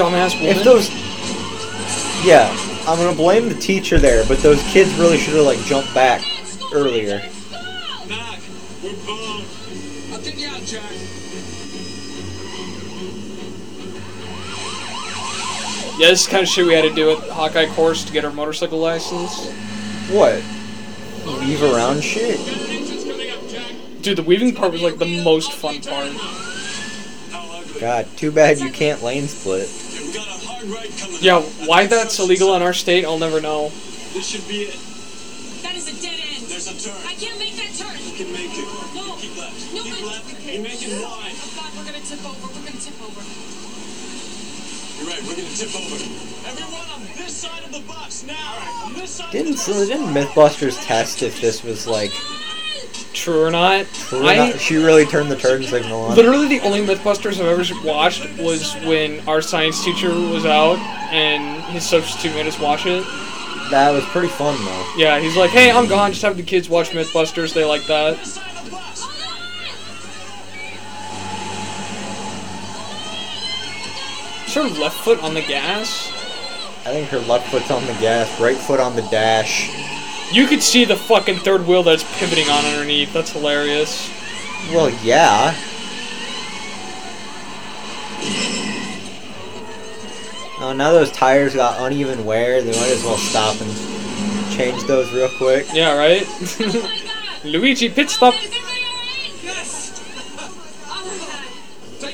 Dumbass 0.00 0.34
woman. 0.34 0.56
If 0.56 0.64
those. 0.64 0.88
Yeah, 2.24 2.48
I'm 2.86 2.98
gonna 2.98 3.16
blame 3.16 3.48
the 3.48 3.54
teacher 3.54 3.98
there, 3.98 4.24
but 4.26 4.38
those 4.38 4.62
kids 4.72 4.92
really 4.94 5.18
should 5.18 5.34
have 5.34 5.44
like 5.44 5.58
jumped 5.60 5.92
back 5.94 6.22
earlier. 6.72 7.22
We're 8.82 8.92
boned. 9.04 9.44
I'll 10.12 10.20
get 10.22 10.36
you 10.38 10.48
out, 10.48 10.62
Jack. 10.62 10.90
Yeah, 15.98 16.08
this 16.08 16.22
is 16.22 16.26
kind 16.28 16.42
of 16.42 16.48
shit 16.48 16.66
we 16.66 16.72
had 16.72 16.88
to 16.88 16.94
do 16.94 17.10
at 17.10 17.18
Hawkeye 17.28 17.66
course 17.74 18.04
to 18.04 18.12
get 18.12 18.24
our 18.24 18.32
motorcycle 18.32 18.78
license. 18.78 19.50
What? 20.10 20.42
Weave 21.26 21.62
around 21.62 22.02
shit? 22.02 22.38
Dude, 24.02 24.16
the 24.16 24.22
weaving 24.22 24.54
part 24.54 24.72
was 24.72 24.80
like 24.80 24.96
the 24.96 25.22
most 25.22 25.52
fun 25.52 25.82
part. 25.82 26.10
God, 27.78 28.06
too 28.16 28.32
bad 28.32 28.58
you 28.60 28.70
can't 28.70 29.02
lane 29.02 29.28
split. 29.28 29.68
Yeah, 31.20 31.40
why 31.64 31.86
that's 31.86 32.18
illegal 32.18 32.54
in 32.54 32.62
our 32.62 32.74
state, 32.74 33.04
I'll 33.04 33.18
never 33.18 33.40
know. 33.40 33.70
This 34.12 34.26
should 34.28 34.46
be 34.48 34.68
it. 34.68 34.76
That 35.62 35.74
is 35.76 35.88
a 35.88 35.96
dead 36.02 36.20
end. 36.20 36.44
There's 36.48 36.68
a 36.68 36.76
turn. 36.76 36.96
I 37.06 37.14
can't 37.14 37.38
make 37.38 37.56
that 37.56 37.72
turn. 37.72 37.96
You 37.96 38.12
can 38.12 38.32
make 38.32 38.52
it. 38.52 38.68
No. 38.94 39.16
Keep 39.16 39.36
left. 39.38 39.72
No, 39.72 39.82
Keep 39.82 39.94
but- 39.94 40.04
left. 40.04 40.46
You 40.46 40.60
make 40.60 40.82
it 40.82 40.90
oh, 40.92 41.08
wide. 41.08 41.32
Oh 41.32 41.52
God, 41.56 41.70
we're 41.78 41.84
gonna 41.84 42.04
tip 42.04 42.20
over. 42.26 42.46
We're 42.52 42.66
gonna 42.66 42.80
tip 42.80 43.00
over. 43.00 43.22
You're 45.00 45.08
right. 45.08 45.22
We're 45.24 45.36
gonna 45.36 45.56
tip 45.56 45.72
over. 45.72 45.96
Everyone 46.50 46.88
on 46.92 47.02
this 47.16 47.36
side 47.36 47.64
of 47.64 47.72
the 47.72 47.80
bus 47.86 48.24
now. 48.24 48.84
On 48.84 48.92
this 48.94 49.10
side. 49.10 49.32
Didn't 49.32 49.56
so 49.56 49.72
didn't 49.86 50.12
MythBusters 50.12 50.84
test 50.84 51.22
if 51.22 51.40
this 51.40 51.62
was 51.62 51.86
like 51.86 52.12
True 53.12 53.42
or 53.42 53.50
not? 53.50 53.86
true 53.86 54.20
or 54.20 54.24
I 54.24 54.36
not? 54.36 54.60
She 54.60 54.76
really 54.76 55.04
turned 55.04 55.30
the 55.30 55.36
turn 55.36 55.62
signal 55.62 56.02
on. 56.02 56.16
literally 56.16 56.48
the 56.48 56.60
only 56.60 56.80
MythBusters 56.80 57.40
I've 57.40 57.58
ever 57.58 57.86
watched 57.86 58.26
was 58.38 58.74
when 58.86 59.20
our 59.28 59.42
science 59.42 59.84
teacher 59.84 60.10
was 60.10 60.46
out 60.46 60.78
and 61.12 61.62
his 61.72 61.84
substitute 61.88 62.34
made 62.34 62.46
us 62.46 62.58
watch 62.58 62.86
it. 62.86 63.04
That 63.70 63.90
was 63.92 64.04
pretty 64.06 64.28
fun 64.28 64.56
though. 64.64 64.92
Yeah, 64.96 65.20
he's 65.20 65.36
like, 65.36 65.50
"Hey, 65.50 65.70
I'm 65.70 65.86
gone. 65.86 66.10
Just 66.10 66.22
have 66.22 66.36
the 66.36 66.42
kids 66.42 66.68
watch 66.68 66.90
MythBusters. 66.90 67.52
They 67.52 67.64
like 67.64 67.86
that." 67.86 68.18
Of 74.56 74.78
left 74.78 74.98
foot 75.04 75.22
on 75.22 75.32
the 75.32 75.42
gas. 75.42 76.08
I 76.84 76.90
think 76.90 77.08
her 77.10 77.20
left 77.20 77.48
foot's 77.50 77.70
on 77.70 77.86
the 77.86 77.92
gas, 77.94 78.40
right 78.40 78.56
foot 78.56 78.80
on 78.80 78.96
the 78.96 79.02
dash. 79.02 79.70
You 80.32 80.46
could 80.46 80.62
see 80.62 80.84
the 80.84 80.96
fucking 80.96 81.38
third 81.38 81.66
wheel 81.66 81.82
that's 81.82 82.04
pivoting 82.18 82.48
on 82.48 82.64
underneath. 82.64 83.12
That's 83.12 83.32
hilarious. 83.32 84.08
Well, 84.72 84.90
yeah. 85.02 85.54
Oh, 90.62 90.72
now 90.72 90.92
those 90.92 91.10
tires 91.10 91.54
got 91.54 91.80
uneven 91.80 92.24
wear. 92.24 92.62
They 92.62 92.70
might 92.78 92.90
as 92.90 93.02
well 93.02 93.16
stop 93.16 93.60
and 93.60 94.52
change 94.52 94.84
those 94.84 95.10
real 95.12 95.30
quick. 95.30 95.66
Yeah, 95.72 95.96
right? 95.96 96.24
Luigi, 97.44 97.88
pit 97.88 98.10
stop. 98.10 98.34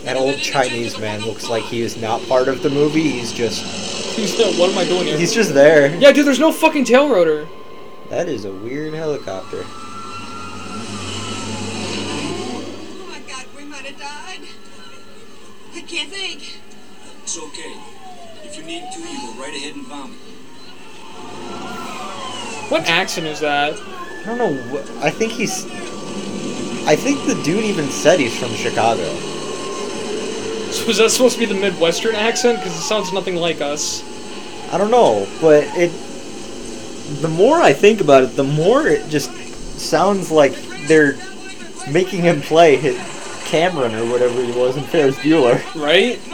That 0.05 0.17
old 0.17 0.39
Chinese 0.39 0.99
man 0.99 1.21
looks 1.23 1.49
like 1.49 1.65
he 1.65 1.83
is 1.83 2.01
not 2.01 2.27
part 2.29 2.47
of 2.47 2.63
the 2.63 2.71
movie. 2.71 3.11
He's 3.11 3.33
just. 3.33 3.63
He's 4.17 4.33
still. 4.33 4.55
What 4.55 4.71
am 4.71 4.79
I 4.79 4.85
doing 4.85 5.07
here? 5.07 5.19
He's 5.19 5.35
just 5.35 5.53
there. 5.53 5.95
Yeah, 5.99 6.13
dude, 6.13 6.25
there's 6.25 6.39
no 6.39 6.53
fucking 6.53 6.85
tail 6.85 7.11
rotor. 7.11 7.47
That 8.11 8.29
is 8.29 8.45
a 8.45 8.53
weird 8.53 8.95
helicopter. 8.95 9.65
Oh 12.99 13.09
my 13.11 13.19
god, 13.29 13.47
we 13.57 13.65
might 13.65 13.85
have 13.85 13.99
died. 13.99 14.43
I 15.75 15.81
can't 15.81 16.09
think. 16.11 16.61
It's 17.25 17.37
okay. 17.37 17.75
If 18.45 18.57
you 18.57 18.63
need 18.63 18.85
to, 18.93 19.01
you 19.01 19.35
go 19.35 19.35
right 19.43 19.55
ahead 19.55 19.75
and 19.75 19.85
vomit. 19.87 20.17
What 22.71 22.87
accent 22.89 23.27
is 23.27 23.41
that? 23.41 23.75
I 23.75 24.25
don't 24.25 24.39
know. 24.39 24.57
I 25.01 25.11
think 25.11 25.33
he's. 25.33 25.65
I 26.87 26.95
think 26.95 27.27
the 27.27 27.35
dude 27.43 27.65
even 27.65 27.89
said 27.91 28.21
he's 28.21 28.39
from 28.39 28.55
Chicago. 28.55 29.03
So 30.71 30.87
was 30.87 30.99
that 30.99 31.11
supposed 31.11 31.35
to 31.35 31.41
be 31.41 31.47
the 31.47 31.61
Midwestern 31.61 32.15
accent? 32.15 32.61
Because 32.61 32.77
it 32.77 32.83
sounds 32.83 33.13
nothing 33.13 33.35
like 33.35 33.61
us. 33.61 34.05
I 34.73 34.79
don't 34.79 34.93
know, 34.93 35.27
but 35.41 35.65
it 35.77 35.91
the 37.21 37.29
more 37.29 37.57
I 37.61 37.73
think 37.73 38.01
about 38.01 38.23
it, 38.25 38.37
the 38.37 38.45
more 38.45 38.87
it 38.87 39.09
just 39.09 39.31
sounds 39.79 40.31
like 40.31 40.53
they're 40.87 41.17
making 41.91 42.23
him 42.23 42.41
play 42.43 42.77
hit 42.77 42.97
Cameron 43.45 43.95
or 43.95 44.05
whatever 44.11 44.43
he 44.43 44.51
was 44.53 44.77
in 44.77 44.83
Ferris 44.85 45.17
Bueller. 45.19 45.61
Right? 45.81 46.21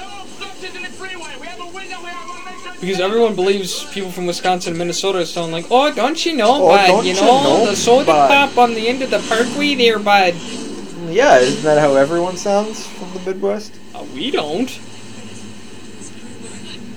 Because 2.81 2.99
everyone 2.99 3.37
believes 3.37 3.85
people 3.93 4.11
from 4.11 4.27
Wisconsin 4.27 4.73
and 4.73 4.79
Minnesota 4.79 5.25
sound 5.25 5.53
like, 5.53 5.67
oh, 5.71 5.95
don't 5.95 6.27
you 6.27 6.35
know, 6.35 6.65
Oh, 6.65 6.69
bud? 6.69 6.87
don't 6.89 7.05
You 7.07 7.15
you 7.15 7.21
know, 7.21 7.43
know, 7.61 7.67
the 7.67 7.77
soda 7.77 8.07
bud." 8.07 8.29
pop 8.29 8.59
on 8.59 8.75
the 8.75 8.89
end 8.89 9.03
of 9.03 9.11
the 9.11 9.21
parkway 9.29 9.77
there, 9.77 10.01
bud. 10.01 10.35
Yeah, 11.09 11.39
isn't 11.39 11.63
that 11.63 11.79
how 11.79 11.95
everyone 11.95 12.37
sounds 12.37 12.85
from 12.89 13.13
the 13.13 13.21
Midwest? 13.21 13.73
Uh, 13.95 14.05
we 14.13 14.33
don't. 14.33 14.69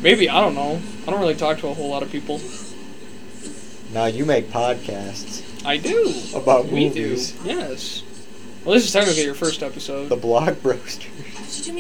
Maybe, 0.02 0.28
I 0.28 0.42
don't 0.42 0.56
know. 0.56 0.82
I 1.08 1.12
don't 1.12 1.20
really 1.20 1.36
talk 1.36 1.60
to 1.60 1.68
a 1.68 1.74
whole 1.76 1.90
lot 1.90 2.02
of 2.02 2.12
people. 2.12 2.40
Now 3.96 4.08
you 4.08 4.26
make 4.26 4.50
podcasts 4.52 5.42
I 5.66 5.78
do. 5.78 6.14
about 6.38 6.66
We 6.66 6.90
movies. 6.90 7.32
do. 7.32 7.48
Yes. 7.48 8.04
Well, 8.66 8.76
this 8.76 8.84
is 8.86 8.92
technically 8.92 9.24
your 9.24 9.36
first 9.36 9.64
episode. 9.64 10.10
The 10.10 10.18
Blog 10.18 10.58
Roaster. 10.66 11.08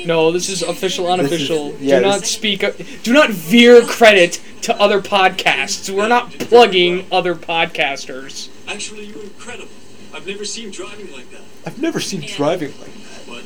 No, 0.07 0.32
this 0.32 0.47
is 0.47 0.61
official, 0.63 1.05
This 1.18 1.32
is- 1.34 1.49
unofficial. 1.51 1.76
yeah, 1.82 1.99
do 1.99 2.05
not 2.05 2.26
speak. 2.26 2.63
Do 3.03 3.11
not 3.11 3.32
veer 3.32 3.82
credit 3.82 4.41
to 4.61 4.80
other 4.80 5.01
podcasts. 5.01 5.93
We're 5.93 6.07
not 6.07 6.32
plugging 6.32 7.05
other 7.11 7.36
podcasters. 7.36 8.47
Actually, 8.66 9.07
you're 9.07 9.22
incredible. 9.24 9.68
I've 10.13 10.26
never 10.26 10.45
seen 10.45 10.72
driving 10.72 11.11
like 11.11 11.30
that. 11.32 11.41
I've 11.66 11.82
never 11.82 11.99
seen 11.99 12.22
driving 12.22 12.70
like 12.80 12.93
that. 12.93 13.28
What? 13.28 13.43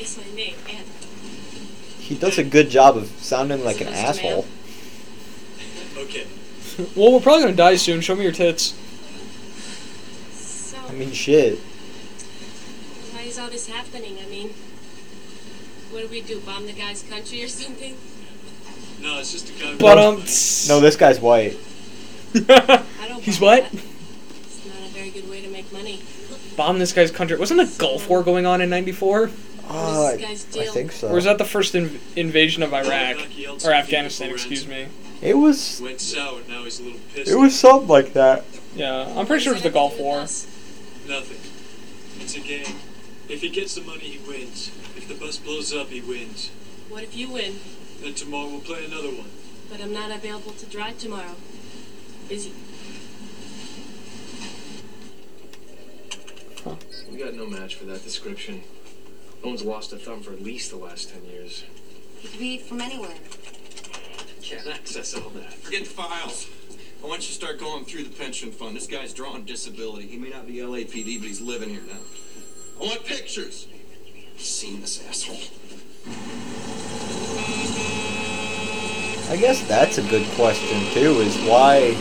It's 0.00 0.16
my 0.16 0.34
name, 0.34 0.56
Anna. 0.68 0.82
He 2.00 2.16
does 2.16 2.38
a 2.38 2.44
good 2.44 2.70
job 2.70 2.96
of 2.96 3.06
sounding 3.20 3.64
like 3.64 3.80
an 3.80 3.86
asshole. 3.88 4.46
Okay. 5.96 6.26
Well, 6.96 7.12
we're 7.12 7.20
probably 7.20 7.44
gonna 7.44 7.56
die 7.56 7.76
soon. 7.76 8.00
Show 8.00 8.16
me 8.16 8.24
your 8.24 8.32
tits. 8.32 8.74
So, 10.32 10.76
I 10.88 10.92
mean, 10.92 11.12
shit. 11.12 11.58
why 13.12 13.22
is 13.22 13.38
all 13.38 13.48
this 13.48 13.68
happening? 13.68 14.18
I 14.24 14.28
mean, 14.28 14.48
what 15.90 16.02
do 16.02 16.08
we 16.08 16.20
do? 16.20 16.40
Bomb 16.40 16.66
the 16.66 16.72
guy's 16.72 17.02
country 17.04 17.44
or 17.44 17.48
something? 17.48 17.96
No, 19.00 19.18
it's 19.20 19.32
just 19.32 19.50
a 19.50 19.62
guy. 19.62 19.76
But 19.78 19.98
um, 19.98 20.16
No, 20.68 20.80
this 20.80 20.96
guy's 20.96 21.20
white. 21.20 21.56
I 22.34 22.82
don't 23.08 23.22
he's 23.22 23.38
buy 23.38 23.60
what? 23.60 23.72
It's 23.72 24.66
not 24.66 24.88
a 24.88 24.92
very 24.92 25.10
good 25.10 25.28
way 25.30 25.42
to 25.42 25.48
make 25.48 25.72
money. 25.72 26.02
Bomb 26.56 26.78
this 26.80 26.92
guy's 26.92 27.10
country. 27.12 27.36
Wasn't 27.36 27.60
the 27.60 27.78
Gulf 27.78 28.08
War 28.08 28.22
going 28.24 28.46
on 28.46 28.60
in 28.60 28.70
'94? 28.70 29.30
Uh, 29.68 30.16
this 30.16 30.56
I 30.56 30.66
think 30.66 30.92
so. 30.92 31.08
Or 31.08 31.14
was 31.14 31.24
that 31.24 31.38
the 31.38 31.44
first 31.44 31.74
inv- 31.74 31.98
invasion 32.16 32.62
of 32.62 32.74
Iraq 32.74 33.16
or 33.64 33.72
Afghanistan? 33.72 34.30
Excuse 34.30 34.66
me. 34.66 34.86
It 35.22 35.34
was. 35.34 35.80
Went 35.82 36.00
sour. 36.00 36.40
Now 36.48 36.64
he's 36.64 36.80
a 36.80 36.84
little 36.84 37.00
pissed. 37.14 37.30
It 37.30 37.36
was 37.36 37.58
something 37.58 37.88
like 37.88 38.12
that. 38.12 38.44
Yeah, 38.76 39.12
I'm 39.16 39.26
pretty 39.26 39.42
sure 39.42 39.52
it 39.52 39.56
was 39.56 39.62
the 39.62 39.70
Gulf 39.70 39.98
War. 39.98 40.20
Nothing. 40.20 41.38
It's 42.20 42.36
a 42.36 42.40
game. 42.40 42.76
If 43.28 43.40
he 43.40 43.48
gets 43.48 43.74
the 43.74 43.82
money, 43.82 44.00
he 44.00 44.28
wins. 44.28 44.68
If 44.96 45.08
the 45.08 45.14
bus 45.14 45.38
blows 45.38 45.72
up, 45.72 45.88
he 45.88 46.00
wins. 46.00 46.50
What 46.88 47.04
if 47.04 47.16
you 47.16 47.30
win? 47.30 47.60
Then 48.02 48.14
tomorrow 48.14 48.48
we'll 48.48 48.60
play 48.60 48.84
another 48.84 49.08
one. 49.08 49.30
But 49.70 49.80
I'm 49.80 49.92
not 49.92 50.10
available 50.10 50.52
to 50.52 50.66
drive 50.66 50.98
tomorrow. 50.98 51.36
Busy. 52.28 52.52
Huh. 56.62 56.76
We 57.10 57.18
got 57.18 57.34
no 57.34 57.46
match 57.46 57.74
for 57.76 57.84
that 57.86 58.02
description. 58.02 58.62
No 59.42 59.50
one's 59.50 59.62
lost 59.62 59.92
a 59.92 59.96
thumb 59.96 60.22
for 60.22 60.32
at 60.32 60.42
least 60.42 60.70
the 60.70 60.76
last 60.76 61.10
ten 61.10 61.24
years. 61.24 61.64
He 62.18 62.28
could 62.28 62.38
be 62.38 62.58
from 62.58 62.80
anywhere. 62.80 63.16
Can't 64.54 64.68
access 64.68 65.14
all 65.14 65.30
that. 65.30 65.52
Forget 65.52 65.80
the 65.84 65.90
files. 65.90 66.48
I 67.02 67.06
want 67.06 67.22
you 67.22 67.28
to 67.28 67.32
start 67.32 67.58
going 67.58 67.84
through 67.84 68.04
the 68.04 68.10
pension 68.10 68.52
fund. 68.52 68.76
This 68.76 68.86
guy's 68.86 69.12
drawing 69.12 69.44
disability. 69.44 70.06
He 70.06 70.16
may 70.16 70.30
not 70.30 70.46
be 70.46 70.54
LAPD, 70.54 71.18
but 71.18 71.26
he's 71.26 71.40
living 71.40 71.70
here 71.70 71.82
now. 71.88 71.98
I 72.80 72.84
want 72.84 73.04
pictures. 73.04 73.66
I've 74.32 74.40
seen 74.40 74.80
this 74.80 75.04
asshole. 75.08 75.36
I 79.32 79.36
guess 79.36 79.66
that's 79.66 79.98
a 79.98 80.02
good 80.02 80.26
question 80.36 80.78
too. 80.92 81.20
Is 81.20 81.36
why? 81.48 81.94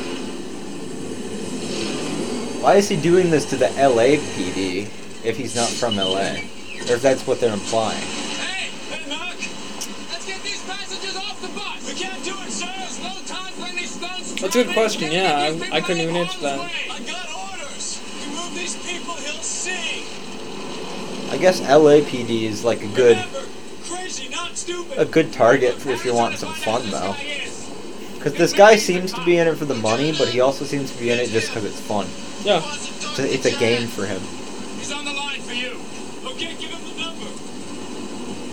Why 2.61 2.75
is 2.75 2.87
he 2.87 2.97
doing 2.97 3.31
this 3.31 3.49
to 3.49 3.55
the 3.57 3.65
LAPD 3.65 4.83
if 5.25 5.37
he's 5.37 5.55
not 5.55 5.69
from 5.69 5.95
LA? 5.95 6.33
Or 6.87 6.95
if 6.95 7.01
that's 7.01 7.25
what 7.25 7.39
they're 7.39 7.53
implying? 7.53 8.22
That's 14.43 14.57
a 14.57 14.65
good 14.65 14.73
question. 14.73 15.09
Yeah, 15.09 15.37
I, 15.37 15.77
I 15.77 15.79
couldn't 15.79 16.01
even 16.01 16.17
answer 16.17 16.41
that. 16.41 16.59
I 16.59 16.99
got 16.99 17.29
orders! 17.33 18.01
You 18.19 18.35
move 18.35 18.53
these 18.53 18.75
people, 18.75 19.13
he'll 19.13 19.41
see! 19.41 20.03
I 21.31 21.37
guess 21.37 21.61
LAPD 21.61 22.43
is 22.43 22.65
like 22.65 22.83
a 22.83 22.87
good 22.87 23.17
Crazy, 23.85 24.27
not 24.27 24.57
stupid! 24.57 24.99
a 24.99 25.05
good 25.05 25.31
target 25.31 25.75
for 25.75 25.91
if 25.91 26.03
you're 26.03 26.13
wanting 26.13 26.37
some 26.37 26.53
fun 26.53 26.89
though. 26.91 27.15
Because 28.15 28.33
this 28.33 28.51
guy 28.51 28.75
seems 28.75 29.13
to 29.13 29.23
be 29.23 29.37
in 29.37 29.47
it 29.47 29.55
for 29.55 29.63
the 29.63 29.75
money, 29.75 30.11
but 30.11 30.27
he 30.27 30.41
also 30.41 30.65
seems 30.65 30.91
to 30.91 30.99
be 30.99 31.09
in 31.09 31.19
it 31.19 31.29
just 31.29 31.47
because 31.47 31.63
it's 31.63 31.79
fun. 31.79 32.05
Yeah. 32.43 32.57
It's 32.65 33.19
a, 33.19 33.33
it's 33.33 33.45
a 33.45 33.57
game 33.57 33.87
for 33.87 34.05
him. 34.05 34.19
He's 34.75 34.91
on 34.91 35.05
the 35.05 35.13
line 35.13 35.39
for 35.39 35.53
you! 35.53 35.79
Okay, 36.31 36.53
give 36.59 36.69
him 36.69 36.83
the 36.83 37.01
number! 37.01 37.31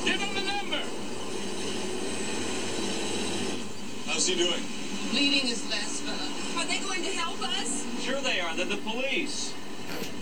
Give 0.04 0.20
him 0.20 0.34
the 0.36 0.52
number! 0.52 0.82
How's 4.06 4.28
he 4.28 4.36
doing? 4.36 4.62
Bleeding 5.10 5.48
his 5.48 5.68
last 5.68 6.06
Are 6.56 6.64
they 6.66 6.78
going 6.78 7.02
to 7.02 7.10
help 7.10 7.42
us? 7.42 7.84
Sure 8.60 8.68
they 8.68 8.74
are. 8.74 8.76
They're 8.76 8.76
the 8.76 8.82
police. 8.90 9.54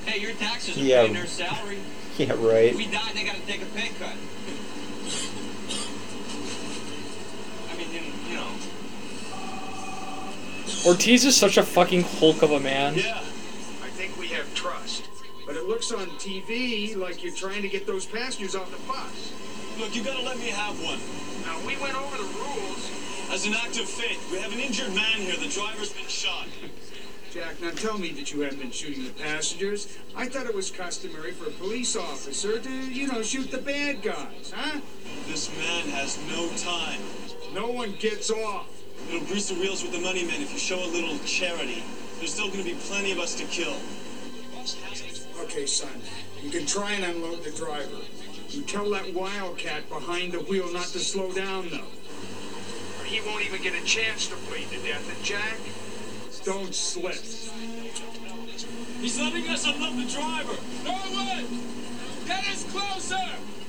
Hey, 0.07 0.21
your 0.21 0.33
taxes 0.33 0.77
are 0.77 0.81
Yeah. 0.81 1.03
paying 1.03 1.15
their 1.15 1.27
salary. 1.27 1.79
Yeah, 2.19 2.33
right. 2.33 2.71
If 2.73 2.77
we 2.77 2.87
die, 2.87 3.13
they 3.15 3.23
gotta 3.23 3.39
take 3.47 3.63
a 3.63 3.67
pay 3.67 3.91
cut. 3.91 4.17
I 7.71 7.77
mean, 7.77 7.93
you 7.93 8.01
you 8.29 8.35
know. 8.35 8.51
Ortiz 10.85 11.25
is 11.25 11.37
such 11.37 11.57
a 11.59 11.63
fucking 11.63 12.03
hulk 12.03 12.43
of 12.43 12.51
a 12.51 12.59
man. 12.59 12.97
Yeah. 12.97 13.19
I 13.19 13.91
think 13.91 14.19
we 14.19 14.27
have 14.29 14.53
trust. 14.55 15.05
But 15.47 15.55
it 15.55 15.69
looks 15.69 15.93
on 15.93 16.09
TV 16.19 16.97
like 16.97 17.23
you're 17.23 17.33
trying 17.33 17.63
to 17.63 17.69
get 17.69 17.87
those 17.87 18.05
passengers 18.05 18.57
off 18.57 18.69
the 18.73 18.83
bus. 18.89 19.33
Look, 19.79 19.95
you 19.95 20.03
gotta 20.03 20.23
let 20.23 20.39
me 20.39 20.49
have 20.49 20.75
one. 20.83 20.99
Now, 21.47 21.65
we 21.65 21.77
went 21.77 21.95
over 21.95 22.17
the 22.17 22.25
rules. 22.35 22.91
As 23.31 23.47
an 23.47 23.55
act 23.55 23.79
of 23.79 23.89
faith, 23.89 24.29
we 24.33 24.39
have 24.41 24.53
an 24.53 24.59
injured 24.59 24.93
man 24.93 25.21
here. 25.21 25.37
The 25.37 25.47
driver's 25.47 25.93
been 25.93 26.09
shot. 26.09 26.49
Jack, 27.39 27.61
now 27.63 27.71
tell 27.71 27.99
me 27.99 28.11
that 28.15 28.33
you 28.33 28.41
haven't 28.41 28.59
been 28.59 28.73
shooting 28.73 29.05
the 29.05 29.11
passengers. 29.11 29.97
I 30.17 30.27
thought 30.27 30.47
it 30.47 30.55
was 30.55 30.73
customary 30.73 31.31
for 31.31 31.47
a 31.49 31.53
police 31.53 31.95
officer 31.95 32.59
to, 32.59 32.71
you 32.71 33.07
know, 33.07 33.23
shoot 33.23 33.53
the 33.53 33.59
bad 33.59 34.03
guys, 34.03 34.53
huh? 34.53 34.81
This 35.29 35.49
man 35.57 35.89
has 35.91 36.19
no 36.29 36.49
time. 36.57 37.01
No 37.55 37.71
one 37.71 37.95
gets 38.01 38.33
off. 38.33 38.67
It'll 39.09 39.25
grease 39.27 39.49
the 39.49 39.55
wheels 39.55 39.85
with 39.85 39.93
the 39.93 40.01
money 40.01 40.25
men 40.25 40.43
if 40.43 40.53
you 40.53 40.59
show 40.59 40.83
a 40.83 40.91
little 40.91 41.17
charity. 41.21 41.85
There's 42.19 42.35
still 42.35 42.51
gonna 42.51 42.65
be 42.65 42.75
plenty 42.75 43.13
of 43.13 43.21
us 43.21 43.37
to 43.37 43.45
kill. 43.45 43.77
Okay, 45.45 45.67
son. 45.67 46.03
You 46.43 46.51
can 46.51 46.67
try 46.67 46.95
and 46.95 47.05
unload 47.05 47.45
the 47.45 47.53
driver. 47.53 48.03
You 48.49 48.63
tell 48.63 48.91
that 48.91 49.15
wildcat 49.15 49.89
behind 49.89 50.33
the 50.33 50.41
wheel 50.41 50.73
not 50.73 50.87
to 50.87 50.99
slow 50.99 51.33
down, 51.33 51.69
though. 51.71 51.87
Or 52.99 53.05
he 53.05 53.21
won't 53.21 53.47
even 53.47 53.63
get 53.63 53.81
a 53.81 53.85
chance 53.85 54.27
to 54.27 54.35
bleed 54.51 54.71
to 54.71 54.79
death. 54.79 55.09
And 55.15 55.25
Jack, 55.25 55.59
don't 56.45 56.75
slip. 56.75 57.15
He's 59.01 59.21
letting 59.21 59.49
us 59.49 59.67
unload 59.67 59.97
the 59.97 60.11
driver. 60.11 60.57
Norwood! 60.85 61.47
Get 62.27 62.49
us 62.49 62.65
closer! 62.65 63.17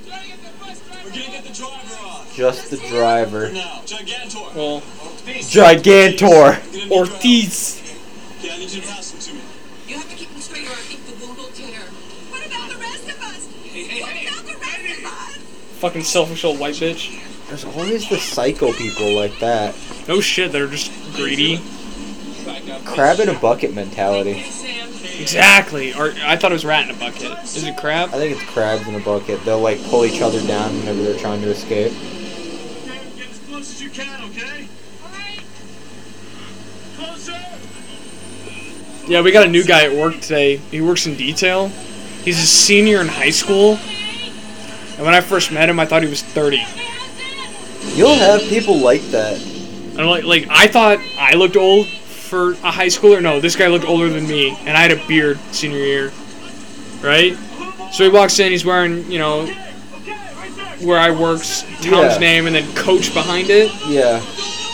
Try 0.08 0.22
to 0.22 0.28
get 0.28 0.40
the 0.42 0.58
driver 0.58 0.82
We're 1.04 1.12
gonna 1.12 1.26
get 1.32 1.44
the 1.44 1.54
driver 1.54 1.96
off. 2.04 2.36
Just 2.36 2.72
the 2.72 2.78
driver. 2.78 3.52
Now. 3.52 3.82
Gigantor. 3.86 4.56
Well, 4.56 4.82
Gigantor. 5.26 6.92
Ortiz. 6.92 7.96
Okay, 8.40 8.52
I 8.52 8.58
need 8.58 8.72
you 8.72 8.82
to 8.82 8.88
pass 8.88 9.14
him 9.14 9.20
to 9.20 9.34
me. 9.34 9.42
You 9.88 9.96
have 9.98 10.10
to 10.10 10.16
keep 10.16 10.32
them 10.32 10.42
straight 10.42 10.68
or 10.68 10.72
I 10.72 10.76
think 10.76 11.06
the 11.06 11.26
wound 11.26 11.38
will 11.38 11.48
tear. 11.48 11.82
What 12.30 12.46
about 12.46 12.70
the 12.72 12.78
rest 12.78 13.04
of 13.04 13.22
us? 13.22 13.48
Hey, 13.64 13.84
hey, 13.84 14.02
what 14.02 14.12
hey. 14.12 14.28
about 14.28 14.46
the 14.46 14.58
rest 14.58 15.00
of 15.00 15.06
us? 15.06 15.38
Fucking 15.80 16.04
selfish 16.04 16.44
old 16.44 16.60
white 16.60 16.76
bitch. 16.76 17.22
There's 17.48 17.66
always 17.66 18.10
the 18.10 18.18
psycho 18.18 18.74
people 18.74 19.14
like 19.14 19.38
that. 19.40 19.76
No 20.08 20.22
shit, 20.22 20.52
they're 20.52 20.68
just 20.68 20.92
greedy. 21.16 21.62
Crab 22.86 23.20
in 23.20 23.30
a 23.30 23.40
bucket 23.40 23.74
mentality. 23.74 24.46
Exactly. 25.20 25.94
Or 25.94 26.14
I 26.24 26.38
thought 26.38 26.52
it 26.52 26.56
was 26.56 26.66
rat 26.66 26.90
in 26.90 26.96
a 26.96 27.00
bucket. 27.00 27.32
Is 27.44 27.64
it 27.64 27.78
crab? 27.78 28.10
I 28.10 28.14
think 28.14 28.36
it's 28.36 28.52
crabs 28.52 28.88
in 28.88 28.96
a 28.96 29.00
bucket. 29.00 29.44
They'll 29.44 29.60
like 29.60 29.84
pull 29.86 30.06
each 30.06 30.22
other 30.22 30.46
down 30.48 30.76
whenever 30.78 31.04
they're 31.04 31.20
trying 31.20 31.42
to 31.42 31.50
escape. 31.50 31.92
Get 33.18 33.30
as 33.30 33.40
close 33.40 33.72
as 33.74 33.82
you 33.82 33.90
can, 33.90 34.24
okay? 34.30 34.68
Closer! 36.98 37.38
Yeah, 39.08 39.22
we 39.22 39.32
got 39.32 39.46
a 39.46 39.50
new 39.50 39.64
guy 39.64 39.86
at 39.86 39.92
work 39.96 40.20
today. 40.20 40.58
He 40.58 40.82
works 40.82 41.06
in 41.06 41.16
detail. 41.16 41.68
He's 42.24 42.40
a 42.40 42.48
senior 42.48 43.02
in 43.02 43.08
high 43.08 43.32
school. 43.32 43.78
And 44.98 45.06
when 45.06 45.14
I 45.16 45.22
first 45.22 45.52
met 45.52 45.70
him, 45.70 45.80
I 45.80 45.86
thought 45.86 46.04
he 46.04 46.10
was 46.10 46.22
30. 46.22 46.64
You'll 47.96 48.16
have 48.16 48.42
people 48.42 48.78
like 48.78 49.02
that. 49.12 49.42
And 49.98 50.08
like, 50.08 50.24
like 50.24 50.48
I 50.50 50.68
thought 50.68 51.00
I 51.18 51.36
looked 51.36 51.56
old 51.58 51.88
for 52.30 52.52
a 52.52 52.72
high 52.72 52.88
schooler. 52.88 53.22
No, 53.22 53.40
this 53.40 53.56
guy 53.56 53.68
looked 53.68 53.86
older 53.86 54.08
than 54.10 54.28
me, 54.28 54.56
and 54.62 54.78
I 54.78 54.82
had 54.82 54.92
a 54.92 55.08
beard 55.08 55.40
senior 55.52 55.80
year, 55.80 56.12
right? 57.02 57.36
So 57.92 58.04
he 58.04 58.10
walks 58.10 58.40
in. 58.40 58.52
He's 58.52 58.64
wearing, 58.64 59.10
you 59.12 59.18
know, 59.18 59.48
where 60.82 61.00
I 61.00 61.12
work's 61.12 61.64
town's 61.82 62.14
Yeah. 62.14 62.18
name, 62.20 62.46
and 62.48 62.56
then 62.56 62.72
coach 62.76 63.14
behind 63.14 63.50
it. 63.50 63.72
Yeah. 63.88 64.22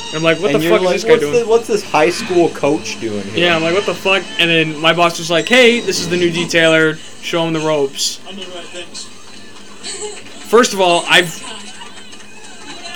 And 0.08 0.18
I'm 0.18 0.24
like, 0.24 0.40
what 0.40 0.54
and 0.54 0.62
the 0.64 0.70
fuck 0.70 0.82
like, 0.82 0.96
is 0.96 1.02
this 1.02 1.04
guy 1.04 1.12
what's 1.12 1.24
doing? 1.24 1.40
The, 1.44 1.50
what's 1.50 1.68
this 1.68 1.84
high 1.84 2.10
school 2.10 2.50
coach 2.50 3.00
doing 3.00 3.24
here? 3.24 3.46
Yeah, 3.46 3.56
I'm 3.56 3.64
like, 3.64 3.74
what 3.74 3.86
the 3.86 3.96
fuck? 3.96 4.24
And 4.40 4.50
then 4.50 4.80
my 4.80 4.94
boss 4.94 5.18
was 5.18 5.32
like, 5.32 5.48
hey, 5.48 5.80
this 5.80 6.00
is 6.00 6.10
the 6.10 6.18
new 6.18 6.30
detailer. 6.32 6.98
Show 7.24 7.46
him 7.48 7.54
the 7.54 7.60
ropes. 7.62 8.20
I'm 8.28 8.36
doing 8.36 8.50
the 8.50 8.56
right 8.56 8.66
things. 8.66 9.06
First 10.48 10.74
of 10.74 10.82
all, 10.82 11.04
I've 11.08 11.42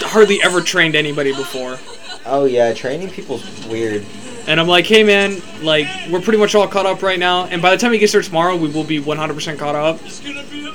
hardly 0.01 0.41
ever 0.43 0.62
trained 0.62 0.95
anybody 0.95 1.34
before. 1.34 1.80
Oh 2.26 2.45
yeah, 2.45 2.74
training 2.74 3.10
people's 3.10 3.43
weird. 3.66 4.05
And 4.48 4.60
I'm 4.60 4.68
like, 4.68 4.86
hey 4.86 5.04
man, 5.04 5.42
like, 5.62 5.88
we're 6.10 6.22
pretty 6.22 6.40
much 6.40 6.56
all 6.56 6.68
caught 6.68 6.86
up 6.86 7.04
right 7.04 7.20
now. 7.20 7.46
And 7.46 7.62
by 7.62 7.72
the 7.72 7.78
time 7.78 7.92
he 7.92 8.00
gets 8.00 8.14
there 8.14 8.22
tomorrow, 8.22 8.56
we 8.56 8.70
will 8.70 8.84
be 8.84 9.00
100% 9.00 9.60
caught 9.60 9.76
up. 9.76 10.00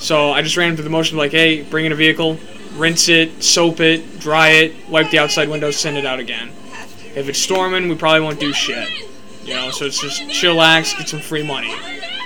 So 0.00 0.32
I 0.32 0.42
just 0.42 0.56
ran 0.56 0.74
through 0.76 0.84
the 0.84 0.90
motion, 0.90 1.16
of 1.16 1.18
like, 1.18 1.32
hey, 1.32 1.62
bring 1.62 1.86
in 1.86 1.92
a 1.92 1.96
vehicle, 1.96 2.38
rinse 2.74 3.08
it, 3.08 3.42
soap 3.42 3.80
it, 3.80 4.20
dry 4.20 4.48
it, 4.50 4.88
wipe 4.88 5.10
the 5.10 5.18
outside 5.18 5.48
windows, 5.48 5.76
send 5.76 5.96
it 5.96 6.04
out 6.04 6.18
again. 6.18 6.50
If 7.14 7.28
it's 7.28 7.38
storming, 7.38 7.88
we 7.88 7.94
probably 7.94 8.20
won't 8.20 8.40
do 8.40 8.52
shit. 8.52 8.88
You 9.44 9.54
know, 9.54 9.70
so 9.70 9.84
it's 9.84 10.00
just 10.00 10.22
chillax, 10.22 10.96
get 10.96 11.08
some 11.08 11.20
free 11.20 11.46
money. 11.46 11.74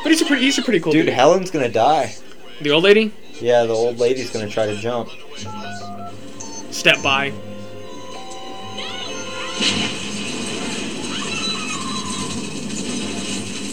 But 0.03 0.12
he's 0.12 0.22
a 0.22 0.24
pretty, 0.24 0.43
he's 0.45 0.59
a 0.59 0.62
pretty 0.62 0.80
cool 0.80 0.93
Dude, 0.93 1.07
dude. 1.07 1.14
Helen's 1.14 1.51
gonna 1.51 1.68
die. 1.68 2.14
The 2.61 2.70
old 2.70 2.84
lady? 2.84 3.12
Yeah, 3.41 3.64
the 3.64 3.74
old 3.74 3.99
lady's 3.99 4.30
gonna 4.30 4.49
try 4.49 4.66
to 4.66 4.76
jump. 4.76 5.11
Step 6.70 7.03
by. 7.03 7.32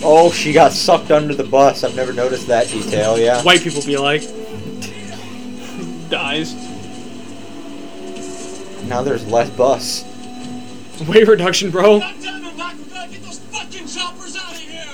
Oh, 0.07 0.31
she 0.31 0.53
got 0.53 0.71
sucked 0.71 1.09
under 1.09 1.33
the 1.33 1.43
bus. 1.43 1.83
I've 1.83 1.95
never 1.95 2.13
noticed 2.13 2.45
that 2.45 2.67
detail. 2.67 3.17
Yeah. 3.17 3.41
White 3.41 3.61
people 3.61 3.81
be 3.81 3.97
like, 3.97 4.21
dies. 6.11 6.53
Now 8.83 9.01
there's 9.01 9.25
less 9.25 9.49
bus. 9.49 10.03
Weight 11.07 11.27
reduction, 11.27 11.71
bro. 11.71 12.01
Fucking 12.01 13.87
choppers 13.87 14.35
out 14.37 14.53
of 14.53 14.59
here! 14.59 14.85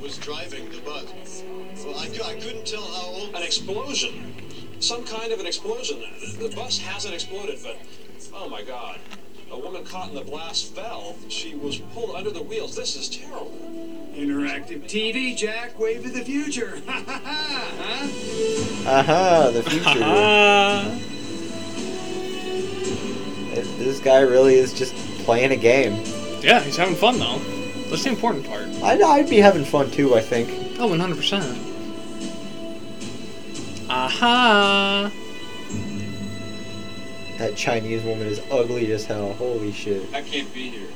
was 0.00 0.16
driving 0.16 0.70
the 0.70 0.78
bus. 0.78 1.44
Well, 1.84 1.98
I, 1.98 2.06
I 2.24 2.40
couldn't 2.40 2.66
tell 2.66 2.82
how 2.82 3.08
old. 3.08 3.34
An 3.34 3.42
explosion. 3.42 4.34
Some 4.80 5.04
kind 5.04 5.30
of 5.30 5.40
an 5.40 5.46
explosion. 5.46 6.02
The 6.38 6.50
bus 6.56 6.78
hasn't 6.78 7.12
exploded, 7.12 7.58
but 7.62 7.76
oh 8.32 8.48
my 8.48 8.62
god. 8.62 8.98
A 9.54 9.58
woman 9.60 9.84
caught 9.84 10.08
in 10.08 10.16
the 10.16 10.22
blast 10.22 10.74
fell. 10.74 11.14
She 11.28 11.54
was 11.54 11.78
pulled 11.78 12.16
under 12.16 12.30
the 12.32 12.42
wheels. 12.42 12.74
This 12.74 12.96
is 12.96 13.08
terrible. 13.08 13.52
Interactive 14.16 14.82
TV, 14.88 15.36
Jack. 15.36 15.78
Wave 15.78 16.04
of 16.04 16.12
the 16.12 16.24
future. 16.24 16.80
Ha 16.88 17.02
ha 17.06 17.20
ha! 17.24 18.10
Huh? 18.84 18.90
Aha, 18.90 19.50
the 19.52 19.62
future. 19.62 19.90
It- 23.60 23.78
this 23.78 24.00
guy 24.00 24.20
really 24.20 24.54
is 24.56 24.72
just 24.74 24.92
playing 25.24 25.52
a 25.52 25.56
game. 25.56 26.02
Yeah, 26.42 26.60
he's 26.60 26.76
having 26.76 26.96
fun 26.96 27.18
though. 27.20 27.38
That's 27.90 28.02
the 28.02 28.10
important 28.10 28.46
part. 28.46 28.66
I'd, 28.82 29.00
I'd 29.02 29.30
be 29.30 29.36
having 29.38 29.64
fun 29.64 29.88
too, 29.92 30.16
I 30.16 30.20
think. 30.20 30.50
Oh, 30.80 30.88
100%. 30.88 31.70
Aha! 33.88 35.12
That 37.38 37.56
Chinese 37.56 38.02
woman 38.04 38.26
is 38.26 38.40
ugly 38.50 38.92
as 38.92 39.06
hell. 39.06 39.32
Holy 39.34 39.72
shit. 39.72 40.12
I 40.14 40.22
can't 40.22 40.52
be 40.54 40.70
here. 40.70 40.88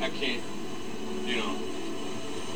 I 0.00 0.08
can't. 0.10 0.42
You 1.26 1.36
know, 1.38 1.56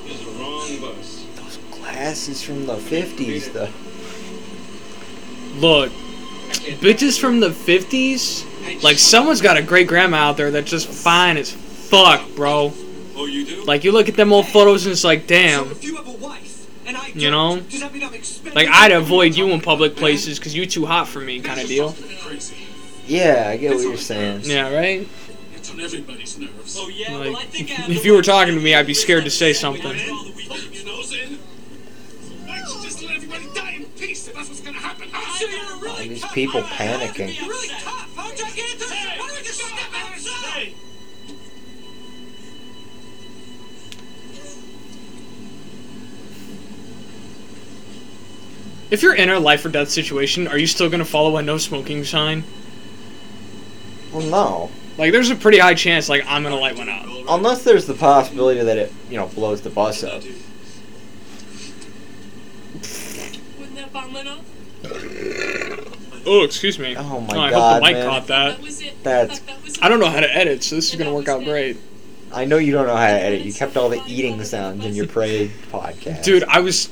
this 0.05 0.21
is 0.21 0.25
the 0.25 0.31
wrong 0.33 0.81
bus. 0.81 1.27
Those 1.37 1.59
glasses 1.73 2.43
from 2.43 2.67
the 2.67 2.77
50s, 2.77 3.53
though. 3.53 3.69
Look, 5.59 5.91
bitches 6.81 7.21
from 7.21 7.41
the 7.41 7.51
50s, 7.51 8.83
like 8.83 8.97
someone's 8.97 9.41
got 9.41 9.57
a 9.57 9.63
great 9.63 9.89
grandma 9.89 10.19
out 10.19 10.37
there 10.37 10.51
that's 10.51 10.71
just 10.71 10.89
fine 10.89 11.37
as 11.37 11.51
fuck, 11.51 12.27
bro. 12.35 12.73
Oh, 13.17 13.27
you 13.27 13.45
do? 13.45 13.65
Like 13.65 13.85
you 13.85 13.93
look 13.93 14.09
at 14.09 14.15
them 14.15 14.33
old 14.33 14.47
photos 14.47 14.87
and 14.87 14.93
it's 14.93 15.05
like, 15.05 15.27
damn. 15.27 15.69
If 16.95 17.17
you 17.17 17.31
have 17.31 17.35
a 17.35 17.37
wife, 17.39 17.57
and 17.57 17.57
I 17.57 17.57
You 17.57 17.57
know? 17.57 17.61
does 17.61 17.81
that 17.81 17.93
mean 17.93 18.05
I'm 18.05 18.15
expected 18.15 18.55
Like 18.55 18.69
I'd 18.69 18.93
avoid 18.93 19.37
you 19.37 19.51
in 19.51 19.61
public 19.61 19.97
places 19.97 20.39
because 20.39 20.55
you're 20.55 20.67
too 20.67 20.87
hot 20.87 21.09
for 21.09 21.21
me, 21.21 21.41
kind 21.41 21.61
of 21.61 21.67
deal. 21.67 21.95
Yeah, 23.07 23.49
I 23.49 23.57
get 23.57 23.75
what 23.75 23.83
you're 23.83 23.97
saying. 23.97 24.43
Yeah, 24.45 24.75
right. 24.75 25.09
It's 25.55 25.71
on 25.71 25.81
everybody's 25.81 26.39
nerves. 26.39 26.77
Oh, 26.79 26.89
yeah? 26.89 27.17
Like, 27.17 27.49
if 27.55 28.05
you 28.05 28.15
were 28.15 28.23
talking 28.23 28.55
to 28.55 28.61
me, 28.61 28.75
I'd 28.75 28.87
be 28.87 28.95
scared 28.95 29.25
to 29.25 29.31
say 29.31 29.53
something. 29.53 29.97
Your 29.97 30.87
nose 30.87 31.13
in? 31.13 31.39
Why 32.47 32.63
If 48.93 49.03
you're 49.03 49.15
in 49.15 49.31
a 49.31 49.41
life 49.41 49.65
or 49.65 49.71
death 49.71 49.89
situation, 49.89 50.47
are 50.47 50.59
you 50.59 50.67
still 50.67 50.91
gonna 50.91 51.07
follow 51.07 51.39
a 51.39 51.43
no 51.43 51.57
smoking 51.57 52.05
sign? 52.05 52.45
Well, 54.13 54.27
no. 54.27 54.71
Like, 54.99 55.13
there's 55.13 55.31
a 55.31 55.35
pretty 55.35 55.57
high 55.57 55.73
chance, 55.73 56.11
like, 56.11 56.23
I'm 56.27 56.43
gonna 56.43 56.57
light 56.57 56.77
one 56.77 56.91
up. 56.91 57.07
Unless 57.27 57.65
there's 57.65 57.87
the 57.87 57.95
possibility 57.95 58.61
that 58.63 58.77
it, 58.77 58.93
you 59.09 59.17
know, 59.17 59.29
blows 59.29 59.63
the 59.63 59.71
bus 59.71 60.05
up. 60.05 60.23
Wouldn't 63.59 63.77
that 63.77 63.91
bomb 63.95 64.13
went 64.13 64.29
off? 64.29 64.45
Oh, 66.27 66.45
excuse 66.45 66.79
me. 66.79 66.95
Oh 66.95 67.21
my 67.21 67.35
oh, 67.35 67.41
I 67.41 67.51
God, 67.51 67.73
hope 67.73 67.83
the 67.83 67.89
mic 67.89 67.97
man. 67.97 68.07
caught 68.07 68.27
that. 68.27 68.59
That's. 69.03 69.41
I 69.81 69.89
don't 69.89 70.01
know 70.01 70.11
how 70.11 70.21
to 70.21 70.37
edit, 70.37 70.63
so 70.63 70.77
this 70.77 70.91
is 70.91 70.97
gonna 70.97 71.15
work 71.15 71.29
out 71.29 71.45
great. 71.45 71.79
I 72.31 72.45
know 72.45 72.59
you 72.59 72.73
don't 72.73 72.87
know 72.87 72.97
how 72.97 73.07
to 73.07 73.21
edit. 73.21 73.41
You 73.41 73.55
kept 73.55 73.79
all 73.79 73.89
the 73.89 74.03
eating 74.07 74.45
sounds 74.45 74.85
in 74.85 74.95
your 74.95 75.07
parade 75.07 75.51
podcast. 75.71 76.25
Dude, 76.25 76.45
I 76.45 76.61
was. 76.61 76.91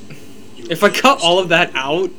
If 0.71 0.83
I 0.85 0.89
cut 0.89 1.21
all 1.23 1.39
of 1.41 1.49
that 1.51 1.73
out, 1.75 2.11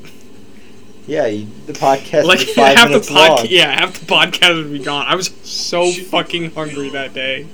Yeah, 1.08 1.26
you, 1.26 1.47
the 1.66 1.74
podcast 1.74 2.26
like 2.26 2.39
was 2.39 2.49
five 2.54 2.76
half 2.78 2.88
the 2.88 2.93
minutes 2.93 3.10
long. 3.10 3.45
yeah, 3.49 3.72
half 3.80 3.97
the 3.99 4.06
podcast 4.06 4.56
would 4.56 4.72
be 4.72 4.80
gone. 4.80 5.06
I 5.08 5.16
was 5.16 5.28
so 5.43 5.89
fucking 5.91 6.52
hungry 6.52 6.89
that 6.89 7.14
day. 7.14 7.47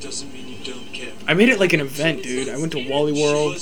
Doesn't 0.00 0.32
mean 0.32 0.48
you 0.48 0.64
don't 0.64 0.92
care. 0.92 1.12
I 1.26 1.34
made 1.34 1.48
it 1.48 1.58
like 1.58 1.72
an 1.72 1.80
event, 1.80 2.22
dude. 2.22 2.48
I 2.48 2.56
went 2.58 2.72
to 2.72 2.88
Wally 2.88 3.12
World, 3.12 3.56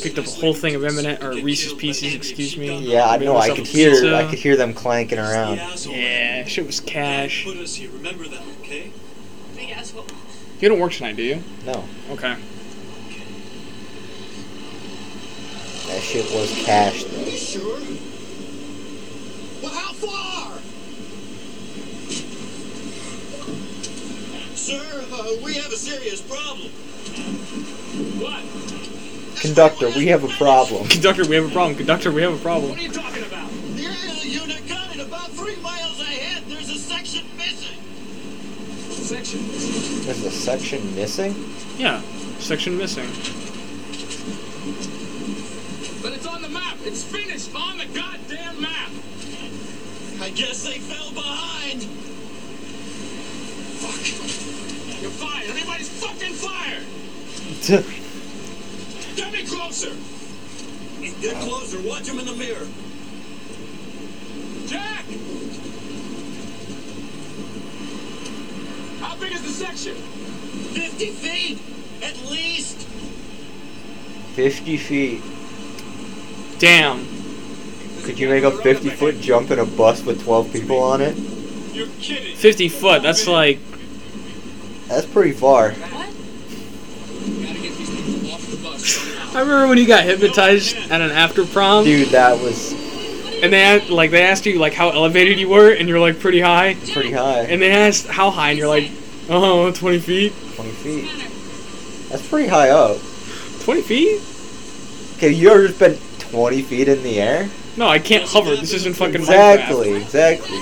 picked 0.00 0.18
up 0.18 0.26
a 0.26 0.30
whole 0.30 0.54
thing 0.54 0.74
of 0.76 0.84
M&M 0.84 1.22
or 1.22 1.32
Reese's 1.42 1.72
Pieces, 1.74 2.14
excuse 2.14 2.56
me. 2.56 2.78
Yeah, 2.78 3.06
I 3.06 3.16
know. 3.18 3.36
I 3.36 3.48
could 3.54 3.66
hear. 3.66 3.90
pizza. 3.90 4.14
I 4.16 4.24
could 4.30 4.38
hear 4.38 4.56
them 4.56 4.72
clanking 4.72 5.18
around. 5.18 5.56
Yeah, 5.86 6.44
shit 6.44 6.66
was 6.66 6.80
cash. 6.80 7.44
Put 7.44 7.56
us 7.58 7.74
here. 7.74 7.90
Remember 7.90 8.24
that, 8.24 8.42
okay? 8.62 8.90
You 10.60 10.68
don't 10.70 10.78
work 10.80 10.92
tonight, 10.92 11.16
do 11.16 11.22
you? 11.22 11.42
No, 11.66 11.84
Okay. 12.12 12.36
That 15.94 16.02
shit 16.02 16.24
was 16.34 16.50
cash. 16.64 17.04
Though. 17.04 17.20
You 17.20 17.30
sure? 17.30 17.78
Well, 19.62 19.72
how 19.72 19.92
far? 19.92 20.58
Sir, 24.56 25.04
uh, 25.12 25.44
we 25.44 25.54
have 25.54 25.72
a 25.72 25.76
serious 25.76 26.20
problem. 26.20 26.70
What? 28.18 28.42
Conductor, 29.40 29.88
we 29.90 30.08
have 30.08 30.24
a 30.24 30.28
problem. 30.28 30.88
Conductor, 30.88 31.28
we 31.28 31.36
have 31.36 31.46
a 31.46 31.52
problem. 31.52 31.76
Conductor, 31.76 32.10
we 32.10 32.22
have 32.22 32.34
a 32.34 32.42
problem. 32.42 32.70
What 32.70 32.78
are 32.80 32.82
you 32.82 32.90
talking 32.90 33.24
about? 33.24 33.48
The 33.76 33.84
aerial 33.84 34.16
unit 34.24 34.66
got 34.66 34.96
it 34.96 35.00
about 35.00 35.30
three 35.30 35.56
miles 35.56 36.00
ahead. 36.00 36.42
There's 36.48 36.70
a 36.70 36.78
section 36.78 37.24
missing. 37.36 37.78
Section. 38.90 39.46
There's 40.06 40.24
a 40.24 40.30
section 40.32 40.94
missing. 40.96 41.36
Yeah, 41.78 42.00
section 42.40 42.76
missing. 42.76 43.06
But 46.04 46.12
it's 46.12 46.26
on 46.26 46.42
the 46.42 46.50
map. 46.50 46.76
It's 46.94 47.02
finished 47.02 47.52
on 47.56 47.76
the 47.76 47.86
goddamn 47.86 48.60
map. 48.60 48.90
I 50.20 50.30
guess 50.30 50.62
they 50.62 50.78
fell 50.78 51.10
behind. 51.10 51.82
Fuck. 53.82 55.02
You're 55.02 55.10
fired. 55.10 55.50
Everybody's 55.50 55.88
fucking 55.88 56.34
fired. 56.34 56.84
Get 59.16 59.32
me 59.32 59.44
closer. 59.44 59.90
Get 61.20 61.34
closer. 61.42 61.82
Watch 61.82 62.06
him 62.06 62.20
in 62.20 62.26
the 62.26 62.34
mirror. 62.34 62.68
Jack. 64.68 65.04
How 69.00 69.16
big 69.16 69.32
is 69.32 69.42
the 69.42 69.48
section? 69.48 69.96
50 69.96 71.10
feet, 71.10 71.58
at 72.04 72.30
least. 72.30 72.86
50 74.36 74.76
feet. 74.76 75.33
Damn. 76.64 77.06
Could 78.04 78.18
you 78.18 78.30
make 78.30 78.42
a 78.42 78.50
50 78.50 78.88
foot 78.88 79.20
jump 79.20 79.50
in 79.50 79.58
a 79.58 79.66
bus 79.66 80.02
with 80.02 80.24
12 80.24 80.50
people 80.50 80.78
on 80.78 81.02
it? 81.02 81.14
You're 81.74 81.88
kidding. 82.00 82.36
50 82.36 82.70
foot. 82.70 83.02
That's 83.02 83.26
like. 83.26 83.58
That's 84.88 85.04
pretty 85.04 85.32
far. 85.32 85.74
I 89.34 89.40
remember 89.40 89.68
when 89.68 89.76
you 89.76 89.86
got 89.86 90.04
hypnotized 90.04 90.90
at 90.90 91.02
an 91.02 91.10
after 91.10 91.44
prom. 91.44 91.84
Dude, 91.84 92.08
that 92.08 92.40
was 92.40 92.72
And 93.42 93.52
they 93.52 93.60
had, 93.60 93.90
like 93.90 94.10
they 94.10 94.22
asked 94.22 94.46
you 94.46 94.58
like 94.58 94.72
how 94.72 94.88
elevated 94.88 95.38
you 95.38 95.50
were, 95.50 95.70
and 95.70 95.86
you're 95.86 96.00
like 96.00 96.18
pretty 96.18 96.40
high. 96.40 96.76
pretty 96.94 97.12
high. 97.12 97.40
And 97.40 97.60
they 97.60 97.72
asked 97.72 98.06
how 98.06 98.30
high, 98.30 98.50
and 98.50 98.58
you're 98.58 98.68
like, 98.68 98.90
oh, 99.28 99.70
20 99.70 99.98
feet. 99.98 100.32
20 100.54 100.70
feet. 100.70 101.10
That's 102.08 102.26
pretty 102.26 102.48
high 102.48 102.70
up. 102.70 102.96
20 103.64 103.82
feet? 103.82 104.22
Okay, 105.18 105.30
you 105.30 105.50
ever 105.50 105.66
just 105.66 105.78
been 105.78 105.98
20 106.34 106.62
feet 106.62 106.88
in 106.88 107.00
the 107.04 107.20
air? 107.20 107.48
No, 107.76 107.86
I 107.86 108.00
can't 108.00 108.28
hover. 108.28 108.56
This 108.56 108.72
isn't 108.72 108.94
fucking 108.94 109.20
Exactly, 109.22 109.90
Minecraft. 109.90 110.02
exactly. 110.02 110.58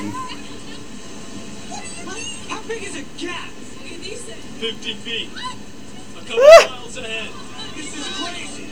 How 2.51 2.61
big 2.69 2.83
is 2.83 2.97
a 2.97 3.03
gap? 3.19 3.49
50 3.49 4.95
feet. 5.01 5.31
A 5.33 6.25
couple 6.27 6.45
ah! 6.45 6.77
miles 6.79 6.97
ahead. 6.99 7.31
This 7.75 7.97
is 7.97 8.05
crazy. 8.21 8.69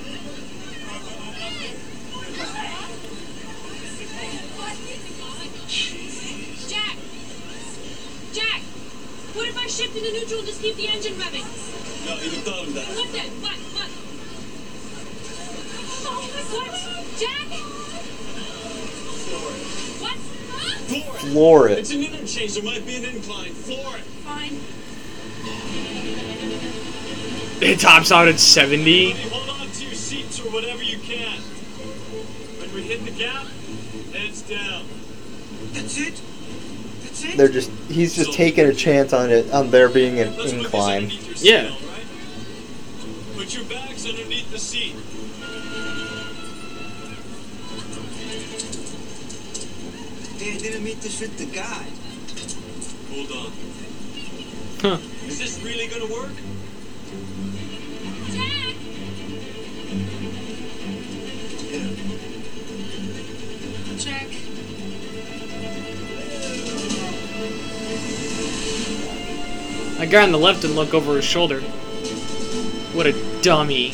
Jack! 6.69 6.97
Jack! 8.35 8.61
What 9.33 9.49
if 9.49 9.57
I 9.57 9.67
shift 9.69 9.97
into 9.97 10.13
neutral 10.13 10.41
and 10.41 10.49
just 10.49 10.61
keep 10.61 10.77
the 10.77 10.89
engine 10.89 11.15
revving? 11.15 11.49
No, 12.05 12.17
even 12.23 12.41
thought 12.41 12.69
of 12.69 12.75
that. 12.75 12.89
What 12.89 13.11
then? 13.13 13.31
What? 13.41 13.70
What? 16.51 16.69
What? 16.69 17.19
Jack? 17.19 17.47
What? 20.01 20.17
Floor 20.91 21.15
it. 21.17 21.21
Floor 21.21 21.69
it. 21.69 21.79
It's 21.79 21.91
an 21.93 22.03
interchange. 22.03 22.55
There 22.55 22.63
might 22.65 22.85
be 22.87 22.97
an 22.97 23.05
incline. 23.05 23.53
Floor 23.53 23.97
it. 23.97 24.03
Fine. 24.25 24.59
It 27.63 27.79
tops 27.79 28.11
out 28.11 28.27
at 28.29 28.41
70. 28.41 29.13
Hold 29.13 29.51
on 29.61 29.69
to 29.69 29.85
your 29.85 29.95
seats 29.95 30.41
or 30.41 30.51
whatever 30.51 30.83
you 30.83 30.99
can. 30.99 31.39
When 32.61 32.75
we 32.75 32.83
hit 32.83 33.05
the 33.05 33.11
gap, 33.11 33.47
heads 34.15 34.43
down. 34.43 34.85
That's 35.73 35.99
it? 35.99 36.21
That's 37.03 37.25
it? 37.25 37.37
They're 37.37 37.49
just 37.49 37.71
he's 37.89 38.15
just 38.17 38.33
taking 38.33 38.65
a 38.67 38.73
chance 38.73 39.13
on 39.13 39.31
it 39.31 39.51
on 39.53 39.71
there 39.71 39.89
being 39.91 40.19
an 40.19 40.37
Let's 40.37 40.53
incline. 40.53 41.03
underneath 41.05 41.27
your 41.27 41.37
seat, 41.37 41.51
Yeah. 41.51 41.63
all 41.65 41.69
right? 41.69 43.37
Put 43.37 43.55
your 43.55 43.65
bags 43.65 44.07
underneath 44.09 44.51
the 44.51 44.59
seat. 44.59 44.95
Hey, 50.41 50.55
I 50.55 50.57
didn't 50.57 50.83
mean 50.83 50.99
to 51.01 51.09
shoot 51.11 51.37
the 51.37 51.45
guy. 51.45 51.85
Hold 53.13 53.31
on. 53.31 53.53
Huh. 54.81 54.99
Is 55.27 55.39
this 55.39 55.61
really 55.63 55.87
gonna 55.87 56.11
work? 56.11 56.33
Jack! 58.33 58.75
Jack. 63.99 64.29
That 69.99 70.09
guy 70.11 70.23
on 70.23 70.33
the 70.33 70.39
left 70.39 70.63
didn't 70.63 70.77
look 70.77 70.95
over 70.95 71.17
his 71.17 71.25
shoulder. 71.27 71.61
What 72.95 73.07
a 73.07 73.13
dummy. 73.43 73.93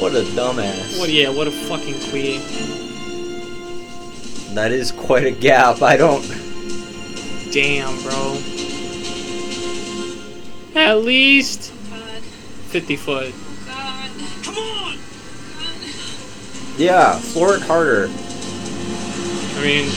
What 0.00 0.14
a 0.16 0.24
dumbass. 0.34 0.98
What? 0.98 1.10
Yeah, 1.10 1.28
what 1.28 1.46
a 1.46 1.52
fucking 1.52 2.00
queen. 2.10 2.83
That 4.54 4.70
is 4.70 4.92
quite 4.92 5.24
a 5.26 5.32
gap. 5.32 5.82
I 5.82 5.96
don't. 5.96 6.22
Damn, 7.50 8.00
bro. 8.02 8.38
At 10.76 10.98
least 11.04 11.72
God. 11.90 12.22
50 12.68 12.96
foot. 12.96 13.34
God. 13.66 14.10
Come 14.44 14.56
on! 14.56 14.98
Yeah, 16.78 17.18
floor 17.18 17.56
it 17.56 17.62
harder. 17.62 18.06
I 19.56 19.62
mean, 19.62 19.88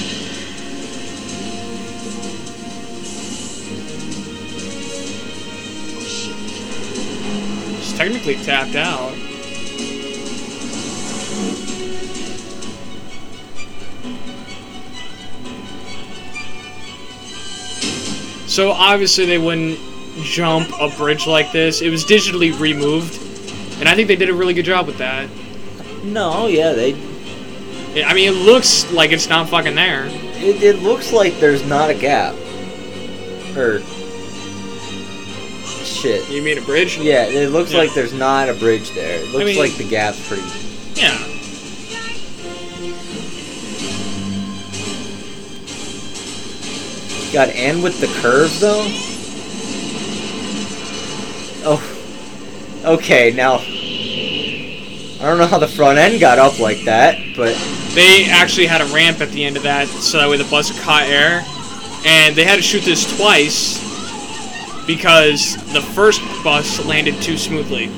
she's 7.80 7.94
technically 7.94 8.36
tapped 8.38 8.76
out. 8.76 9.14
So 18.58 18.72
obviously 18.72 19.28
they 19.28 19.38
wouldn't 19.38 19.78
jump 20.24 20.68
a 20.82 20.90
bridge 20.90 21.28
like 21.28 21.52
this. 21.52 21.84
It 21.84 21.92
was 21.92 22.04
digitally 22.04 22.60
removed, 22.60 23.22
and 23.80 23.88
I 23.88 23.94
think 23.94 24.08
they 24.08 24.16
did 24.16 24.30
a 24.30 24.34
really 24.34 24.56
good 24.56 24.66
job 24.66 24.88
with 24.88 24.98
that. 24.98 25.30
No, 26.04 26.48
yeah, 26.48 26.74
they. 26.74 26.94
I 28.04 28.16
mean, 28.16 28.28
it 28.34 28.36
looks 28.36 28.92
like 28.92 29.12
it's 29.12 29.30
not 29.30 29.48
fucking 29.48 29.76
there. 29.76 30.08
It, 30.08 30.64
it 30.64 30.80
looks 30.82 31.14
like 31.14 31.40
there's 31.40 31.64
not 31.68 31.92
a 31.92 31.94
gap. 31.94 32.34
Or. 33.56 33.80
Shit. 35.86 36.28
You 36.28 36.42
mean 36.42 36.58
a 36.58 36.62
bridge? 36.62 36.98
Yeah, 36.98 37.26
it 37.26 37.52
looks 37.52 37.74
Yeah. 37.74 37.78
like 37.78 37.94
there's 37.94 38.14
not 38.14 38.50
a 38.50 38.56
bridge 38.56 38.90
there. 38.96 39.20
It 39.20 39.30
looks 39.30 39.46
mean- 39.46 39.60
like 39.60 39.76
the 39.76 39.88
gap's 39.88 40.28
pretty. 40.28 40.42
Yeah. 40.96 41.16
God, 47.32 47.50
and 47.50 47.84
with 47.84 48.00
the 48.00 48.08
curve 48.22 48.58
though. 48.60 48.86
Oh. 51.70 51.94
Okay, 52.86 53.32
now. 53.32 53.56
I 55.20 55.28
don't 55.30 55.40
know 55.40 55.48
how 55.48 55.58
the 55.58 55.68
front 55.68 55.98
end 55.98 56.20
got 56.20 56.38
up 56.38 56.60
like 56.60 56.84
that, 56.86 57.18
but 57.36 57.56
They 57.96 58.30
actually 58.30 58.68
had 58.68 58.82
a 58.82 58.86
ramp 58.94 59.22
at 59.22 59.30
the 59.32 59.44
end 59.44 59.58
of 59.58 59.64
that, 59.64 59.88
so 59.88 60.20
that 60.20 60.30
way 60.30 60.38
the 60.38 60.44
bus 60.44 60.80
caught 60.84 61.08
air. 61.08 61.44
And 62.06 62.36
they 62.36 62.44
had 62.44 62.58
to 62.58 62.62
shoot 62.62 62.84
this 62.84 63.18
twice 63.18 63.80
because 64.86 65.56
the 65.74 65.82
first 65.82 66.22
bus 66.44 66.86
landed 66.86 67.20
too 67.22 67.38
smoothly. 67.38 67.90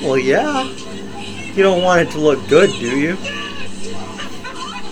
well, 0.00 0.18
yeah. 0.18 0.64
You 1.54 1.62
don't 1.62 1.82
want 1.82 2.00
it 2.00 2.10
to 2.12 2.18
look 2.18 2.46
good, 2.48 2.70
do 2.70 2.98
you? 2.98 3.16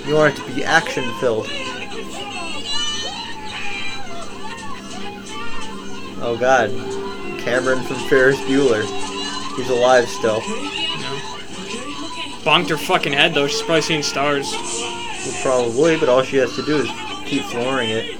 You 0.06 0.14
want 0.14 0.38
it 0.38 0.42
to 0.42 0.54
be 0.54 0.62
action 0.62 1.04
Oh 6.18 6.36
God, 6.38 6.70
Cameron 7.40 7.82
from 7.84 7.96
Ferris 8.08 8.40
Bueller. 8.42 8.82
He's 9.56 9.68
alive 9.70 10.08
still. 10.08 10.40
Bonked 12.42 12.68
her 12.70 12.76
fucking 12.76 13.12
head 13.12 13.34
though, 13.34 13.46
she's 13.46 13.62
probably 13.62 13.82
seeing 13.82 14.02
stars. 14.02 14.50
Well, 14.52 15.42
probably, 15.42 15.96
but 15.98 16.08
all 16.08 16.22
she 16.22 16.36
has 16.36 16.54
to 16.56 16.62
do 16.64 16.76
is 16.78 16.88
keep 17.26 17.42
flooring 17.44 17.90
it. 17.90 18.18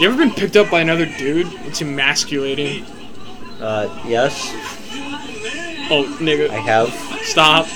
You 0.00 0.08
ever 0.08 0.16
been 0.16 0.30
picked 0.32 0.56
up 0.56 0.70
by 0.70 0.80
another 0.80 1.04
dude? 1.04 1.46
It's 1.66 1.82
emasculating. 1.82 2.84
Uh, 3.60 4.02
yes, 4.06 4.50
Oh, 5.92 6.04
nigga. 6.20 6.48
I 6.50 6.58
have. 6.60 6.88
Stop. 7.24 7.66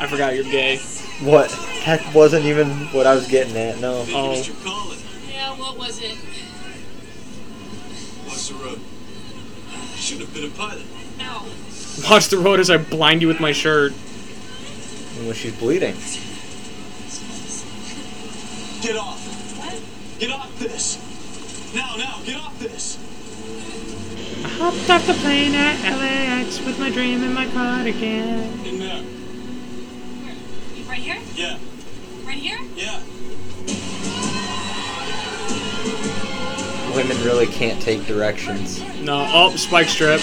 I 0.00 0.06
forgot 0.10 0.34
you're 0.34 0.42
gay. 0.44 0.78
What? 1.22 1.48
That 1.84 2.14
wasn't 2.14 2.44
even 2.44 2.68
what 2.92 3.06
I 3.06 3.14
was 3.14 3.26
getting 3.26 3.56
at. 3.56 3.80
No. 3.80 4.04
Oh. 4.08 4.34
Yeah, 5.28 5.50
what 5.58 5.76
was 5.76 6.00
it? 6.00 6.16
Watch 8.28 8.48
the 8.48 8.54
road. 8.54 8.78
You 8.78 9.96
should 9.96 10.20
have 10.20 10.32
been 10.32 10.44
a 10.44 10.50
pilot. 10.50 10.86
No. 11.18 11.42
Watch 12.08 12.28
the 12.28 12.38
road 12.38 12.60
as 12.60 12.70
I 12.70 12.76
blind 12.76 13.20
you 13.20 13.28
with 13.28 13.40
my 13.40 13.50
shirt. 13.50 13.92
And 13.92 15.26
when 15.26 15.34
she's 15.34 15.58
bleeding. 15.58 15.96
Get 18.80 18.96
off. 18.96 19.20
Get 20.20 20.30
off 20.30 20.58
this. 20.60 20.98
Now, 21.74 21.96
now, 21.96 22.20
get 22.24 22.36
off 22.36 22.56
this. 22.60 22.96
I 24.44 24.48
hopped 24.48 24.88
off 24.88 25.06
the 25.06 25.14
plane 25.14 25.54
at 25.54 25.80
LAX 25.98 26.60
with 26.64 26.78
my 26.78 26.90
dream 26.90 27.24
in 27.24 27.32
my 27.32 27.46
cardigan. 27.48 28.64
In 28.64 28.78
there. 28.78 29.02
Right 30.88 30.98
here? 30.98 31.18
Yeah. 31.34 31.58
Right 32.32 32.40
here? 32.40 32.60
Yeah. 32.74 33.02
women 36.96 37.22
really 37.24 37.46
can't 37.46 37.80
take 37.82 38.06
directions. 38.06 38.82
No. 39.02 39.28
Oh, 39.30 39.54
spike 39.56 39.86
strip. 39.86 40.18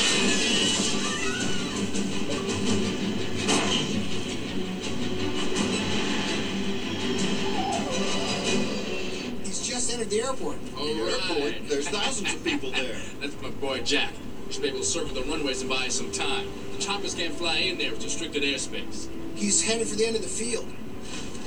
He's 9.46 9.68
just 9.68 9.94
entered 9.94 10.10
the 10.10 10.22
airport. 10.22 10.58
All 10.80 10.88
the 10.88 11.02
right. 11.04 11.30
airport? 11.30 11.70
There's 11.70 11.90
thousands 11.90 12.34
of 12.34 12.44
people 12.44 12.72
there. 12.72 12.98
That's 13.22 13.40
my 13.40 13.52
boy 13.52 13.84
Jack. 13.84 14.14
He 14.48 14.54
should 14.54 14.64
be 14.64 14.70
able 14.70 14.80
to 14.80 14.86
circle 14.86 15.14
the 15.14 15.22
runways 15.26 15.62
and 15.62 15.70
buy 15.70 15.86
us 15.86 15.94
some 15.94 16.12
time. 16.12 16.48
The 16.76 16.80
choppers 16.82 17.14
can't 17.14 17.36
fly 17.36 17.58
in 17.58 17.78
there. 17.78 17.94
It's 17.94 18.04
restricted 18.04 18.42
airspace. 18.42 19.08
He's 19.36 19.62
headed 19.62 19.88
for 19.88 19.96
the 19.96 20.08
end 20.08 20.16
of 20.16 20.24
the 20.24 20.28
field. 20.28 20.66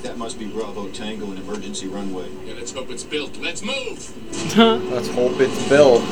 That 0.02 0.18
must 0.18 0.38
be 0.38 0.46
Bravo 0.46 0.88
Tango, 0.88 1.30
an 1.30 1.38
emergency 1.38 1.86
runway. 1.86 2.28
Yeah, 2.44 2.54
let's 2.54 2.72
hope 2.72 2.90
it's 2.90 3.04
built. 3.04 3.36
Let's 3.38 3.62
move. 3.62 4.56
Let's 4.90 5.08
hope 5.08 5.38
it's 5.40 5.68
built. 5.68 6.02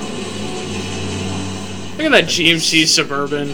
Look 1.99 2.07
at 2.07 2.13
that 2.13 2.25
GMC 2.25 2.87
Suburban. 2.87 3.51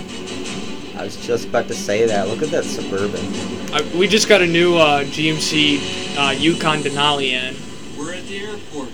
I 0.97 1.05
was 1.05 1.17
just 1.27 1.49
about 1.49 1.69
to 1.69 1.75
say 1.75 2.07
that. 2.07 2.29
Look 2.29 2.43
at 2.43 2.51
that 2.51 2.65
Suburban. 2.65 3.25
I, 3.73 3.83
we 3.99 4.07
just 4.07 4.29
got 4.29 4.43
a 4.43 4.47
new 4.47 4.77
uh, 4.77 5.05
GMC 5.05 6.17
uh, 6.19 6.31
Yukon 6.33 6.81
Denali 6.81 7.31
in, 7.31 7.57
We're 7.99 8.15
at 8.15 8.27
the 8.27 8.39
airport. 8.39 8.91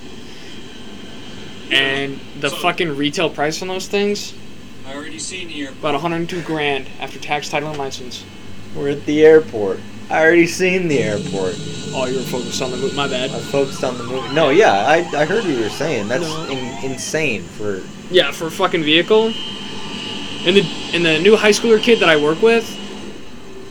and 1.70 2.20
the 2.40 2.50
fucking 2.50 2.96
retail 2.96 3.28
price 3.30 3.62
on 3.62 3.68
those 3.68 3.88
things 3.88 4.34
I 4.86 4.94
already 4.94 5.18
seen 5.18 5.48
the 5.48 5.62
airport. 5.62 5.78
about 5.78 5.92
102 5.94 6.42
grand 6.42 6.86
after 7.00 7.18
tax, 7.18 7.48
title, 7.48 7.68
and 7.70 7.78
license. 7.78 8.24
We're 8.74 8.90
at 8.90 9.04
the 9.06 9.24
airport. 9.24 9.80
I 10.12 10.22
already 10.22 10.46
seen 10.46 10.88
the 10.88 10.98
airport. 10.98 11.54
Oh, 11.94 12.06
you 12.06 12.16
were 12.18 12.22
focused 12.24 12.60
on 12.60 12.70
the 12.70 12.76
movie. 12.76 12.94
My 12.94 13.08
bad. 13.08 13.30
I 13.30 13.38
focused 13.40 13.82
on 13.82 13.96
the 13.96 14.04
movie. 14.04 14.34
No, 14.34 14.50
yeah, 14.50 14.72
I, 14.86 14.98
I 15.16 15.24
heard 15.24 15.44
what 15.44 15.52
you 15.52 15.60
were 15.60 15.70
saying. 15.70 16.08
That's 16.08 16.22
No. 16.22 16.44
in, 16.50 16.90
insane 16.92 17.42
for. 17.42 17.82
Yeah, 18.10 18.30
for 18.30 18.46
a 18.46 18.50
fucking 18.50 18.82
vehicle. 18.82 19.28
And 20.44 20.56
the 20.56 20.64
and 20.92 21.04
the 21.04 21.18
new 21.20 21.36
high 21.36 21.50
schooler 21.50 21.80
kid 21.80 22.00
that 22.00 22.08
I 22.10 22.16
work 22.16 22.42
with, 22.42 22.68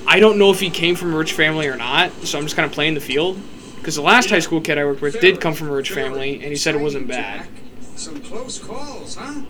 I 0.07 0.19
don't 0.19 0.39
know 0.39 0.49
if 0.51 0.59
he 0.59 0.69
came 0.71 0.95
from 0.95 1.13
a 1.13 1.17
rich 1.17 1.33
family 1.33 1.67
or 1.67 1.75
not. 1.75 2.11
So 2.25 2.37
I'm 2.39 2.45
just 2.45 2.55
kind 2.55 2.65
of 2.65 2.71
playing 2.71 2.95
the 2.95 3.01
field. 3.01 3.37
Because 3.75 3.95
the 3.95 4.01
last 4.01 4.29
high 4.29 4.39
school 4.39 4.61
kid 4.61 4.77
I 4.77 4.85
worked 4.85 5.01
with 5.01 5.19
did 5.21 5.41
come 5.41 5.53
from 5.53 5.69
a 5.69 5.71
rich 5.73 5.91
family, 5.91 6.35
and 6.35 6.43
he 6.45 6.55
said 6.55 6.75
it 6.75 6.81
wasn't 6.81 7.07
bad. 7.07 7.47
Some 7.95 8.19
close 8.21 8.57
calls, 8.59 9.15
huh? 9.15 9.41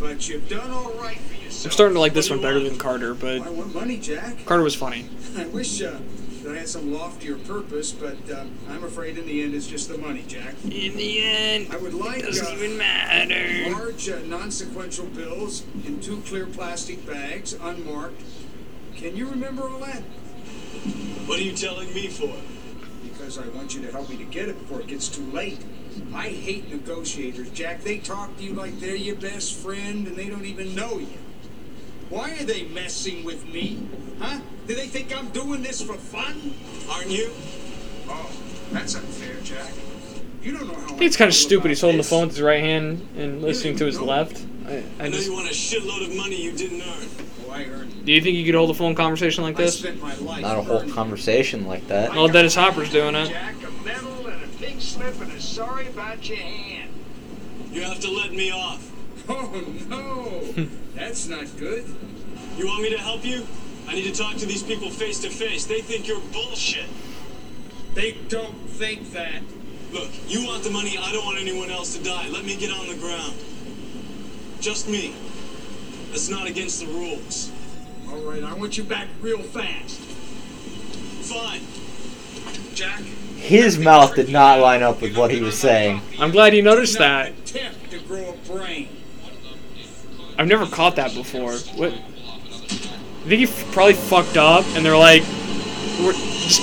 But 0.00 0.28
you've 0.28 0.48
done 0.48 0.70
all 0.70 0.92
right 0.94 1.18
for 1.18 1.34
yourself. 1.34 1.66
I'm 1.66 1.70
starting 1.70 1.94
to 1.94 2.00
like 2.00 2.14
this 2.14 2.30
one 2.30 2.40
better 2.40 2.60
than 2.60 2.76
Carter, 2.78 3.14
but 3.14 3.42
I 3.42 3.50
want 3.50 3.74
money, 3.74 3.96
Jack. 3.96 4.44
Carter 4.44 4.62
was 4.62 4.74
funny. 4.74 5.08
I 5.36 5.46
wish 5.46 5.80
uh, 5.82 5.98
that 6.42 6.52
I 6.52 6.58
had 6.58 6.68
some 6.68 6.92
loftier 6.92 7.36
purpose, 7.36 7.92
but 7.92 8.16
uh, 8.30 8.44
I'm 8.68 8.84
afraid 8.84 9.16
in 9.18 9.26
the 9.26 9.42
end 9.42 9.54
it's 9.54 9.66
just 9.66 9.88
the 9.88 9.96
money, 9.96 10.24
Jack. 10.26 10.54
In 10.64 10.96
the 10.96 11.24
end, 11.24 11.68
I 11.72 11.76
would 11.76 11.94
like 11.94 12.22
doesn't 12.22 12.46
uh, 12.46 12.50
even 12.50 12.76
matter. 12.76 13.72
large 13.72 14.08
uh, 14.08 14.18
non-sequential 14.26 15.06
bills 15.06 15.64
in 15.86 16.00
two 16.00 16.20
clear 16.22 16.46
plastic 16.46 17.06
bags, 17.06 17.54
unmarked. 17.54 18.20
Can 18.96 19.16
you 19.16 19.28
remember 19.28 19.68
all 19.68 19.78
that? 19.78 20.02
What 21.26 21.38
are 21.38 21.42
you 21.42 21.54
telling 21.56 21.92
me 21.94 22.08
for? 22.08 22.34
Because 23.02 23.38
I 23.38 23.48
want 23.48 23.74
you 23.74 23.82
to 23.82 23.90
help 23.90 24.10
me 24.10 24.16
to 24.16 24.24
get 24.24 24.48
it 24.48 24.58
before 24.58 24.80
it 24.80 24.86
gets 24.88 25.08
too 25.08 25.24
late. 25.30 25.64
I 26.14 26.28
hate 26.28 26.70
negotiators, 26.70 27.50
Jack. 27.50 27.82
They 27.82 27.98
talk 27.98 28.36
to 28.36 28.42
you 28.42 28.54
like 28.54 28.78
they're 28.80 28.96
your 28.96 29.16
best 29.16 29.54
friend 29.54 30.06
and 30.06 30.16
they 30.16 30.28
don't 30.28 30.44
even 30.44 30.74
know 30.74 30.98
you. 30.98 31.18
Why 32.10 32.32
are 32.32 32.44
they 32.44 32.64
messing 32.64 33.24
with 33.24 33.46
me? 33.46 33.88
Huh? 34.20 34.40
Do 34.66 34.74
they 34.74 34.86
think 34.86 35.16
I'm 35.16 35.28
doing 35.30 35.62
this 35.62 35.82
for 35.82 35.94
fun? 35.94 36.54
Aren't 36.90 37.10
you? 37.10 37.30
Oh, 38.08 38.30
that's 38.72 38.94
unfair, 38.94 39.36
Jack. 39.42 39.72
You 40.42 40.52
don't 40.52 40.68
know 40.68 40.74
how 40.74 40.96
I 40.96 41.04
it's 41.04 41.16
kind 41.16 41.28
of 41.28 41.34
stupid. 41.34 41.68
He's 41.70 41.80
holding 41.80 41.98
the 41.98 42.04
phone 42.04 42.26
with 42.26 42.36
his 42.36 42.42
right 42.42 42.60
hand 42.60 43.08
and 43.16 43.42
listening 43.42 43.76
to 43.76 43.86
his 43.86 44.00
left. 44.00 44.44
I, 44.66 44.76
I 44.76 44.82
I 45.00 45.04
know 45.08 45.16
just, 45.16 45.26
you 45.26 45.32
want 45.32 45.48
a 45.48 45.52
shitload 45.52 46.08
of 46.08 46.16
money 46.16 46.40
you 46.40 46.52
didn't 46.52 46.82
earn. 46.82 47.08
Oh, 47.46 47.50
I 47.50 47.64
earned 47.64 47.94
do 48.04 48.12
you 48.12 48.20
think 48.20 48.36
you 48.36 48.44
could 48.44 48.54
hold 48.54 48.68
a 48.68 48.74
phone 48.74 48.94
conversation 48.94 49.44
like 49.44 49.56
this? 49.56 49.78
spent 49.78 50.00
my 50.00 50.14
life 50.16 50.42
Not 50.42 50.58
a 50.58 50.62
whole 50.62 50.86
conversation 50.90 51.66
like 51.66 51.86
that. 51.88 52.10
Well, 52.10 52.28
Dennis 52.28 52.54
Hopper's 52.54 52.90
doing 52.90 53.14
it. 53.14 53.34
Slip 54.84 55.20
and 55.20 55.32
a 55.32 55.40
sorry 55.40 55.88
about 55.88 56.28
your 56.28 56.38
hand. 56.38 56.90
You 57.72 57.82
have 57.82 58.00
to 58.00 58.10
let 58.10 58.32
me 58.32 58.50
off. 58.50 58.90
Oh 59.26 59.64
no, 59.88 60.66
that's 60.94 61.28
not 61.28 61.46
good. 61.58 61.86
You 62.58 62.66
want 62.66 62.82
me 62.82 62.90
to 62.90 62.98
help 62.98 63.24
you? 63.24 63.46
I 63.88 63.94
need 63.94 64.04
to 64.04 64.12
talk 64.12 64.36
to 64.36 64.44
these 64.44 64.62
people 64.62 64.90
face 64.90 65.20
to 65.20 65.30
face. 65.30 65.64
They 65.64 65.80
think 65.80 66.06
you're 66.06 66.20
bullshit. 66.20 66.84
They 67.94 68.18
don't 68.28 68.54
think 68.68 69.12
that. 69.12 69.40
Look, 69.92 70.10
you 70.28 70.44
want 70.46 70.62
the 70.62 70.70
money. 70.70 70.98
I 70.98 71.10
don't 71.12 71.24
want 71.24 71.38
anyone 71.38 71.70
else 71.70 71.96
to 71.96 72.04
die. 72.04 72.28
Let 72.28 72.44
me 72.44 72.54
get 72.56 72.70
on 72.70 72.86
the 72.86 72.96
ground. 72.96 73.34
Just 74.60 74.88
me. 74.88 75.14
That's 76.10 76.28
not 76.28 76.46
against 76.46 76.80
the 76.80 76.86
rules. 76.86 77.50
All 78.10 78.18
right, 78.18 78.42
I 78.42 78.52
want 78.52 78.76
you 78.76 78.84
back 78.84 79.08
real 79.22 79.38
fast. 79.38 80.00
Fine. 81.32 81.62
Jack, 82.74 83.02
His 83.44 83.78
mouth 83.78 84.14
did 84.14 84.30
not 84.30 84.58
line 84.60 84.82
up 84.82 85.02
with 85.02 85.18
what 85.18 85.30
he 85.30 85.42
was 85.42 85.58
saying. 85.58 86.00
I'm 86.18 86.30
glad 86.30 86.54
you 86.54 86.62
noticed 86.62 86.96
that. 86.96 87.32
attempt 87.32 87.90
to 87.90 87.98
grow 87.98 88.30
a 88.30 88.50
brain. 88.50 88.88
I've 90.38 90.48
never 90.48 90.64
caught 90.64 90.96
that 90.96 91.14
before. 91.14 91.52
What? 91.52 91.92
I 91.92 93.28
think 93.28 93.46
he 93.46 93.72
probably 93.72 93.92
fucked 93.92 94.38
up, 94.38 94.64
and 94.74 94.84
they're 94.84 94.96
like, 94.96 95.22
We're, 96.00 96.14
"Just 96.14 96.62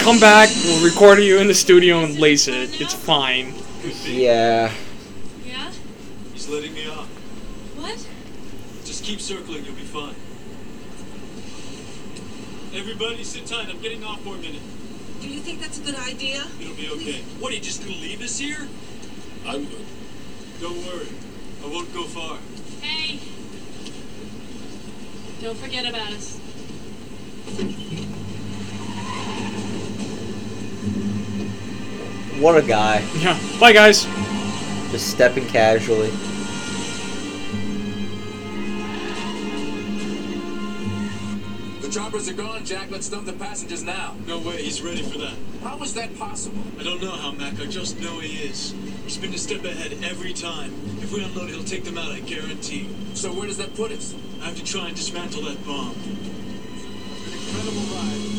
come 0.00 0.20
back. 0.20 0.50
We'll 0.64 0.84
record 0.84 1.18
you 1.20 1.38
in 1.38 1.46
the 1.46 1.54
studio 1.54 2.00
and 2.04 2.18
lace 2.18 2.46
it. 2.46 2.78
It's 2.78 2.92
fine." 2.92 3.54
Yeah. 4.04 4.70
Yeah? 5.46 5.72
He's 6.34 6.46
letting 6.46 6.74
me 6.74 6.90
off. 6.90 7.08
What? 7.76 8.06
Just 8.84 9.02
keep 9.02 9.22
circling. 9.22 9.64
You'll 9.64 9.74
be 9.74 9.80
fine. 9.80 10.14
Everybody, 12.78 13.24
sit 13.24 13.46
tight. 13.46 13.68
I'm 13.70 13.80
getting 13.80 14.04
off 14.04 14.20
for 14.20 14.34
a 14.34 14.38
minute. 14.38 14.60
Do 15.28 15.34
you 15.34 15.40
think 15.40 15.60
that's 15.60 15.78
a 15.78 15.82
good 15.82 15.94
idea? 15.94 16.42
It'll 16.58 16.74
be 16.74 16.88
okay. 16.88 17.20
What, 17.38 17.52
are 17.52 17.54
you 17.54 17.60
just 17.60 17.82
gonna 17.82 17.92
leave 17.96 18.22
us 18.22 18.38
here? 18.38 18.66
I'm 19.46 19.66
good. 19.66 19.84
Don't 20.58 20.78
worry. 20.86 21.06
I 21.62 21.66
won't 21.66 21.92
go 21.92 22.04
far. 22.04 22.38
Hey! 22.80 23.20
Don't 25.42 25.58
forget 25.58 25.86
about 25.86 26.12
us. 26.12 26.38
What 32.40 32.56
a 32.56 32.66
guy. 32.66 33.06
Yeah. 33.18 33.38
Bye, 33.60 33.74
guys. 33.74 34.04
Just 34.90 35.10
stepping 35.10 35.46
casually. 35.46 36.10
The 41.88 41.94
choppers 41.94 42.28
are 42.28 42.34
gone, 42.34 42.66
Jack. 42.66 42.90
Let's 42.90 43.08
dump 43.08 43.24
the 43.24 43.32
passengers 43.32 43.82
now. 43.82 44.14
No 44.26 44.38
way. 44.40 44.62
He's 44.62 44.82
ready 44.82 45.00
for 45.00 45.16
that. 45.16 45.32
How 45.62 45.82
is 45.82 45.94
that 45.94 46.14
possible? 46.18 46.62
I 46.78 46.82
don't 46.82 47.00
know 47.00 47.12
how, 47.12 47.32
Mac. 47.32 47.58
I 47.58 47.64
just 47.64 47.98
know 47.98 48.20
he 48.20 48.44
is. 48.46 48.74
He's 49.04 49.16
been 49.16 49.32
a 49.32 49.38
step 49.38 49.64
ahead 49.64 49.96
every 50.04 50.34
time. 50.34 50.74
If 51.00 51.14
we 51.14 51.24
unload, 51.24 51.48
he'll 51.48 51.64
take 51.64 51.84
them 51.84 51.96
out, 51.96 52.12
I 52.12 52.20
guarantee. 52.20 52.90
So 53.14 53.32
where 53.32 53.46
does 53.46 53.56
that 53.56 53.74
put 53.74 53.90
us? 53.90 54.14
I 54.42 54.44
have 54.44 54.56
to 54.56 54.64
try 54.64 54.88
and 54.88 54.96
dismantle 54.96 55.40
that 55.44 55.64
bomb. 55.64 55.94
Incredible 57.24 57.80
ride. 57.96 58.34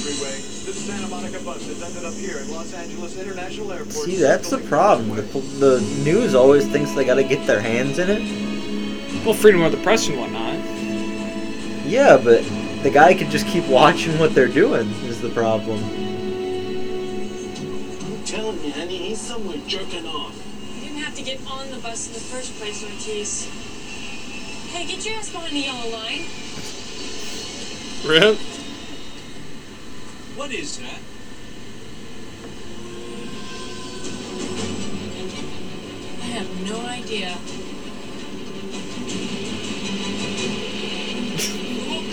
Freeway. 0.00 0.36
This 0.64 0.86
Santa 0.86 1.08
Monica 1.08 1.40
bus 1.40 1.66
has 1.66 1.82
ended 1.82 2.06
up 2.06 2.14
here 2.14 2.38
at 2.38 2.46
Los 2.46 2.72
Angeles 2.72 3.18
International 3.18 3.70
Airport. 3.70 3.92
See, 3.92 4.16
that's 4.16 4.48
the 4.48 4.58
problem. 4.58 5.14
The, 5.14 5.22
the 5.22 5.80
news 6.04 6.34
always 6.34 6.66
thinks 6.68 6.92
they 6.92 7.04
gotta 7.04 7.22
get 7.22 7.46
their 7.46 7.60
hands 7.60 7.98
in 7.98 8.08
it. 8.08 8.55
Well, 9.26 9.34
freedom 9.34 9.62
of 9.62 9.72
the 9.72 9.78
press 9.78 10.06
and 10.06 10.20
whatnot. 10.20 10.54
Yeah, 11.84 12.16
but 12.16 12.44
the 12.84 12.90
guy 12.90 13.12
could 13.12 13.28
just 13.28 13.44
keep 13.48 13.66
watching 13.66 14.16
what 14.20 14.36
they're 14.36 14.46
doing, 14.46 14.88
is 15.02 15.20
the 15.20 15.30
problem. 15.30 15.82
I'm 18.04 18.22
telling 18.24 18.62
you, 18.64 18.70
honey, 18.70 18.98
he's 18.98 19.18
somewhere 19.20 19.58
jerking 19.66 20.06
off. 20.06 20.32
You 20.76 20.82
didn't 20.82 20.98
have 20.98 21.16
to 21.16 21.22
get 21.22 21.44
on 21.50 21.68
the 21.72 21.78
bus 21.78 22.06
in 22.06 22.12
the 22.12 22.20
first 22.20 22.54
place, 22.60 22.84
Ortiz. 22.84 23.48
Hey, 24.72 24.86
get 24.86 25.04
your 25.04 25.16
ass 25.16 25.30
behind 25.32 25.56
the 25.56 25.58
yellow 25.58 25.90
line. 25.90 26.28
Rip. 28.06 28.38
What 30.36 30.52
is 30.52 30.78
that? 30.78 31.00
I 36.22 36.26
have 36.38 36.48
no 36.64 36.86
idea. 36.86 37.36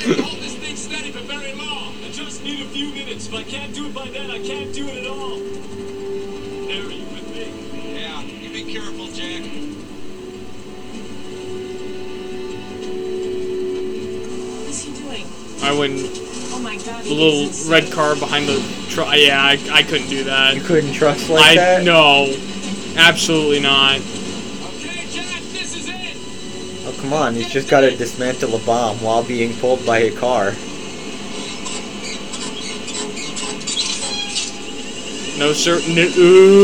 Won't 0.05 0.19
hold 0.19 0.41
this 0.41 0.55
thing 0.57 0.75
steady 0.75 1.11
for 1.11 1.19
very 1.19 1.53
long. 1.53 1.95
I 2.03 2.11
just 2.11 2.43
need 2.43 2.59
a 2.59 2.65
few 2.69 2.89
minutes. 2.89 3.27
If 3.27 3.33
I 3.33 3.43
can't 3.43 3.73
do 3.73 3.85
it 3.85 3.93
by 3.93 4.05
then, 4.09 4.29
I 4.31 4.39
can't 4.39 4.73
do 4.73 4.85
it 4.85 4.97
at 4.97 5.07
all. 5.09 5.37
Harry, 6.67 6.95
you 6.95 7.05
with 7.05 7.29
me? 7.31 8.01
Yeah, 8.01 8.21
you 8.21 8.49
be 8.51 8.73
careful, 8.73 9.07
Jack. 9.07 9.43
What 14.59 14.67
is 14.69 14.81
he 14.81 14.91
doing? 14.93 15.25
I 15.63 15.73
wouldn't. 15.77 16.01
Oh 16.51 16.59
my 16.61 16.75
the 16.77 17.13
little 17.13 17.71
red 17.71 17.89
car 17.93 18.15
behind 18.17 18.49
the 18.49 18.59
truck. 18.89 19.15
Yeah, 19.15 19.41
I, 19.41 19.57
I 19.71 19.83
couldn't 19.83 20.09
do 20.09 20.25
that. 20.25 20.53
You 20.55 20.61
couldn't 20.61 20.91
trust 20.91 21.29
like 21.29 21.51
I 21.51 21.55
that? 21.55 21.83
no, 21.85 22.35
absolutely 22.97 23.61
not. 23.61 24.01
Come 27.03 27.11
on. 27.11 27.35
He's 27.35 27.51
just 27.51 27.69
got 27.69 27.81
to 27.81 27.93
dismantle 27.93 28.55
a 28.55 28.59
bomb 28.59 28.95
while 29.01 29.23
being 29.25 29.53
pulled 29.57 29.85
by 29.85 29.97
a 29.97 30.11
car. 30.15 30.53
No 35.37 35.51
certain. 35.51 35.95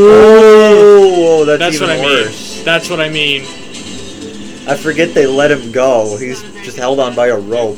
Oh, 0.02 1.44
that's, 1.46 1.60
That's 1.60 1.76
even 1.76 1.90
what 1.90 2.00
I 2.00 2.02
worse. 2.02 2.56
mean. 2.56 2.64
That's 2.64 2.90
what 2.90 3.02
I 3.02 3.10
mean. 3.10 3.42
I 4.66 4.78
forget 4.78 5.14
they 5.14 5.28
let 5.28 5.52
him 5.52 5.74
go. 5.74 6.16
He's 6.16 6.42
just 6.64 6.78
held 6.78 7.02
on 7.02 7.14
by 7.16 7.28
a 7.28 7.38
rope. 7.38 7.78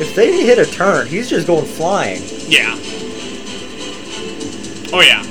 If 0.00 0.16
they 0.16 0.44
hit 0.44 0.58
a 0.58 0.66
turn, 0.66 1.06
he's 1.06 1.30
just 1.30 1.46
going 1.46 1.66
flying. 1.66 2.20
Yeah. 2.48 2.76
Oh 4.92 5.00
yeah. 5.00 5.22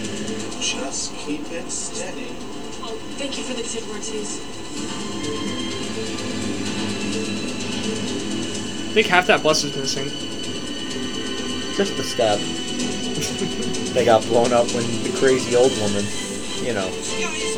You 3.43 3.55
for 3.55 3.61
the 3.61 3.67
tip, 3.67 3.87
Ortiz. 3.89 4.39
I 8.89 8.93
think 8.93 9.07
half 9.07 9.27
that 9.27 9.41
bus 9.41 9.63
is 9.63 9.75
missing. 9.75 10.05
Just 11.75 11.97
the 11.97 12.03
step. 12.03 12.39
they 13.93 14.05
got 14.05 14.21
blown 14.23 14.53
up 14.53 14.67
when 14.71 14.83
the 15.03 15.15
crazy 15.19 15.55
old 15.55 15.71
woman, 15.79 16.05
you 16.61 16.73
know, 16.73 16.87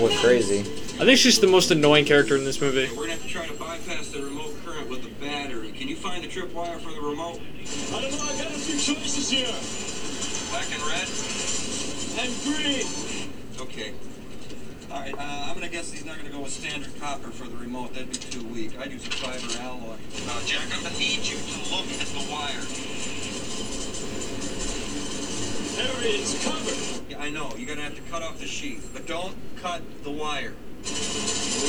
went 0.01 0.15
crazy. 0.21 0.61
I 0.97 1.03
think 1.03 1.19
she's 1.19 1.39
the 1.39 1.47
most 1.47 1.71
annoying 1.71 2.05
character 2.05 2.37
in 2.37 2.45
this 2.45 2.61
movie. 2.61 2.89
We're 2.95 3.07
gonna 3.07 3.11
have 3.11 3.23
to 3.23 3.27
try 3.27 3.45
to 3.45 3.53
bypass 3.53 4.11
the 4.11 4.23
remote 4.23 4.55
current 4.63 4.89
with 4.89 5.03
the 5.03 5.09
battery. 5.25 5.71
Can 5.73 5.89
you 5.89 5.97
find 5.97 6.23
the 6.23 6.27
tripwire 6.29 6.79
for 6.79 6.91
the 6.91 7.01
remote? 7.01 7.41
I 7.93 8.01
don't 8.01 8.11
know, 8.11 8.23
I 8.23 8.37
got 8.37 8.47
a 8.47 8.57
few 8.57 8.95
choices 8.95 9.29
here. 9.29 9.51
Black 10.51 10.71
and 10.71 10.81
red? 10.87 11.07
And 12.17 12.31
green. 12.43 12.85
Okay. 13.59 14.14
Alright, 14.95 15.13
uh, 15.13 15.47
I'm 15.49 15.55
gonna 15.55 15.67
guess 15.67 15.91
he's 15.91 16.05
not 16.05 16.15
gonna 16.17 16.29
go 16.29 16.39
with 16.39 16.53
standard 16.53 16.89
copper 17.01 17.29
for 17.29 17.47
the 17.49 17.57
remote. 17.57 17.93
That'd 17.93 18.11
be 18.11 18.15
too 18.15 18.47
weak. 18.47 18.79
I'd 18.79 18.93
use 18.93 19.05
a 19.05 19.11
fiber 19.11 19.61
alloy. 19.61 19.97
Now, 20.25 20.39
Jack, 20.45 20.61
I'm 20.71 20.83
gonna 20.83 20.97
need 20.97 21.19
you 21.19 21.35
to 21.35 21.57
look 21.69 21.85
at 21.99 22.07
the 22.15 22.23
wire. 22.31 22.63
Harry, 25.75 26.11
it's 26.15 26.41
covered. 26.45 27.11
Yeah, 27.11 27.19
I 27.19 27.29
know. 27.29 27.51
You're 27.57 27.67
gonna 27.67 27.81
have 27.81 27.95
to 27.95 28.01
cut 28.03 28.23
off 28.23 28.39
the 28.39 28.47
sheath, 28.47 28.89
but 28.93 29.05
don't 29.05 29.35
cut 29.61 29.81
the 30.05 30.11
wire. 30.11 30.53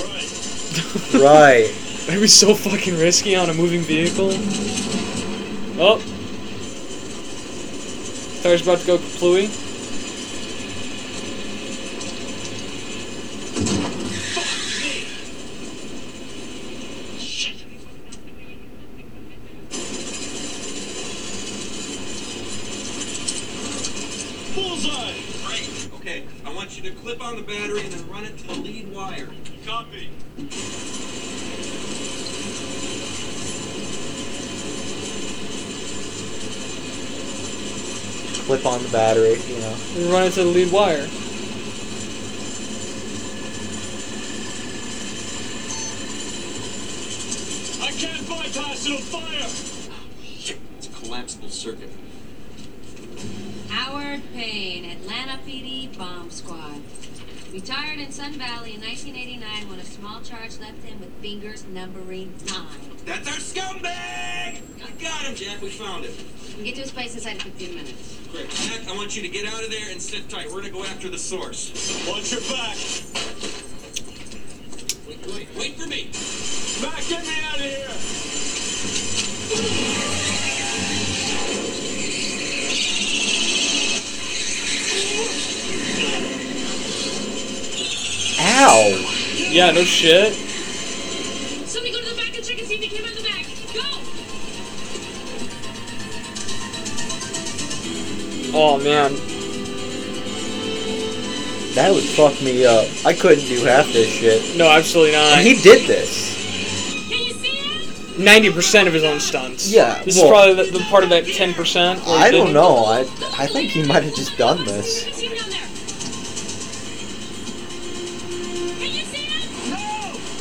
Right. 0.07 0.53
Right. 1.15 1.73
That'd 2.07 2.21
be 2.21 2.29
so 2.29 2.55
fucking 2.55 2.97
risky 2.99 3.35
on 3.35 3.51
a 3.51 3.55
moving 3.55 3.81
vehicle. 3.81 4.31
Oh. 5.81 5.99
Tire's 8.43 8.63
about 8.63 8.79
to 8.79 8.87
go 8.87 8.99
kaplooey. 8.99 9.67
Bullseye. 24.55 25.13
Great. 25.45 25.91
Okay, 25.97 26.25
I 26.45 26.55
want 26.55 26.77
you 26.77 26.83
to 26.89 26.97
clip 26.97 27.23
on 27.23 27.37
the 27.37 27.43
battery 27.43 27.83
and 27.83 27.93
then 27.93 28.09
run 28.09 28.25
it 28.25 28.39
to 28.39 28.47
the 28.47 28.55
lead 28.55 28.93
wire. 28.95 29.29
Copy. 29.67 30.09
Clip 38.47 38.65
on 38.65 38.81
the 38.81 38.89
battery, 38.91 39.41
you 39.49 39.59
know. 39.59 39.77
And 39.97 40.07
run 40.13 40.27
into 40.27 40.45
the 40.45 40.51
lead 40.51 40.71
wire. 40.71 41.09
I 47.83 47.91
can't 47.91 48.29
bypass 48.29 48.87
it 48.87 48.93
on 48.93 48.99
fire. 49.03 49.49
It's 50.79 50.87
a 50.87 50.91
collapsible 50.91 51.49
circuit. 51.49 51.91
Howard 53.69 54.23
Payne, 54.33 54.85
Atlanta 54.85 55.41
PD 55.45 55.99
Bomb 55.99 56.31
Squad. 56.31 56.83
Retired 57.57 57.99
in 58.01 58.13
Sun 58.13 58.33
Valley 58.35 58.75
in 58.75 58.83
1989 58.83 59.71
when 59.71 59.79
a 59.79 59.85
small 59.85 60.21
charge 60.21 60.59
left 60.61 60.85
him 60.85 61.01
with 61.01 61.11
fingers 61.23 61.65
numbering 61.65 62.35
nine. 62.51 62.67
That's 63.07 63.27
our 63.27 63.39
scumbag! 63.39 64.61
We 64.77 65.03
got 65.03 65.23
him, 65.23 65.35
Jack. 65.35 65.63
We 65.63 65.71
found 65.71 66.05
him. 66.05 66.13
We 66.49 66.53
can 66.53 66.65
get 66.65 66.75
to 66.75 66.83
his 66.83 66.91
place 66.91 67.15
inside 67.15 67.37
of 67.37 67.43
15 67.45 67.75
minutes. 67.75 68.19
Great. 68.31 68.51
Jack, 68.51 68.87
I 68.87 68.95
want 68.95 69.17
you 69.17 69.23
to 69.23 69.29
get 69.31 69.51
out 69.51 69.65
of 69.65 69.71
there 69.71 69.91
and 69.91 70.03
sit 70.03 70.29
tight. 70.29 70.53
We're 70.53 70.61
gonna 70.61 70.71
go 70.71 70.85
after 70.85 71.09
the 71.09 71.17
source. 71.17 71.73
Watch 72.07 72.31
your 72.31 72.43
back. 72.43 72.77
Wait, 75.09 75.27
wait, 75.27 75.49
wait 75.57 75.77
for 75.77 75.89
me. 75.89 76.11
Mac, 76.83 77.09
get 77.09 77.25
me 77.25 77.41
out 77.43 77.57
of 77.57 77.63
here. 80.21 80.26
Ow! 88.59 89.13
Yeah, 89.51 89.71
no 89.71 89.85
shit. 89.85 90.33
Somebody 91.69 91.93
go 91.93 92.01
to 92.01 92.09
the 92.11 92.17
back 92.17 92.35
and 92.35 92.45
check 92.45 92.59
and 92.59 92.67
see 92.67 92.77
if 92.77 92.81
he 92.83 92.89
came 92.89 93.05
out 93.05 93.15
the 93.15 93.23
back. 93.23 93.45
Go! 93.75 93.83
Oh 98.59 98.79
man. 98.79 99.13
That 101.75 101.93
would 101.93 102.05
fuck 102.05 102.41
me 102.43 102.65
up. 102.65 102.87
I 103.05 103.13
couldn't 103.13 103.45
do 103.45 103.63
half 103.67 103.87
this 103.93 104.09
shit. 104.09 104.57
No, 104.57 104.67
absolutely 104.71 105.13
not. 105.13 105.39
And 105.39 105.47
he 105.47 105.61
did 105.63 105.87
this. 105.87 106.35
Ninety 108.19 108.51
percent 108.51 108.89
of 108.89 108.95
his 108.95 109.05
own 109.05 109.21
stunts. 109.21 109.71
Yeah, 109.71 110.03
This 110.05 110.17
well- 110.17 110.25
is 110.25 110.31
probably 110.31 110.71
the, 110.71 110.79
the 110.79 110.85
part 110.87 111.05
of 111.05 111.11
that 111.11 111.27
ten 111.27 111.53
percent. 111.53 112.01
I 112.07 112.31
don't 112.31 112.55
know. 112.55 112.87
I 112.87 113.01
I 113.39 113.47
think 113.47 113.73
he 113.73 113.83
might 113.87 114.05
have 114.05 114.15
just 114.15 114.39
done 114.39 114.65
this. 114.65 115.05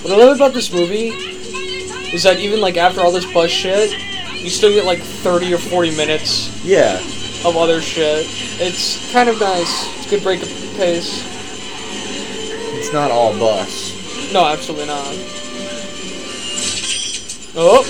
What 0.06 0.14
I 0.14 0.18
love 0.18 0.36
about 0.36 0.54
this 0.54 0.72
movie 0.72 1.08
is 2.14 2.22
that 2.24 2.38
even 2.40 2.62
like 2.62 2.78
after 2.78 3.02
all 3.02 3.12
this 3.12 3.26
bus 3.34 3.50
shit, 3.50 3.92
you 4.40 4.52
still 4.52 4.72
get 4.72 4.86
like 4.86 5.00
thirty 5.00 5.52
or 5.52 5.58
forty 5.58 5.90
minutes 5.98 6.64
Yeah. 6.64 7.00
of 7.44 7.58
other 7.58 7.82
shit. 7.82 8.28
It's 8.62 9.12
kind 9.12 9.30
of 9.30 9.40
nice. 9.40 9.88
It's 9.98 10.06
a 10.06 10.10
good 10.12 10.22
break 10.22 10.44
of 10.44 10.50
pace. 10.78 11.24
It's 12.78 12.94
not 12.94 13.10
all 13.10 13.34
bus. 13.40 14.32
No, 14.32 14.46
absolutely 14.46 14.86
not. 14.86 15.08
Oh. 17.58 17.84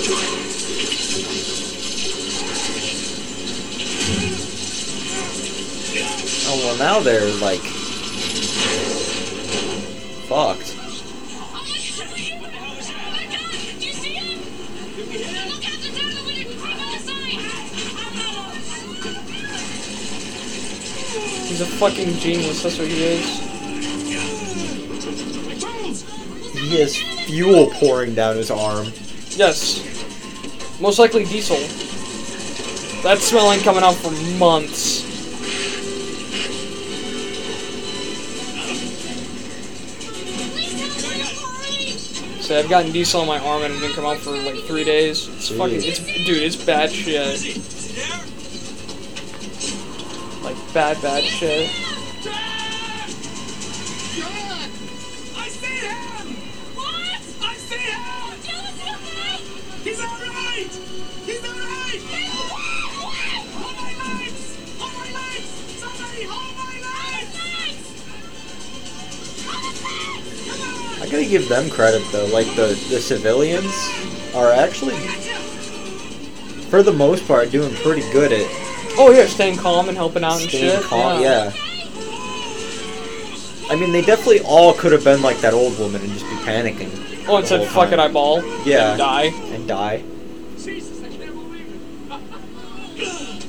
Oh 6.48 6.58
well, 6.64 6.78
now 6.78 7.00
they're 7.00 7.32
like 7.42 7.62
fucked. 10.30 10.75
He's 21.56 21.62
a 21.62 21.72
fucking 21.78 22.16
genius, 22.16 22.64
that's 22.64 22.78
what 22.78 22.90
he 22.90 23.02
is. 23.02 23.40
He 26.52 26.80
has 26.82 26.98
fuel 26.98 27.68
pouring 27.76 28.14
down 28.14 28.36
his 28.36 28.52
arm. 28.52 28.88
Yes. 29.30 29.80
Most 30.82 31.00
likely 31.00 31.24
diesel. 31.24 31.56
That 33.04 33.20
smell 33.20 33.54
ain't 33.54 33.64
coming 33.64 33.84
out 33.84 33.96
for 33.96 34.12
months. 34.38 35.06
So 42.46 42.60
I've 42.60 42.70
gotten 42.70 42.92
diesel 42.92 43.22
on 43.22 43.28
my 43.28 43.40
arm 43.40 43.64
and 43.64 43.74
it 43.74 43.80
didn't 43.80 43.96
come 43.96 44.06
out 44.06 44.18
for 44.18 44.32
like 44.32 44.56
three 44.66 44.84
days. 44.84 45.30
It's 45.30 45.48
fucking, 45.52 45.82
it's 45.82 46.00
dude, 46.26 46.44
it's 46.44 46.58
bad 46.58 46.92
shit. 46.92 47.16
Like 50.44 50.56
bad, 50.56 50.56
bad 50.56 50.56
shit. 50.56 50.56
I 50.56 50.56
see 50.56 50.56
him! 50.56 50.56
What? 50.56 50.56
I 50.56 50.56
see 50.56 50.56
him! 50.56 50.62
He's 50.62 50.64
alright! 50.64 50.64
He's 50.64 50.64
alright! 50.64 50.64
Hold 50.64 50.64
my 50.64 50.64
legs! 50.64 50.64
Hold 50.64 50.64
my 50.64 50.64
legs! 50.64 50.64
Somebody 50.64 50.64
hold 50.64 50.65
my 50.76 50.92
legs! 50.92 51.00
I 71.00 71.02
I 71.02 71.06
gotta 71.10 71.26
give 71.26 71.48
them 71.48 71.70
credit 71.70 72.04
though. 72.12 72.26
Like 72.26 72.48
the 72.58 72.78
the 72.90 73.00
civilians 73.00 73.72
are 74.36 74.52
actually, 74.52 74.98
for 76.70 76.84
the 76.84 76.92
most 76.92 77.26
part, 77.26 77.50
doing 77.52 77.74
pretty 77.76 78.02
good 78.12 78.34
at 78.34 78.65
Oh 78.98 79.12
yeah, 79.12 79.26
staying 79.26 79.58
calm 79.58 79.90
and 79.90 79.98
helping 79.98 80.24
out 80.24 80.42
and 80.42 80.50
shit. 80.50 80.82
calm. 80.84 81.22
Yeah. 81.22 81.52
I 83.70 83.76
mean, 83.76 83.92
they 83.92 84.02
definitely 84.02 84.42
all 84.42 84.74
could 84.74 84.92
have 84.92 85.04
been 85.04 85.22
like 85.22 85.38
that 85.40 85.54
old 85.54 85.78
woman 85.80 86.02
and 86.02 86.12
just 86.12 86.26
be 86.26 86.36
panicking. 86.46 86.90
Oh, 87.28 87.36
and 87.38 87.44
the 87.44 87.48
said, 87.48 87.60
whole 87.68 87.84
"Fuck 87.84 87.92
it. 87.92 88.00
I 88.00 88.08
ball." 88.08 88.44
Yeah. 88.64 88.92
And 88.92 88.98
die. 89.00 89.24
And 89.54 89.68
die. 89.68 90.04
Jesus, 90.58 91.04
I 91.04 91.08
can't 91.10 91.34
believe 91.34 91.68
it. 93.00 93.46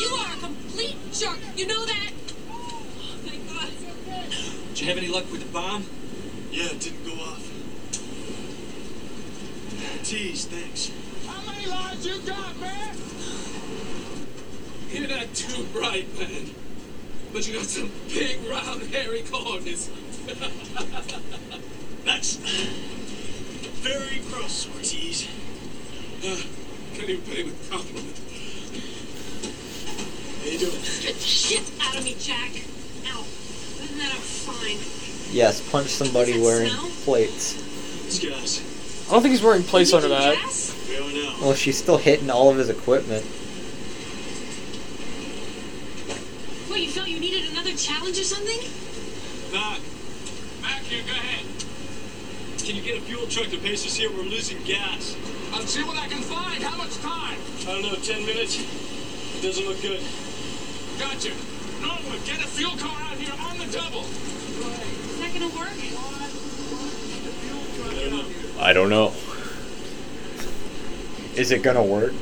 you 0.00 0.08
are 0.14 0.32
a 0.32 0.38
complete 0.38 0.96
jerk. 1.12 1.38
You 1.56 1.66
know 1.66 1.84
that? 1.84 2.10
Oh, 2.48 2.82
Thank 3.24 3.48
God. 3.48 3.68
Did 4.68 4.80
you 4.80 4.86
have 4.88 4.96
any 4.98 5.08
luck 5.08 5.30
with 5.32 5.42
the 5.42 5.52
bomb? 5.52 5.84
Yeah, 6.52 6.66
it 6.66 6.80
didn't 6.80 7.04
go 7.04 7.12
off. 7.22 7.46
Tease, 10.04 10.46
thanks. 10.46 10.90
How 11.26 11.40
many 11.52 11.66
lives 11.66 12.06
you 12.06 12.18
got, 12.22 12.56
man? 12.60 12.96
You're 14.92 15.08
not 15.08 15.34
too 15.34 15.64
bright, 15.72 16.06
man. 16.18 16.50
But 17.32 17.46
you 17.46 17.54
got 17.54 17.66
some 17.66 17.90
big, 18.08 18.44
round, 18.48 18.82
hairy 18.92 19.22
corners. 19.22 19.88
That's 22.04 22.36
very 22.36 24.20
gross, 24.30 24.68
Ortiz. 24.74 25.28
Uh, 26.24 26.36
can't 26.94 27.08
even 27.08 27.24
pay 27.32 27.44
with 27.44 27.70
compliment. 27.70 28.18
How 30.40 30.50
you 30.50 30.58
doing? 30.58 30.82
Get 31.00 31.14
the 31.14 31.20
shit 31.20 31.62
out 31.80 31.96
of 31.96 32.04
me, 32.04 32.16
Jack. 32.18 32.50
Ow. 33.06 33.20
Other 33.20 33.86
than 33.86 33.98
that, 33.98 34.12
I'm 34.12 34.20
fine. 34.20 34.76
Yes, 35.32 35.60
punch 35.70 35.88
somebody 35.88 36.40
wearing 36.40 36.70
smell? 36.70 36.90
plates. 37.04 37.54
It's 38.06 38.18
gas. 38.18 39.06
I 39.08 39.12
don't 39.12 39.22
think 39.22 39.32
he's 39.32 39.42
wearing 39.42 39.62
plates 39.62 39.92
under 39.92 40.08
that. 40.08 40.34
Gas? 40.34 40.88
We 40.88 40.96
don't 40.96 41.14
know. 41.14 41.36
Well, 41.40 41.54
she's 41.54 41.78
still 41.78 41.96
hitting 41.98 42.28
all 42.30 42.50
of 42.50 42.56
his 42.56 42.68
equipment. 42.68 43.24
What, 46.68 46.78
you 47.22 47.30
needed 47.30 47.50
another 47.50 47.72
challenge 47.76 48.18
or 48.18 48.24
something? 48.24 48.60
Knock. 49.52 49.80
Back 50.62 50.82
here, 50.82 51.02
go 51.04 51.12
ahead. 51.12 51.44
Can 52.64 52.76
you 52.76 52.82
get 52.82 52.98
a 52.98 53.00
fuel 53.02 53.26
truck 53.26 53.48
to 53.50 53.58
pace 53.58 53.84
us 53.86 53.96
here? 53.96 54.10
We're 54.10 54.22
losing 54.22 54.62
gas. 54.64 55.16
I'll 55.52 55.62
see 55.62 55.82
what 55.82 55.98
I 55.98 56.06
can 56.08 56.22
find. 56.22 56.62
How 56.62 56.76
much 56.76 56.96
time? 56.98 57.36
I 57.62 57.64
don't 57.64 57.82
know, 57.82 57.94
10 57.96 58.24
minutes? 58.24 58.56
It 58.60 59.42
doesn't 59.42 59.66
look 59.66 59.80
good. 59.82 60.00
Gotcha. 60.98 61.32
Norwood, 61.82 62.24
get 62.24 62.38
a 62.44 62.46
fuel 62.48 62.76
car 62.76 62.94
out 63.02 63.16
here 63.16 63.32
on 63.40 63.58
the 63.58 63.66
double. 63.72 64.04
Is 64.04 65.18
that 65.20 65.32
gonna 65.32 65.48
work? 65.56 65.76
I 67.88 67.92
don't 67.94 68.10
know. 68.10 68.24
I 68.60 68.72
don't 68.72 68.90
know. 68.90 69.12
Is 71.36 71.50
it 71.50 71.62
gonna 71.62 71.82
work? 71.82 72.12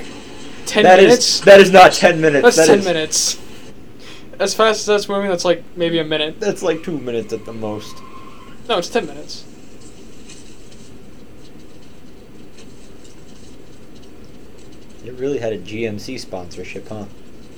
Ten 0.66 0.84
That 0.84 0.98
is- 1.00 1.06
minutes. 1.06 1.40
that 1.40 1.60
is 1.60 1.70
not 1.72 1.92
ten 1.92 2.20
minutes. 2.20 2.42
That's 2.44 2.56
That 2.56 2.66
ten 2.66 2.78
is- 2.80 2.84
minutes. 2.84 3.36
As 4.38 4.54
fast 4.54 4.80
as 4.80 4.86
that's 4.86 5.08
moving, 5.08 5.28
that's 5.28 5.44
like 5.44 5.64
maybe 5.76 5.98
a 5.98 6.04
minute. 6.04 6.38
That's 6.38 6.62
like 6.62 6.84
two 6.84 6.98
minutes 6.98 7.32
at 7.32 7.44
the 7.44 7.52
most. 7.52 7.96
No, 8.68 8.78
it's 8.78 8.88
ten 8.88 9.06
minutes. 9.06 9.44
It 15.04 15.14
really 15.14 15.38
had 15.38 15.52
a 15.52 15.58
GMC 15.58 16.20
sponsorship, 16.20 16.88
huh? 16.88 17.06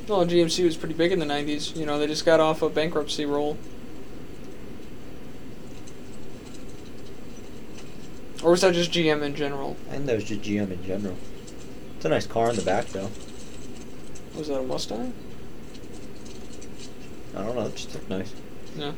Well, 0.09 0.24
GMC 0.24 0.65
was 0.65 0.77
pretty 0.77 0.94
big 0.94 1.12
in 1.12 1.19
the 1.19 1.27
'90s. 1.27 1.77
You 1.77 1.85
know, 1.85 1.98
they 1.98 2.07
just 2.07 2.24
got 2.24 2.40
off 2.40 2.62
a 2.62 2.70
bankruptcy 2.70 3.27
roll. 3.27 3.59
Or 8.43 8.52
was 8.52 8.62
that 8.62 8.73
just 8.73 8.90
GM 8.90 9.23
in 9.23 9.35
general? 9.35 9.77
I 9.89 9.94
think 9.94 10.07
that 10.07 10.15
was 10.15 10.24
just 10.24 10.40
GM 10.40 10.70
in 10.70 10.82
general. 10.85 11.16
It's 11.97 12.07
a 12.07 12.09
nice 12.09 12.27
car 12.27 12.48
in 12.48 12.57
the 12.57 12.62
back, 12.62 12.86
though. 12.86 13.11
Was 14.35 14.48
that 14.48 14.61
a 14.61 14.62
Mustang? 14.62 15.12
I 17.36 17.43
don't 17.43 17.55
know. 17.55 17.66
It 17.66 17.77
just 17.77 17.94
looked 17.94 18.11
nice. 18.11 18.35
Yeah. 18.77 18.93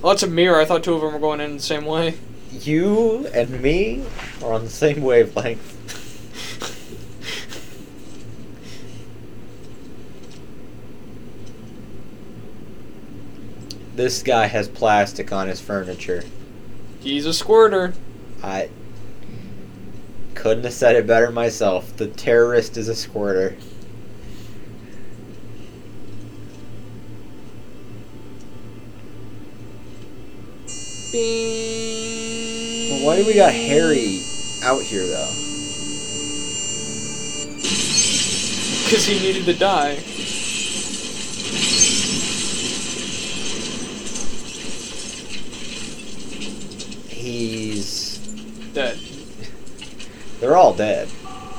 Well, 0.00 0.12
that's 0.12 0.22
a 0.22 0.28
mirror. 0.28 0.60
I 0.60 0.64
thought 0.64 0.84
two 0.84 0.94
of 0.94 1.00
them 1.00 1.12
were 1.12 1.18
going 1.18 1.40
in 1.40 1.56
the 1.56 1.62
same 1.62 1.84
way. 1.84 2.14
You 2.52 3.26
and 3.34 3.60
me 3.60 4.04
are 4.42 4.52
on 4.52 4.64
the 4.64 4.70
same 4.70 5.02
wavelength. 5.02 5.76
this 13.98 14.22
guy 14.22 14.46
has 14.46 14.68
plastic 14.68 15.32
on 15.32 15.48
his 15.48 15.60
furniture. 15.60 16.22
He's 17.00 17.26
a 17.26 17.34
squirter. 17.34 17.94
I 18.44 18.70
couldn't 20.36 20.62
have 20.62 20.72
said 20.72 20.94
it 20.94 21.04
better 21.04 21.32
myself. 21.32 21.96
The 21.96 22.06
terrorist 22.06 22.76
is 22.76 22.88
a 22.88 22.94
squirter. 22.94 23.56
But 31.10 33.00
why 33.02 33.16
do 33.16 33.24
we 33.24 33.32
got 33.32 33.50
Harry 33.54 34.20
out 34.62 34.82
here 34.82 35.06
though? 35.06 35.32
Because 38.84 39.06
he 39.06 39.18
needed 39.18 39.46
to 39.46 39.54
die. 39.54 39.94
He's 47.08 48.18
Dead. 48.74 48.98
they're 50.40 50.56
all 50.56 50.74
dead. 50.74 51.08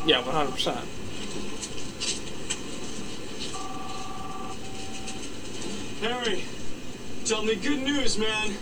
Yeah, 0.06 0.22
100%. 0.22 0.76
Harry, 6.02 6.44
tell 7.26 7.44
me 7.44 7.56
good 7.56 7.80
news, 7.80 8.18
man. 8.20 8.54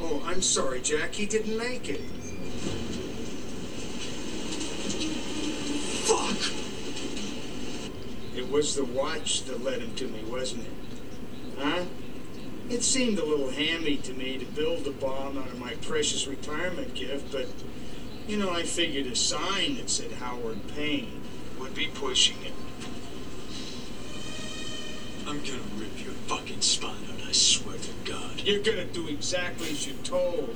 Oh, 0.00 0.22
I'm 0.26 0.42
sorry, 0.42 0.80
Jack. 0.80 1.14
He 1.14 1.26
didn't 1.26 1.56
make 1.56 1.88
it. 1.88 2.00
Fuck! 6.06 6.52
It 8.36 8.50
was 8.50 8.76
the 8.76 8.84
watch 8.84 9.44
that 9.44 9.64
led 9.64 9.80
him 9.80 9.94
to 9.96 10.06
me, 10.06 10.22
wasn't 10.24 10.64
it? 10.66 10.72
Huh? 11.58 11.84
It 12.68 12.82
seemed 12.82 13.18
a 13.18 13.24
little 13.24 13.50
hammy 13.50 13.96
to 13.98 14.12
me 14.12 14.38
to 14.38 14.44
build 14.44 14.86
a 14.86 14.90
bomb 14.90 15.38
out 15.38 15.48
of 15.48 15.58
my 15.58 15.74
precious 15.76 16.26
retirement 16.26 16.94
gift, 16.94 17.32
but, 17.32 17.46
you 18.28 18.36
know, 18.36 18.50
I 18.50 18.64
figured 18.64 19.06
a 19.06 19.16
sign 19.16 19.76
that 19.76 19.88
said 19.88 20.12
Howard 20.12 20.66
Payne 20.74 21.22
would 21.58 21.74
be 21.74 21.86
pushing 21.86 22.36
it. 22.44 22.52
I'm 25.26 25.40
gonna 25.40 25.62
rip 25.76 26.04
your 26.04 26.14
fucking 26.26 26.60
spine 26.60 27.06
out, 27.12 27.26
I 27.28 27.32
swear 27.32 27.78
to 27.78 27.92
God. 28.04 28.35
You're 28.46 28.60
gonna 28.62 28.84
do 28.84 29.08
exactly 29.08 29.70
as 29.70 29.86
you're 29.88 29.96
told. 30.04 30.54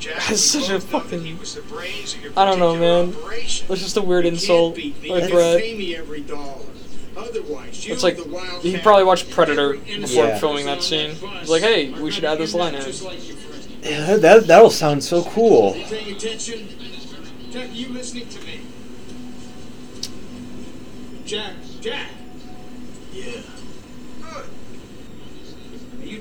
Jack, 0.00 0.16
That's 0.28 0.40
such 0.42 0.68
a 0.70 0.72
both 0.72 0.90
know 0.92 0.98
that 0.98 1.04
fucking- 1.04 1.24
He 1.24 1.34
was 1.34 1.54
the 1.54 1.62
brains 1.62 2.14
of 2.14 2.22
your 2.22 2.32
I 2.36 2.44
don't 2.44 2.58
know, 2.58 2.74
man. 2.74 3.14
operation. 3.14 3.66
That's 3.68 3.80
just 3.82 3.96
a 3.96 4.02
weird 4.02 4.24
You 4.24 4.32
insult 4.32 4.74
can't 4.74 4.94
beat 4.94 5.02
me. 5.02 5.10
with 5.12 5.24
You 5.28 5.30
Brad. 5.30 5.60
pay 5.60 5.76
me 5.76 5.94
every 5.94 6.20
dollar. 6.22 6.56
Otherwise, 7.16 7.86
you, 7.86 7.92
It's 7.94 8.02
like 8.02 8.16
the 8.16 8.24
wild 8.28 8.62
he 8.62 8.76
probably 8.78 9.04
watched 9.04 9.30
Predator 9.30 9.74
before 9.74 10.24
Yeah. 10.26 10.38
filming 10.38 10.66
that 10.66 10.82
scene. 10.82 11.14
He's 11.40 11.48
like, 11.50 11.62
hey, 11.62 11.90
we 11.90 12.10
should 12.10 12.24
add 12.24 12.38
this 12.38 12.54
line 12.54 12.74
in. 12.74 12.82
Just 12.82 13.04
like 13.04 13.24
your 13.28 13.36
friend. 13.36 13.64
Yeah, 13.84 14.16
that 14.16 14.46
that'll 14.48 14.70
sound 14.70 15.04
so 15.04 15.22
cool. 15.22 15.74
Are 15.74 15.78
Jack, 17.52 17.68
are 17.68 17.72
you 17.72 17.88
listening 17.90 18.28
to 18.28 18.40
me? 18.46 18.60
Jack, 21.24 21.52
Jack. 21.80 22.08
Yeah. 23.12 23.24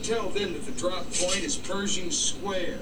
Tell 0.09 0.29
them 0.29 0.53
that 0.53 0.65
the 0.65 0.71
drop 0.71 1.03
point 1.13 1.43
is 1.43 1.55
Pershing 1.55 2.09
Square. 2.09 2.79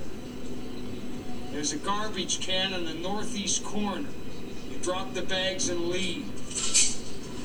There's 1.52 1.74
a 1.74 1.78
garbage 1.78 2.40
can 2.40 2.72
in 2.72 2.86
the 2.86 2.94
northeast 2.94 3.66
corner. 3.66 4.08
You 4.72 4.78
drop 4.78 5.14
the 5.14 5.24
bags 5.24 5.68
and 5.68 5.90
leave. 5.90 6.24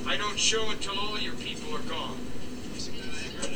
I 0.06 0.16
don't 0.16 0.38
show 0.38 0.70
it 0.70 0.82
till 0.82 0.96
all 0.96 1.18
your 1.18 1.34
people 1.34 1.74
are 1.74 1.80
gone. 1.80 2.16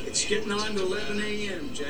It's 0.05 0.25
getting 0.25 0.51
on 0.51 0.75
to 0.75 0.83
11 0.83 1.21
a.m., 1.21 1.73
Jack. 1.73 1.87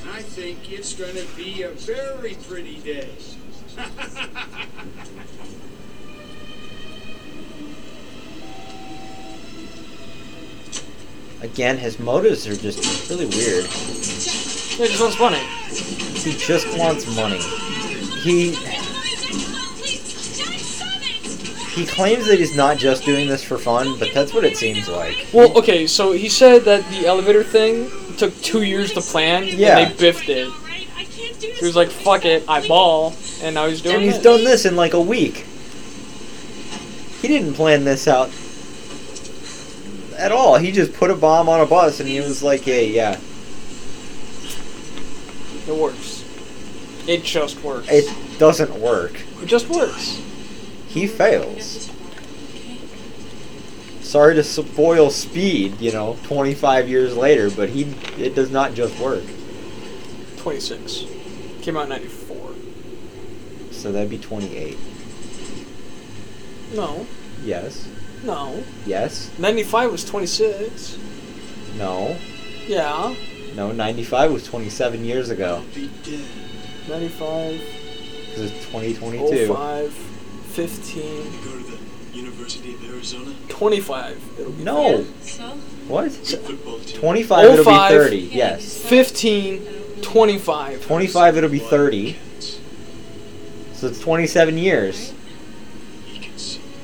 And 0.00 0.10
I 0.10 0.20
think 0.20 0.72
it's 0.72 0.92
going 0.92 1.14
to 1.14 1.26
be 1.36 1.62
a 1.62 1.70
very 1.70 2.34
pretty 2.48 2.78
day. 2.78 3.10
Again, 11.40 11.78
his 11.78 11.98
motives 12.00 12.46
are 12.46 12.56
just 12.56 13.08
really 13.10 13.26
weird. 13.26 13.64
He 13.66 14.86
just 14.86 15.00
wants 15.00 15.18
money. 15.18 15.42
He 16.18 16.32
just 16.36 16.66
wants 16.78 17.06
money. 17.16 17.38
He 18.22 18.56
he 21.74 21.86
claims 21.86 22.26
that 22.26 22.38
he's 22.40 22.56
not 22.56 22.76
just 22.76 23.04
doing 23.04 23.28
this 23.28 23.44
for 23.44 23.56
fun, 23.56 23.98
but 24.00 24.12
that's 24.12 24.34
what 24.34 24.44
it 24.44 24.56
seems 24.56 24.88
like. 24.88 25.26
Well, 25.32 25.56
okay, 25.58 25.86
so 25.86 26.10
he 26.12 26.28
said 26.28 26.64
that 26.64 26.88
the 26.90 27.06
elevator 27.06 27.44
thing 27.44 27.88
took 28.16 28.34
two 28.42 28.62
years 28.62 28.92
to 28.94 29.00
plan, 29.00 29.44
Yeah. 29.46 29.78
and 29.78 29.92
they 29.92 29.96
biffed 29.96 30.28
it. 30.28 30.50
He 31.58 31.64
was 31.64 31.76
like, 31.76 31.88
"Fuck 31.88 32.24
it, 32.24 32.42
I 32.48 32.66
ball," 32.66 33.14
and 33.42 33.54
now 33.54 33.68
he's 33.68 33.80
doing 33.80 33.94
it. 33.94 33.96
and 33.98 34.04
he's 34.04 34.14
this. 34.14 34.22
done 34.24 34.42
this 34.44 34.64
in 34.64 34.74
like 34.74 34.92
a 34.94 35.00
week. 35.00 35.44
He 37.22 37.28
didn't 37.28 37.54
plan 37.54 37.84
this 37.84 38.08
out 38.08 38.30
at 40.18 40.32
all. 40.32 40.56
He 40.56 40.72
just 40.72 40.92
put 40.92 41.10
a 41.10 41.14
bomb 41.14 41.48
on 41.48 41.60
a 41.60 41.66
bus 41.66 42.00
and 42.00 42.08
he 42.08 42.20
was 42.20 42.42
like, 42.42 42.62
"Hey, 42.62 42.90
yeah, 42.90 43.18
It 45.66 45.74
works. 45.74 46.24
It 47.06 47.22
just 47.24 47.62
works. 47.62 47.88
it 47.90 48.08
doesn't 48.38 48.74
work." 48.80 49.20
It 49.42 49.46
just 49.46 49.68
works. 49.68 50.20
He 50.88 51.06
fails. 51.06 51.90
Sorry 54.00 54.34
to 54.34 54.42
spoil 54.42 55.10
speed, 55.10 55.80
you 55.80 55.92
know, 55.92 56.16
25 56.24 56.88
years 56.88 57.14
later, 57.16 57.50
but 57.50 57.68
he 57.68 57.82
it 58.18 58.34
does 58.34 58.50
not 58.50 58.74
just 58.74 58.98
work. 58.98 59.22
26. 60.38 61.04
Came 61.60 61.76
out 61.76 61.82
in 61.84 61.88
94. 61.90 62.36
So 63.70 63.92
that'd 63.92 64.08
be 64.08 64.16
28. 64.18 64.78
No. 66.74 67.06
Yes. 67.44 67.86
No. 68.24 68.62
Yes. 68.86 69.30
95 69.38 69.92
was 69.92 70.04
26. 70.04 70.98
No. 71.76 72.16
Yeah. 72.66 73.14
No, 73.54 73.72
95 73.72 74.32
was 74.32 74.44
27 74.46 75.04
years 75.04 75.30
ago. 75.30 75.62
95. 76.88 77.60
Because 78.26 78.52
it's 78.52 78.64
2022. 78.66 79.54
05. 79.54 79.92
15. 79.92 81.02
Go 81.44 81.58
to 81.58 81.58
the 82.12 82.16
University 82.16 82.74
of 82.74 82.84
Arizona. 82.90 83.34
25. 83.48 84.20
It'll 84.38 84.52
be 84.52 84.62
No. 84.64 85.04
So? 85.22 85.42
What? 85.88 86.12
Football 86.12 86.78
team. 86.80 87.00
25 87.00 87.44
it'll 87.44 87.56
be 87.58 87.70
05. 87.70 87.90
30. 87.90 88.16
Yes. 88.16 88.82
15. 88.88 89.62
25. 90.02 90.84
25 90.84 91.36
it'll 91.36 91.50
be 91.50 91.58
30. 91.58 92.16
So 93.72 93.86
it's 93.86 94.00
27 94.00 94.58
years. 94.58 95.12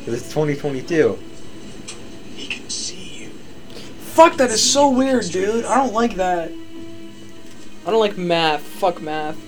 Because 0.05 0.21
it's 0.21 0.29
2022. 0.35 1.19
He 2.37 2.47
can 2.47 2.69
see 2.69 3.23
you. 3.25 3.29
Fuck, 3.31 4.37
that 4.37 4.51
is 4.51 4.63
so 4.63 4.91
weird, 4.91 5.25
dude. 5.31 5.65
I 5.65 5.77
don't 5.77 5.95
like 5.95 6.17
that. 6.17 6.53
I 7.87 7.91
don't 7.91 8.01
like 8.01 8.19
math. 8.19 8.61
Fuck 8.61 9.01
math. 9.01 9.39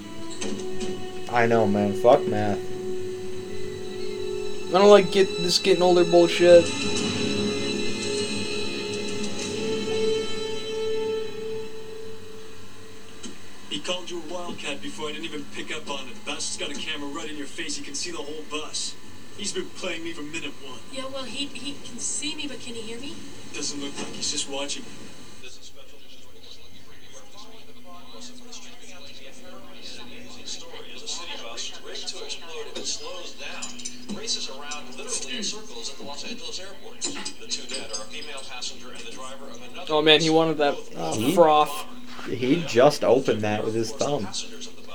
I 1.30 1.44
know, 1.46 1.66
man. 1.66 1.92
Fuck 1.92 2.26
math. 2.26 2.58
I 4.68 4.78
don't 4.78 4.88
like 4.88 5.12
get 5.12 5.28
this 5.42 5.58
getting 5.58 5.82
older 5.82 6.04
bullshit. 6.04 6.64
He 13.68 13.80
called 13.80 14.10
you 14.10 14.22
a 14.22 14.32
wildcat 14.32 14.80
before 14.80 15.10
I 15.10 15.12
didn't 15.12 15.26
even 15.26 15.44
pick 15.54 15.70
up 15.76 15.90
on 15.90 16.08
it. 16.08 16.24
Bastard's 16.24 16.56
got 16.56 16.70
a 16.70 16.80
camera 16.80 17.10
right 17.10 17.28
in 17.28 17.36
your 17.36 17.46
face. 17.46 17.76
He 17.76 17.84
can 17.84 17.94
see 17.94 18.10
the 18.10 18.16
whole 18.16 18.42
bus. 18.50 18.95
He's 19.36 19.52
been 19.52 19.68
playing 19.76 20.02
me 20.02 20.12
from 20.12 20.32
minute 20.32 20.52
one. 20.64 20.78
Yeah, 20.92 21.04
well, 21.12 21.24
he, 21.24 21.46
he 21.46 21.72
can 21.86 21.98
see 21.98 22.34
me, 22.34 22.46
but 22.46 22.60
can 22.60 22.74
he 22.74 22.82
hear 22.82 22.98
me? 22.98 23.14
Doesn't 23.52 23.80
look 23.80 23.96
like 23.98 24.08
he's 24.08 24.30
just 24.32 24.48
watching 24.48 24.82
me. 24.82 24.88
story 30.46 30.86
is 30.94 31.02
a 31.02 31.08
city 31.08 31.32
bus 31.42 31.80
rigged 31.84 32.08
to 32.08 32.24
explode 32.24 32.66
if 32.66 32.76
it 32.78 32.86
slows 32.86 33.32
down. 33.34 34.16
Races 34.16 34.48
around 34.50 34.88
literally 34.96 35.36
in 35.38 35.42
circles 35.42 35.90
at 35.90 35.98
the 35.98 36.04
Los 36.04 36.24
Angeles 36.24 36.60
airport. 36.60 37.00
The 37.00 37.46
two 37.46 37.66
dead 37.74 37.90
are 37.90 38.02
a 38.02 38.06
female 38.06 38.40
passenger 38.48 38.90
and 38.90 38.98
the 39.00 39.12
driver 39.12 39.46
of 39.48 39.56
another. 39.72 39.92
Oh 39.92 40.02
man, 40.02 40.20
he 40.20 40.30
wanted 40.30 40.58
that 40.58 40.76
uh, 40.96 41.14
He- 41.14 41.34
froth. 41.34 41.86
He 42.28 42.64
just 42.66 43.04
opened 43.04 43.42
that 43.42 43.64
with 43.64 43.74
his 43.74 43.92
thumb. 43.92 44.26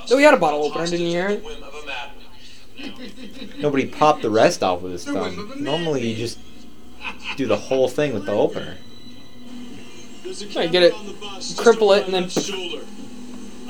Oh, 0.09 0.17
he 0.17 0.23
had 0.23 0.33
a 0.33 0.37
bottle 0.37 0.63
opener, 0.63 0.85
didn't 0.85 1.05
you 1.05 1.11
hear 1.11 1.29
it? 1.29 1.43
Nobody 3.57 3.85
popped 3.85 4.21
the 4.21 4.29
rest 4.29 4.63
off 4.63 4.81
with 4.81 4.91
his 4.91 5.05
thumb. 5.05 5.53
Normally 5.57 6.07
you 6.07 6.15
just 6.15 6.39
do 7.37 7.47
the 7.47 7.57
whole 7.57 7.87
thing 7.87 8.13
with 8.13 8.25
the 8.25 8.33
opener. 8.33 8.77
I 10.55 10.67
get 10.67 10.83
it. 10.83 10.93
Cripple 10.93 11.97
it, 11.97 12.05
and 12.05 12.13
then 12.13 12.23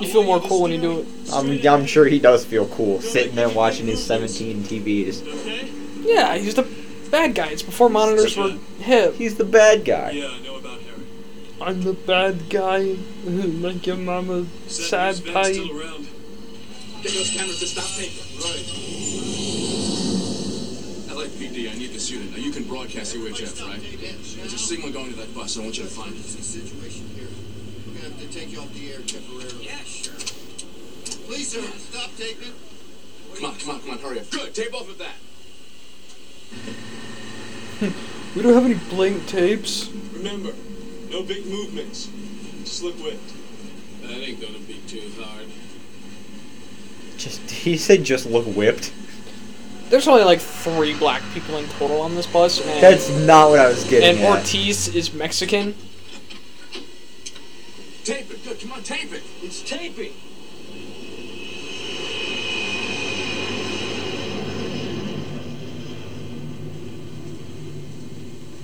you 0.02 0.08
feel 0.08 0.24
more 0.24 0.40
cool 0.40 0.62
when 0.64 0.72
you 0.72 0.82
do 0.82 1.00
it. 1.00 1.08
I'm, 1.34 1.68
I'm 1.68 1.86
sure 1.86 2.06
he 2.06 2.20
does 2.20 2.46
feel 2.46 2.68
cool 2.68 3.02
sitting 3.02 3.36
there 3.36 3.50
watching 3.50 3.88
his 3.88 4.04
17 4.04 4.64
TVs. 4.64 5.22
Yeah, 6.04 6.36
he's 6.38 6.56
the 6.56 6.68
bad 7.12 7.36
guy. 7.36 7.50
It's 7.50 7.62
before 7.62 7.90
monitors 7.90 8.36
were 8.38 8.52
hip. 8.80 9.16
He's 9.16 9.36
the 9.36 9.44
bad 9.44 9.86
guy. 9.86 10.12
Yeah, 10.12 10.28
I 10.28 10.40
know 10.42 10.58
about 10.58 10.80
Harry. 10.82 11.04
I'm 11.62 11.82
the 11.84 11.94
bad 11.94 12.50
guy. 12.50 12.96
Make 13.26 13.86
your 13.86 13.98
mama 13.98 14.46
sad 14.68 15.24
pie. 15.26 15.54
Get 15.54 17.14
those 17.14 17.32
cameras 17.32 17.60
to 17.60 17.66
stop 17.68 17.86
taping. 17.86 18.26
Right. 18.42 18.66
LAPD, 21.12 21.72
I 21.72 21.78
need 21.78 21.92
this 21.92 22.01
unit. 22.12 22.32
Now 22.32 22.38
you 22.38 22.52
can 22.52 22.64
broadcast 22.64 23.16
UHF, 23.16 23.68
right? 23.68 23.82
There's 23.82 24.54
a 24.54 24.58
signal 24.58 24.92
going 24.92 25.10
to 25.12 25.16
that 25.18 25.34
bus. 25.34 25.58
I 25.58 25.62
want 25.62 25.78
you 25.78 25.84
to 25.84 25.90
find 25.90 26.14
it. 26.14 26.22
situation 26.22 27.08
here. 27.16 27.28
We're 27.88 27.94
gonna 28.02 28.10
have 28.10 28.20
to 28.20 28.28
take 28.28 28.52
you 28.52 28.60
off 28.60 28.74
the 28.74 28.92
air 28.92 29.00
temporarily. 29.00 29.66
Yeah, 29.66 29.78
sure. 29.86 30.14
Please, 31.28 31.52
sir, 31.52 31.62
stop 31.62 32.16
taping. 32.18 32.54
Come 33.36 33.46
on, 33.46 33.56
come 33.58 33.76
on, 33.76 33.82
come 33.82 33.92
on, 33.92 34.00
hurry 34.00 34.20
up. 34.20 34.30
Good, 34.30 34.54
tape 34.54 34.74
off 34.74 34.90
of 34.90 34.98
that. 35.00 35.16
We 38.34 38.44
don't 38.44 38.54
have 38.54 38.64
any 38.64 38.76
blank 38.90 39.28
tapes. 39.28 39.90
Remember, 40.14 40.54
no 41.10 41.22
big 41.22 41.46
movements. 41.48 42.10
Just 42.64 42.82
look 42.82 42.96
whipped. 43.04 43.34
That 44.04 44.12
ain't 44.12 44.40
gonna 44.40 44.60
be 44.60 44.80
too 44.88 45.12
hard. 45.20 45.48
Just 47.18 47.42
he 47.52 47.76
said 47.76 48.06
just 48.06 48.26
look 48.26 48.46
whipped. 48.46 48.94
There's 49.92 50.08
only 50.08 50.24
like 50.24 50.40
three 50.40 50.98
black 50.98 51.22
people 51.34 51.58
in 51.58 51.68
total 51.68 52.00
on 52.00 52.16
this 52.16 52.26
bus. 52.26 52.66
And, 52.66 52.82
That's 52.82 53.10
not 53.10 53.50
what 53.50 53.60
I 53.60 53.68
was 53.68 53.84
getting 53.84 54.08
And 54.08 54.20
at. 54.20 54.38
Ortiz 54.40 54.88
is 54.96 55.14
Mexican. 55.14 55.76
Tape 58.06 58.32
it. 58.32 58.42
Good, 58.46 58.62
come 58.62 58.72
on, 58.72 58.84
tape 58.84 59.12
it. 59.12 59.22
It's 59.44 59.62
taping. 59.62 60.14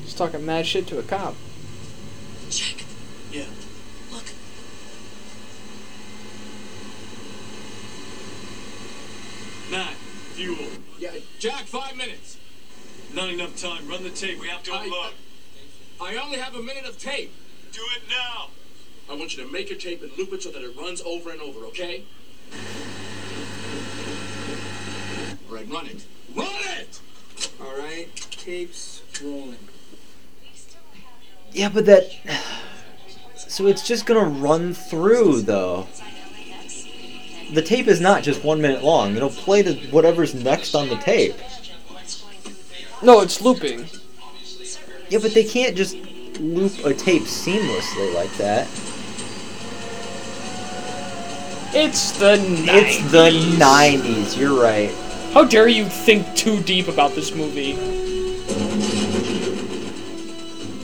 He's 0.05 0.13
talking 0.13 0.45
mad 0.45 0.65
shit 0.65 0.87
to 0.87 0.99
a 0.99 1.03
cop. 1.03 1.35
Check. 2.49 2.85
Yeah. 3.33 3.43
Look. 4.13 4.23
Matt, 9.69 9.93
fuel. 10.35 10.76
Yeah, 11.13 11.19
Jack, 11.39 11.65
five 11.65 11.95
minutes. 11.95 12.37
Not 13.13 13.29
enough 13.29 13.55
time. 13.55 13.87
Run 13.87 14.03
the 14.03 14.09
tape. 14.09 14.39
We 14.39 14.47
have 14.47 14.63
to 14.63 14.73
unload. 14.73 15.13
I 16.01 16.15
only 16.17 16.37
have 16.37 16.53
a 16.53 16.61
minute 16.61 16.85
of 16.85 16.97
tape. 16.97 17.33
Do 17.71 17.81
it 17.95 18.03
now. 18.09 18.49
I 19.09 19.15
want 19.15 19.37
you 19.37 19.43
to 19.43 19.51
make 19.51 19.69
your 19.69 19.79
tape 19.79 20.01
and 20.01 20.11
loop 20.17 20.33
it 20.33 20.43
so 20.43 20.51
that 20.51 20.61
it 20.61 20.75
runs 20.77 21.01
over 21.01 21.31
and 21.31 21.41
over, 21.41 21.65
okay? 21.67 22.03
All 25.49 25.55
right, 25.55 25.69
run 25.69 25.85
it. 25.87 26.05
Run 26.35 26.47
it! 26.77 26.99
All 27.61 27.77
right, 27.77 28.13
tapes 28.31 29.01
rolling. 29.23 29.57
Yeah, 31.51 31.69
but 31.69 31.85
that. 31.85 32.11
So 33.37 33.65
it's 33.67 33.87
just 33.87 34.05
gonna 34.05 34.27
run 34.27 34.73
through 34.73 35.43
though. 35.43 35.87
The 37.53 37.61
tape 37.61 37.87
is 37.87 38.01
not 38.01 38.23
just 38.23 38.43
one 38.43 38.61
minute 38.61 38.83
long. 38.83 39.15
It'll 39.15 39.29
play 39.29 39.61
the 39.61 39.75
whatever's 39.89 40.33
next 40.33 40.75
on 40.75 40.89
the 40.89 40.97
tape. 40.97 41.35
No, 43.01 43.21
it's 43.21 43.41
looping. 43.41 43.87
Yeah, 45.09 45.19
but 45.21 45.33
they 45.33 45.43
can't 45.43 45.75
just 45.75 45.95
loop 46.39 46.83
a 46.85 46.93
tape 46.93 47.23
seamlessly 47.23 48.13
like 48.13 48.31
that. 48.37 48.67
It's 51.73 52.11
the 52.17 52.37
90s. 52.37 52.67
It's 52.69 53.11
the 53.11 53.29
90s, 53.63 54.37
you're 54.37 54.59
right. 54.59 54.89
How 55.33 55.43
dare 55.43 55.67
you 55.67 55.85
think 55.85 56.35
too 56.35 56.61
deep 56.63 56.87
about 56.87 57.13
this 57.13 57.35
movie? 57.35 57.73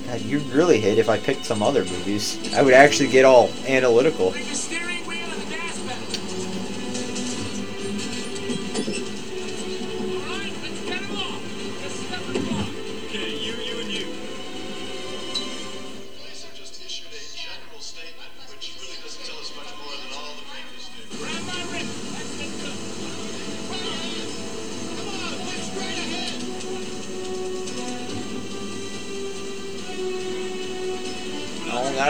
God, 0.07 0.21
you'd 0.21 0.43
really 0.47 0.79
hate 0.79 0.97
if 0.97 1.09
I 1.09 1.17
picked 1.17 1.45
some 1.45 1.63
other 1.63 1.83
movies. 1.85 2.53
I 2.53 2.61
would 2.61 2.73
actually 2.73 3.09
get 3.09 3.25
all 3.25 3.49
analytical. 3.65 4.33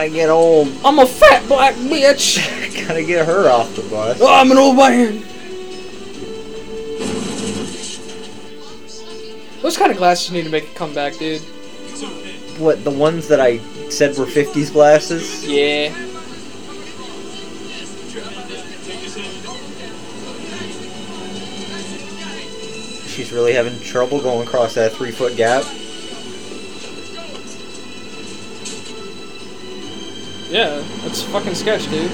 Gotta 0.03 0.13
get 0.13 0.29
old. 0.29 0.67
I'm 0.83 0.99
a 0.99 1.05
fat 1.05 1.47
black 1.47 1.75
bitch. 1.75 2.37
gotta 2.87 3.03
get 3.03 3.25
her 3.25 3.49
off 3.49 3.73
the 3.75 3.83
bus. 3.83 4.19
Oh, 4.21 4.33
I'm 4.33 4.51
an 4.51 4.57
old 4.57 4.75
man. 4.75 5.23
Those 9.61 9.77
kind 9.77 9.91
of 9.91 9.97
glasses 9.97 10.31
need 10.31 10.43
to 10.43 10.49
make 10.49 10.65
a 10.65 10.73
comeback, 10.73 11.17
dude. 11.17 11.41
What, 12.59 12.83
the 12.83 12.91
ones 12.91 13.29
that 13.29 13.39
I 13.39 13.59
said 13.89 14.17
were 14.17 14.25
50s 14.25 14.73
glasses? 14.73 15.47
Yeah. 15.47 15.93
She's 23.07 23.31
really 23.31 23.53
having 23.53 23.79
trouble 23.79 24.19
going 24.19 24.45
across 24.45 24.73
that 24.73 24.91
three 24.91 25.11
foot 25.11 25.37
gap. 25.37 25.63
Yeah, 31.13 31.19
that's 31.19 31.31
fucking 31.31 31.53
sketch, 31.53 31.87
dude. 31.91 32.09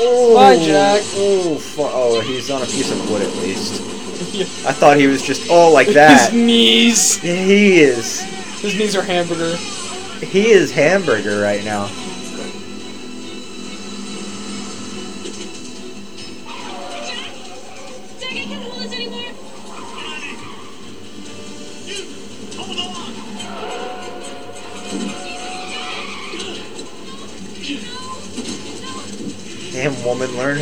Oh, 0.00 0.34
Bye, 0.34 0.56
Jack. 0.56 1.02
Oh, 1.14 1.62
oh, 1.78 2.20
he's 2.22 2.50
on 2.50 2.62
a 2.62 2.66
piece 2.66 2.90
of 2.90 3.10
wood 3.10 3.22
at 3.22 3.32
least. 3.36 3.80
I 4.66 4.72
thought 4.72 4.96
he 4.96 5.06
was 5.06 5.22
just 5.22 5.48
oh 5.48 5.70
like 5.70 5.88
that. 5.88 6.32
His 6.32 6.40
knees. 6.40 7.16
He 7.18 7.82
is. 7.82 8.22
His 8.60 8.76
knees 8.76 8.96
are 8.96 9.02
hamburger. 9.02 9.54
He 10.26 10.48
is 10.50 10.72
hamburger 10.72 11.40
right 11.40 11.64
now. 11.64 11.88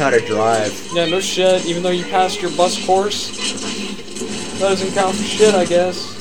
How 0.06 0.16
to 0.16 0.24
drive. 0.24 0.88
Yeah, 0.94 1.06
no 1.06 1.18
shit. 1.18 1.66
Even 1.66 1.82
though 1.82 1.90
you 1.90 2.04
passed 2.04 2.40
your 2.40 2.52
bus 2.52 2.84
course, 2.86 3.30
that 4.52 4.60
doesn't 4.60 4.94
count 4.94 5.16
for 5.16 5.22
shit, 5.24 5.52
I 5.52 5.64
guess. 5.64 6.14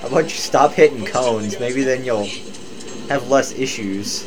How 0.00 0.08
about 0.08 0.24
you 0.24 0.30
stop 0.30 0.72
hitting 0.72 1.06
cones? 1.06 1.60
Maybe 1.60 1.84
then 1.84 2.04
you'll 2.04 2.26
have 3.08 3.28
less 3.28 3.52
issues. 3.52 4.26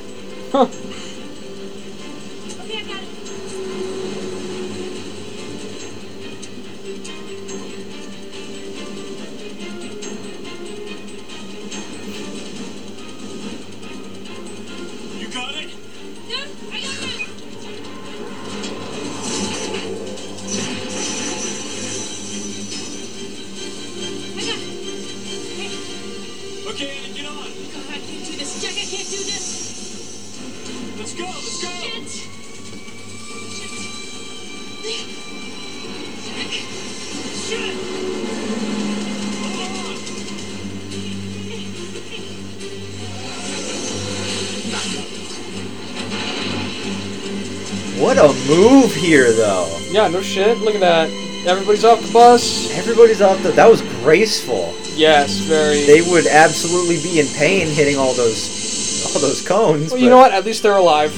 Yeah, 49.98 50.10
no 50.10 50.22
shit. 50.22 50.60
Look 50.60 50.76
at 50.76 50.82
that. 50.82 51.10
Everybody's 51.48 51.84
off 51.84 51.99
the 52.06 52.14
bus. 52.14 52.72
Everybody's 52.78 53.19
off 53.19 53.41
the. 53.41 53.49
That 53.49 53.68
was 53.68 53.82
graceful. 54.03 54.76
Yes, 54.94 55.40
very. 55.40 55.86
They 55.88 56.07
would 56.07 56.28
absolutely 56.28 57.02
be 57.02 57.19
in 57.19 57.26
pain 57.26 57.65
hitting 57.68 57.98
all 57.98 58.14
those, 58.14 59.11
all 59.15 59.19
those 59.19 59.41
cones. 59.41 59.91
Well, 59.91 59.99
you 59.99 60.11
know 60.11 60.18
what? 60.18 60.34
At 60.34 60.45
least 60.45 60.61
they're 60.61 60.78
alive. 60.78 61.11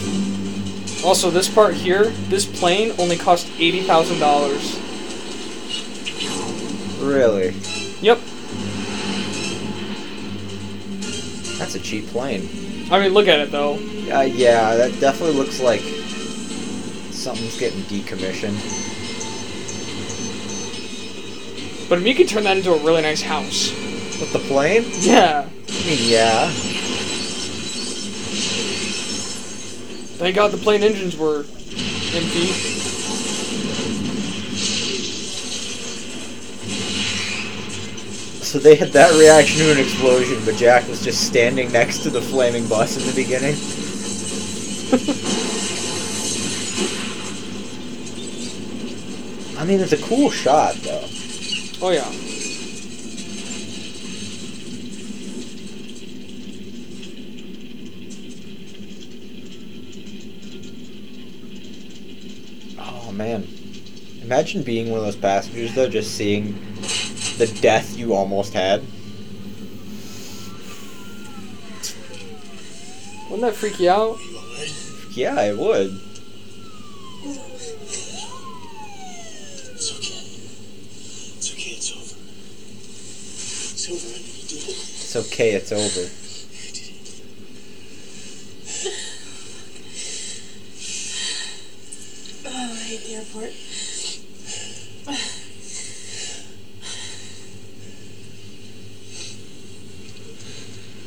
Also, 1.03 1.29
this 1.29 1.53
part 1.53 1.73
here, 1.73 2.05
this 2.29 2.45
plane 2.45 2.93
only 2.99 3.17
cost 3.17 3.51
eighty 3.59 3.81
thousand 3.81 4.19
dollars. 4.19 4.79
Really? 7.01 7.49
Yep. 7.99 8.19
That's 11.59 11.75
a 11.75 11.79
cheap 11.81 12.07
plane. 12.07 12.47
I 12.89 13.01
mean, 13.01 13.13
look 13.13 13.27
at 13.27 13.39
it 13.39 13.51
though. 13.51 13.73
Uh, 14.09 14.21
yeah, 14.21 14.77
that 14.77 14.97
definitely 15.01 15.35
looks 15.35 15.59
like 15.59 15.81
something's 17.19 17.59
getting 17.59 17.81
decommissioned. 17.81 18.57
But 21.89 22.01
we 22.01 22.13
could 22.13 22.29
turn 22.29 22.43
that 22.43 22.55
into 22.57 22.71
a 22.71 22.77
really 22.83 23.01
nice 23.01 23.21
house. 23.21 23.71
With 24.19 24.31
the 24.31 24.39
plane? 24.39 24.85
Yeah. 24.99 25.47
I 25.47 25.85
mean, 25.85 25.99
yeah. 26.01 26.49
Thank 30.17 30.35
God 30.35 30.51
the 30.51 30.57
plane 30.57 30.83
engines 30.83 31.17
were 31.17 31.39
empty. 32.13 32.47
So 38.43 38.59
they 38.59 38.75
had 38.75 38.89
that 38.89 39.17
reaction 39.19 39.59
to 39.59 39.71
an 39.71 39.77
explosion, 39.77 40.43
but 40.43 40.55
Jack 40.55 40.87
was 40.87 41.03
just 41.03 41.27
standing 41.27 41.71
next 41.71 41.99
to 41.99 42.09
the 42.09 42.21
flaming 42.21 42.67
bus 42.67 42.97
in 42.97 43.05
the 43.05 43.13
beginning. 43.13 43.55
I 49.59 49.65
mean, 49.65 49.81
it's 49.81 49.91
a 49.91 49.97
cool 49.97 50.31
shot, 50.31 50.75
though. 50.75 51.03
Oh 51.81 51.91
yeah. 51.91 52.09
Oh 62.79 63.11
man. 63.11 63.45
Imagine 64.21 64.63
being 64.63 64.89
one 64.89 64.99
of 64.99 65.05
those 65.05 65.17
passengers 65.17 65.75
though, 65.75 65.89
just 65.89 66.15
seeing 66.15 66.53
the 67.37 67.47
death 67.61 67.97
you 67.97 68.13
almost 68.13 68.53
had. 68.53 68.81
Wouldn't 73.29 73.41
that 73.41 73.55
freak 73.55 73.79
you 73.79 73.89
out? 73.89 74.17
Yeah, 75.11 75.41
it 75.41 75.57
would. 75.57 75.99
It's 79.71 79.91
okay. 79.97 80.19
It's 81.37 81.53
okay, 81.53 81.71
it's 81.71 81.91
over. 81.91 82.17
It's 83.73 83.89
over, 83.89 84.07
Andy. 84.15 84.31
You 84.31 84.47
did 84.47 84.69
it. 84.69 84.89
It's 85.11 85.15
okay, 85.15 85.53
it's 85.55 85.71
over. 85.71 86.05
Oh, 92.45 92.71
I 92.71 92.75
hate 92.83 93.03
the 93.05 93.15
airport. 93.15 93.53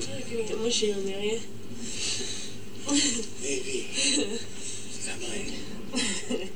You're 0.01 0.27
gonna 0.37 0.49
get 0.49 0.59
mushy 0.59 0.93
on 0.93 1.05
me, 1.05 1.15
are 1.15 1.21
you? 1.21 1.41
Maybe. 3.41 3.77
I 5.07 5.15
might. 5.29 6.51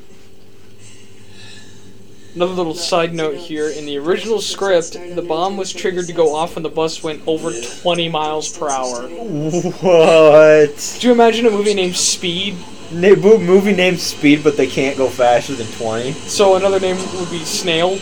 Another 2.36 2.52
little 2.52 2.74
side 2.74 3.14
note 3.14 3.36
here: 3.36 3.70
in 3.70 3.86
the 3.86 3.96
original 3.96 4.42
script, 4.42 4.92
the 4.92 5.22
bomb 5.22 5.56
was 5.56 5.72
triggered 5.72 6.06
to 6.08 6.12
go 6.12 6.34
off 6.34 6.54
when 6.54 6.62
the 6.62 6.68
bus 6.68 7.02
went 7.02 7.22
over 7.26 7.50
20 7.80 8.10
miles 8.10 8.56
per 8.56 8.68
hour. 8.68 9.08
What? 9.08 10.92
Could 10.94 11.02
you 11.04 11.12
imagine 11.12 11.46
a 11.46 11.50
movie 11.50 11.72
named 11.72 11.96
Speed? 11.96 12.56
Na- 12.92 13.14
mo- 13.16 13.38
movie 13.38 13.74
named 13.74 13.98
Speed, 13.98 14.44
but 14.44 14.58
they 14.58 14.66
can't 14.66 14.98
go 14.98 15.08
faster 15.08 15.54
than 15.54 15.66
20. 15.78 16.12
So 16.12 16.56
another 16.56 16.78
name 16.78 16.98
would 17.18 17.30
be 17.30 17.38
Snail. 17.42 17.98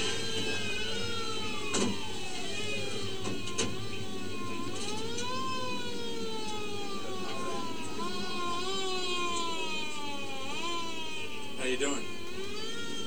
How 11.58 11.64
you 11.64 11.76
doing? 11.76 12.04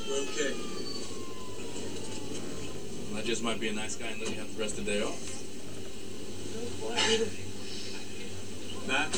We're 0.10 0.22
okay. 0.22 0.54
I 3.16 3.22
just 3.22 3.44
might 3.44 3.60
be 3.60 3.68
a 3.70 3.74
nice 3.74 3.96
guy 3.96 4.08
and 4.08 4.20
let 4.22 4.30
you 4.30 4.40
have 4.40 4.56
the 4.56 4.62
rest 4.62 4.78
of 4.78 4.86
the 4.86 4.92
day 4.92 5.02
off. 5.02 5.34
Mac, 8.88 9.10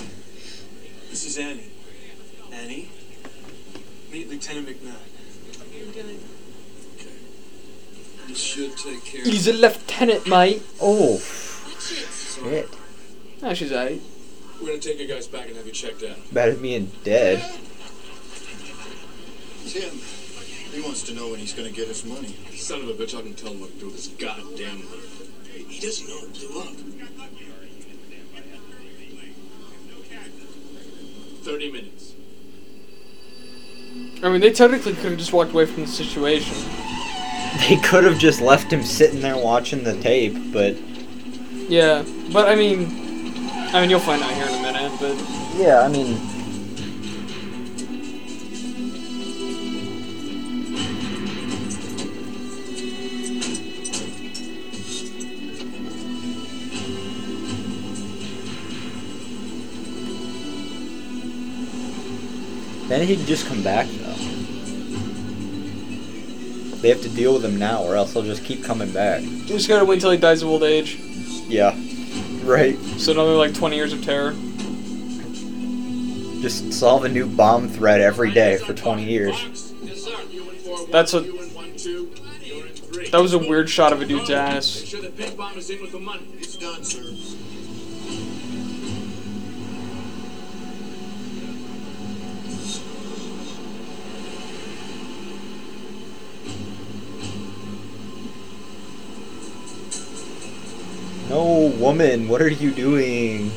This 1.11 1.25
is 1.25 1.37
Annie. 1.37 1.65
Annie? 2.51 2.89
Meet 4.11 4.29
Lieutenant 4.29 4.67
McMahon. 4.67 4.95
This 8.27 8.39
should 8.41 8.75
take 8.77 9.03
care 9.05 9.23
He's 9.23 9.47
a 9.99 10.05
lieutenant, 10.05 10.27
mate. 10.27 10.63
Oh, 10.81 11.17
shit. 11.79 12.67
Ah, 13.43 13.53
she's 13.53 13.71
alright. 13.71 14.01
We're 14.59 14.67
gonna 14.67 14.79
take 14.79 14.99
you 14.99 15.07
guys 15.07 15.27
back 15.27 15.47
and 15.47 15.55
have 15.55 15.65
you 15.65 15.71
checked 15.71 16.03
out. 16.03 16.17
Better 16.33 16.51
than 16.53 16.61
being 16.61 16.91
dead. 17.03 17.39
Tim, 19.65 19.91
he 20.73 20.81
wants 20.81 21.03
to 21.03 21.13
know 21.13 21.29
when 21.29 21.39
he's 21.39 21.53
gonna 21.53 21.71
get 21.71 21.87
his 21.87 22.03
money. 22.05 22.35
Son 22.55 22.81
of 22.81 22.89
a 22.89 22.93
bitch, 22.93 23.17
I 23.17 23.21
can 23.21 23.33
tell 23.35 23.51
him 23.51 23.61
what 23.61 23.71
to 23.73 23.79
do 23.79 23.85
with 23.85 23.95
this 23.95 24.07
goddamn 24.07 24.77
money. 24.85 25.01
He 25.67 25.79
doesn't 25.79 26.07
know 26.07 26.19
it 26.23 26.33
blew 26.33 26.61
up. 26.61 26.73
Thirty 31.43 31.71
minutes. 31.71 32.13
I 34.21 34.29
mean, 34.29 34.41
they 34.41 34.51
technically 34.51 34.93
could 34.93 35.11
have 35.11 35.17
just 35.17 35.31
walked 35.31 35.53
away 35.53 35.65
from 35.65 35.83
the 35.83 35.87
situation. 35.87 36.55
They 37.69 37.77
could 37.77 38.03
have 38.03 38.17
just 38.17 38.41
left 38.41 38.71
him 38.71 38.83
sitting 38.83 39.21
there 39.21 39.37
watching 39.37 39.83
the 39.83 39.99
tape, 40.01 40.35
but 40.53 40.75
Yeah, 41.67 42.03
but 42.31 42.47
I 42.47 42.55
mean, 42.55 42.87
I 43.71 43.81
mean, 43.81 43.89
you'll 43.91 43.99
find 43.99 44.23
out 44.23 44.31
here 44.31 44.47
in 44.47 44.55
a 44.55 44.61
minute. 44.61 44.91
But 44.99 45.15
yeah, 45.55 45.81
I 45.81 45.87
mean, 45.89 46.17
then 62.87 63.05
he'd 63.07 63.25
just 63.27 63.45
come 63.45 63.61
back 63.61 63.87
though. 63.87 64.08
They 66.81 66.89
have 66.89 67.01
to 67.01 67.09
deal 67.09 67.33
with 67.33 67.43
him 67.43 67.59
now, 67.59 67.83
or 67.83 67.95
else 67.95 68.13
he'll 68.13 68.23
just 68.23 68.45
keep 68.45 68.63
coming 68.63 68.91
back. 68.91 69.21
you 69.21 69.45
just 69.45 69.67
gotta 69.67 69.83
wait 69.85 69.95
until 69.95 70.11
he 70.11 70.17
dies 70.17 70.41
of 70.41 70.49
old 70.49 70.63
age. 70.63 70.95
Yeah, 71.47 71.75
right. 72.43 72.77
So 72.97 73.11
another 73.11 73.35
like 73.35 73.53
20 73.53 73.75
years 73.75 73.91
of 73.91 74.03
terror. 74.03 74.31
Just 76.41 76.71
solve 76.71 77.03
a 77.03 77.09
new 77.09 77.25
bomb 77.27 77.67
threat 77.67 77.99
every 77.99 78.31
day 78.31 78.57
for 78.57 78.73
20 78.73 79.03
years. 79.03 79.73
That's 80.89 81.13
a. 81.13 81.21
That 83.11 83.19
was 83.21 83.33
a 83.33 83.39
weird 83.39 83.69
shot 83.69 83.91
of 83.91 84.01
a 84.01 84.05
dude's 84.05 84.29
Make 84.29 84.37
ass. 84.37 84.95
No, 101.29 101.71
woman, 101.77 102.27
what 102.27 102.41
are 102.41 102.49
you 102.49 102.71
doing? 102.71 103.51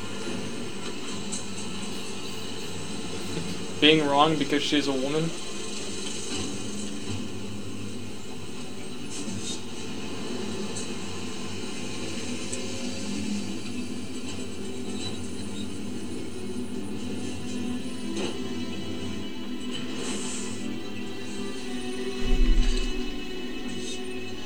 Being 3.81 4.05
wrong 4.05 4.37
because 4.37 4.61
she's 4.61 4.87
a 4.87 4.91
woman. 4.91 5.27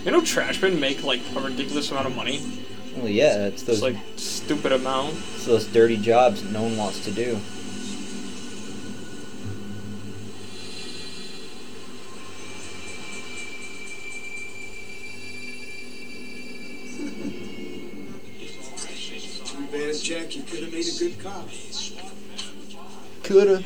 You 0.06 0.12
know, 0.14 0.22
trash 0.22 0.62
bin 0.62 0.80
make 0.80 1.04
like 1.04 1.20
a 1.36 1.42
ridiculous 1.42 1.92
amount 1.92 2.08
of 2.08 2.16
money. 2.16 2.42
Well, 2.98 3.08
yeah, 3.08 3.46
it's 3.46 3.62
those 3.64 3.76
It's 3.76 3.84
like 3.84 3.96
stupid 4.16 4.72
amount. 4.72 5.14
it's 5.36 5.46
those 5.46 5.68
dirty 5.68 5.98
jobs 5.98 6.42
that 6.42 6.52
no 6.52 6.64
one 6.64 6.78
wants 6.78 7.04
to 7.06 7.12
do. 7.12 7.38
Too 19.46 19.68
bad, 19.72 19.96
Jack. 20.02 20.36
You 20.36 20.44
could 20.44 20.64
have 20.64 20.74
made 20.74 20.88
a 20.88 21.00
good 21.00 21.20
cop. 21.20 21.48
Coulda. 23.24 23.64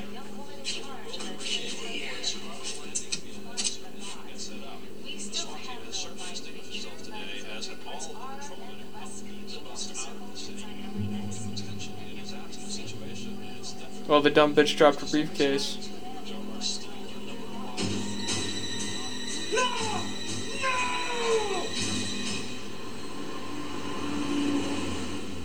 Dumb 14.31 14.55
bitch 14.55 14.77
dropped 14.77 15.01
her 15.01 15.07
briefcase. 15.07 15.77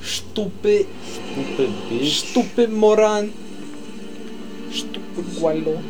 Stupid. 0.02 0.86
Stupid 1.02 1.70
bitch. 1.88 2.30
Stupid 2.30 2.70
moron. 2.70 3.32
Stupid 4.70 5.24
guaylo. 5.36 5.82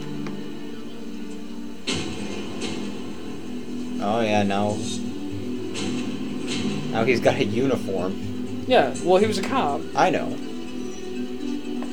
Oh 4.01 4.21
yeah, 4.21 4.43
now. 4.45 4.77
Now 6.93 7.05
he's 7.05 7.21
got 7.21 7.35
a 7.35 7.45
uniform. 7.45 8.65
Yeah, 8.69 8.95
well, 9.03 9.19
he 9.19 9.27
was 9.27 9.39
a 9.39 9.43
cop. 9.43 9.81
I 9.95 10.11
know. 10.11 10.46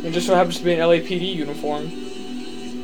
It 0.04 0.12
just 0.12 0.28
so 0.28 0.36
happens 0.36 0.58
to 0.58 0.66
be 0.66 0.74
an 0.74 0.80
LAPD 0.80 1.34
uniform. 1.34 1.86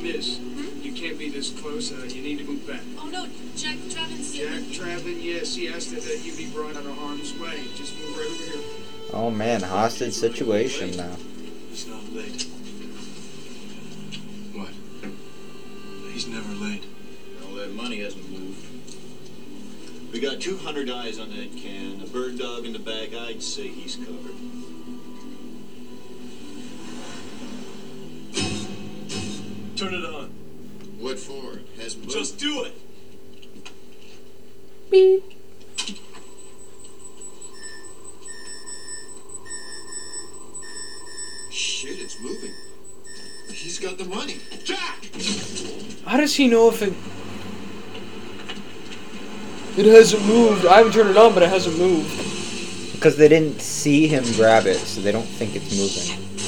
Miss, 0.01 0.39
you 0.81 0.93
can't 0.93 1.19
be 1.19 1.27
this 1.27 1.49
close. 1.59 1.91
Uh, 1.91 2.05
you 2.05 2.21
need 2.21 2.37
to 2.37 2.45
move 2.45 2.65
back. 2.65 2.79
Oh 2.97 3.09
no, 3.09 3.27
Jack 3.57 3.75
Traven's 3.89 4.33
Jack 4.33 4.61
Traven, 4.71 5.21
yes, 5.21 5.53
he 5.53 5.67
asked 5.67 5.91
that 5.91 6.05
uh, 6.05 6.23
you 6.23 6.33
be 6.37 6.49
brought 6.49 6.77
out 6.77 6.85
of 6.85 6.97
harm's 6.97 7.37
way. 7.37 7.59
Just 7.75 7.99
move 7.99 8.17
right 8.17 8.25
over 8.25 8.43
here. 8.57 8.63
Oh 9.11 9.29
man, 9.29 9.61
hostage 9.61 10.13
situation 10.13 10.95
now. 10.95 11.17
He's 11.69 11.87
not 11.87 12.09
late. 12.13 12.43
What? 14.53 14.69
He's 16.13 16.25
never 16.25 16.53
late. 16.53 16.85
All 17.45 17.55
that 17.55 17.73
money 17.73 17.99
hasn't 17.99 18.29
moved. 18.31 18.65
We 20.13 20.21
got 20.21 20.39
200 20.39 20.89
eyes 20.89 21.19
on 21.19 21.29
that 21.31 21.57
can. 21.57 22.01
A 22.01 22.07
bird 22.07 22.39
dog 22.39 22.65
in 22.65 22.71
the 22.71 22.79
bag, 22.79 23.13
I'd 23.13 23.43
say 23.43 23.67
he's 23.67 23.97
covered. 23.97 24.58
Turn 29.79 29.93
it 29.93 30.03
on. 30.03 30.25
What 30.99 31.17
for? 31.17 31.57
Hasn't 31.81 32.03
moved. 32.03 32.11
Just 32.11 32.37
do 32.37 32.65
it. 32.65 32.73
Beep. 34.91 35.23
Shit, 41.49 41.97
it's 41.97 42.19
moving. 42.19 42.51
He's 43.53 43.79
got 43.79 43.97
the 43.97 44.03
money. 44.03 44.39
Jack! 44.65 45.05
How 46.05 46.17
does 46.17 46.35
he 46.35 46.49
know 46.49 46.67
if 46.67 46.81
it? 46.81 46.93
It 49.79 49.85
hasn't 49.85 50.25
moved. 50.25 50.65
I 50.65 50.79
haven't 50.79 50.91
turned 50.91 51.11
it 51.11 51.15
on, 51.15 51.33
but 51.33 51.43
it 51.43 51.47
hasn't 51.47 51.77
moved. 51.77 52.91
Because 52.95 53.15
they 53.15 53.29
didn't 53.29 53.61
see 53.61 54.07
him 54.07 54.25
grab 54.33 54.65
it, 54.65 54.75
so 54.75 54.99
they 54.99 55.13
don't 55.13 55.23
think 55.23 55.55
it's 55.55 55.71
moving. 55.71 56.38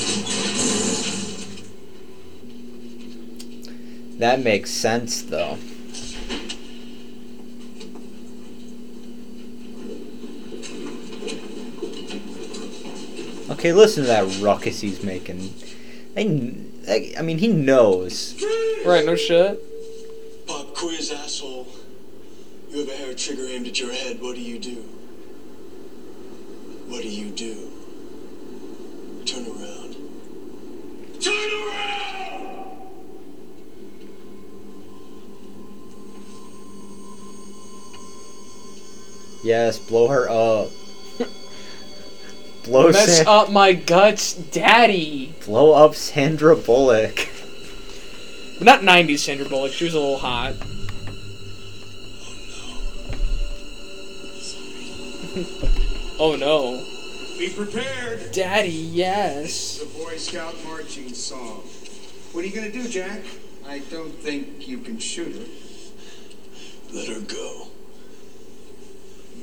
That 4.22 4.40
makes 4.44 4.70
sense, 4.70 5.24
though. 5.24 5.58
Okay, 13.50 13.74
listen 13.74 14.04
to 14.04 14.08
that 14.10 14.40
ruckus 14.40 14.80
he's 14.82 15.02
making. 15.02 15.52
I, 16.16 16.54
I, 16.88 17.14
I 17.18 17.22
mean, 17.24 17.40
he 17.40 17.48
knows. 17.48 18.36
Right? 18.86 19.04
No 19.04 19.16
shit. 19.16 19.60
Pop 20.46 20.76
Quiz, 20.76 21.12
asshole. 21.12 21.68
You 22.70 22.82
have 22.82 22.90
a 22.90 22.98
hair 22.98 23.16
trigger 23.16 23.48
aimed 23.48 23.66
at 23.66 23.80
your 23.80 23.92
head. 23.92 24.22
What 24.22 24.36
do 24.36 24.42
you 24.42 24.60
do? 24.60 24.84
What 26.88 27.02
do 27.02 27.10
you 27.10 27.32
do? 27.32 27.72
Turn 29.26 29.48
around. 29.48 29.96
Turn 31.20 31.34
around! 31.34 32.02
Yes, 39.52 39.80
blow 39.80 40.08
her 40.08 40.30
up. 40.30 40.70
Blow 42.64 42.90
Mess 42.90 43.18
San- 43.18 43.28
up 43.28 43.52
my 43.52 43.74
guts, 43.74 44.34
daddy. 44.34 45.36
blow 45.46 45.74
up 45.74 45.94
Sandra 45.94 46.56
Bullock. 46.56 47.28
But 48.58 48.64
not 48.64 48.80
90s 48.80 49.20
Sandra 49.20 49.50
Bullock. 49.50 49.74
She 49.74 49.84
was 49.84 49.94
a 49.94 50.00
little 50.00 50.20
hot. 50.20 50.54
oh 56.18 56.38
no. 56.40 56.82
Be 57.38 57.50
prepared. 57.54 58.32
Daddy, 58.32 58.70
yes. 58.70 59.80
The 59.80 60.00
Boy 60.00 60.16
Scout 60.16 60.56
marching 60.64 61.14
song. 61.14 61.64
What 62.32 62.46
are 62.46 62.48
you 62.48 62.56
gonna 62.56 62.72
do, 62.72 62.88
Jack? 62.88 63.20
I 63.68 63.80
don't 63.80 64.14
think 64.14 64.70
you 64.70 64.78
can 64.78 64.98
shoot 64.98 65.36
her. 65.36 65.44
Let 66.96 67.10
her 67.10 67.20
go. 67.20 67.71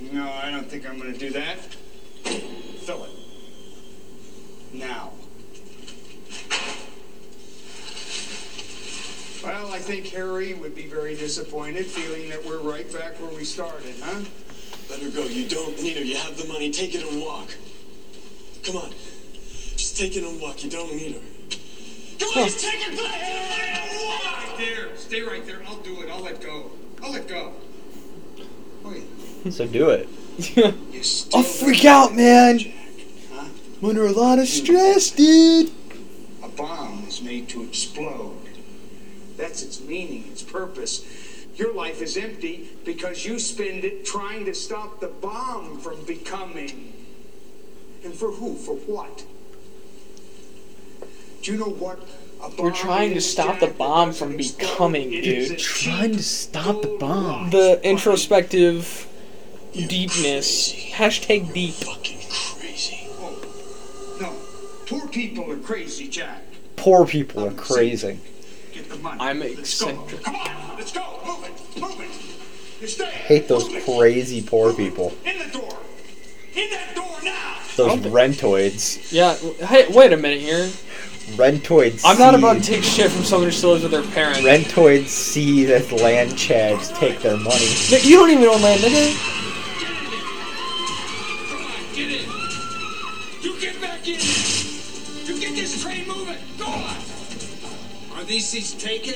No, 0.00 0.30
I 0.30 0.50
don't 0.50 0.66
think 0.66 0.88
I'm 0.88 0.98
gonna 0.98 1.16
do 1.16 1.30
that. 1.30 1.58
Fill 1.58 3.04
it. 3.04 3.10
Now. 4.72 5.12
Well, 9.42 9.72
I 9.72 9.78
think 9.78 10.08
Harry 10.08 10.54
would 10.54 10.74
be 10.74 10.86
very 10.86 11.14
disappointed, 11.14 11.86
feeling 11.86 12.28
that 12.30 12.44
we're 12.44 12.58
right 12.58 12.90
back 12.92 13.20
where 13.20 13.30
we 13.30 13.44
started, 13.44 13.94
huh? 14.02 14.20
Let 14.90 15.00
her 15.00 15.10
go. 15.10 15.24
You 15.24 15.48
don't 15.48 15.80
need 15.82 15.96
her. 15.96 16.02
You 16.02 16.16
have 16.16 16.36
the 16.36 16.46
money. 16.46 16.70
Take 16.70 16.94
it 16.94 17.04
and 17.04 17.20
walk. 17.20 17.48
Come 18.64 18.76
on. 18.76 18.90
Just 19.76 19.96
take 19.96 20.16
it 20.16 20.24
and 20.24 20.40
walk. 20.40 20.64
You 20.64 20.70
don't 20.70 20.94
need 20.94 21.14
her. 21.14 21.20
Come 22.18 22.28
on, 22.30 22.48
just 22.48 22.60
take 22.60 22.80
it 22.80 22.96
back! 22.96 24.48
Right 24.48 24.54
there. 24.58 24.96
Stay 24.96 25.22
right 25.22 25.46
there. 25.46 25.62
I'll 25.66 25.76
do 25.76 26.02
it. 26.02 26.10
I'll 26.10 26.22
let 26.22 26.40
go. 26.40 26.70
I'll 27.02 27.12
let 27.12 27.28
go. 27.28 27.52
Yeah. 29.48 29.54
So 29.54 29.66
do 29.66 29.90
it. 29.90 30.08
I'll 31.34 31.42
freak 31.42 31.84
out, 31.84 32.14
man. 32.14 32.60
I'm 33.80 33.88
under 33.88 34.06
a 34.06 34.12
lot 34.12 34.38
of 34.38 34.46
stress, 34.46 35.10
dude. 35.10 35.70
A 36.42 36.48
bomb 36.48 37.04
is 37.08 37.22
made 37.22 37.48
to 37.50 37.62
explode. 37.62 38.36
That's 39.36 39.62
its 39.62 39.80
meaning, 39.80 40.26
its 40.30 40.42
purpose. 40.42 41.04
Your 41.56 41.72
life 41.72 42.02
is 42.02 42.16
empty 42.16 42.68
because 42.84 43.24
you 43.24 43.38
spend 43.38 43.84
it 43.84 44.04
trying 44.04 44.44
to 44.44 44.54
stop 44.54 45.00
the 45.00 45.08
bomb 45.08 45.78
from 45.78 46.04
becoming. 46.04 46.92
And 48.04 48.14
for 48.14 48.30
who? 48.30 48.54
For 48.54 48.74
what? 48.74 49.24
Do 51.42 51.52
you 51.52 51.58
know 51.58 51.70
what 51.70 52.00
a 52.38 52.48
bomb 52.48 52.64
We're 52.64 52.72
trying 52.72 53.14
to 53.14 53.20
stop 53.20 53.58
the 53.58 53.66
bomb 53.68 54.12
from 54.12 54.36
becoming, 54.36 55.12
It 55.12 55.24
is 55.24 55.50
a 55.50 55.56
dude. 55.56 55.58
Trying 55.58 56.12
to 56.12 56.22
stop 56.22 56.82
the 56.82 56.96
bomb. 57.00 57.50
The 57.50 57.80
introspective 57.82 59.07
deepness. 59.86 60.72
Hashtag 60.92 61.52
deep. 61.52 61.74
Fucking 61.74 62.18
crazy. 62.58 62.96
Whoa. 63.18 64.20
No, 64.20 64.32
poor 64.86 65.08
people 65.08 65.50
are 65.50 65.58
crazy, 65.58 66.08
Jack. 66.08 66.42
Poor 66.76 67.06
people 67.06 67.44
are 67.44 67.48
um, 67.48 67.56
crazy. 67.56 68.18
Get 68.72 68.88
the 68.88 68.96
money. 68.96 69.20
I'm 69.20 69.40
Let's 69.40 69.80
go. 69.80 69.88
eccentric. 69.88 70.22
Come 70.24 70.36
on, 70.36 70.76
let's 70.76 70.92
go. 70.92 71.20
Move 71.26 71.44
it. 71.44 71.80
Move 71.80 72.00
it. 72.00 72.80
You 72.80 72.86
stay. 72.86 73.10
Hate 73.10 73.48
those 73.48 73.68
crazy 73.84 74.42
poor 74.42 74.72
people. 74.72 75.12
In 75.24 75.38
the 75.38 75.58
door. 75.58 75.76
In 76.54 76.70
that 76.70 76.94
door 76.94 77.18
now. 77.24 77.56
Those 77.76 77.98
rentoids. 78.00 79.12
Yeah, 79.12 79.34
hey, 79.66 79.86
wait 79.92 80.12
a 80.12 80.16
minute 80.16 80.40
here. 80.40 80.68
Rentoids. 81.36 82.02
I'm 82.04 82.18
not 82.18 82.34
about 82.34 82.56
to 82.56 82.62
take 82.62 82.82
shit 82.82 83.10
from 83.10 83.22
someone 83.22 83.48
who 83.48 83.52
still 83.52 83.72
lives 83.72 83.82
with 83.82 83.92
their 83.92 84.02
parents. 84.02 84.40
Rentoids 84.40 85.08
see 85.08 85.64
that 85.66 85.90
land 85.92 86.32
chads 86.32 86.96
take 86.96 87.20
their 87.20 87.36
money. 87.36 87.66
You 88.02 88.16
don't 88.16 88.30
even 88.30 88.44
own 88.46 88.62
land, 88.62 88.80
nigga. 88.80 89.37
Are 98.28 98.30
these 98.30 98.46
seats 98.46 98.74
taken? 98.74 99.14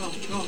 Go, 0.00 0.08
go. 0.30 0.40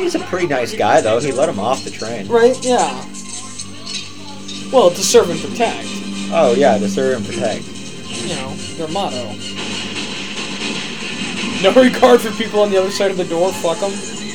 He's 0.00 0.16
a 0.16 0.18
pretty 0.18 0.48
nice 0.48 0.74
guy, 0.74 1.00
though. 1.00 1.20
He 1.20 1.30
let 1.30 1.48
him 1.48 1.60
off 1.60 1.84
the 1.84 1.92
train. 1.92 2.26
Right? 2.26 2.58
Yeah. 2.60 2.92
Well, 4.72 4.90
to 4.90 5.00
serve 5.00 5.30
and 5.30 5.38
protect. 5.38 5.86
Oh, 6.32 6.56
yeah, 6.58 6.76
to 6.76 6.88
serve 6.88 7.18
and 7.18 7.24
protect. 7.24 7.62
You 7.68 8.34
know, 8.34 8.52
their 8.74 8.88
motto. 8.88 9.32
No 11.62 11.72
regard 11.80 12.20
for 12.20 12.32
people 12.32 12.62
on 12.62 12.70
the 12.70 12.78
other 12.80 12.90
side 12.90 13.12
of 13.12 13.16
the 13.16 13.26
door. 13.26 13.52
Fuck 13.52 13.78
them. 13.78 13.92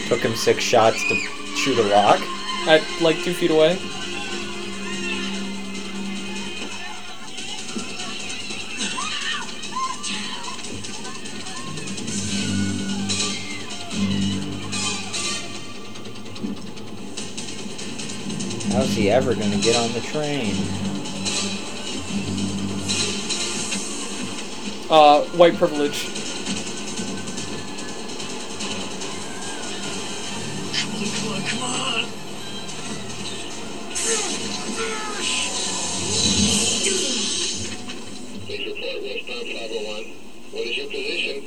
Took 0.07 0.21
him 0.21 0.37
six 0.37 0.63
shots 0.63 1.05
to 1.09 1.15
shoot 1.57 1.77
a 1.79 1.83
rock. 1.91 2.21
At 2.65 2.81
like 3.01 3.17
two 3.25 3.33
feet 3.33 3.51
away. 3.51 3.77
How's 18.77 18.93
he 18.93 19.09
ever 19.09 19.33
gonna 19.33 19.57
get 19.57 19.75
on 19.75 19.91
the 19.93 20.01
train? 20.01 20.53
Uh, 24.87 25.23
white 25.35 25.57
privilege. 25.57 26.05
Come 30.75 31.33
on, 31.33 31.41
come 31.41 31.63
on. 31.63 32.05
Please 38.45 38.67
report 38.67 39.01
westbound 39.01 39.47
501. 39.57 40.03
What 40.51 40.67
is 40.67 40.77
your 40.77 40.85
position? 40.85 41.45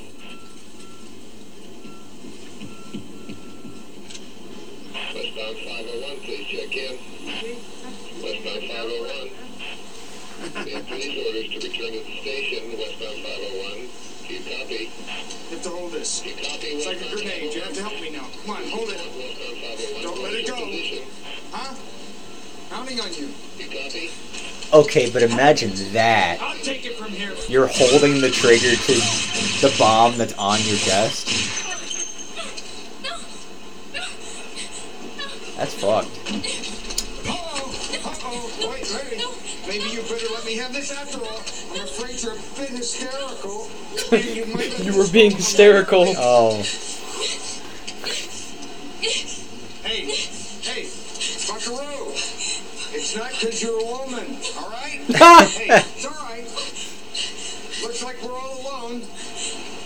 Westbound 5.15 5.57
501, 5.59 6.17
please 6.25 6.47
check 6.49 6.77
in. 6.77 7.10
Westbound 7.41 8.69
501. 8.69 9.33
We 10.67 10.73
have 10.73 10.87
police 10.87 11.17
orders 11.25 11.49
to 11.49 11.57
return 11.57 11.93
to 11.97 12.05
the 12.05 12.21
station, 12.21 12.77
westbound 12.77 13.17
501. 13.25 13.89
Do 14.29 14.35
you 14.35 14.41
copy? 14.45 14.93
You 15.49 15.57
have 15.57 15.63
to 15.63 15.71
hold 15.71 15.93
this. 15.93 16.23
You 16.23 16.33
copy 16.35 16.67
It's 16.67 16.87
like 16.87 17.01
a 17.01 17.09
grenade. 17.09 17.55
You 17.55 17.63
have 17.63 17.73
to 17.73 17.81
help 17.81 17.95
me 17.95 18.11
now. 18.11 18.27
Come 18.45 18.57
on, 18.57 18.63
hold 18.69 18.91
it. 18.91 19.01
Oh 19.01 20.03
Don't 20.03 20.17
let 20.19 20.23
What 20.23 20.35
it 20.35 20.41
is 20.43 20.49
your 20.49 20.57
go. 20.59 20.65
position? 20.67 21.05
Huh? 21.51 21.75
Counting 22.69 23.01
on 23.01 23.15
you. 23.15 23.33
You 23.57 23.67
copy? 23.73 24.11
Okay, 24.75 25.11
but 25.11 25.23
imagine 25.23 25.71
that. 25.95 26.43
I'll 26.43 26.59
take 26.59 26.85
it 26.85 26.99
from 26.99 27.11
here. 27.11 27.33
You're 27.49 27.69
holding 27.69 28.21
the 28.21 28.29
trigger 28.29 28.77
to 28.77 28.93
the 29.65 29.75
bomb 29.79 30.19
that's 30.19 30.35
on 30.35 30.61
your 30.65 30.77
chest. 30.77 31.27
That's 35.57 35.73
fucked. 35.73 36.80
Uh-oh. 38.63 38.71
Wait, 38.73 38.87
wait. 38.93 39.67
Maybe 39.67 39.91
you 39.91 40.03
better 40.03 40.27
let 40.35 40.45
me 40.45 40.57
have 40.57 40.73
this 40.73 40.91
after 40.91 41.19
all. 41.19 41.43
I'm 41.75 41.85
afraid 41.87 42.23
you're 42.23 42.33
a 42.33 42.59
bit 42.59 42.71
hysterical. 42.71 43.69
You 44.13 44.93
You 44.93 44.97
were 44.99 45.09
being 45.09 45.31
hysterical. 45.31 46.15
Oh. 46.19 46.63
Hey, 49.83 50.05
hey, 50.05 50.87
Buckaroo. 51.49 52.13
It's 52.93 53.17
not 53.17 53.31
because 53.31 53.63
you're 53.63 53.81
a 53.81 53.85
woman, 53.85 54.37
all 54.59 54.71
right? 54.71 55.01
hey, 55.09 55.67
it's 55.71 56.05
all 56.05 56.13
right. 56.13 56.45
Looks 57.83 58.03
like 58.05 58.23
we're 58.23 58.39
all 58.39 58.61
alone. 58.61 59.03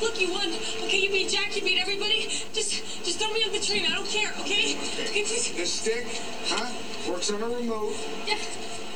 Look, 0.01 0.21
you 0.21 0.33
won. 0.33 0.49
Okay, 0.85 0.99
you 0.99 1.11
beat 1.11 1.29
Jack, 1.31 1.55
you 1.55 1.63
beat 1.63 1.81
everybody. 1.81 2.23
Just, 2.53 3.05
just 3.05 3.21
throw 3.21 3.33
me 3.33 3.45
on 3.45 3.53
the 3.53 3.61
train. 3.61 3.87
I 3.87 3.95
don't 3.95 4.09
care. 4.09 4.33
Okay? 4.41 4.77
Okay, 5.07 5.23
please. 5.23 5.53
This 5.55 5.73
stick, 5.73 6.07
huh, 6.49 6.73
works 7.09 7.31
on 7.31 7.43
a 7.43 7.49
remote. 7.49 7.95
Yeah. 8.27 8.37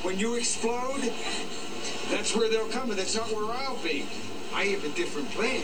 When 0.03 0.19
you 0.19 0.35
explode, 0.35 1.13
that's 2.11 2.35
where 2.35 2.49
they'll 2.49 2.69
come, 2.69 2.91
and 2.91 2.99
that's 2.99 3.15
not 3.15 3.31
where 3.33 3.51
I'll 3.53 3.77
be. 3.79 4.07
I 4.55 4.65
have 4.67 4.85
a 4.85 4.89
different 4.91 5.31
plan. 5.31 5.63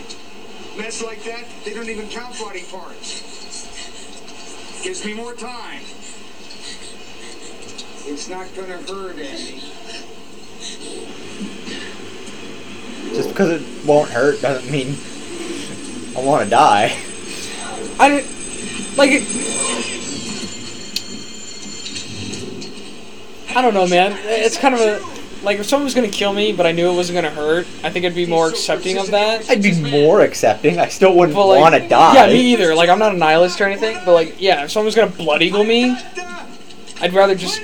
Mess 0.77 1.01
like 1.03 1.23
that, 1.23 1.45
they 1.63 1.73
don't 1.73 1.89
even 1.89 2.07
count 2.09 2.37
body 2.39 2.63
parts. 2.69 3.21
Gives 4.83 5.05
me 5.05 5.13
more 5.13 5.33
time. 5.33 5.81
It's 8.07 8.29
not 8.29 8.53
gonna 8.55 8.77
hurt, 8.77 9.17
any. 9.17 9.61
Just 13.15 13.29
because 13.29 13.61
it 13.61 13.85
won't 13.85 14.09
hurt 14.11 14.41
doesn't 14.41 14.69
mean 14.69 14.95
I 16.15 16.21
want 16.21 16.43
to 16.43 16.49
die. 16.49 16.95
I 17.99 18.09
didn't 18.09 18.97
like 18.97 19.11
it. 19.11 19.74
I 23.55 23.61
don't 23.61 23.73
know, 23.73 23.87
man. 23.87 24.17
It's 24.25 24.57
kind 24.57 24.75
of 24.75 24.81
a 24.81 25.01
like 25.43 25.59
if 25.59 25.65
someone 25.67 25.85
was 25.85 25.93
gonna 25.93 26.07
kill 26.09 26.33
me, 26.33 26.51
but 26.51 26.65
I 26.65 26.71
knew 26.71 26.89
it 26.89 26.95
wasn't 26.95 27.15
gonna 27.15 27.29
hurt. 27.29 27.67
I 27.83 27.89
think 27.89 28.03
I'd 28.05 28.15
be 28.15 28.25
more 28.25 28.49
accepting 28.49 28.97
of 28.97 29.11
that. 29.11 29.49
I'd 29.49 29.61
be 29.61 29.79
more 29.79 30.21
accepting. 30.21 30.79
I 30.79 30.87
still 30.87 31.15
wouldn't 31.15 31.35
But, 31.35 31.45
like, 31.47 31.61
want 31.61 31.75
to 31.75 31.87
die. 31.87 32.15
Yeah, 32.15 32.27
me 32.27 32.53
either. 32.53 32.75
Like 32.75 32.89
I'm 32.89 32.99
not 32.99 33.13
a 33.13 33.17
nihilist 33.17 33.61
or 33.61 33.65
anything, 33.65 33.97
but 34.05 34.13
like, 34.13 34.41
yeah, 34.41 34.65
if 34.65 34.71
someone's 34.71 34.95
gonna 34.95 35.11
blood 35.11 35.41
eagle 35.41 35.63
me, 35.63 35.95
I'd 36.99 37.13
rather 37.13 37.35
just 37.35 37.61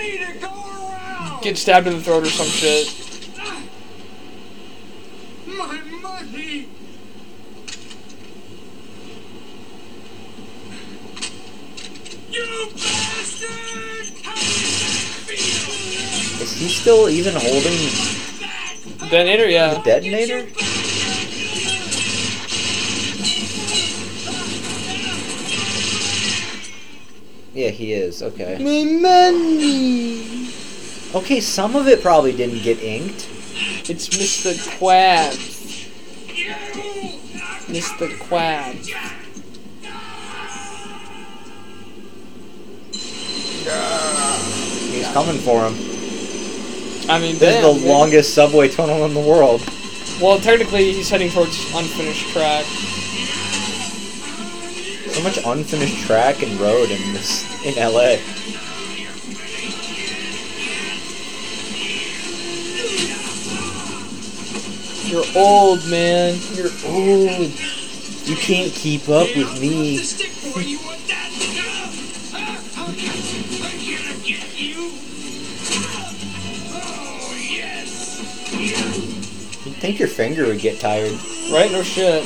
get 1.42 1.58
stabbed 1.58 1.88
in 1.88 1.94
the 1.94 2.02
throat 2.02 2.24
or 2.24 2.30
some 2.30 2.48
shit. 2.48 3.01
Still 16.82 17.08
even 17.10 17.34
holding 17.34 17.78
Detonator, 19.12 19.46
the 19.46 19.52
yeah. 19.52 19.84
detonator? 19.84 20.48
Yeah, 27.54 27.70
he 27.70 27.94
is. 27.94 28.24
Okay. 28.24 28.58
My 28.58 29.00
money. 29.00 30.50
Okay, 31.14 31.40
some 31.40 31.76
of 31.76 31.88
it 31.88 32.02
probably 32.02 32.32
didn't 32.32 32.64
get 32.64 32.82
inked. 32.82 33.30
It's 33.88 34.10
Mr. 34.10 34.56
Quabs. 34.80 35.86
Mr. 37.68 38.10
Quabs. 38.18 38.88
He's 44.92 45.08
coming 45.10 45.38
for 45.38 45.70
him. 45.70 45.91
I 47.12 47.20
mean, 47.20 47.38
This 47.38 47.56
damn, 47.56 47.66
is 47.66 47.82
the 47.82 47.88
man. 47.88 47.90
longest 47.90 48.34
subway 48.34 48.70
tunnel 48.70 49.04
in 49.06 49.14
the 49.14 49.20
world. 49.20 49.62
Well, 50.22 50.40
technically, 50.40 50.94
he's 50.94 51.10
heading 51.10 51.30
towards 51.30 51.58
unfinished 51.76 52.30
track. 52.32 52.64
So 55.12 55.22
much 55.22 55.38
unfinished 55.46 56.06
track 56.06 56.42
and 56.42 56.58
road 56.58 56.90
in 56.90 57.14
this 57.14 57.44
in 57.66 57.76
LA. 57.76 58.16
You're 65.06 65.26
old, 65.36 65.86
man. 65.90 66.40
You're 66.54 66.72
old. 66.86 67.52
You 68.24 68.36
can't 68.38 68.72
keep 68.72 69.10
up 69.10 69.28
with 69.36 69.60
me. 69.60 69.98
Think 79.82 79.98
your 79.98 80.08
finger 80.08 80.46
would 80.46 80.60
get 80.60 80.80
tired. 80.80 81.12
Right? 81.52 81.72
No 81.72 81.82
shit. 81.82 82.24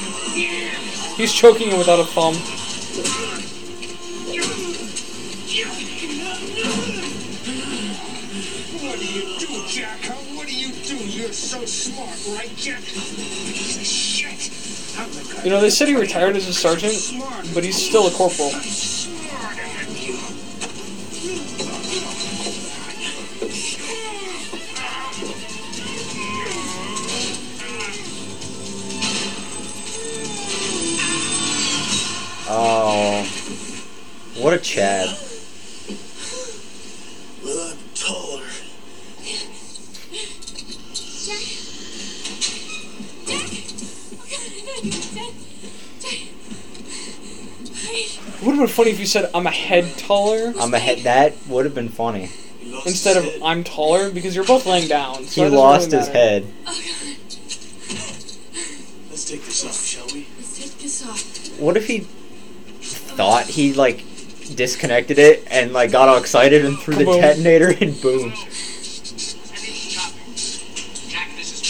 He's 1.15 1.31
choking 1.31 1.71
it 1.71 1.77
without 1.77 2.01
a 2.01 2.03
thumb. 2.03 2.35
What 8.83 8.99
do 8.99 9.05
you 9.05 9.39
do, 9.39 9.67
Jack? 9.69 9.99
Huh? 10.03 10.13
What 10.35 10.47
do 10.47 10.53
you 10.53 10.73
do? 10.83 10.97
You're 10.97 11.31
so 11.31 11.63
smart, 11.63 12.37
right, 12.37 12.53
Jack? 12.57 12.81
Piece 12.81 13.77
of 13.77 13.85
shit. 13.85 14.99
I'm 14.99 15.09
the 15.11 15.33
guy 15.33 15.43
You 15.45 15.49
know, 15.49 15.61
they 15.61 15.69
said 15.69 15.87
he 15.87 15.95
retired 15.95 16.35
as 16.35 16.49
a 16.49 16.53
sergeant, 16.53 16.93
but 17.53 17.63
he's 17.63 17.81
still 17.81 18.07
a 18.07 18.11
corporal. 18.11 18.51
Oh, 32.47 33.23
what 34.37 34.53
a 34.53 34.59
Chad. 34.59 35.07
Well, 37.43 37.71
I'm 37.71 37.77
taller. 37.95 38.43
It 47.87 48.41
would 48.41 48.51
have 48.51 48.59
been 48.59 48.67
funny 48.67 48.91
if 48.91 48.99
you 48.99 49.05
said, 49.05 49.29
I'm 49.33 49.47
a 49.47 49.51
head 49.51 49.97
taller, 49.97 50.53
I'm 50.59 50.73
a 50.73 50.79
head. 50.79 50.99
That 50.99 51.33
would 51.47 51.65
have 51.65 51.73
been 51.75 51.89
funny. 51.89 52.29
instead 52.85 53.17
of 53.17 53.27
I'm 53.43 53.63
taller, 53.63 54.11
because 54.11 54.35
you're 54.35 54.45
both 54.45 54.65
laying 54.65 54.87
down. 54.87 55.19
He 55.23 55.25
So 55.25 55.41
it 55.41 55.45
doesn't 55.45 55.57
lost 55.59 55.87
really 55.87 55.97
his 55.99 56.07
matter. 56.07 56.19
head. 56.19 56.53
Let's 59.09 59.25
take 59.29 59.43
this 59.43 59.65
off, 59.65 59.83
shall 59.85 60.07
we? 60.07 60.27
Let's 60.37 60.59
take 60.59 60.77
this 60.79 61.05
off. 61.07 61.59
What 61.59 61.77
if 61.77 61.87
he 61.87 62.05
thought 63.15 63.45
he 63.45 63.73
like 63.73 64.03
disconnected 64.55 65.17
it 65.17 65.47
and 65.49 65.73
like 65.73 65.91
got 65.91 66.09
all 66.09 66.17
excited 66.17 66.65
and 66.65 66.77
threw 66.77 66.95
the 66.95 67.05
Kaboom. 67.05 67.21
detonator 67.21 67.69
and 67.69 68.01
boom? 68.01 68.33
Jack, 71.09 71.29
this. 71.35 71.65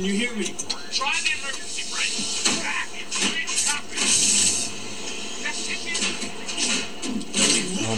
You 0.00 0.14
hear 0.14 0.34
me? 0.34 0.44
Jack, 0.90 1.20
you're 1.28 1.36
there. 1.42 1.52
You 1.52 1.79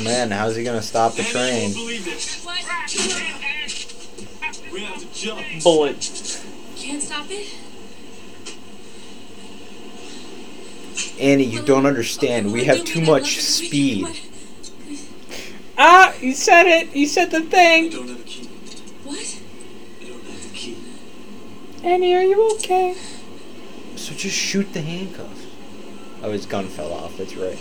man, 0.03 0.31
how's 0.31 0.57
he 0.57 0.65
gonna 0.65 0.83
stop 0.83 1.15
the 1.15 1.23
train? 1.23 1.75
We 4.73 4.81
have 4.81 5.01
to 5.01 5.15
jump. 5.15 5.63
Bullet. 5.63 6.43
Can't 6.77 7.03
stop 7.03 7.27
it? 7.31 7.55
Annie, 11.21 11.45
you 11.45 11.63
don't 11.63 11.87
understand. 11.87 12.53
We 12.53 12.65
have 12.65 12.85
too 12.85 13.01
much 13.01 13.39
speed. 13.41 14.07
Ah, 15.79 16.15
you 16.21 16.33
said 16.33 16.67
it. 16.67 16.95
You 16.95 17.07
said 17.07 17.31
the 17.31 17.41
thing. 17.41 17.91
don't 17.91 18.09
have 18.09 18.21
a 18.21 18.23
key. 18.23 18.47
What? 19.05 19.41
I 20.01 20.05
don't 20.05 20.25
have 20.25 20.43
the 20.43 20.57
key. 20.57 20.77
Annie, 21.85 22.15
are 22.15 22.23
you 22.23 22.51
okay? 22.55 22.97
So 23.97 24.15
just 24.15 24.37
shoot 24.37 24.73
the 24.73 24.81
handcuffs. 24.81 25.47
Oh, 26.23 26.31
his 26.33 26.47
gun 26.47 26.67
fell 26.69 26.93
off. 26.93 27.17
That's 27.17 27.37
right. 27.37 27.59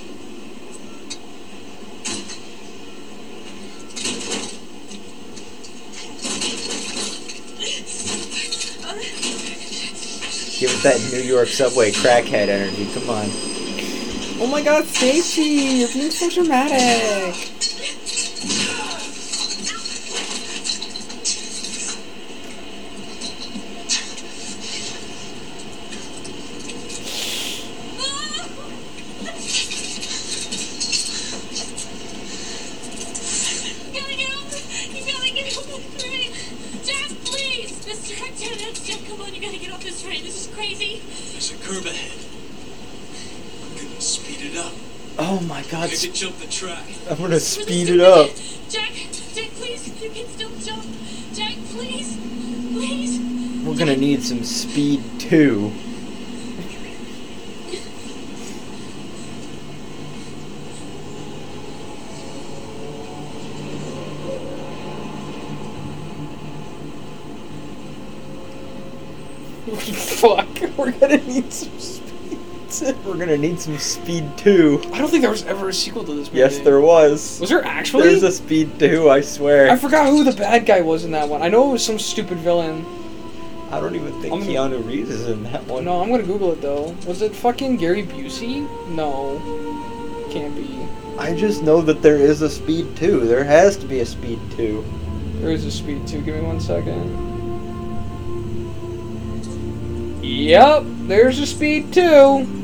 That 10.83 10.99
New 11.11 11.21
York 11.21 11.47
subway 11.47 11.91
crackhead 11.91 12.47
energy. 12.47 12.87
Come 12.95 13.09
on. 13.11 13.27
Oh 14.39 14.47
my 14.49 14.63
god, 14.63 14.85
Stacy, 14.85 15.43
you're 15.43 15.89
being 15.89 16.09
so 16.09 16.27
dramatic. 16.27 17.50
Can 46.61 46.69
jump 46.69 46.85
the 46.85 47.05
track. 47.05 47.11
I'm 47.11 47.17
gonna 47.17 47.39
speed 47.39 47.89
it 47.89 47.99
up. 47.99 48.29
Jack, 48.69 48.91
Jack, 49.33 49.49
please. 49.51 50.01
You 50.01 50.09
can 50.09 50.27
still 50.27 50.49
jump. 50.59 50.85
Jack, 51.33 51.55
please. 51.71 52.17
Please. 52.73 53.19
We're 53.65 53.77
gonna 53.77 53.97
need 53.97 54.23
some 54.23 54.43
speed 54.43 55.03
too. 55.19 55.71
Fuck, 69.71 70.47
we're 70.77 70.91
gonna 70.91 71.17
need 71.17 71.51
some 71.51 71.79
We're 73.05 73.17
gonna 73.17 73.37
need 73.37 73.59
some 73.59 73.77
speed 73.77 74.37
too. 74.37 74.81
I 74.91 74.97
don't 74.99 75.09
think 75.09 75.21
there 75.21 75.31
was 75.31 75.43
ever 75.45 75.69
a 75.69 75.73
sequel 75.73 76.03
to 76.03 76.13
this 76.13 76.27
movie. 76.27 76.39
Yes, 76.39 76.59
there 76.59 76.81
was. 76.81 77.39
Was 77.39 77.49
there 77.49 77.63
actually? 77.65 78.03
There's 78.09 78.23
a 78.23 78.31
speed 78.31 78.79
two. 78.79 79.09
I 79.09 79.21
swear. 79.21 79.69
I 79.69 79.75
forgot 79.75 80.07
who 80.09 80.23
the 80.23 80.31
bad 80.33 80.65
guy 80.65 80.81
was 80.81 81.05
in 81.05 81.11
that 81.11 81.29
one. 81.29 81.41
I 81.41 81.47
know 81.49 81.69
it 81.69 81.73
was 81.73 81.85
some 81.85 81.99
stupid 81.99 82.37
villain. 82.39 82.85
I 83.71 83.79
don't 83.79 83.95
even 83.95 84.11
think 84.21 84.33
I'm 84.33 84.39
gonna- 84.41 84.75
Keanu 84.75 84.85
Reeves 84.87 85.09
is 85.11 85.27
in 85.27 85.43
that 85.43 85.65
one. 85.65 85.85
No, 85.85 86.01
I'm 86.01 86.09
gonna 86.09 86.23
Google 86.23 86.51
it 86.51 86.61
though. 86.61 86.95
Was 87.07 87.21
it 87.21 87.33
fucking 87.35 87.77
Gary 87.77 88.03
Busey? 88.03 88.67
No, 88.89 89.39
can't 90.31 90.55
be. 90.55 90.77
I 91.17 91.33
just 91.35 91.61
know 91.63 91.81
that 91.81 92.01
there 92.01 92.17
is 92.17 92.41
a 92.41 92.49
Speed 92.49 92.95
2. 92.97 93.27
There 93.27 93.43
has 93.43 93.77
to 93.77 93.85
be 93.85 93.99
a 93.99 94.05
Speed 94.05 94.39
2. 94.57 94.83
There 95.39 95.51
is 95.51 95.65
a 95.65 95.71
Speed 95.71 96.07
2. 96.07 96.21
Give 96.21 96.35
me 96.35 96.41
one 96.41 96.59
second. 96.59 97.29
Yep, 100.23 100.83
there's 101.07 101.39
a 101.39 101.45
Speed 101.45 101.93
2. 101.93 102.60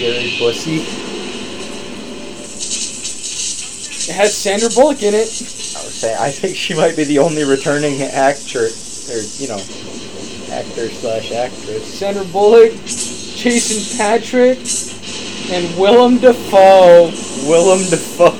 Gary 0.00 0.30
Busey. 0.40 0.80
It 4.08 4.14
has 4.14 4.34
Sandra 4.34 4.70
Bullock 4.70 5.02
in 5.02 5.12
it. 5.12 5.28
I 5.76 5.84
would 5.84 5.92
say 5.92 6.16
I 6.18 6.30
think 6.30 6.56
she 6.56 6.72
might 6.74 6.96
be 6.96 7.04
the 7.04 7.18
only 7.18 7.44
returning 7.44 8.00
actor, 8.00 8.64
or 8.64 9.18
you 9.36 9.48
know, 9.48 9.60
actor 10.56 10.88
slash 10.88 11.32
actress. 11.32 11.98
Sandra 11.98 12.24
Bullock, 12.24 12.72
Jason 12.72 13.98
Patric, 13.98 14.56
and 15.52 15.78
Willem 15.78 16.16
Dafoe. 16.16 17.12
Willem 17.46 17.80
Dafoe. 17.90 18.32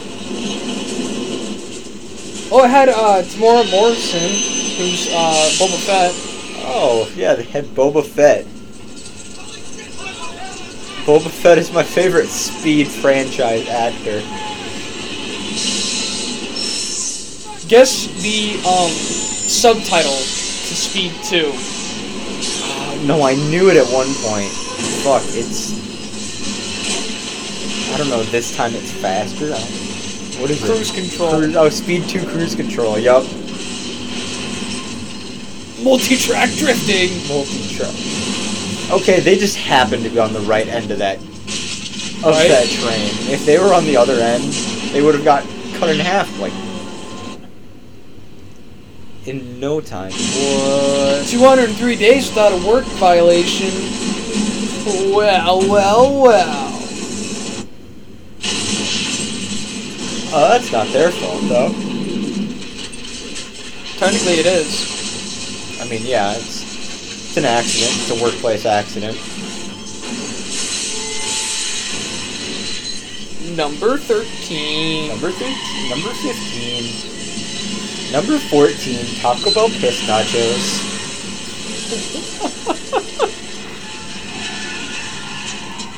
Oh, 2.52 2.64
it 2.64 2.70
had 2.70 2.88
uh, 2.88 3.20
Temuera 3.20 3.70
Morrison, 3.70 4.30
who's 4.78 5.08
uh, 5.12 5.50
Boba 5.60 5.78
Fett. 5.84 6.12
Oh 6.72 7.12
yeah, 7.14 7.34
they 7.34 7.42
had 7.42 7.66
Boba 7.66 8.02
Fett. 8.02 8.46
Boba 11.06 11.30
Fett 11.30 11.58
is 11.58 11.72
my 11.72 11.82
favorite 11.82 12.28
Speed 12.28 12.86
franchise 12.86 13.66
actor. 13.68 14.20
Guess 17.68 18.08
the 18.22 18.56
um, 18.68 18.90
subtitle 18.90 20.10
to 20.10 20.74
Speed 20.74 21.12
2. 21.24 21.52
Uh, 22.62 23.06
no, 23.06 23.22
I 23.22 23.34
knew 23.48 23.70
it 23.70 23.76
at 23.76 23.86
one 23.92 24.12
point. 24.22 24.50
Fuck, 25.02 25.22
it's. 25.28 25.78
I 27.92 27.96
don't 27.96 28.08
know. 28.08 28.22
This 28.24 28.54
time 28.54 28.74
it's 28.74 28.92
faster. 28.92 29.50
What 30.40 30.50
is 30.50 30.62
Cruise 30.62 30.90
it? 30.90 31.02
control. 31.08 31.30
Cruise, 31.38 31.56
oh, 31.56 31.68
Speed 31.70 32.08
Two 32.08 32.24
cruise 32.26 32.54
control. 32.54 32.98
Yup. 32.98 33.24
Multi-track 35.82 36.50
drifting. 36.56 37.10
Multi-track. 37.28 38.19
Okay, 38.92 39.20
they 39.20 39.38
just 39.38 39.56
happened 39.56 40.02
to 40.02 40.10
be 40.10 40.18
on 40.18 40.32
the 40.32 40.40
right 40.40 40.66
end 40.66 40.90
of 40.90 40.98
that 40.98 41.18
of 41.18 42.34
Right. 42.34 42.48
that 42.48 42.66
train. 42.68 43.32
If 43.32 43.46
they 43.46 43.58
were 43.58 43.72
on 43.72 43.84
the 43.84 43.96
other 43.96 44.20
end, 44.20 44.52
they 44.92 45.00
would 45.00 45.14
have 45.14 45.24
got 45.24 45.44
cut 45.78 45.90
in 45.90 45.98
half 45.98 46.28
like 46.38 46.52
in 49.26 49.60
no 49.60 49.80
time. 49.80 50.12
What? 50.12 51.26
203 51.28 51.96
days 51.96 52.28
without 52.28 52.52
a 52.52 52.66
work 52.66 52.84
violation. 52.84 53.70
Well, 55.14 55.60
well, 55.68 56.20
well. 56.20 56.66
Oh, 60.32 60.48
that's 60.48 60.72
not 60.72 60.88
their 60.88 61.10
fault 61.10 61.42
though. 61.48 61.70
Technically, 63.98 64.40
it 64.40 64.46
is. 64.46 65.80
I 65.80 65.88
mean, 65.88 66.02
yeah, 66.04 66.32
it's 66.32 66.59
it's 67.30 67.36
an 67.36 67.44
accident. 67.44 67.92
It's 67.94 68.10
a 68.10 68.20
workplace 68.20 68.66
accident. 68.66 69.14
Number 73.56 73.98
13. 73.98 75.10
Number 75.10 75.30
13, 75.30 75.90
number 75.90 76.10
15, 76.10 78.12
number 78.12 78.36
14, 78.36 79.06
Taco 79.20 79.54
Bell 79.54 79.68
Piss 79.68 80.00
Nachos. 80.08 80.88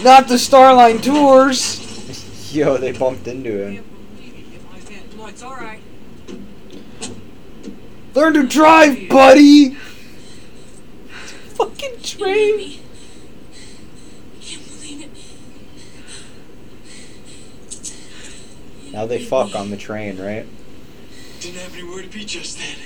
Not 0.05 0.29
the 0.29 0.35
Starline 0.35 1.03
Tours. 1.03 1.81
Yo, 2.55 2.77
they 2.77 2.93
bumped 2.93 3.27
into 3.27 3.69
him. 3.69 3.83
No, 5.17 5.27
it's 5.29 5.43
alright. 5.43 5.81
Learn 8.15 8.35
to 8.35 8.47
drive, 8.47 9.09
buddy. 9.09 9.79
Fucking 11.63 12.03
train. 12.03 12.81
Can't 14.41 14.67
believe 14.67 15.03
it. 15.03 15.11
Now 18.93 19.07
they 19.07 19.25
fuck 19.25 19.55
on 19.55 19.71
the 19.71 19.77
train, 19.77 20.21
right? 20.21 20.45
Didn't 21.39 21.61
have 21.61 21.73
anywhere 21.73 22.03
to 22.03 22.09
be 22.09 22.25
just 22.25 22.59
then. 22.59 22.77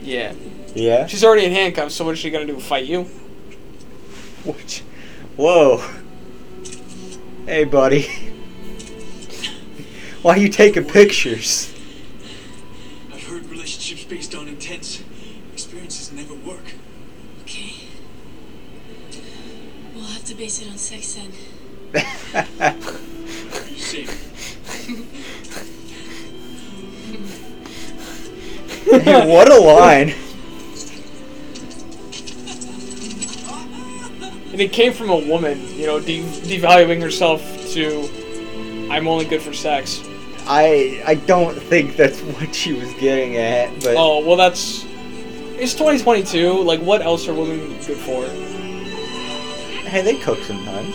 Yeah. 0.00 0.34
Yeah. 0.76 1.06
She's 1.08 1.24
already 1.24 1.44
in 1.44 1.50
handcuffs, 1.50 1.96
so 1.96 2.04
what 2.04 2.12
is 2.12 2.20
she 2.20 2.30
gonna 2.30 2.46
do? 2.46 2.60
Fight 2.60 2.86
you? 2.86 3.02
Which, 4.44 4.84
whoa. 5.36 5.82
Hey, 7.46 7.64
buddy. 7.64 8.02
Why 10.22 10.34
are 10.34 10.38
you 10.38 10.48
taking 10.48 10.84
pictures? 10.84 11.74
I've 13.90 13.94
heard 13.94 14.00
relationships 14.00 14.04
based 14.04 14.34
on 14.34 14.48
intense 14.48 15.02
experiences 15.54 16.12
never 16.12 16.34
work. 16.34 16.74
Okay. 17.40 17.72
We'll 19.94 20.04
have 20.04 20.24
to 20.26 20.34
base 20.34 20.60
it 20.60 20.68
on 20.70 20.76
sex 20.76 21.14
then. 21.14 21.32
Same. 23.76 24.08
Hey, 29.00 29.26
what 29.32 29.50
a 29.50 29.58
line. 29.58 30.14
And 34.52 34.60
it 34.60 34.72
came 34.72 34.92
from 34.92 35.08
a 35.08 35.16
woman, 35.16 35.66
you 35.78 35.86
know, 35.86 35.98
de- 35.98 36.24
devaluing 36.42 37.00
herself 37.00 37.40
to, 37.72 38.88
I'm 38.90 39.08
only 39.08 39.24
good 39.24 39.40
for 39.40 39.54
sex. 39.54 40.02
I 40.48 41.02
I 41.06 41.14
don't 41.14 41.54
think 41.56 41.96
that's 41.96 42.20
what 42.20 42.54
she 42.54 42.72
was 42.72 42.92
getting 42.94 43.36
at, 43.36 43.80
but 43.82 43.94
Oh, 43.96 44.24
well, 44.26 44.36
that's. 44.36 44.84
It's 45.60 45.74
2022. 45.74 46.62
Like, 46.62 46.80
what 46.80 47.02
else 47.02 47.26
are 47.28 47.34
women 47.34 47.58
good 47.84 47.98
for? 47.98 48.24
hey, 49.88 50.02
they 50.02 50.16
cook 50.20 50.38
sometimes. 50.44 50.94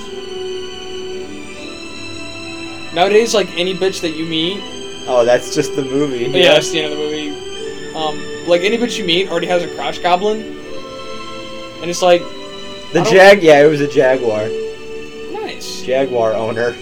Nowadays, 2.94 3.34
like, 3.34 3.50
any 3.58 3.74
bitch 3.74 4.02
that 4.02 4.12
you 4.12 4.26
meet. 4.26 4.60
Oh, 5.08 5.24
that's 5.26 5.54
just 5.56 5.76
the 5.76 5.82
movie. 5.82 6.28
Oh, 6.28 6.30
yeah, 6.30 6.54
that's 6.54 6.72
the 6.72 6.82
end 6.82 6.94
of 6.94 7.00
the 7.00 7.04
movie. 7.04 7.96
Um, 7.96 8.48
like, 8.48 8.62
any 8.62 8.78
bitch 8.78 8.98
you 8.98 9.04
meet 9.06 9.30
already 9.30 9.48
has 9.48 9.64
a 9.64 9.76
crotch 9.76 10.02
goblin. 10.02 10.42
And 11.82 11.90
it's 11.90 12.02
like. 12.02 12.22
The 12.94 13.04
Jag, 13.04 13.42
yeah, 13.42 13.64
it 13.64 13.68
was 13.68 13.82
a 13.82 13.88
Jaguar. 13.88 14.48
Nice. 15.42 15.82
Jaguar 15.82 16.34
owner. 16.34 16.76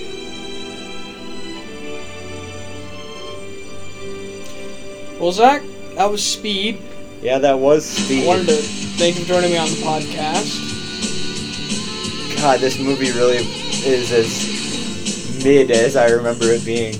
Well, 5.22 5.32
Zach, 5.32 5.62
that 5.96 6.10
was 6.10 6.26
Speed. 6.26 6.80
Yeah, 7.22 7.38
that 7.38 7.60
was 7.60 7.86
I 8.00 8.02
Speed. 8.02 8.28
wanted 8.28 8.48
to 8.48 8.56
thank 8.98 9.16
you 9.18 9.22
for 9.22 9.28
joining 9.28 9.52
me 9.52 9.58
on 9.58 9.68
the 9.68 9.76
podcast. 9.76 10.58
God, 12.42 12.60
this 12.60 12.80
movie 12.80 13.12
really 13.12 13.38
is 13.86 14.12
as 14.12 15.44
mid 15.44 15.70
as 15.70 15.96
I 15.96 16.08
remember 16.10 16.46
it 16.46 16.66
being. 16.66 16.96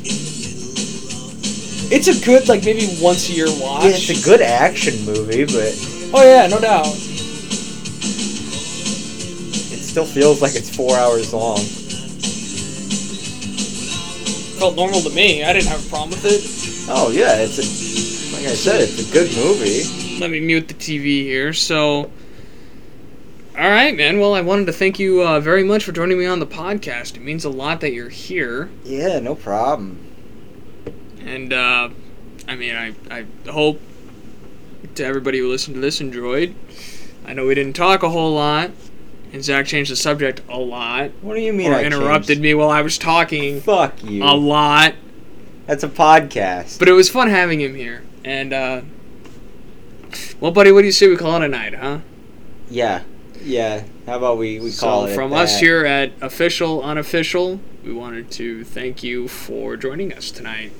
It's 1.94 2.08
a 2.08 2.24
good, 2.26 2.48
like, 2.48 2.64
maybe 2.64 2.88
once 3.02 3.28
a 3.30 3.34
year 3.34 3.48
watch. 3.60 3.84
Yeah, 3.86 3.92
it's 3.96 4.10
a 4.12 4.24
good 4.24 4.42
action 4.42 5.04
movie, 5.04 5.46
but 5.46 5.74
Oh, 6.14 6.24
yeah, 6.24 6.46
no 6.48 6.60
doubt. 6.60 6.86
it 9.74 9.82
still 9.84 10.06
feels 10.06 10.42
like 10.44 10.54
it's 10.56 10.74
four 10.74 10.96
hours 10.96 11.34
long. 11.34 11.58
Felt 14.60 14.76
normal 14.76 15.02
to 15.02 15.10
me. 15.10 15.44
I 15.44 15.54
didn't 15.54 15.70
have 15.70 15.84
a 15.84 15.90
problem 15.90 16.12
with 16.12 16.26
it. 16.26 16.44
Oh 16.94 17.10
yeah, 17.10 17.36
it's 17.38 17.58
a, 17.58 17.64
like 18.44 18.52
I 18.52 18.56
said, 18.56 18.82
it's 18.82 19.10
a 19.10 19.14
good 19.14 19.36
movie. 19.36 20.20
Let 20.20 20.32
me 20.32 20.40
mute 20.40 20.68
the 20.68 20.74
TV 20.74 21.24
here. 21.24 21.54
So, 21.54 22.12
all 23.58 23.70
right, 23.70 23.96
man. 23.96 24.20
Well, 24.20 24.34
I 24.34 24.42
wanted 24.42 24.66
to 24.68 24.74
thank 24.74 24.98
you 25.00 25.22
uh, 25.24 25.40
very 25.40 25.64
much 25.64 25.84
for 25.84 25.92
joining 25.92 26.18
me 26.18 26.26
on 26.26 26.40
the 26.40 26.48
podcast. 26.48 27.16
It 27.18 27.22
means 27.22 27.46
a 27.46 27.50
lot 27.50 27.82
that 27.82 27.94
you're 27.94 28.10
here, 28.10 28.70
Yeah, 28.84 29.20
no 29.20 29.36
problem. 29.36 30.00
and 31.20 31.54
uh, 31.54 31.90
I 32.48 32.56
mean, 32.56 32.76
I 32.76 32.94
I 33.10 33.26
hope 33.50 33.80
to 34.96 35.06
everybody 35.06 35.40
who 35.40 35.48
listened 35.50 35.76
to 35.76 35.82
this 35.82 36.02
enjoyed. 36.02 36.56
I 37.26 37.34
know 37.34 37.46
we 37.46 37.54
didn't 37.56 37.76
talk 37.76 38.02
a 38.02 38.10
whole 38.10 38.34
lot, 38.34 38.72
and 39.32 39.44
Zach 39.44 39.68
changed 39.68 39.92
the 39.92 39.96
subject 39.96 40.42
a 40.50 40.58
lot. 40.58 41.12
What 41.22 41.36
do 41.36 41.42
you 41.42 41.54
mean 41.54 41.72
Or 41.72 41.76
I 41.76 41.84
interrupted 41.84 42.28
changed? 42.30 42.42
me 42.42 42.54
while 42.56 42.72
I 42.72 42.82
was 42.82 42.98
talking 42.98 43.62
Fuck 43.62 44.04
you. 44.04 44.24
a 44.24 44.34
lot. 44.34 44.96
That's 45.68 45.84
a 45.84 45.90
podcast. 45.90 46.80
But 46.80 46.88
it 46.90 46.94
was 46.94 47.08
fun 47.10 47.30
having 47.30 47.62
him 47.62 47.76
here. 47.76 48.02
And, 48.24 48.54
uh, 48.54 48.82
well, 50.40 50.52
buddy, 50.52 50.72
what 50.72 50.82
do 50.82 50.86
you 50.86 50.92
say 50.92 51.08
we 51.08 51.18
call 51.18 51.42
it 51.42 51.46
a 51.46 51.48
night, 51.48 51.74
huh? 51.74 52.00
Yeah, 52.70 53.04
yeah. 53.44 53.84
How 54.06 54.18
about 54.18 54.38
we 54.38 54.60
we 54.60 54.72
call 54.72 55.02
so, 55.02 55.06
it? 55.08 55.10
at 55.10 55.16
from 55.16 55.34
us 55.34 55.54
that? 55.54 55.60
here 55.60 55.86
at 55.86 56.12
Official 56.22 56.82
Unofficial, 56.84 57.60
we 57.84 57.94
wanted 57.94 58.32
to 58.32 58.64
thank 58.64 59.04
you 59.04 59.28
for 59.28 59.76
joining 59.76 60.14
us 60.14 60.32
tonight. 60.32 60.72